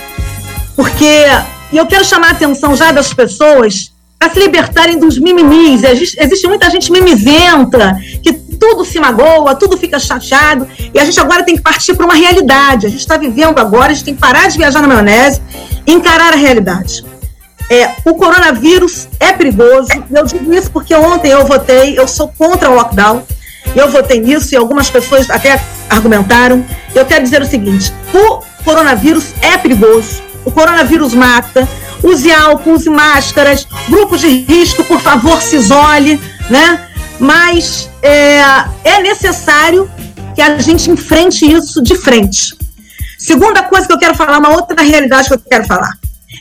Porque 0.75 1.25
eu 1.73 1.87
quero 1.87 2.05
chamar 2.05 2.29
a 2.29 2.31
atenção 2.33 2.77
já 2.77 2.93
das 2.93 3.13
pessoas 3.13 3.93
para 4.19 4.33
se 4.33 4.39
libertarem 4.39 4.99
dos 4.99 5.19
mimimis. 5.19 5.83
Existe 5.83 6.47
muita 6.47 6.71
gente 6.71 6.91
mimizenta 6.91 7.99
que 8.23 8.33
tudo 8.33 8.85
se 8.85 8.99
magoa, 8.99 9.55
tudo 9.55 9.77
fica 9.77 9.99
chateado, 9.99 10.67
e 10.93 10.99
a 10.99 11.05
gente 11.05 11.21
agora 11.21 11.43
tem 11.43 11.57
que 11.57 11.63
partir 11.63 11.95
para 11.95 12.07
uma 12.07 12.15
realidade. 12.15 12.87
A 12.87 12.89
gente 12.89 13.01
está 13.01 13.17
vivendo 13.17 13.59
agora, 13.59 13.93
a 13.93 13.95
gente 13.95 14.05
tem 14.05 14.15
que 14.15 14.21
parar 14.21 14.49
de 14.49 14.57
viajar 14.57 14.81
na 14.81 14.89
maionese 14.89 15.41
e 15.87 15.93
encarar 15.93 16.33
a 16.33 16.37
realidade. 16.37 17.05
É, 17.69 17.91
o 18.05 18.15
coronavírus 18.15 19.09
é 19.19 19.33
perigoso, 19.33 19.89
eu 20.11 20.25
digo 20.25 20.55
isso 20.55 20.71
porque 20.71 20.95
ontem 20.95 21.33
eu 21.33 21.45
votei, 21.45 21.99
eu 21.99 22.07
sou 22.07 22.29
contra 22.29 22.71
o 22.71 22.75
lockdown, 22.75 23.25
eu 23.77 23.91
votei 23.91 24.21
nisso 24.21 24.55
e 24.55 24.57
algumas 24.57 24.91
pessoas 24.91 25.31
até 25.31 25.61
argumentaram. 25.89 26.65
Eu 26.95 27.05
quero 27.05 27.23
dizer 27.23 27.43
o 27.43 27.47
seguinte: 27.47 27.93
o 28.13 28.43
coronavírus 28.65 29.35
é 29.41 29.57
perigoso, 29.57 30.23
o 30.45 30.51
coronavírus 30.51 31.15
mata, 31.15 31.69
use 32.03 32.33
álcool, 32.33 32.73
use 32.73 32.91
máscaras, 32.91 33.67
grupo 33.89 34.17
de 34.17 34.29
risco, 34.29 34.83
por 34.85 35.01
favor, 35.01 35.41
se 35.41 35.57
isole, 35.57 36.21
né? 36.51 36.87
mas 37.19 37.89
é, 38.03 38.41
é 38.85 39.01
necessário 39.01 39.91
que 40.35 40.43
a 40.43 40.59
gente 40.59 40.91
enfrente 40.91 41.51
isso 41.51 41.83
de 41.83 41.97
frente. 41.97 42.55
Segunda 43.19 43.63
coisa 43.63 43.87
que 43.87 43.93
eu 43.93 43.99
quero 43.99 44.15
falar, 44.15 44.39
uma 44.39 44.51
outra 44.51 44.83
realidade 44.83 45.29
que 45.29 45.35
eu 45.35 45.39
quero 45.39 45.65
falar. 45.65 45.91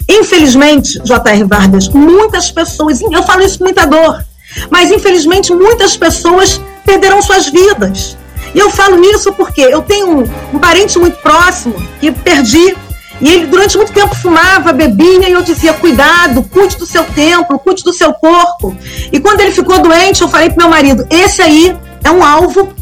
Infelizmente, 0.10 0.99
J.R. 1.03 1.44
Vargas, 1.45 1.88
muitas 1.90 2.52
pessoas, 2.52 3.02
eu 3.02 3.24
falo 3.24 3.44
isso 3.44 3.57
com 3.57 3.64
muita 3.64 3.86
dor, 3.86 4.24
mas 4.70 4.91
infelizmente 4.91 5.53
muitas 5.53 5.95
pessoas 5.95 6.60
perderam 6.86 7.22
suas 7.22 7.48
vidas. 7.48 8.18
E 8.53 8.60
eu 8.60 8.70
falo 8.70 9.03
isso 9.03 9.34
porque 9.34 9.62
eu 9.62 9.82
tenho 9.82 10.20
um, 10.20 10.24
um 10.53 10.60
parente 10.60 10.98
muito 10.98 11.18
próximo 11.18 11.76
que 11.99 12.12
perdi 12.12 12.76
e 13.22 13.30
ele, 13.30 13.45
durante 13.48 13.78
muito 13.78 13.94
tempo, 13.94 14.14
fumava, 14.14 14.74
bebia, 14.74 15.30
e 15.30 15.32
eu 15.32 15.41
dizia: 15.41 15.74
cuidado, 15.74 16.44
cuide 16.44 16.78
do 16.78 16.86
seu 16.86 17.03
templo, 17.03 17.57
cuide 17.60 17.84
do 17.84 17.94
seu 17.94 18.14
corpo. 18.14 18.76
E 19.12 19.20
quando 19.20 19.40
ele 19.41 19.52
ficou 19.52 19.80
doente, 19.80 20.22
eu 20.22 20.28
falei 20.28 20.49
pro 20.49 20.57
meu 20.57 20.70
marido: 20.70 21.07
esse 21.10 21.41
aí 21.41 21.76
é 22.03 22.12
um 22.12 22.24
alvo, 22.24 22.74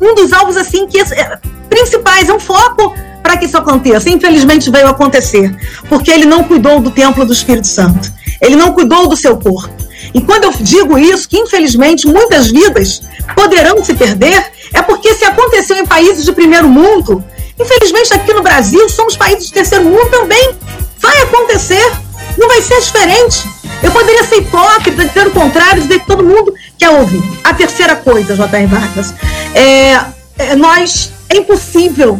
um 0.00 0.14
dos 0.14 0.32
alvos, 0.32 0.56
assim, 0.56 0.86
que 0.86 0.98
é, 0.98 1.38
principais, 1.68 2.28
é 2.28 2.32
um 2.32 2.40
foco 2.40 2.94
para 3.22 3.36
que 3.36 3.44
isso 3.44 3.56
aconteça. 3.56 4.08
Infelizmente 4.08 4.70
veio 4.70 4.88
acontecer, 4.88 5.54
porque 5.88 6.10
ele 6.10 6.24
não 6.24 6.42
cuidou 6.44 6.80
do 6.80 6.90
templo 6.90 7.24
do 7.24 7.32
Espírito 7.32 7.66
Santo, 7.66 8.10
ele 8.40 8.56
não 8.56 8.72
cuidou 8.72 9.08
do 9.08 9.16
seu 9.16 9.36
corpo. 9.36 9.91
E 10.14 10.20
quando 10.20 10.44
eu 10.44 10.52
digo 10.60 10.98
isso, 10.98 11.28
que 11.28 11.38
infelizmente 11.38 12.06
muitas 12.06 12.50
vidas 12.50 13.02
poderão 13.34 13.82
se 13.84 13.94
perder, 13.94 14.52
é 14.72 14.82
porque 14.82 15.14
se 15.14 15.24
aconteceu 15.24 15.76
em 15.76 15.86
países 15.86 16.24
de 16.24 16.32
primeiro 16.32 16.68
mundo, 16.68 17.24
Infelizmente, 17.58 18.12
aqui 18.12 18.32
no 18.32 18.42
Brasil, 18.42 18.88
somos 18.88 19.16
países 19.16 19.46
de 19.46 19.52
terceiro 19.52 19.84
mundo 19.84 20.10
também. 20.10 20.54
Vai 20.98 21.16
acontecer, 21.22 21.92
não 22.38 22.48
vai 22.48 22.62
ser 22.62 22.80
diferente. 22.80 23.48
Eu 23.82 23.90
poderia 23.90 24.24
ser 24.24 24.36
hipócrita, 24.38 25.04
dizer 25.04 25.26
o 25.26 25.30
contrário, 25.30 25.82
dizer 25.82 26.00
que 26.00 26.06
todo 26.06 26.24
mundo 26.24 26.54
quer 26.78 26.90
ouvir. 26.90 27.22
A 27.44 27.52
terceira 27.52 27.96
coisa, 27.96 28.34
J.R. 28.34 28.66
Vargas, 28.66 29.14
é, 29.54 30.00
é, 30.38 30.56
nós, 30.56 31.12
é 31.28 31.36
impossível 31.36 32.18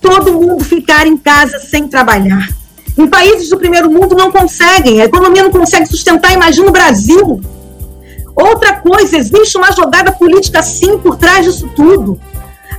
todo 0.00 0.32
mundo 0.32 0.64
ficar 0.64 1.06
em 1.06 1.16
casa 1.16 1.58
sem 1.58 1.88
trabalhar. 1.88 2.48
Em 2.96 3.08
países 3.08 3.48
do 3.48 3.58
primeiro 3.58 3.90
mundo 3.90 4.14
não 4.14 4.30
conseguem, 4.30 5.00
a 5.00 5.04
economia 5.04 5.42
não 5.42 5.50
consegue 5.50 5.86
sustentar, 5.86 6.32
imagina 6.32 6.68
o 6.68 6.72
Brasil. 6.72 7.40
Outra 8.36 8.74
coisa, 8.74 9.16
existe 9.16 9.56
uma 9.56 9.72
jogada 9.72 10.12
política 10.12 10.62
sim 10.62 10.98
por 10.98 11.16
trás 11.16 11.44
disso 11.44 11.68
tudo. 11.74 12.20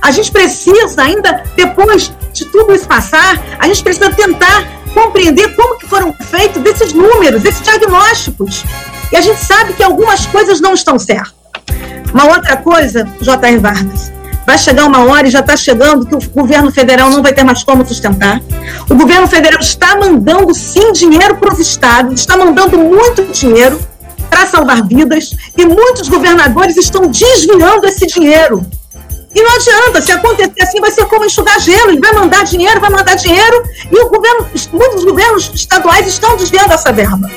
A 0.00 0.10
gente 0.10 0.30
precisa, 0.30 1.02
ainda 1.02 1.42
depois 1.54 2.12
de 2.32 2.44
tudo 2.46 2.74
isso 2.74 2.86
passar, 2.86 3.42
a 3.58 3.66
gente 3.66 3.82
precisa 3.82 4.10
tentar 4.10 4.66
compreender 4.92 5.54
como 5.54 5.78
que 5.78 5.86
foram 5.86 6.12
feitos 6.12 6.62
desses 6.62 6.92
números, 6.92 7.42
desses 7.42 7.62
diagnósticos. 7.62 8.64
E 9.12 9.16
a 9.16 9.20
gente 9.20 9.42
sabe 9.44 9.74
que 9.74 9.82
algumas 9.82 10.26
coisas 10.26 10.60
não 10.60 10.74
estão 10.74 10.98
certas. 10.98 11.34
Uma 12.12 12.24
outra 12.34 12.56
coisa, 12.56 13.06
J.R. 13.20 13.58
Vargas, 13.58 14.12
vai 14.46 14.56
chegar 14.56 14.86
uma 14.86 15.04
hora 15.04 15.26
e 15.26 15.30
já 15.30 15.40
está 15.40 15.56
chegando 15.56 16.06
que 16.06 16.14
o 16.14 16.30
governo 16.30 16.70
federal 16.70 17.10
não 17.10 17.22
vai 17.22 17.32
ter 17.32 17.42
mais 17.42 17.64
como 17.64 17.84
sustentar. 17.84 18.40
O 18.88 18.94
governo 18.94 19.26
federal 19.26 19.60
está 19.60 19.96
mandando 19.96 20.54
sim 20.54 20.92
dinheiro 20.92 21.36
para 21.36 21.52
os 21.52 21.58
estados, 21.58 22.20
está 22.20 22.36
mandando 22.36 22.78
muito 22.78 23.24
dinheiro 23.32 23.78
para 24.30 24.46
salvar 24.46 24.86
vidas 24.86 25.30
e 25.56 25.66
muitos 25.66 26.08
governadores 26.08 26.76
estão 26.76 27.08
desviando 27.08 27.86
esse 27.86 28.06
dinheiro. 28.06 28.64
E 29.34 29.42
não 29.42 29.54
adianta, 29.56 30.00
se 30.00 30.12
acontecer 30.12 30.62
assim, 30.62 30.80
vai 30.80 30.90
ser 30.90 31.04
como 31.06 31.26
enxugar 31.26 31.60
gelo. 31.60 31.90
Ele 31.90 32.00
vai 32.00 32.12
mandar 32.12 32.42
dinheiro, 32.44 32.80
vai 32.80 32.88
mandar 32.88 33.16
dinheiro, 33.16 33.64
e 33.92 33.98
o 34.00 34.08
governo, 34.08 34.46
muitos 34.72 35.04
governos 35.04 35.50
estaduais 35.52 36.06
estão 36.06 36.38
desviando 36.38 36.72
essa 36.72 36.90
verba. 36.90 37.30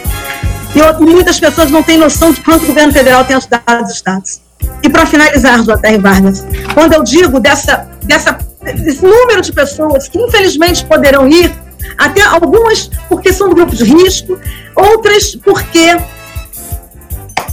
E 0.73 1.03
muitas 1.03 1.37
pessoas 1.37 1.69
não 1.69 1.83
têm 1.83 1.97
noção 1.97 2.31
de 2.31 2.39
quanto 2.41 2.63
o 2.63 2.67
governo 2.67 2.93
federal 2.93 3.25
tem 3.25 3.35
ajudado 3.35 3.83
os 3.83 3.91
estados. 3.91 4.39
E 4.83 4.89
para 4.89 5.05
finalizar, 5.05 5.63
J.R. 5.63 5.97
Vargas, 5.97 6.45
quando 6.73 6.93
eu 6.93 7.03
digo 7.03 7.39
dessa, 7.39 7.89
dessa, 8.03 8.37
desse 8.61 9.03
número 9.03 9.41
de 9.41 9.51
pessoas 9.51 10.07
que 10.07 10.19
infelizmente 10.19 10.85
poderão 10.85 11.27
ir, 11.27 11.53
até 11.97 12.21
algumas 12.21 12.89
porque 13.07 13.33
são 13.33 13.49
do 13.49 13.55
grupo 13.55 13.75
de 13.75 13.83
risco, 13.83 14.39
outras 14.75 15.35
porque, 15.35 15.97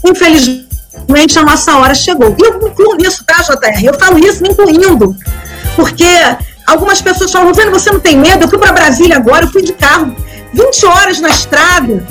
infelizmente, 0.04 1.38
a 1.38 1.42
nossa 1.42 1.76
hora 1.78 1.94
chegou. 1.94 2.34
E 2.38 2.44
eu 2.44 2.68
incluo 2.68 2.96
nisso, 2.96 3.24
tá, 3.24 3.42
JR? 3.42 3.84
Eu 3.84 3.94
falo 3.94 4.18
isso 4.18 4.42
me 4.42 4.50
incluindo, 4.50 5.14
porque 5.74 6.06
Algumas 6.66 7.00
pessoas 7.00 7.30
falam, 7.30 7.54
você 7.54 7.92
não 7.92 8.00
tem 8.00 8.18
medo? 8.18 8.44
Eu 8.44 8.48
fui 8.48 8.58
para 8.58 8.72
Brasília 8.72 9.16
agora, 9.16 9.44
eu 9.44 9.50
fui 9.50 9.62
de 9.62 9.72
carro, 9.72 10.14
20 10.52 10.86
horas 10.86 11.20
na 11.20 11.28
estrada. 11.28 12.04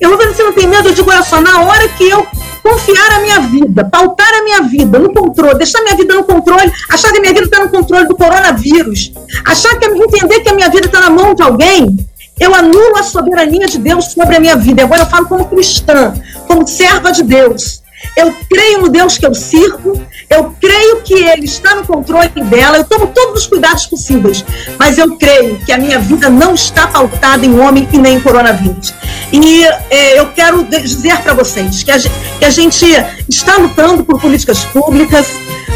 Eu, 0.00 0.10
Rosane, 0.10 0.34
você 0.34 0.42
não 0.42 0.52
tem 0.52 0.66
medo? 0.66 0.88
Eu 0.88 0.94
digo, 0.94 1.10
olha 1.10 1.22
só, 1.22 1.40
na 1.40 1.62
hora 1.62 1.88
que 1.88 2.08
eu 2.08 2.26
confiar 2.62 3.12
a 3.12 3.20
minha 3.20 3.40
vida, 3.40 3.84
pautar 3.84 4.28
a 4.34 4.42
minha 4.42 4.62
vida 4.62 4.98
no 4.98 5.12
controle, 5.12 5.56
deixar 5.56 5.78
a 5.78 5.82
minha 5.84 5.96
vida 5.96 6.14
no 6.14 6.24
controle, 6.24 6.70
achar 6.90 7.10
que 7.12 7.18
a 7.18 7.20
minha 7.20 7.32
vida 7.32 7.46
está 7.46 7.60
no 7.60 7.70
controle 7.70 8.08
do 8.08 8.16
coronavírus, 8.16 9.12
achar 9.44 9.78
que 9.78 9.86
entender 9.86 10.40
que 10.40 10.48
a 10.48 10.54
minha 10.54 10.68
vida 10.68 10.86
está 10.86 11.00
na 11.00 11.10
mão 11.10 11.34
de 11.34 11.42
alguém, 11.42 11.96
eu 12.38 12.54
anulo 12.54 12.98
a 12.98 13.02
soberania 13.02 13.66
de 13.66 13.78
Deus 13.78 14.06
sobre 14.06 14.36
a 14.36 14.40
minha 14.40 14.56
vida. 14.56 14.82
Agora 14.82 15.02
eu 15.02 15.06
falo 15.06 15.26
como 15.26 15.46
cristã, 15.46 16.12
como 16.46 16.66
serva 16.66 17.10
de 17.10 17.22
Deus. 17.22 17.82
Eu 18.16 18.34
creio 18.48 18.82
no 18.82 18.88
Deus 18.88 19.18
que 19.18 19.26
eu 19.26 19.34
sirvo, 19.34 20.00
eu 20.28 20.54
creio 20.60 21.02
que 21.02 21.14
Ele 21.14 21.44
está 21.44 21.74
no 21.74 21.86
controle 21.86 22.28
dela, 22.28 22.78
eu 22.78 22.84
tomo 22.84 23.06
todos 23.08 23.42
os 23.42 23.46
cuidados 23.46 23.86
possíveis, 23.86 24.44
mas 24.78 24.98
eu 24.98 25.16
creio 25.16 25.58
que 25.58 25.72
a 25.72 25.78
minha 25.78 25.98
vida 25.98 26.28
não 26.28 26.54
está 26.54 26.86
pautada 26.86 27.44
em 27.44 27.58
homem 27.58 27.88
e 27.92 27.98
nem 27.98 28.16
em 28.16 28.20
coronavírus. 28.20 28.94
E 29.32 29.64
é, 29.90 30.18
eu 30.18 30.32
quero 30.32 30.64
dizer 30.64 31.18
para 31.22 31.34
vocês 31.34 31.82
que 31.82 31.90
a, 31.90 31.98
gente, 31.98 32.14
que 32.38 32.44
a 32.44 32.50
gente 32.50 33.10
está 33.28 33.56
lutando 33.56 34.04
por 34.04 34.20
políticas 34.20 34.64
públicas, 34.64 35.26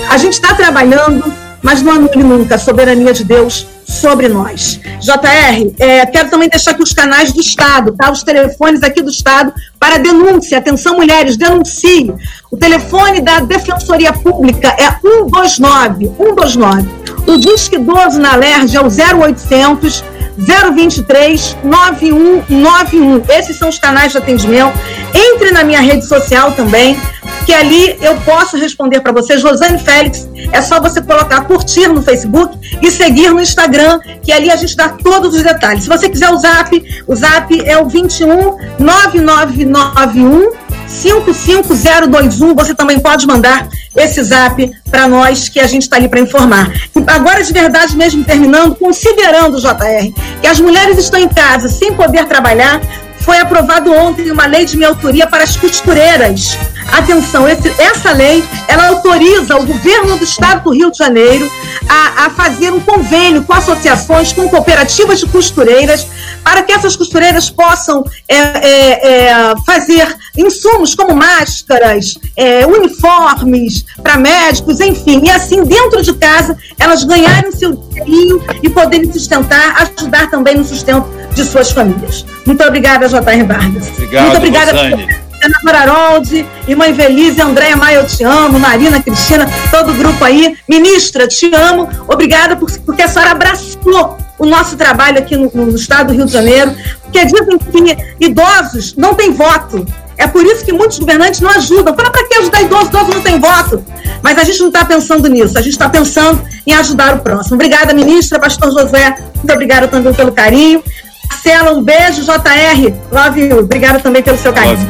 a 0.08 0.16
gente 0.16 0.34
está 0.34 0.54
trabalhando, 0.54 1.32
mas 1.62 1.82
não 1.82 1.92
anule 1.92 2.22
nunca 2.22 2.54
a 2.54 2.58
soberania 2.58 3.12
de 3.12 3.24
Deus 3.24 3.66
sobre 3.86 4.28
nós. 4.28 4.80
JR, 5.00 5.74
é, 5.78 6.06
quero 6.06 6.30
também 6.30 6.48
deixar 6.48 6.72
aqui 6.72 6.82
os 6.82 6.92
canais 6.92 7.32
do 7.32 7.40
Estado, 7.40 7.92
tá? 7.92 8.10
Os 8.10 8.22
telefones 8.22 8.82
aqui 8.82 9.02
do 9.02 9.10
Estado 9.10 9.52
para 9.78 9.98
denúncia. 9.98 10.58
Atenção, 10.58 10.96
mulheres, 10.96 11.36
denuncie. 11.36 12.12
O 12.50 12.56
telefone 12.56 13.20
da 13.20 13.40
Defensoria 13.40 14.12
Pública 14.12 14.68
é 14.78 14.90
129, 15.00 16.06
129. 16.16 16.88
O 17.26 17.36
Disque 17.36 17.78
12 17.78 18.18
na 18.18 18.36
LERJ 18.36 18.76
é 18.76 18.80
o 18.80 18.88
0800 19.20 20.04
023 20.40 21.56
9191. 21.62 23.22
Esses 23.28 23.56
são 23.56 23.68
os 23.68 23.78
canais 23.78 24.12
de 24.12 24.18
atendimento. 24.18 24.72
Entre 25.14 25.50
na 25.50 25.64
minha 25.64 25.80
rede 25.80 26.06
social 26.06 26.52
também, 26.52 26.96
que 27.44 27.52
ali 27.52 27.96
eu 28.00 28.16
posso 28.20 28.56
responder 28.56 29.00
para 29.00 29.12
vocês. 29.12 29.42
Rosane 29.42 29.78
Félix, 29.78 30.28
é 30.52 30.62
só 30.62 30.80
você 30.80 31.02
colocar 31.02 31.42
curtir 31.42 31.88
no 31.88 32.02
Facebook 32.02 32.56
e 32.80 32.90
seguir 32.90 33.30
no 33.30 33.40
Instagram, 33.40 34.00
que 34.22 34.32
ali 34.32 34.50
a 34.50 34.56
gente 34.56 34.76
dá 34.76 34.88
todos 34.88 35.34
os 35.34 35.42
detalhes. 35.42 35.82
Se 35.84 35.88
você 35.88 36.08
quiser 36.08 36.30
o 36.30 36.36
zap, 36.36 37.04
o 37.06 37.14
zap 37.14 37.60
é 37.68 37.78
o 37.78 37.88
21 37.88 38.56
9991 38.78 40.69
55021. 40.90 42.54
Você 42.54 42.74
também 42.74 42.98
pode 42.98 43.26
mandar 43.26 43.68
esse 43.96 44.22
zap 44.22 44.70
para 44.90 45.08
nós, 45.08 45.48
que 45.48 45.60
a 45.60 45.66
gente 45.66 45.82
está 45.82 45.96
ali 45.96 46.08
para 46.08 46.20
informar. 46.20 46.70
E 46.94 47.04
agora, 47.06 47.42
de 47.42 47.52
verdade 47.52 47.96
mesmo, 47.96 48.24
terminando, 48.24 48.74
considerando, 48.74 49.60
JR, 49.60 50.12
que 50.40 50.46
as 50.46 50.60
mulheres 50.60 50.98
estão 50.98 51.20
em 51.20 51.28
casa 51.28 51.68
sem 51.68 51.94
poder 51.94 52.26
trabalhar, 52.26 52.80
foi 53.20 53.38
aprovado 53.38 53.92
ontem 53.92 54.30
uma 54.30 54.46
lei 54.46 54.64
de 54.64 54.76
minha 54.76 54.88
autoria 54.88 55.26
para 55.26 55.44
as 55.44 55.56
costureiras. 55.56 56.58
Atenção, 56.92 57.48
esse, 57.48 57.68
essa 57.80 58.12
lei, 58.12 58.44
ela 58.66 58.88
autoriza 58.88 59.56
o 59.56 59.64
governo 59.64 60.16
do 60.16 60.24
estado 60.24 60.64
do 60.64 60.70
Rio 60.70 60.90
de 60.90 60.98
Janeiro 60.98 61.50
a, 61.88 62.26
a 62.26 62.30
fazer 62.30 62.72
um 62.72 62.80
convênio 62.80 63.44
com 63.44 63.52
associações, 63.52 64.32
com 64.32 64.48
cooperativas 64.48 65.20
de 65.20 65.26
costureiras, 65.26 66.06
para 66.42 66.62
que 66.62 66.72
essas 66.72 66.96
costureiras 66.96 67.50
possam 67.50 68.04
é, 68.28 68.36
é, 68.36 69.28
é, 69.28 69.54
fazer 69.66 70.16
insumos 70.36 70.94
como 70.94 71.14
máscaras, 71.14 72.18
é, 72.36 72.66
uniformes 72.66 73.84
para 74.02 74.16
médicos, 74.16 74.80
enfim, 74.80 75.20
e 75.24 75.30
assim, 75.30 75.62
dentro 75.64 76.02
de 76.02 76.14
casa, 76.14 76.56
elas 76.78 77.04
ganharem 77.04 77.52
seu 77.52 77.72
dinheirinho 77.74 78.42
e 78.62 78.68
poderem 78.68 79.12
sustentar, 79.12 79.90
ajudar 79.98 80.30
também 80.30 80.56
no 80.56 80.64
sustento 80.64 81.06
de 81.34 81.44
suas 81.44 81.70
famílias. 81.70 82.24
Muito 82.46 82.64
obrigada, 82.64 83.08
J.R. 83.10 83.42
Vargas. 83.44 83.88
Obrigado, 83.88 84.24
Muito 84.24 84.36
obrigada. 84.38 84.72
Rosane. 84.72 85.30
Ana 85.42 85.58
Mararoldi, 85.64 86.46
irmã 86.68 86.86
Invelise, 86.88 87.40
Andréia 87.40 87.74
Maia, 87.74 87.96
eu 87.96 88.06
te 88.06 88.22
amo, 88.22 88.58
Marina, 88.58 89.02
Cristina, 89.02 89.48
todo 89.70 89.92
o 89.92 89.94
grupo 89.94 90.22
aí. 90.22 90.56
Ministra, 90.68 91.26
te 91.26 91.50
amo. 91.54 91.88
Obrigada 92.06 92.56
por, 92.56 92.70
porque 92.80 93.02
a 93.02 93.08
senhora 93.08 93.30
abraçou 93.30 94.18
o 94.38 94.46
nosso 94.46 94.76
trabalho 94.76 95.18
aqui 95.18 95.36
no, 95.36 95.50
no 95.52 95.74
estado 95.74 96.08
do 96.08 96.12
Rio 96.14 96.26
de 96.26 96.32
Janeiro, 96.32 96.74
porque 97.02 97.24
dizem 97.24 97.58
que 97.58 98.24
idosos 98.26 98.94
não 98.96 99.14
têm 99.14 99.32
voto. 99.32 99.86
É 100.18 100.26
por 100.26 100.44
isso 100.44 100.62
que 100.62 100.72
muitos 100.72 100.98
governantes 100.98 101.40
não 101.40 101.48
ajudam. 101.50 101.94
Fala 101.96 102.10
para 102.10 102.28
que 102.28 102.34
ajudar 102.34 102.60
idoso? 102.60 102.88
Idoso 102.88 103.10
não 103.10 103.22
tem 103.22 103.40
voto. 103.40 103.82
Mas 104.22 104.36
a 104.36 104.44
gente 104.44 104.60
não 104.60 104.66
está 104.66 104.84
pensando 104.84 105.26
nisso, 105.28 105.56
a 105.56 105.62
gente 105.62 105.72
está 105.72 105.88
pensando 105.88 106.42
em 106.66 106.74
ajudar 106.74 107.14
o 107.14 107.20
próximo. 107.20 107.54
Obrigada, 107.54 107.94
ministra, 107.94 108.38
pastor 108.38 108.70
José, 108.70 109.16
muito 109.36 109.52
obrigada 109.52 109.88
também 109.88 110.12
pelo 110.12 110.32
carinho. 110.32 110.82
Marcela, 111.30 111.72
um 111.72 111.82
beijo, 111.82 112.22
JR, 112.22 112.92
love 113.10 113.40
you. 113.40 113.60
Obrigada 113.60 114.00
também 114.00 114.22
pelo 114.22 114.36
seu 114.36 114.52
carinho. 114.52 114.86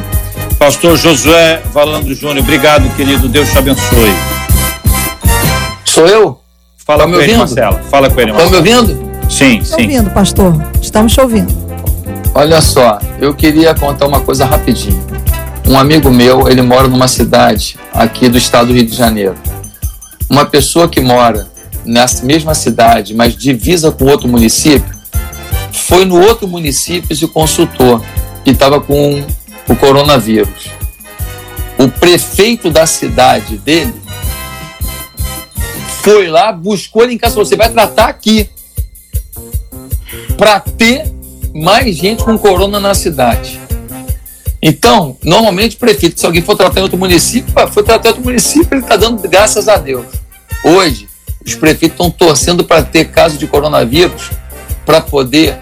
Pastor 0.57 0.97
Josué 0.97 1.61
Valandro 1.71 2.13
Júnior, 2.13 2.39
obrigado, 2.39 2.89
querido. 2.95 3.29
Deus 3.29 3.49
te 3.49 3.57
abençoe. 3.57 4.13
Sou 5.85 6.07
eu? 6.07 6.39
Fala 6.85 7.05
tá 7.05 7.09
com 7.09 7.21
ele, 7.21 7.37
Marcela. 7.37 7.81
Fala 7.89 8.09
com 8.09 8.19
ele, 8.19 8.31
Marcela. 8.33 8.57
Tá 8.57 8.61
me 8.61 8.75
ouvindo? 8.75 9.11
Sim, 9.29 9.59
Estou 9.59 9.79
sim. 9.79 9.85
ouvindo, 9.85 10.09
pastor. 10.09 10.53
Estamos 10.81 11.13
te 11.13 11.21
ouvindo. 11.21 11.53
Olha 12.33 12.61
só, 12.61 12.99
eu 13.19 13.33
queria 13.33 13.73
contar 13.75 14.07
uma 14.07 14.19
coisa 14.19 14.45
rapidinho. 14.45 15.01
Um 15.67 15.77
amigo 15.77 16.09
meu, 16.09 16.49
ele 16.49 16.61
mora 16.61 16.87
numa 16.87 17.07
cidade 17.07 17.77
aqui 17.93 18.27
do 18.27 18.37
estado 18.37 18.67
do 18.67 18.73
Rio 18.73 18.85
de 18.85 18.95
Janeiro. 18.95 19.35
Uma 20.29 20.45
pessoa 20.45 20.87
que 20.87 21.01
mora 21.01 21.47
nessa 21.85 22.25
mesma 22.25 22.53
cidade, 22.53 23.13
mas 23.13 23.35
divisa 23.35 23.91
com 23.91 24.05
outro 24.05 24.27
município, 24.27 25.00
foi 25.71 26.05
no 26.05 26.19
outro 26.19 26.47
município 26.47 27.11
e 27.11 27.15
se 27.15 27.27
consultou 27.27 28.03
e 28.45 28.51
estava 28.51 28.79
com 28.79 29.25
o 29.67 29.75
coronavírus. 29.75 30.71
O 31.77 31.89
prefeito 31.89 32.69
da 32.69 32.85
cidade 32.85 33.57
dele 33.57 33.93
foi 36.03 36.27
lá, 36.27 36.51
buscou 36.51 37.03
ele 37.03 37.13
em 37.13 37.17
casa, 37.17 37.35
você 37.35 37.55
vai 37.55 37.69
tratar 37.69 38.07
aqui 38.07 38.49
para 40.37 40.59
ter 40.59 41.11
mais 41.53 41.95
gente 41.95 42.23
com 42.23 42.37
corona 42.37 42.79
na 42.79 42.93
cidade. 42.93 43.59
Então, 44.61 45.17
normalmente, 45.23 45.75
prefeito, 45.75 46.19
se 46.19 46.25
alguém 46.25 46.41
for 46.41 46.55
tratar 46.55 46.79
em 46.79 46.83
outro 46.83 46.97
município, 46.97 47.51
foi 47.71 47.83
tratar 47.83 48.09
em 48.09 48.11
outro 48.11 48.23
município, 48.23 48.67
ele 48.71 48.81
está 48.81 48.95
dando 48.95 49.27
graças 49.27 49.67
a 49.67 49.77
Deus. 49.77 50.05
Hoje, 50.63 51.07
os 51.45 51.55
prefeitos 51.55 51.93
estão 51.95 52.11
torcendo 52.11 52.63
para 52.63 52.83
ter 52.83 53.05
caso 53.05 53.37
de 53.37 53.47
coronavírus 53.47 54.29
para 54.85 55.01
poder 55.01 55.57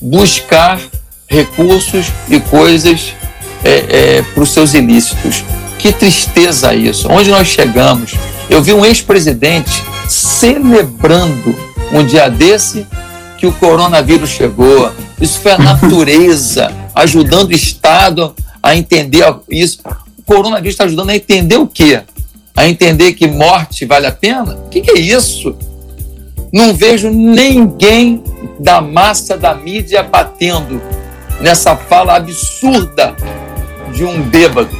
buscar 0.00 0.80
recursos 1.28 2.06
e 2.28 2.40
coisas 2.40 3.14
é, 3.64 4.18
é, 4.18 4.22
para 4.22 4.42
os 4.42 4.50
seus 4.50 4.74
ilícitos. 4.74 5.44
Que 5.78 5.92
tristeza 5.92 6.74
isso! 6.74 7.08
Onde 7.10 7.30
nós 7.30 7.48
chegamos? 7.48 8.14
Eu 8.48 8.62
vi 8.62 8.72
um 8.72 8.84
ex-presidente 8.84 9.82
celebrando 10.08 11.56
um 11.92 12.04
dia 12.04 12.28
desse 12.28 12.86
que 13.38 13.46
o 13.46 13.52
coronavírus 13.52 14.30
chegou. 14.30 14.92
Isso 15.20 15.40
foi 15.40 15.52
a 15.52 15.58
natureza 15.58 16.72
ajudando 16.94 17.48
o 17.48 17.54
Estado 17.54 18.34
a 18.62 18.76
entender 18.76 19.24
isso. 19.50 19.80
O 20.18 20.22
coronavírus 20.22 20.74
está 20.74 20.84
ajudando 20.84 21.10
a 21.10 21.16
entender 21.16 21.56
o 21.56 21.66
quê? 21.66 22.02
A 22.54 22.68
entender 22.68 23.14
que 23.14 23.26
morte 23.26 23.86
vale 23.86 24.06
a 24.06 24.12
pena? 24.12 24.54
O 24.54 24.68
que, 24.68 24.80
que 24.80 24.90
é 24.92 24.98
isso? 24.98 25.56
Não 26.52 26.74
vejo 26.74 27.08
ninguém 27.08 28.22
da 28.60 28.78
massa 28.80 29.38
da 29.38 29.54
mídia 29.54 30.02
batendo 30.02 30.82
nessa 31.40 31.74
fala 31.74 32.16
absurda 32.16 33.16
de 33.94 34.04
um 34.04 34.22
bêbado. 34.22 34.76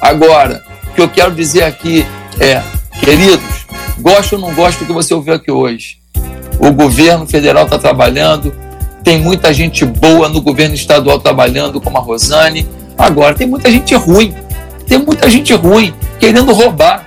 Agora, 0.00 0.60
o 0.88 0.94
que 0.94 1.00
eu 1.00 1.08
quero 1.08 1.32
dizer 1.32 1.62
aqui 1.62 2.04
é, 2.40 2.60
queridos, 2.98 3.64
gosto 4.00 4.34
ou 4.34 4.40
não 4.40 4.52
gosto 4.54 4.80
do 4.80 4.86
que 4.86 4.92
você 4.92 5.14
ouviu 5.14 5.34
aqui 5.34 5.52
hoje. 5.52 5.98
O 6.58 6.72
governo 6.72 7.26
federal 7.28 7.64
está 7.64 7.78
trabalhando, 7.78 8.52
tem 9.04 9.20
muita 9.20 9.54
gente 9.54 9.84
boa 9.84 10.28
no 10.28 10.40
governo 10.42 10.74
estadual 10.74 11.20
trabalhando, 11.20 11.80
como 11.80 11.96
a 11.96 12.00
Rosane. 12.00 12.68
Agora, 12.98 13.34
tem 13.34 13.46
muita 13.46 13.70
gente 13.70 13.94
ruim, 13.94 14.34
tem 14.88 14.98
muita 14.98 15.30
gente 15.30 15.54
ruim 15.54 15.94
querendo 16.18 16.52
roubar. 16.52 17.06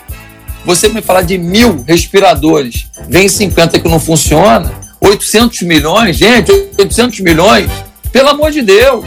Você 0.68 0.89
me 0.89 1.02
falar 1.02 1.22
de 1.22 1.38
mil 1.38 1.81
respiradores, 1.88 2.88
vem 3.07 3.30
50 3.30 3.80
que 3.80 3.88
não 3.88 4.02
funciona, 4.02 4.69
800 4.99 5.61
milhões, 5.61 6.18
gente, 6.18 6.52
800 6.77 7.22
milhões, 7.22 7.72
pelo 8.11 8.27
amor 8.27 8.52
de 8.52 8.61
Deus. 8.61 9.06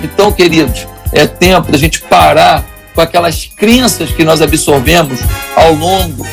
Então, 0.00 0.30
queridos, 0.30 0.86
é 1.10 1.26
tempo 1.26 1.72
da 1.72 1.76
gente 1.76 2.00
parar 2.02 2.64
com 2.94 3.00
aquelas 3.00 3.46
crenças 3.46 4.12
que 4.12 4.22
nós 4.22 4.40
absorvemos 4.40 5.18
ao 5.56 5.74
longo 5.74 6.24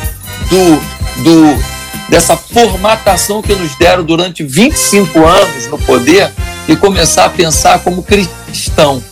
do, 0.51 1.23
do, 1.23 1.63
dessa 2.07 2.37
formatação 2.37 3.41
que 3.41 3.55
nos 3.55 3.75
deram 3.75 4.03
durante 4.03 4.43
25 4.43 5.25
anos 5.25 5.65
no 5.65 5.79
poder 5.79 6.31
e 6.67 6.75
começar 6.75 7.25
a 7.25 7.29
pensar 7.29 7.79
como 7.79 8.03
cristão. 8.03 9.03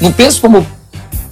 Não 0.00 0.12
pense 0.12 0.40
como 0.40 0.64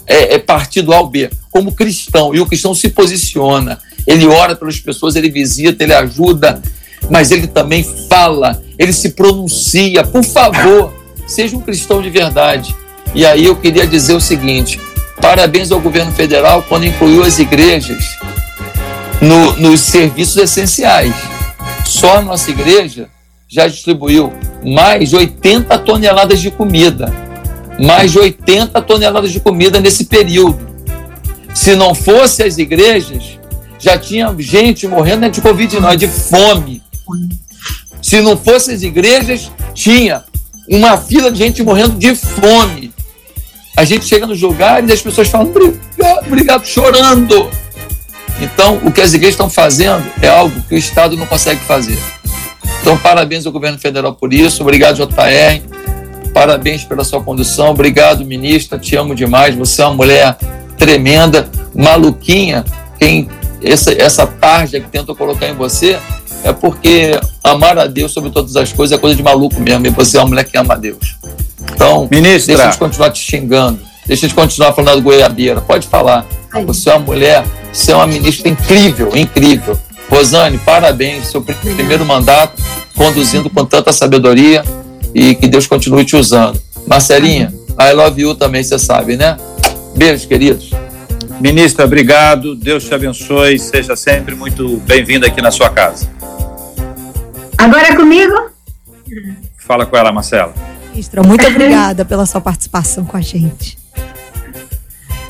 é, 0.08 0.34
é 0.34 0.38
partido 0.38 0.92
A 0.92 1.00
ou 1.00 1.08
B, 1.08 1.30
como 1.50 1.72
cristão. 1.72 2.34
E 2.34 2.40
o 2.40 2.46
cristão 2.46 2.74
se 2.74 2.88
posiciona. 2.88 3.78
Ele 4.06 4.26
ora 4.26 4.56
pelas 4.56 4.80
pessoas, 4.80 5.14
ele 5.14 5.30
visita, 5.30 5.84
ele 5.84 5.92
ajuda, 5.92 6.62
mas 7.10 7.30
ele 7.30 7.46
também 7.46 7.84
fala, 8.08 8.62
ele 8.78 8.92
se 8.92 9.10
pronuncia. 9.10 10.02
Por 10.02 10.24
favor, 10.24 10.94
seja 11.26 11.56
um 11.56 11.60
cristão 11.60 12.00
de 12.00 12.08
verdade. 12.08 12.74
E 13.14 13.26
aí 13.26 13.44
eu 13.44 13.56
queria 13.56 13.86
dizer 13.86 14.14
o 14.14 14.20
seguinte: 14.20 14.80
parabéns 15.20 15.70
ao 15.70 15.80
governo 15.80 16.12
federal 16.12 16.64
quando 16.68 16.86
incluiu 16.86 17.22
as 17.22 17.38
igrejas 17.38 18.02
no, 19.20 19.52
nos 19.56 19.80
serviços 19.80 20.36
essenciais. 20.36 21.14
Só 21.84 22.18
a 22.18 22.22
nossa 22.22 22.50
igreja 22.50 23.08
já 23.46 23.66
distribuiu 23.66 24.32
mais 24.64 25.10
de 25.10 25.16
80 25.16 25.78
toneladas 25.78 26.40
de 26.40 26.50
comida. 26.50 27.27
Mais 27.78 28.12
de 28.12 28.18
80 28.18 28.80
toneladas 28.82 29.30
de 29.30 29.40
comida 29.40 29.80
nesse 29.80 30.04
período. 30.04 30.66
Se 31.54 31.74
não 31.74 31.94
fosse 31.94 32.42
as 32.42 32.58
igrejas, 32.58 33.38
já 33.78 33.96
tinha 33.96 34.34
gente 34.38 34.86
morrendo 34.86 35.30
de 35.30 35.40
Covid, 35.40 35.80
não, 35.80 35.90
é 35.90 35.96
de 35.96 36.08
fome. 36.08 36.82
Se 38.02 38.20
não 38.20 38.36
fosse 38.36 38.72
as 38.72 38.82
igrejas, 38.82 39.50
tinha 39.74 40.24
uma 40.68 40.98
fila 40.98 41.30
de 41.30 41.38
gente 41.38 41.62
morrendo 41.62 41.96
de 41.96 42.14
fome. 42.14 42.92
A 43.76 43.84
gente 43.84 44.04
chega 44.06 44.26
nos 44.26 44.40
lugares 44.40 44.90
e 44.90 44.92
as 44.92 45.00
pessoas 45.00 45.28
falam, 45.28 45.48
obrigado, 45.48 46.26
obrigado, 46.26 46.66
chorando. 46.66 47.50
Então, 48.40 48.80
o 48.84 48.92
que 48.92 49.00
as 49.00 49.14
igrejas 49.14 49.34
estão 49.34 49.48
fazendo 49.48 50.04
é 50.20 50.28
algo 50.28 50.60
que 50.68 50.74
o 50.74 50.78
Estado 50.78 51.16
não 51.16 51.26
consegue 51.26 51.60
fazer. 51.60 51.98
Então, 52.80 52.96
parabéns 52.98 53.46
ao 53.46 53.52
governo 53.52 53.78
federal 53.78 54.14
por 54.14 54.32
isso. 54.32 54.62
Obrigado, 54.62 54.96
JR. 54.96 55.77
Parabéns 56.38 56.84
pela 56.84 57.02
sua 57.02 57.20
condução. 57.20 57.70
Obrigado, 57.70 58.24
ministra. 58.24 58.78
Te 58.78 58.94
amo 58.94 59.12
demais. 59.12 59.56
Você 59.56 59.82
é 59.82 59.86
uma 59.86 59.96
mulher 59.96 60.36
tremenda, 60.76 61.50
maluquinha. 61.74 62.64
Quem 62.96 63.28
essa, 63.60 63.92
essa 63.92 64.24
tarja 64.24 64.78
que 64.78 64.88
tentou 64.88 65.16
colocar 65.16 65.48
em 65.48 65.54
você 65.54 65.98
é 66.44 66.52
porque 66.52 67.18
amar 67.42 67.76
a 67.76 67.88
Deus 67.88 68.12
sobre 68.12 68.30
todas 68.30 68.54
as 68.54 68.72
coisas 68.72 68.96
é 68.96 69.00
coisa 69.00 69.16
de 69.16 69.22
maluco 69.22 69.60
mesmo. 69.60 69.84
E 69.88 69.90
você 69.90 70.16
é 70.16 70.20
uma 70.20 70.28
mulher 70.28 70.44
que 70.44 70.56
ama 70.56 70.74
a 70.74 70.76
Deus. 70.76 71.16
Então, 71.74 72.06
ministra. 72.08 72.54
deixa 72.54 72.70
de 72.70 72.78
continuar 72.78 73.10
te 73.10 73.20
xingando. 73.20 73.80
Deixa 74.06 74.28
de 74.28 74.34
continuar 74.34 74.72
falando 74.74 74.94
da 74.94 75.02
goiabeira. 75.02 75.60
Pode 75.60 75.88
falar. 75.88 76.24
Você 76.66 76.88
é 76.88 76.94
uma 76.94 77.04
mulher, 77.04 77.44
você 77.72 77.90
é 77.90 77.96
uma 77.96 78.06
ministra 78.06 78.48
incrível, 78.48 79.10
incrível. 79.16 79.76
Rosane, 80.08 80.56
parabéns, 80.58 81.26
seu 81.26 81.42
primeiro 81.42 82.06
mandato, 82.06 82.62
conduzindo 82.94 83.50
com 83.50 83.64
tanta 83.64 83.92
sabedoria 83.92 84.62
e 85.14 85.34
que 85.34 85.48
Deus 85.48 85.66
continue 85.66 86.04
te 86.04 86.16
usando. 86.16 86.60
Marcelinha, 86.86 87.52
I 87.78 87.92
love 87.92 88.20
you 88.20 88.34
também, 88.34 88.62
você 88.62 88.78
sabe, 88.78 89.16
né? 89.16 89.36
Beijo, 89.96 90.26
queridos. 90.26 90.70
Ministra, 91.40 91.84
obrigado. 91.84 92.56
Deus 92.56 92.84
te 92.84 92.94
abençoe. 92.94 93.58
Seja 93.58 93.94
sempre 93.94 94.34
muito 94.34 94.78
bem-vinda 94.86 95.26
aqui 95.26 95.40
na 95.40 95.50
sua 95.50 95.70
casa. 95.70 96.08
Agora 97.56 97.88
é 97.88 97.94
comigo? 97.94 98.50
Fala 99.56 99.86
com 99.86 99.96
ela, 99.96 100.10
Marcela. 100.10 100.52
Ministra, 100.90 101.22
muito 101.22 101.46
obrigada 101.46 102.04
pela 102.04 102.26
sua 102.26 102.40
participação 102.40 103.04
com 103.04 103.16
a 103.16 103.20
gente. 103.20 103.78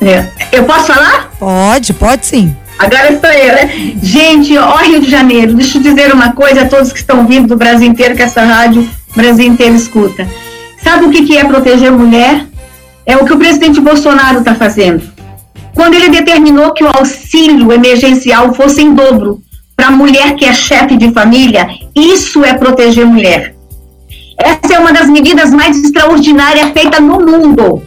É. 0.00 0.30
Eu 0.52 0.64
posso 0.64 0.86
falar? 0.86 1.30
Pode, 1.38 1.92
pode 1.92 2.24
sim. 2.24 2.56
Agora 2.78 3.18
sou 3.20 3.30
eu, 3.30 3.54
né? 3.54 3.98
Gente, 4.00 4.56
ó 4.56 4.76
Rio 4.78 5.00
de 5.00 5.10
Janeiro, 5.10 5.54
deixa 5.54 5.78
eu 5.78 5.82
dizer 5.82 6.12
uma 6.14 6.32
coisa 6.32 6.62
a 6.62 6.68
todos 6.68 6.92
que 6.92 7.00
estão 7.00 7.26
vindo 7.26 7.48
do 7.48 7.56
Brasil 7.56 7.88
inteiro, 7.88 8.14
que 8.14 8.22
essa 8.22 8.42
rádio 8.42 8.88
Brasil 9.14 9.46
inteiro 9.46 9.74
escuta. 9.74 10.28
Sabe 10.82 11.06
o 11.06 11.10
que, 11.10 11.24
que 11.26 11.36
é 11.36 11.44
proteger 11.44 11.90
mulher? 11.90 12.46
É 13.04 13.16
o 13.16 13.24
que 13.24 13.32
o 13.32 13.38
presidente 13.38 13.80
Bolsonaro 13.80 14.40
está 14.40 14.54
fazendo. 14.54 15.02
Quando 15.74 15.94
ele 15.94 16.08
determinou 16.08 16.72
que 16.72 16.84
o 16.84 16.88
auxílio 16.88 17.72
emergencial 17.72 18.52
fosse 18.52 18.82
em 18.82 18.94
dobro 18.94 19.40
para 19.76 19.88
a 19.88 19.92
mulher 19.92 20.34
que 20.34 20.44
é 20.44 20.52
chefe 20.52 20.96
de 20.96 21.12
família, 21.12 21.68
isso 21.94 22.44
é 22.44 22.52
proteger 22.54 23.06
mulher. 23.06 23.54
Essa 24.38 24.74
é 24.74 24.78
uma 24.78 24.92
das 24.92 25.08
medidas 25.08 25.50
mais 25.50 25.76
extraordinárias 25.76 26.70
feitas 26.72 27.00
no 27.00 27.20
mundo. 27.20 27.82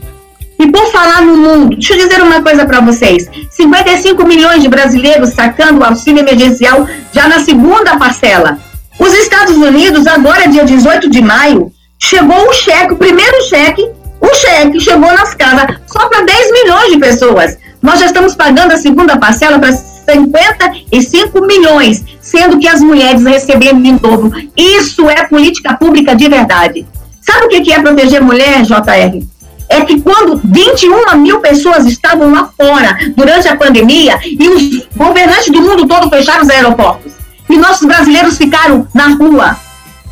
E 0.59 0.71
por 0.71 0.91
falar 0.91 1.21
no 1.21 1.37
mundo, 1.37 1.75
deixa 1.75 1.93
eu 1.93 1.97
dizer 1.97 2.21
uma 2.21 2.41
coisa 2.41 2.65
para 2.65 2.81
vocês: 2.81 3.29
55 3.49 4.25
milhões 4.25 4.61
de 4.61 4.69
brasileiros 4.69 5.29
sacando 5.31 5.79
o 5.79 5.83
auxílio 5.83 6.19
emergencial 6.19 6.87
já 7.11 7.27
na 7.27 7.39
segunda 7.39 7.97
parcela. 7.97 8.59
Os 8.99 9.13
Estados 9.13 9.55
Unidos, 9.55 10.05
agora 10.05 10.47
dia 10.47 10.65
18 10.65 11.09
de 11.09 11.21
maio, 11.21 11.71
chegou 11.97 12.47
o 12.47 12.53
cheque, 12.53 12.93
o 12.93 12.97
primeiro 12.97 13.41
cheque, 13.43 13.89
o 14.19 14.33
cheque 14.33 14.79
chegou 14.79 15.11
nas 15.13 15.33
casas 15.33 15.77
só 15.87 16.07
para 16.09 16.23
10 16.23 16.51
milhões 16.51 16.91
de 16.91 16.99
pessoas. 16.99 17.57
Nós 17.81 17.99
já 17.99 18.05
estamos 18.07 18.35
pagando 18.35 18.73
a 18.73 18.77
segunda 18.77 19.17
parcela 19.17 19.57
para 19.57 19.71
55 19.71 21.41
milhões, 21.45 22.03
sendo 22.19 22.59
que 22.59 22.67
as 22.67 22.81
mulheres 22.81 23.23
receberam 23.23 23.83
em 23.83 23.95
dobro. 23.95 24.31
Isso 24.55 25.09
é 25.09 25.23
política 25.25 25.73
pública 25.75 26.15
de 26.15 26.27
verdade. 26.27 26.85
Sabe 27.21 27.45
o 27.45 27.49
que 27.49 27.71
é 27.71 27.81
proteger 27.81 28.21
mulher, 28.21 28.63
JR? 28.63 29.25
é 29.69 29.85
que 29.85 30.01
quando 30.01 30.41
21 30.43 31.17
mil 31.17 31.39
pessoas 31.39 31.85
estavam 31.85 32.29
lá 32.29 32.51
fora 32.57 32.97
durante 33.15 33.47
a 33.47 33.55
pandemia 33.55 34.19
e 34.21 34.49
os 34.49 34.85
governantes 34.97 35.49
do 35.49 35.61
mundo 35.61 35.87
todo 35.87 36.09
fecharam 36.09 36.41
os 36.41 36.49
aeroportos 36.49 37.20
e 37.53 37.57
nossos 37.57 37.87
brasileiros 37.87 38.37
ficaram 38.37 38.87
na 38.93 39.07
rua. 39.09 39.57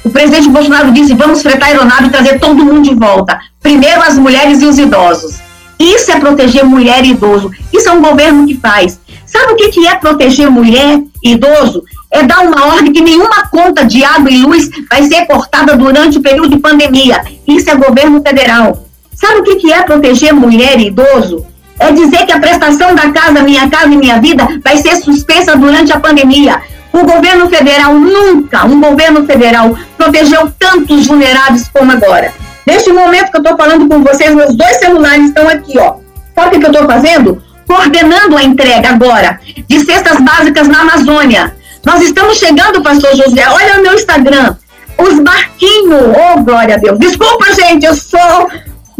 O 0.03 0.09
presidente 0.09 0.49
Bolsonaro 0.49 0.91
disse: 0.91 1.13
vamos 1.13 1.41
fretar 1.41 1.69
a 1.69 1.71
aeronave 1.71 2.07
e 2.07 2.09
trazer 2.09 2.39
todo 2.39 2.65
mundo 2.65 2.81
de 2.81 2.95
volta. 2.95 3.39
Primeiro 3.61 4.01
as 4.01 4.17
mulheres 4.17 4.61
e 4.61 4.65
os 4.65 4.77
idosos. 4.77 5.39
Isso 5.79 6.11
é 6.11 6.19
proteger 6.19 6.65
mulher 6.65 7.05
e 7.05 7.11
idoso. 7.11 7.51
Isso 7.71 7.87
é 7.87 7.91
um 7.91 8.01
governo 8.01 8.45
que 8.45 8.55
faz. 8.55 8.99
Sabe 9.25 9.53
o 9.53 9.55
que 9.55 9.87
é 9.87 9.95
proteger 9.95 10.49
mulher 10.49 11.01
e 11.23 11.31
idoso? 11.31 11.83
É 12.11 12.23
dar 12.23 12.39
uma 12.39 12.65
ordem 12.65 12.91
que 12.91 13.01
nenhuma 13.01 13.47
conta 13.47 13.85
de 13.85 14.03
água 14.03 14.29
e 14.31 14.41
luz 14.41 14.69
vai 14.89 15.03
ser 15.03 15.25
cortada 15.27 15.77
durante 15.77 16.17
o 16.17 16.21
período 16.21 16.49
de 16.49 16.57
pandemia. 16.57 17.21
Isso 17.47 17.69
é 17.69 17.75
governo 17.75 18.21
federal. 18.21 18.85
Sabe 19.13 19.39
o 19.39 19.43
que, 19.43 19.71
é 19.71 19.83
proteger 19.83 20.33
mulher 20.33 20.79
e 20.79 20.87
idoso? 20.87 21.45
É 21.77 21.91
dizer 21.91 22.25
que 22.25 22.31
a 22.31 22.39
prestação 22.39 22.95
da 22.95 23.11
casa 23.11 23.43
Minha 23.43 23.69
Casa 23.69 23.93
e 23.93 23.97
Minha 23.97 24.19
Vida 24.19 24.47
vai 24.63 24.77
ser 24.77 24.95
suspensa 24.97 25.55
durante 25.55 25.93
a 25.93 25.99
pandemia. 25.99 26.59
O 26.91 27.05
governo 27.05 27.49
federal 27.49 27.93
nunca, 27.93 28.65
um 28.65 28.81
governo 28.81 29.25
federal, 29.25 29.77
protegeu 29.97 30.51
tantos 30.57 31.07
vulneráveis 31.07 31.69
como 31.71 31.91
agora. 31.91 32.33
Neste 32.65 32.91
momento 32.91 33.31
que 33.31 33.37
eu 33.37 33.41
estou 33.41 33.57
falando 33.57 33.87
com 33.87 34.03
vocês, 34.03 34.33
meus 34.33 34.55
dois 34.55 34.77
celulares 34.77 35.25
estão 35.25 35.47
aqui, 35.47 35.77
ó. 35.77 35.95
Sabe 36.35 36.57
o 36.57 36.59
que 36.59 36.65
eu 36.65 36.71
estou 36.71 36.87
fazendo? 36.87 37.43
Coordenando 37.67 38.37
a 38.37 38.43
entrega 38.43 38.89
agora 38.89 39.39
de 39.67 39.79
cestas 39.85 40.19
básicas 40.19 40.67
na 40.67 40.81
Amazônia. 40.81 41.55
Nós 41.85 42.01
estamos 42.01 42.37
chegando, 42.37 42.81
pastor 42.81 43.15
José, 43.15 43.47
olha 43.49 43.79
o 43.79 43.81
meu 43.81 43.93
Instagram. 43.93 44.55
Os 44.97 45.19
barquinhos, 45.19 46.01
oh 46.15 46.43
glória 46.43 46.75
a 46.75 46.77
Deus. 46.77 46.99
Desculpa, 46.99 47.53
gente, 47.53 47.85
eu 47.85 47.95
sou 47.95 48.49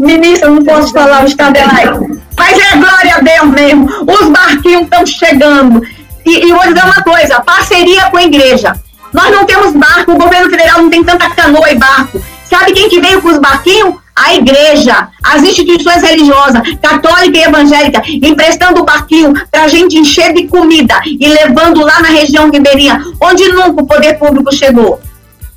Ministra, 0.00 0.48
não 0.48 0.64
posso 0.64 0.94
falar 0.94 1.24
o 1.24 1.28
laico. 1.28 2.20
Mas 2.36 2.58
é 2.58 2.76
glória 2.76 3.16
a 3.16 3.20
Deus 3.20 3.48
mesmo. 3.48 3.86
Os 4.10 4.30
barquinhos 4.30 4.82
estão 4.82 5.04
chegando. 5.04 5.82
E, 6.30 6.46
e 6.46 6.52
vou 6.52 6.62
dizer 6.62 6.84
uma 6.84 7.02
coisa: 7.02 7.40
parceria 7.40 8.08
com 8.08 8.16
a 8.16 8.22
igreja. 8.22 8.72
Nós 9.12 9.30
não 9.32 9.44
temos 9.44 9.72
barco, 9.72 10.12
o 10.12 10.16
governo 10.18 10.48
federal 10.48 10.82
não 10.82 10.88
tem 10.88 11.02
tanta 11.02 11.28
canoa 11.30 11.68
e 11.72 11.74
barco. 11.74 12.22
Sabe 12.44 12.72
quem 12.72 12.88
que 12.88 13.00
veio 13.00 13.20
com 13.20 13.28
os 13.28 13.38
barquinhos? 13.38 13.96
A 14.14 14.34
igreja, 14.34 15.08
as 15.24 15.42
instituições 15.42 16.02
religiosas, 16.02 16.62
católica 16.80 17.38
e 17.38 17.42
evangélica, 17.42 18.02
emprestando 18.06 18.80
o 18.80 18.84
barquinho 18.84 19.32
para 19.50 19.62
a 19.62 19.68
gente 19.68 19.98
encher 19.98 20.32
de 20.32 20.46
comida 20.46 21.00
e 21.04 21.26
levando 21.26 21.80
lá 21.80 22.00
na 22.00 22.08
região 22.08 22.50
ribeirinha, 22.50 23.02
onde 23.20 23.48
nunca 23.48 23.82
o 23.82 23.86
poder 23.86 24.18
público 24.18 24.54
chegou. 24.54 25.00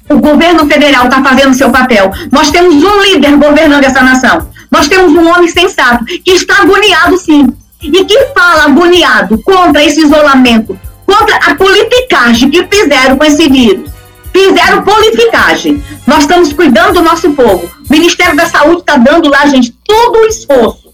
O 0.10 0.18
governo 0.18 0.66
federal 0.66 1.06
está 1.06 1.22
fazendo 1.22 1.54
seu 1.54 1.70
papel. 1.72 2.12
Nós 2.32 2.50
temos 2.52 2.76
um 2.76 3.02
líder 3.04 3.36
governando 3.36 3.84
essa 3.84 4.02
nação. 4.02 4.50
Nós 4.72 4.88
temos 4.88 5.12
um 5.14 5.30
homem 5.30 5.50
sensato 5.50 6.06
que 6.06 6.32
está 6.32 6.62
agoniado, 6.62 7.18
sim. 7.18 7.54
E 7.84 8.06
que 8.06 8.26
fala 8.28 8.66
agoniado 8.66 9.42
contra 9.44 9.84
esse 9.84 10.02
isolamento, 10.02 10.80
contra 11.06 11.36
a 11.36 11.56
politicagem 11.56 12.50
que 12.50 12.66
fizeram 12.66 13.18
com 13.18 13.26
esse 13.26 13.50
vírus. 13.50 13.92
Fizeram 14.32 14.84
politicagem. 14.84 15.84
Nós 16.08 16.20
estamos 16.20 16.52
cuidando 16.54 16.94
do 16.94 17.02
nosso 17.02 17.32
povo. 17.34 17.70
O 17.90 17.94
Ministério 17.94 18.36
da 18.36 18.48
Saúde 18.48 18.80
está 18.80 18.98
dando 18.98 19.30
lá, 19.30 19.46
gente, 19.46 19.76
todo 19.86 20.20
o 20.20 20.26
esforço. 20.26 20.92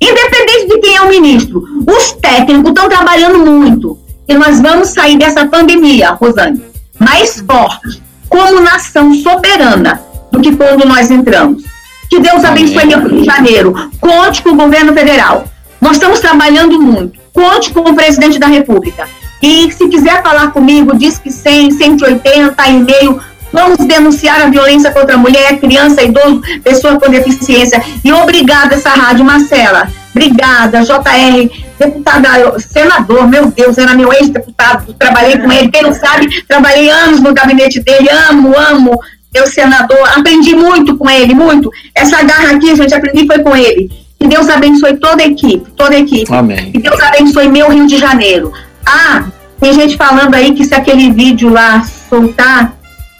Independente 0.00 0.68
de 0.68 0.78
quem 0.78 0.96
é 0.96 1.02
o 1.02 1.08
ministro, 1.08 1.62
os 1.86 2.12
técnicos 2.12 2.70
estão 2.70 2.88
trabalhando 2.88 3.38
muito. 3.38 3.98
E 4.26 4.34
nós 4.34 4.60
vamos 4.60 4.88
sair 4.88 5.18
dessa 5.18 5.44
pandemia, 5.46 6.12
Rosane, 6.12 6.62
mais 6.98 7.40
forte 7.40 8.00
como 8.28 8.60
nação 8.60 9.12
soberana 9.14 10.00
do 10.30 10.40
que 10.40 10.54
quando 10.56 10.86
nós 10.86 11.10
entramos. 11.10 11.64
Que 12.08 12.18
Deus 12.18 12.44
abençoe 12.44 12.86
Rio 12.86 13.20
de 13.20 13.24
Janeiro. 13.24 13.90
Conte 14.00 14.42
com 14.42 14.50
o 14.50 14.56
governo 14.56 14.92
federal. 14.94 15.44
Nós 15.80 15.92
estamos 15.92 16.20
trabalhando 16.20 16.80
muito. 16.80 17.18
Conte 17.32 17.70
com 17.72 17.80
o 17.80 17.94
presidente 17.94 18.38
da 18.38 18.46
República. 18.46 19.08
E 19.42 19.72
se 19.72 19.88
quiser 19.88 20.22
falar 20.22 20.50
comigo, 20.52 20.96
diz 20.96 21.18
que 21.18 21.30
100, 21.30 21.70
180 21.72 22.68
e-mail. 22.68 23.20
Vamos 23.52 23.78
denunciar 23.78 24.42
a 24.42 24.50
violência 24.50 24.92
contra 24.92 25.14
a 25.14 25.18
mulher, 25.18 25.58
criança, 25.58 26.02
idoso, 26.02 26.40
pessoa 26.62 27.00
com 27.00 27.10
deficiência. 27.10 27.82
E 28.04 28.12
obrigada 28.12 28.74
essa 28.76 28.90
rádio, 28.90 29.24
Marcela. 29.24 29.88
Obrigada, 30.10 30.82
JR, 30.82 31.50
deputada, 31.78 32.58
senador, 32.58 33.28
meu 33.28 33.46
Deus, 33.46 33.78
era 33.78 33.94
meu 33.94 34.12
ex-deputado, 34.12 34.92
trabalhei 34.94 35.38
com 35.38 35.50
ele, 35.50 35.70
quem 35.70 35.82
não 35.82 35.92
sabe, 35.92 36.42
trabalhei 36.48 36.90
anos 36.90 37.20
no 37.20 37.32
gabinete 37.32 37.80
dele, 37.80 38.08
amo, 38.28 38.52
amo, 38.58 39.00
meu 39.32 39.46
senador, 39.46 40.08
aprendi 40.16 40.54
muito 40.54 40.96
com 40.96 41.08
ele, 41.08 41.32
muito. 41.32 41.70
Essa 41.94 42.22
garra 42.24 42.50
aqui, 42.50 42.74
gente, 42.74 42.92
aprendi 42.92 43.24
foi 43.26 43.38
com 43.38 43.56
ele. 43.56 43.88
Que 44.20 44.28
Deus 44.28 44.50
abençoe 44.50 44.98
toda 44.98 45.22
a 45.22 45.26
equipe, 45.26 45.70
toda 45.70 45.94
a 45.94 45.98
equipe. 45.98 46.32
Amém. 46.32 46.70
Que 46.70 46.78
Deus 46.78 47.00
abençoe 47.00 47.48
meu 47.48 47.70
Rio 47.70 47.86
de 47.86 47.96
Janeiro. 47.96 48.52
Ah, 48.84 49.24
tem 49.58 49.72
gente 49.72 49.96
falando 49.96 50.34
aí 50.34 50.52
que 50.52 50.64
se 50.64 50.74
aquele 50.74 51.10
vídeo 51.10 51.48
lá 51.48 51.82
soltar, 52.08 52.76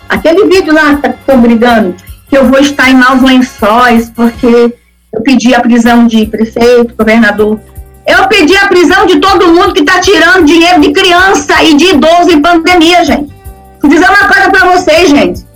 aquele 0.06 0.47
vídeo 0.47 0.74
lá 0.74 0.97
que 0.97 1.09
estão 1.09 1.40
brigando, 1.40 1.94
que 2.28 2.36
eu 2.36 2.47
vou 2.47 2.59
estar 2.60 2.90
em 2.90 2.94
maus 2.94 3.22
lençóis, 3.22 4.10
porque 4.10 4.74
eu 5.12 5.22
pedi 5.22 5.55
a 5.55 5.60
prisão 5.60 6.06
de 6.06 6.27
prefeito, 6.27 6.94
governador. 6.94 7.59
Eu 8.06 8.27
pedi 8.28 8.55
a 8.56 8.68
prisão 8.68 9.06
de 9.06 9.20
todo 9.20 9.48
mundo 9.48 9.72
que 9.72 9.81
está 9.81 10.01
tirando 10.01 10.44
dinheiro 10.44 10.81
de 10.81 10.93
criança 10.93 11.62
e 11.64 11.77
de 11.77 11.86
idoso 11.86 12.31
em 12.31 12.43
pandemia, 12.43 13.05
gente. 13.06 13.32
Vou 13.81 13.90
dizer 13.90 14.09
uma 14.09 14.28
coisa 14.28 14.51
para 14.51 14.70
vocês, 14.72 15.09
gente. 15.09 15.47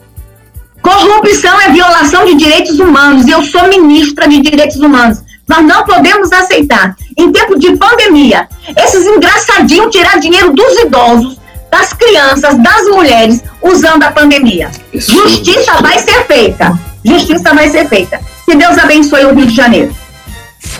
Corrupção 0.80 1.60
é 1.60 1.70
violação 1.70 2.24
de 2.26 2.34
direitos 2.34 2.78
humanos 2.78 3.26
e 3.26 3.30
eu 3.30 3.42
sou 3.42 3.68
ministra 3.68 4.28
de 4.28 4.40
direitos 4.40 4.76
humanos. 4.76 5.22
Nós 5.48 5.64
não 5.64 5.84
podemos 5.84 6.32
aceitar, 6.32 6.96
em 7.16 7.30
tempo 7.30 7.58
de 7.58 7.76
pandemia, 7.76 8.48
esses 8.76 9.04
engraçadinhos 9.06 9.94
tirar 9.94 10.18
dinheiro 10.18 10.52
dos 10.52 10.78
idosos, 10.80 11.38
das 11.70 11.92
crianças, 11.92 12.56
das 12.62 12.82
mulheres, 12.88 13.42
usando 13.60 14.04
a 14.04 14.12
pandemia. 14.12 14.70
Justiça 14.92 15.74
vai 15.82 15.98
ser 15.98 16.24
feita. 16.26 16.78
Justiça 17.04 17.52
vai 17.52 17.68
ser 17.68 17.88
feita. 17.88 18.20
Que 18.46 18.56
Deus 18.56 18.78
abençoe 18.78 19.24
o 19.24 19.34
Rio 19.34 19.46
de 19.46 19.54
Janeiro. 19.54 19.94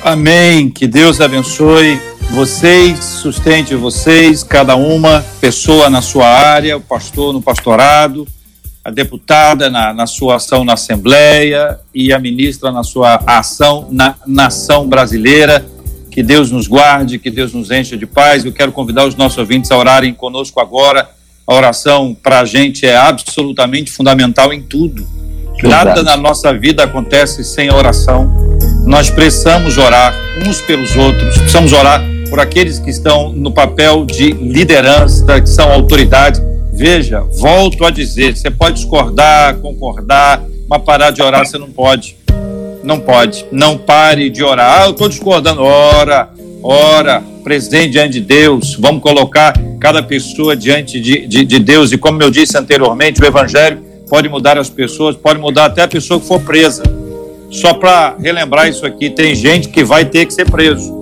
Amém. 0.02 0.70
Que 0.70 0.86
Deus 0.86 1.20
abençoe 1.20 2.00
vocês, 2.30 2.98
sustente 3.04 3.74
vocês, 3.74 4.42
cada 4.42 4.76
uma 4.76 5.24
pessoa 5.40 5.90
na 5.90 6.00
sua 6.00 6.26
área, 6.26 6.76
o 6.76 6.80
pastor 6.80 7.32
no 7.32 7.42
pastorado, 7.42 8.26
a 8.85 8.90
deputada 8.90 9.70
na, 9.70 9.94
na 9.94 10.06
sua 10.06 10.36
ação 10.36 10.65
na 10.65 10.74
Assembleia 10.74 11.78
e 11.94 12.12
a 12.12 12.19
ministra 12.19 12.70
na 12.70 12.82
sua 12.82 13.20
ação 13.27 13.89
na 13.90 14.15
nação 14.27 14.89
brasileira. 14.89 15.65
Que 16.11 16.23
Deus 16.23 16.51
nos 16.51 16.69
guarde, 16.69 17.19
que 17.19 17.31
Deus 17.31 17.52
nos 17.52 17.70
encha 17.70 17.97
de 17.97 18.06
paz. 18.06 18.44
Eu 18.44 18.52
quero 18.52 18.70
convidar 18.70 19.06
os 19.06 19.16
nossos 19.16 19.39
ouvintes 19.39 19.70
a 19.70 19.77
orarem 19.77 20.15
conosco 20.15 20.61
agora. 20.61 21.09
A 21.47 21.55
oração 21.55 22.15
para 22.15 22.40
a 22.40 22.44
gente 22.44 22.86
é 22.86 22.97
absolutamente 22.97 23.90
fundamental 23.90 24.52
em 24.52 24.62
tudo 24.62 25.05
Nada 25.62 26.02
na 26.02 26.16
nossa 26.16 26.52
vida 26.52 26.85
acontece 26.85 27.44
sem 27.44 27.73
oração. 27.73 28.32
Nós 28.85 29.09
precisamos 29.09 29.78
orar 29.78 30.15
uns 30.47 30.61
pelos 30.61 30.97
outros, 30.97 31.39
precisamos 31.39 31.73
orar 31.73 32.02
por 32.28 32.40
aqueles 32.40 32.78
que 32.78 32.90
estão 32.90 33.32
no 33.32 33.52
papel 33.52 34.05
de 34.05 34.32
liderança, 34.32 35.40
que 35.40 35.48
são 35.48 35.70
autoridade. 35.73 36.40
Veja, 36.74 37.20
volto 37.20 37.84
a 37.84 37.90
dizer: 37.90 38.36
você 38.36 38.51
pode 38.51 38.76
discordar, 38.76 39.56
concordar, 39.56 40.42
mas 40.68 40.82
parar 40.82 41.10
de 41.12 41.22
orar 41.22 41.46
você 41.46 41.56
não 41.56 41.70
pode. 41.70 42.16
Não 42.82 43.01
pode. 43.01 43.46
Não 43.51 43.78
pare 43.78 44.28
de 44.28 44.42
orar. 44.42 44.82
Ah, 44.82 44.84
eu 44.86 44.90
estou 44.90 45.09
discordando. 45.09 45.62
Ora, 45.62 46.28
ora, 46.62 47.22
presente 47.42 47.92
diante 47.92 48.14
de 48.14 48.20
Deus. 48.20 48.76
Vamos 48.78 49.02
colocar 49.02 49.55
cada 49.80 50.02
pessoa 50.02 50.56
diante 50.56 51.01
de, 51.01 51.26
de, 51.26 51.44
de 51.44 51.59
Deus. 51.60 51.92
E 51.92 51.98
como 51.98 52.22
eu 52.22 52.30
disse 52.30 52.59
anteriormente, 52.59 53.22
o 53.22 53.24
Evangelho 53.24 53.82
pode 54.09 54.28
mudar 54.28 54.59
as 54.59 54.68
pessoas, 54.68 55.16
pode 55.16 55.38
mudar 55.38 55.66
até 55.66 55.82
a 55.82 55.88
pessoa 55.88 56.20
que 56.20 56.26
for 56.26 56.40
presa. 56.40 56.82
Só 57.51 57.72
para 57.72 58.16
relembrar 58.20 58.68
isso 58.68 58.84
aqui, 58.84 59.09
tem 59.09 59.34
gente 59.34 59.68
que 59.68 59.84
vai 59.84 60.05
ter 60.05 60.26
que 60.26 60.34
ser 60.34 60.51
preso. 60.51 60.92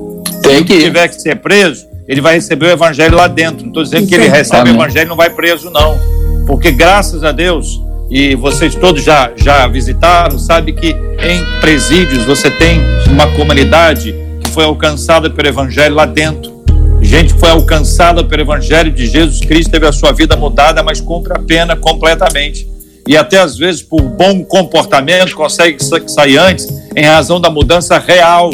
Tem 0.43 0.63
que. 0.63 0.75
Se 0.75 0.85
tiver 0.85 1.09
que 1.09 1.21
ser 1.21 1.37
preso, 1.37 1.87
ele 2.13 2.21
vai 2.21 2.35
receber 2.35 2.67
o 2.67 2.71
evangelho 2.71 3.17
lá 3.17 3.27
dentro. 3.27 3.63
Não 3.63 3.69
estou 3.69 3.83
dizendo 3.83 4.07
que 4.07 4.15
ele 4.15 4.29
recebe 4.29 4.69
Amém. 4.69 4.75
o 4.75 4.77
evangelho 4.77 5.07
e 5.07 5.09
não 5.09 5.17
vai 5.17 5.31
preso, 5.31 5.71
não. 5.71 5.99
Porque 6.47 6.71
graças 6.71 7.25
a 7.25 7.33
Deus, 7.33 7.81
e 8.11 8.35
vocês 8.35 8.75
todos 8.75 9.03
já, 9.03 9.33
já 9.35 9.67
visitaram, 9.67 10.39
sabe 10.39 10.75
que 10.75 10.89
em 10.91 11.61
presídios 11.63 12.25
você 12.25 12.51
tem 12.51 12.83
uma 13.09 13.27
comunidade 13.29 14.15
que 14.45 14.51
foi 14.51 14.65
alcançada 14.65 15.31
pelo 15.31 15.49
evangelho 15.49 15.95
lá 15.95 16.05
dentro. 16.05 16.53
Gente 17.01 17.33
que 17.33 17.41
foi 17.41 17.49
alcançada 17.49 18.23
pelo 18.23 18.43
evangelho 18.43 18.91
de 18.91 19.07
Jesus 19.07 19.41
Cristo, 19.41 19.71
teve 19.71 19.87
a 19.87 19.93
sua 19.93 20.13
vida 20.13 20.37
mudada, 20.37 20.83
mas 20.83 21.01
contra 21.01 21.37
a 21.37 21.39
pena 21.39 21.75
completamente 21.77 22.71
e 23.09 23.17
até 23.17 23.39
às 23.39 23.57
vezes 23.57 23.83
por 23.83 24.03
bom 24.03 24.45
comportamento 24.45 25.35
consegue 25.35 25.83
sair 25.83 26.37
antes 26.37 26.69
em 26.95 27.05
razão 27.05 27.41
da 27.41 27.49
mudança 27.49 27.99
real, 27.99 28.51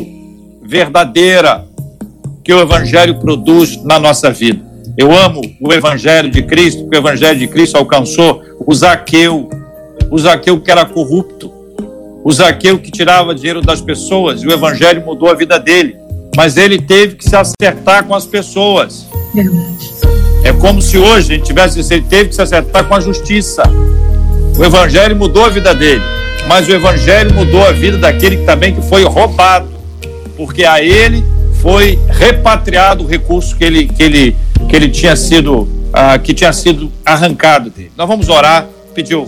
verdadeira 0.62 1.67
que 2.48 2.54
o 2.54 2.62
evangelho 2.62 3.16
produz 3.16 3.76
na 3.84 3.98
nossa 3.98 4.30
vida. 4.30 4.64
Eu 4.96 5.14
amo 5.14 5.42
o 5.60 5.70
evangelho 5.70 6.30
de 6.30 6.42
Cristo, 6.42 6.80
porque 6.80 6.96
o 6.96 7.00
evangelho 7.00 7.38
de 7.38 7.46
Cristo 7.46 7.76
alcançou 7.76 8.42
o 8.66 8.74
Zaqueu, 8.74 9.50
o 10.10 10.18
Zaqueu 10.18 10.58
que 10.58 10.70
era 10.70 10.86
corrupto, 10.86 11.52
o 12.24 12.32
Zaqueu 12.32 12.78
que 12.78 12.90
tirava 12.90 13.34
dinheiro 13.34 13.60
das 13.60 13.82
pessoas, 13.82 14.42
e 14.42 14.46
o 14.46 14.50
evangelho 14.50 15.04
mudou 15.04 15.28
a 15.28 15.34
vida 15.34 15.60
dele. 15.60 15.94
Mas 16.34 16.56
ele 16.56 16.80
teve 16.80 17.16
que 17.16 17.28
se 17.28 17.36
acertar 17.36 18.06
com 18.06 18.14
as 18.14 18.24
pessoas. 18.24 19.06
É 20.42 20.50
como 20.54 20.80
se 20.80 20.96
hoje 20.96 21.34
a 21.34 21.36
gente 21.36 21.44
tivesse, 21.44 21.80
ele 21.92 22.06
teve 22.08 22.30
que 22.30 22.34
se 22.34 22.40
acertar 22.40 22.88
com 22.88 22.94
a 22.94 23.00
justiça. 23.00 23.62
O 24.58 24.64
evangelho 24.64 25.14
mudou 25.14 25.44
a 25.44 25.50
vida 25.50 25.74
dele, 25.74 26.02
mas 26.46 26.66
o 26.66 26.72
evangelho 26.72 27.34
mudou 27.34 27.62
a 27.62 27.72
vida 27.72 27.98
daquele 27.98 28.38
que 28.38 28.44
também 28.46 28.74
que 28.74 28.80
foi 28.80 29.04
roubado, 29.04 29.68
porque 30.34 30.64
a 30.64 30.82
ele 30.82 31.22
foi 31.60 31.98
repatriado 32.08 33.04
o 33.04 33.06
recurso 33.06 33.56
que 33.56 33.64
ele 33.64 33.86
que 33.86 34.02
ele 34.02 34.36
que 34.68 34.76
ele 34.76 34.88
tinha 34.88 35.16
sido 35.16 35.60
uh, 35.60 36.18
que 36.22 36.34
tinha 36.34 36.52
sido 36.52 36.92
arrancado 37.04 37.70
dele. 37.70 37.92
Nós 37.96 38.08
vamos 38.08 38.28
orar, 38.28 38.66
pedir 38.94 39.16
o 39.16 39.26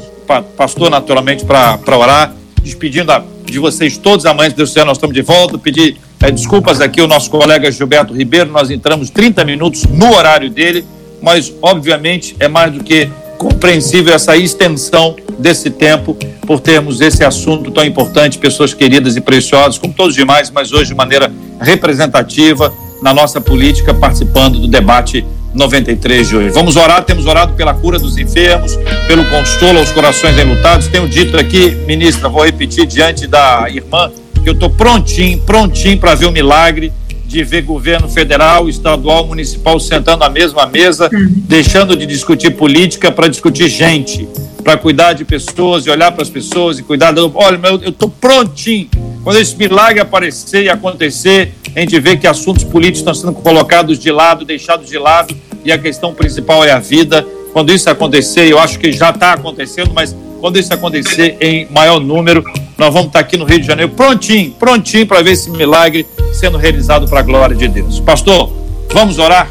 pastor 0.56 0.90
naturalmente 0.90 1.44
para 1.44 1.78
orar, 1.96 2.32
despedindo 2.62 3.10
a, 3.10 3.22
de 3.44 3.58
vocês 3.58 3.96
todos 3.96 4.26
amanhã, 4.26 4.50
Deus 4.50 4.70
do 4.70 4.72
céu, 4.72 4.84
nós 4.84 4.96
estamos 4.96 5.14
de 5.14 5.22
volta, 5.22 5.58
pedir 5.58 5.96
é, 6.20 6.30
desculpas 6.30 6.80
aqui 6.80 7.00
ao 7.00 7.08
nosso 7.08 7.30
colega 7.30 7.70
Gilberto 7.70 8.14
Ribeiro, 8.14 8.50
nós 8.50 8.70
entramos 8.70 9.10
30 9.10 9.44
minutos 9.44 9.84
no 9.84 10.14
horário 10.14 10.50
dele, 10.50 10.84
mas 11.20 11.52
obviamente 11.60 12.36
é 12.38 12.46
mais 12.46 12.72
do 12.72 12.84
que 12.84 13.08
compreensível 13.38 14.12
essa 14.12 14.36
extensão 14.36 15.16
desse 15.38 15.70
tempo 15.70 16.14
por 16.46 16.60
termos 16.60 17.00
esse 17.00 17.24
assunto 17.24 17.70
tão 17.70 17.84
importante, 17.84 18.38
pessoas 18.38 18.74
queridas 18.74 19.16
e 19.16 19.20
preciosas, 19.20 19.78
como 19.78 19.94
todos 19.94 20.10
os 20.10 20.16
demais, 20.16 20.50
mas 20.50 20.72
hoje 20.72 20.90
de 20.90 20.94
maneira 20.94 21.32
representativa 21.60 22.72
na 23.02 23.14
nossa 23.14 23.40
política, 23.40 23.94
participando 23.94 24.58
do 24.58 24.68
debate 24.68 25.24
93 25.54 26.28
de 26.28 26.36
hoje. 26.36 26.50
Vamos 26.50 26.76
orar, 26.76 27.04
temos 27.04 27.26
orado 27.26 27.54
pela 27.54 27.74
cura 27.74 27.98
dos 27.98 28.16
enfermos, 28.18 28.76
pelo 29.06 29.24
consolo 29.26 29.78
aos 29.78 29.90
corações 29.90 30.38
enlutados. 30.38 30.88
Tenho 30.88 31.08
dito 31.08 31.36
aqui, 31.36 31.70
ministra, 31.86 32.28
vou 32.28 32.44
repetir 32.44 32.86
diante 32.86 33.26
da 33.26 33.66
irmã, 33.68 34.10
que 34.42 34.48
eu 34.48 34.54
estou 34.54 34.70
prontinho, 34.70 35.38
prontinho 35.40 35.98
para 35.98 36.14
ver 36.14 36.26
o 36.26 36.32
milagre 36.32 36.92
de 37.30 37.44
ver 37.44 37.62
governo 37.62 38.08
federal, 38.08 38.68
estadual, 38.68 39.24
municipal 39.24 39.78
sentando 39.78 40.24
à 40.24 40.28
mesma 40.28 40.66
mesa, 40.66 41.08
deixando 41.12 41.96
de 41.96 42.04
discutir 42.04 42.50
política 42.50 43.12
para 43.12 43.28
discutir 43.28 43.68
gente, 43.68 44.28
para 44.64 44.76
cuidar 44.76 45.12
de 45.12 45.24
pessoas 45.24 45.86
e 45.86 45.90
olhar 45.90 46.10
para 46.10 46.22
as 46.22 46.28
pessoas 46.28 46.80
e 46.80 46.82
cuidar. 46.82 47.12
Do... 47.12 47.30
Olha, 47.36 47.60
eu 47.82 47.90
estou 47.90 48.10
prontinho. 48.10 48.90
Quando 49.22 49.38
esse 49.38 49.54
milagre 49.54 50.00
aparecer 50.00 50.64
e 50.64 50.68
acontecer, 50.68 51.54
a 51.76 51.78
gente 51.78 52.00
vê 52.00 52.16
que 52.16 52.26
assuntos 52.26 52.64
políticos 52.64 52.98
estão 52.98 53.14
sendo 53.14 53.32
colocados 53.34 53.96
de 53.96 54.10
lado, 54.10 54.44
deixados 54.44 54.88
de 54.88 54.98
lado, 54.98 55.32
e 55.64 55.70
a 55.70 55.78
questão 55.78 56.12
principal 56.12 56.64
é 56.64 56.72
a 56.72 56.80
vida. 56.80 57.24
Quando 57.52 57.72
isso 57.72 57.90
acontecer, 57.90 58.50
eu 58.50 58.58
acho 58.58 58.78
que 58.78 58.92
já 58.92 59.10
está 59.10 59.32
acontecendo, 59.32 59.92
mas 59.92 60.14
quando 60.40 60.58
isso 60.58 60.72
acontecer 60.72 61.36
em 61.40 61.66
maior 61.70 62.00
número, 62.00 62.44
nós 62.78 62.92
vamos 62.92 63.08
estar 63.08 63.20
aqui 63.20 63.36
no 63.36 63.44
Rio 63.44 63.60
de 63.60 63.66
Janeiro 63.66 63.92
prontinho, 63.92 64.52
prontinho 64.52 65.06
para 65.06 65.22
ver 65.22 65.32
esse 65.32 65.50
milagre 65.50 66.06
sendo 66.32 66.56
realizado 66.56 67.06
para 67.08 67.20
a 67.20 67.22
glória 67.22 67.54
de 67.54 67.68
Deus. 67.68 68.00
Pastor, 68.00 68.50
vamos 68.92 69.18
orar? 69.18 69.50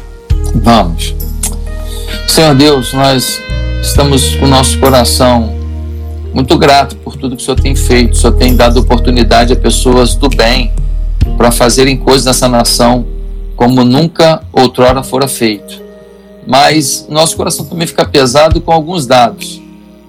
Vamos. 0.54 1.14
Senhor 2.26 2.54
Deus, 2.54 2.92
nós 2.92 3.40
estamos 3.82 4.34
com 4.36 4.46
o 4.46 4.48
nosso 4.48 4.78
coração 4.78 5.54
muito 6.32 6.56
grato 6.58 6.96
por 6.96 7.16
tudo 7.16 7.36
que 7.36 7.42
o 7.42 7.44
Senhor 7.44 7.60
tem 7.60 7.74
feito. 7.74 8.12
O 8.12 8.16
Senhor 8.16 8.32
tem 8.34 8.56
dado 8.56 8.80
oportunidade 8.80 9.52
a 9.52 9.56
pessoas 9.56 10.14
do 10.14 10.28
bem 10.28 10.72
para 11.36 11.50
fazerem 11.50 11.96
coisas 11.96 12.26
nessa 12.26 12.48
nação 12.48 13.04
como 13.56 13.84
nunca 13.84 14.42
outrora 14.52 15.02
fora 15.02 15.28
feito. 15.28 15.89
Mas 16.46 17.06
nosso 17.08 17.36
coração 17.36 17.64
também 17.64 17.86
fica 17.86 18.04
pesado 18.04 18.60
com 18.60 18.72
alguns 18.72 19.06
dados 19.06 19.60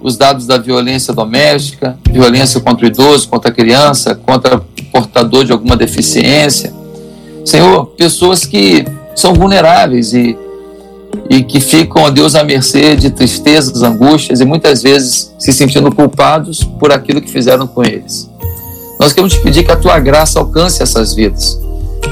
os 0.02 0.18
dados 0.18 0.48
da 0.48 0.58
violência 0.58 1.14
doméstica, 1.14 1.98
violência 2.10 2.60
contra 2.60 2.86
o 2.86 2.88
idoso, 2.88 3.30
contra 3.30 3.52
a 3.52 3.53
criança, 3.53 4.16
contra 4.16 4.58
o 4.58 4.84
portador 4.91 5.45
de 5.45 5.52
alguma 5.52 5.78
deficiência. 5.78 6.74
Senhor, 7.45 7.86
pessoas 7.98 8.45
que 8.45 8.86
são 9.16 9.34
vulneráveis 9.34 10.14
e, 10.14 10.36
e 11.30 11.44
que 11.44 11.60
ficam, 11.60 12.06
a 12.06 12.10
Deus, 12.10 12.36
à 12.36 12.44
mercê 12.44 12.95
de 12.95 13.12
tristezas, 13.12 13.84
angústias 13.84 14.41
e 14.41 14.45
muitas 14.45 14.82
vezes 14.82 15.34
se 15.38 15.53
sentindo 15.53 15.94
culpados 15.94 16.64
por 16.64 16.91
aquilo 16.91 17.22
que 17.22 17.30
fizeram 17.30 17.68
com 17.68 17.84
eles. 17.84 18.30
Nós 18.99 19.14
queremos 19.14 19.34
te 19.34 19.41
pedir 19.41 19.64
que 19.64 19.72
a 19.72 19.76
tua 19.76 19.99
graça 19.99 20.40
alcance 20.40 20.82
essas 20.82 21.14
vidas, 21.14 21.60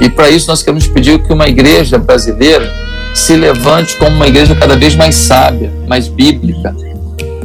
E 0.01 0.09
para 0.09 0.29
isso 0.29 0.47
nós 0.47 0.61
queremos 0.61 0.87
pedir 0.87 1.23
que 1.23 1.33
uma 1.33 1.47
igreja 1.47 1.97
brasileira 1.97 2.71
se 3.13 3.35
levante 3.35 3.95
como 3.97 4.15
uma 4.15 4.27
igreja 4.27 4.55
cada 4.55 4.75
vez 4.75 4.95
mais 4.95 5.15
sábia, 5.15 5.71
mais 5.87 6.07
bíblica, 6.07 6.75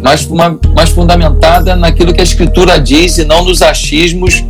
mais, 0.02 0.26
uma, 0.26 0.58
mais 0.74 0.90
fundamentada 0.90 1.74
naquilo 1.74 2.12
que 2.12 2.20
a 2.20 2.24
Escritura 2.24 2.78
diz 2.78 3.18
e 3.18 3.24
não 3.24 3.44
nos 3.44 3.62
achismos 3.62 4.44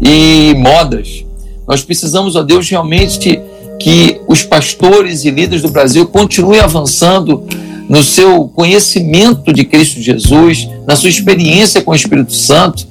e 0.00 0.54
modas. 0.58 1.24
Nós 1.66 1.82
precisamos, 1.82 2.36
ó 2.36 2.42
Deus, 2.42 2.68
realmente 2.68 3.40
que 3.80 4.20
os 4.26 4.42
pastores 4.42 5.24
e 5.24 5.30
líderes 5.30 5.62
do 5.62 5.70
Brasil 5.70 6.06
continuem 6.06 6.60
avançando 6.60 7.44
no 7.88 8.02
seu 8.02 8.48
conhecimento 8.48 9.52
de 9.52 9.64
Cristo 9.64 10.00
Jesus, 10.00 10.68
na 10.86 10.94
sua 10.94 11.08
experiência 11.08 11.80
com 11.80 11.92
o 11.92 11.94
Espírito 11.94 12.34
Santo, 12.34 12.86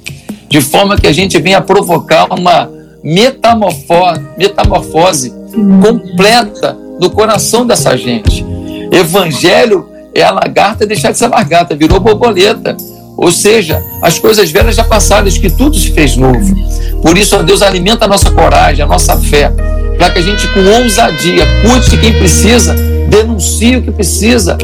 de 0.48 0.60
forma 0.60 0.96
que 0.96 1.06
a 1.06 1.12
gente 1.12 1.38
venha 1.40 1.60
provocar 1.60 2.26
uma 2.32 2.68
metamorfose, 3.02 4.20
metamorfose 4.36 5.32
completa 5.80 6.76
do 6.98 7.10
coração 7.10 7.66
dessa 7.66 7.96
gente. 7.96 8.44
Evangelho 8.90 9.88
é 10.14 10.22
a 10.22 10.30
lagarta 10.30 10.86
deixar 10.86 11.12
de 11.12 11.18
ser 11.18 11.28
lagarta, 11.28 11.76
virou 11.76 12.00
borboleta. 12.00 12.76
Ou 13.16 13.32
seja, 13.32 13.82
as 14.00 14.18
coisas 14.18 14.50
velhas 14.50 14.76
já 14.76 14.84
passaram, 14.84 15.28
que 15.28 15.50
tudo 15.50 15.76
se 15.76 15.90
fez 15.90 16.16
novo. 16.16 16.54
Por 17.02 17.18
isso, 17.18 17.36
ó 17.36 17.42
Deus, 17.42 17.62
alimenta 17.62 18.04
a 18.04 18.08
nossa 18.08 18.30
coragem, 18.30 18.84
a 18.84 18.86
nossa 18.86 19.16
fé, 19.16 19.52
para 19.96 20.10
que 20.10 20.20
a 20.20 20.22
gente, 20.22 20.46
com 20.48 20.60
ousadia, 20.82 21.44
cuide 21.62 21.90
de 21.90 21.98
quem 21.98 22.12
precisa, 22.12 22.74
denuncie 23.08 23.76
o 23.76 23.82
que 23.82 23.90
precisa, 23.90 24.56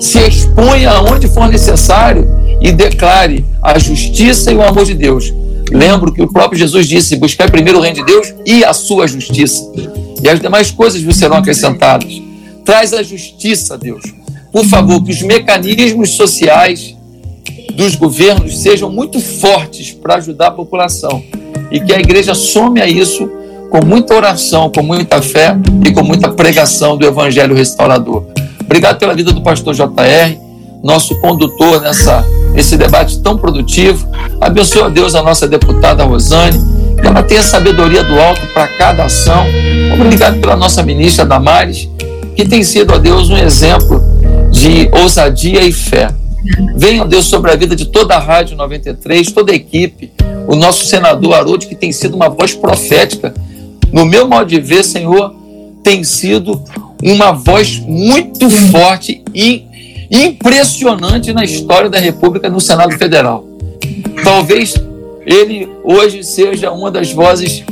se 0.00 0.18
exponha 0.18 0.90
aonde 0.90 1.28
for 1.28 1.48
necessário 1.48 2.28
e 2.60 2.72
declare 2.72 3.44
a 3.62 3.78
justiça 3.78 4.50
e 4.50 4.56
o 4.56 4.62
amor 4.62 4.84
de 4.84 4.94
Deus. 4.94 5.32
Lembro 5.70 6.12
que 6.12 6.22
o 6.22 6.32
próprio 6.32 6.58
Jesus 6.58 6.86
disse: 6.86 7.16
buscar 7.16 7.50
primeiro 7.50 7.78
o 7.78 7.82
reino 7.82 7.96
de 7.96 8.04
Deus 8.04 8.34
e 8.44 8.64
a 8.64 8.72
sua 8.72 9.06
justiça, 9.06 9.62
e 10.26 10.28
as 10.28 10.40
demais 10.40 10.72
coisas 10.72 11.00
vos 11.02 11.16
serão 11.16 11.36
acrescentadas. 11.36 12.20
Traz 12.64 12.92
a 12.92 13.00
justiça, 13.00 13.78
Deus. 13.78 14.02
Por 14.50 14.64
favor, 14.64 15.00
que 15.04 15.12
os 15.12 15.22
mecanismos 15.22 16.10
sociais 16.10 16.96
dos 17.72 17.94
governos 17.94 18.58
sejam 18.58 18.90
muito 18.90 19.20
fortes 19.20 19.92
para 19.92 20.16
ajudar 20.16 20.48
a 20.48 20.50
população 20.50 21.22
e 21.70 21.78
que 21.78 21.92
a 21.92 22.00
igreja 22.00 22.34
some 22.34 22.80
a 22.80 22.88
isso 22.88 23.30
com 23.70 23.86
muita 23.86 24.14
oração, 24.14 24.68
com 24.68 24.82
muita 24.82 25.22
fé 25.22 25.56
e 25.84 25.92
com 25.92 26.02
muita 26.02 26.28
pregação 26.28 26.96
do 26.96 27.06
Evangelho 27.06 27.54
restaurador. 27.54 28.24
Obrigado 28.60 28.98
pela 28.98 29.14
vida 29.14 29.32
do 29.32 29.42
pastor 29.42 29.74
JR, 29.74 30.36
nosso 30.82 31.20
condutor 31.20 31.80
nessa, 31.80 32.24
nesse 32.52 32.76
debate 32.76 33.20
tão 33.20 33.38
produtivo. 33.38 34.08
Abençoe 34.40 34.82
a 34.82 34.88
Deus 34.88 35.14
a 35.14 35.22
nossa 35.22 35.46
deputada 35.46 36.02
Rosane, 36.02 36.58
que 37.00 37.06
ela 37.06 37.22
tenha 37.22 37.42
sabedoria 37.42 38.02
do 38.02 38.18
alto 38.18 38.46
para 38.52 38.68
cada 38.68 39.04
ação. 39.04 39.46
Obrigado 39.92 40.40
pela 40.40 40.56
nossa 40.56 40.82
ministra 40.82 41.24
Damares, 41.24 41.88
que 42.34 42.46
tem 42.46 42.62
sido, 42.62 42.94
a 42.94 42.98
Deus, 42.98 43.30
um 43.30 43.36
exemplo 43.36 44.02
de 44.50 44.88
ousadia 44.92 45.64
e 45.64 45.72
fé. 45.72 46.08
Venha, 46.76 47.04
Deus, 47.04 47.26
sobre 47.26 47.50
a 47.50 47.56
vida 47.56 47.74
de 47.74 47.86
toda 47.86 48.14
a 48.14 48.18
Rádio 48.18 48.56
93, 48.56 49.32
toda 49.32 49.52
a 49.52 49.54
equipe, 49.54 50.12
o 50.46 50.54
nosso 50.54 50.86
senador 50.86 51.34
Haroldo, 51.34 51.66
que 51.66 51.74
tem 51.74 51.92
sido 51.92 52.14
uma 52.14 52.28
voz 52.28 52.54
profética. 52.54 53.34
No 53.92 54.04
meu 54.04 54.28
modo 54.28 54.46
de 54.46 54.60
ver, 54.60 54.84
Senhor, 54.84 55.34
tem 55.82 56.04
sido 56.04 56.62
uma 57.02 57.32
voz 57.32 57.78
muito 57.78 58.48
forte 58.50 59.22
e 59.34 59.64
impressionante 60.10 61.32
na 61.32 61.44
história 61.44 61.90
da 61.90 61.98
República 61.98 62.48
no 62.48 62.60
Senado 62.60 62.96
Federal. 62.96 63.44
Talvez 64.22 64.74
ele 65.26 65.68
hoje 65.82 66.22
seja 66.22 66.70
uma 66.70 66.90
das 66.90 67.12
vozes 67.12 67.64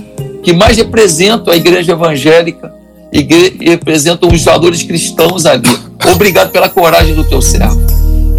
que 0.43 0.52
mais 0.52 0.76
representam 0.76 1.52
a 1.52 1.56
igreja 1.56 1.93
evangélica 1.93 2.74
e 3.12 3.22
representam 3.64 4.28
os 4.28 4.43
valores 4.43 4.82
cristãos 4.82 5.47
ali. 5.47 5.68
Obrigado 6.12 6.51
pela 6.51 6.68
coragem 6.68 7.14
do 7.14 7.22
teu 7.22 7.40
servo. 7.40 7.81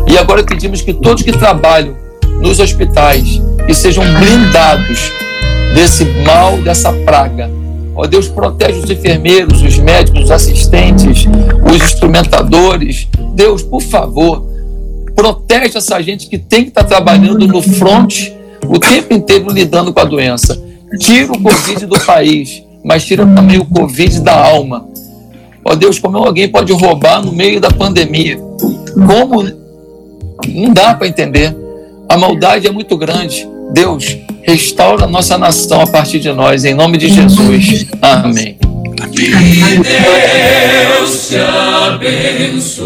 E 0.07 0.17
agora 0.17 0.43
pedimos 0.43 0.81
que 0.81 0.93
todos 0.93 1.23
que 1.23 1.31
trabalham 1.31 1.95
nos 2.41 2.59
hospitais 2.59 3.41
que 3.65 3.73
sejam 3.73 4.03
blindados 4.19 5.11
desse 5.73 6.03
mal, 6.25 6.57
dessa 6.57 6.91
praga, 6.91 7.49
Ó 7.95 8.01
oh, 8.03 8.07
Deus, 8.07 8.27
protege 8.27 8.79
os 8.79 8.89
enfermeiros, 8.89 9.61
os 9.61 9.77
médicos, 9.77 10.25
os 10.25 10.31
assistentes, 10.31 11.25
os 11.65 11.81
instrumentadores. 11.81 13.07
Deus, 13.33 13.63
por 13.63 13.81
favor, 13.81 14.45
protege 15.15 15.77
essa 15.77 16.01
gente 16.01 16.27
que 16.27 16.37
tem 16.37 16.63
que 16.63 16.69
estar 16.69 16.83
trabalhando 16.83 17.47
no 17.47 17.61
front 17.61 18.34
o 18.69 18.79
tempo 18.79 19.13
inteiro 19.13 19.51
lidando 19.51 19.93
com 19.93 19.99
a 19.99 20.05
doença. 20.05 20.61
Tira 20.99 21.31
o 21.31 21.41
Covid 21.41 21.85
do 21.85 21.99
país, 21.99 22.63
mas 22.83 23.03
tira 23.03 23.25
também 23.25 23.57
o 23.57 23.65
Covid 23.65 24.21
da 24.21 24.33
alma. 24.33 24.87
Ó 25.63 25.73
oh, 25.73 25.75
Deus, 25.75 25.97
como 25.97 26.17
alguém 26.17 26.47
pode 26.47 26.71
roubar 26.71 27.23
no 27.23 27.31
meio 27.31 27.59
da 27.59 27.71
pandemia? 27.71 28.37
Como? 29.07 29.43
Não 30.47 30.71
dá 30.71 30.93
para 30.93 31.07
entender. 31.07 31.55
A 32.07 32.17
maldade 32.17 32.67
é 32.67 32.71
muito 32.71 32.95
grande. 32.95 33.47
Deus, 33.73 34.15
restaura 34.43 35.05
a 35.05 35.07
nossa 35.07 35.37
nação 35.37 35.81
a 35.81 35.87
partir 35.87 36.19
de 36.19 36.31
nós, 36.31 36.63
em 36.65 36.75
nome 36.75 36.97
de 36.97 37.09
Jesus. 37.09 37.87
Amém. 38.01 38.57
Que 39.11 39.31
Deus 41.01 41.27
te 41.29 41.37
abençoe. 41.37 42.85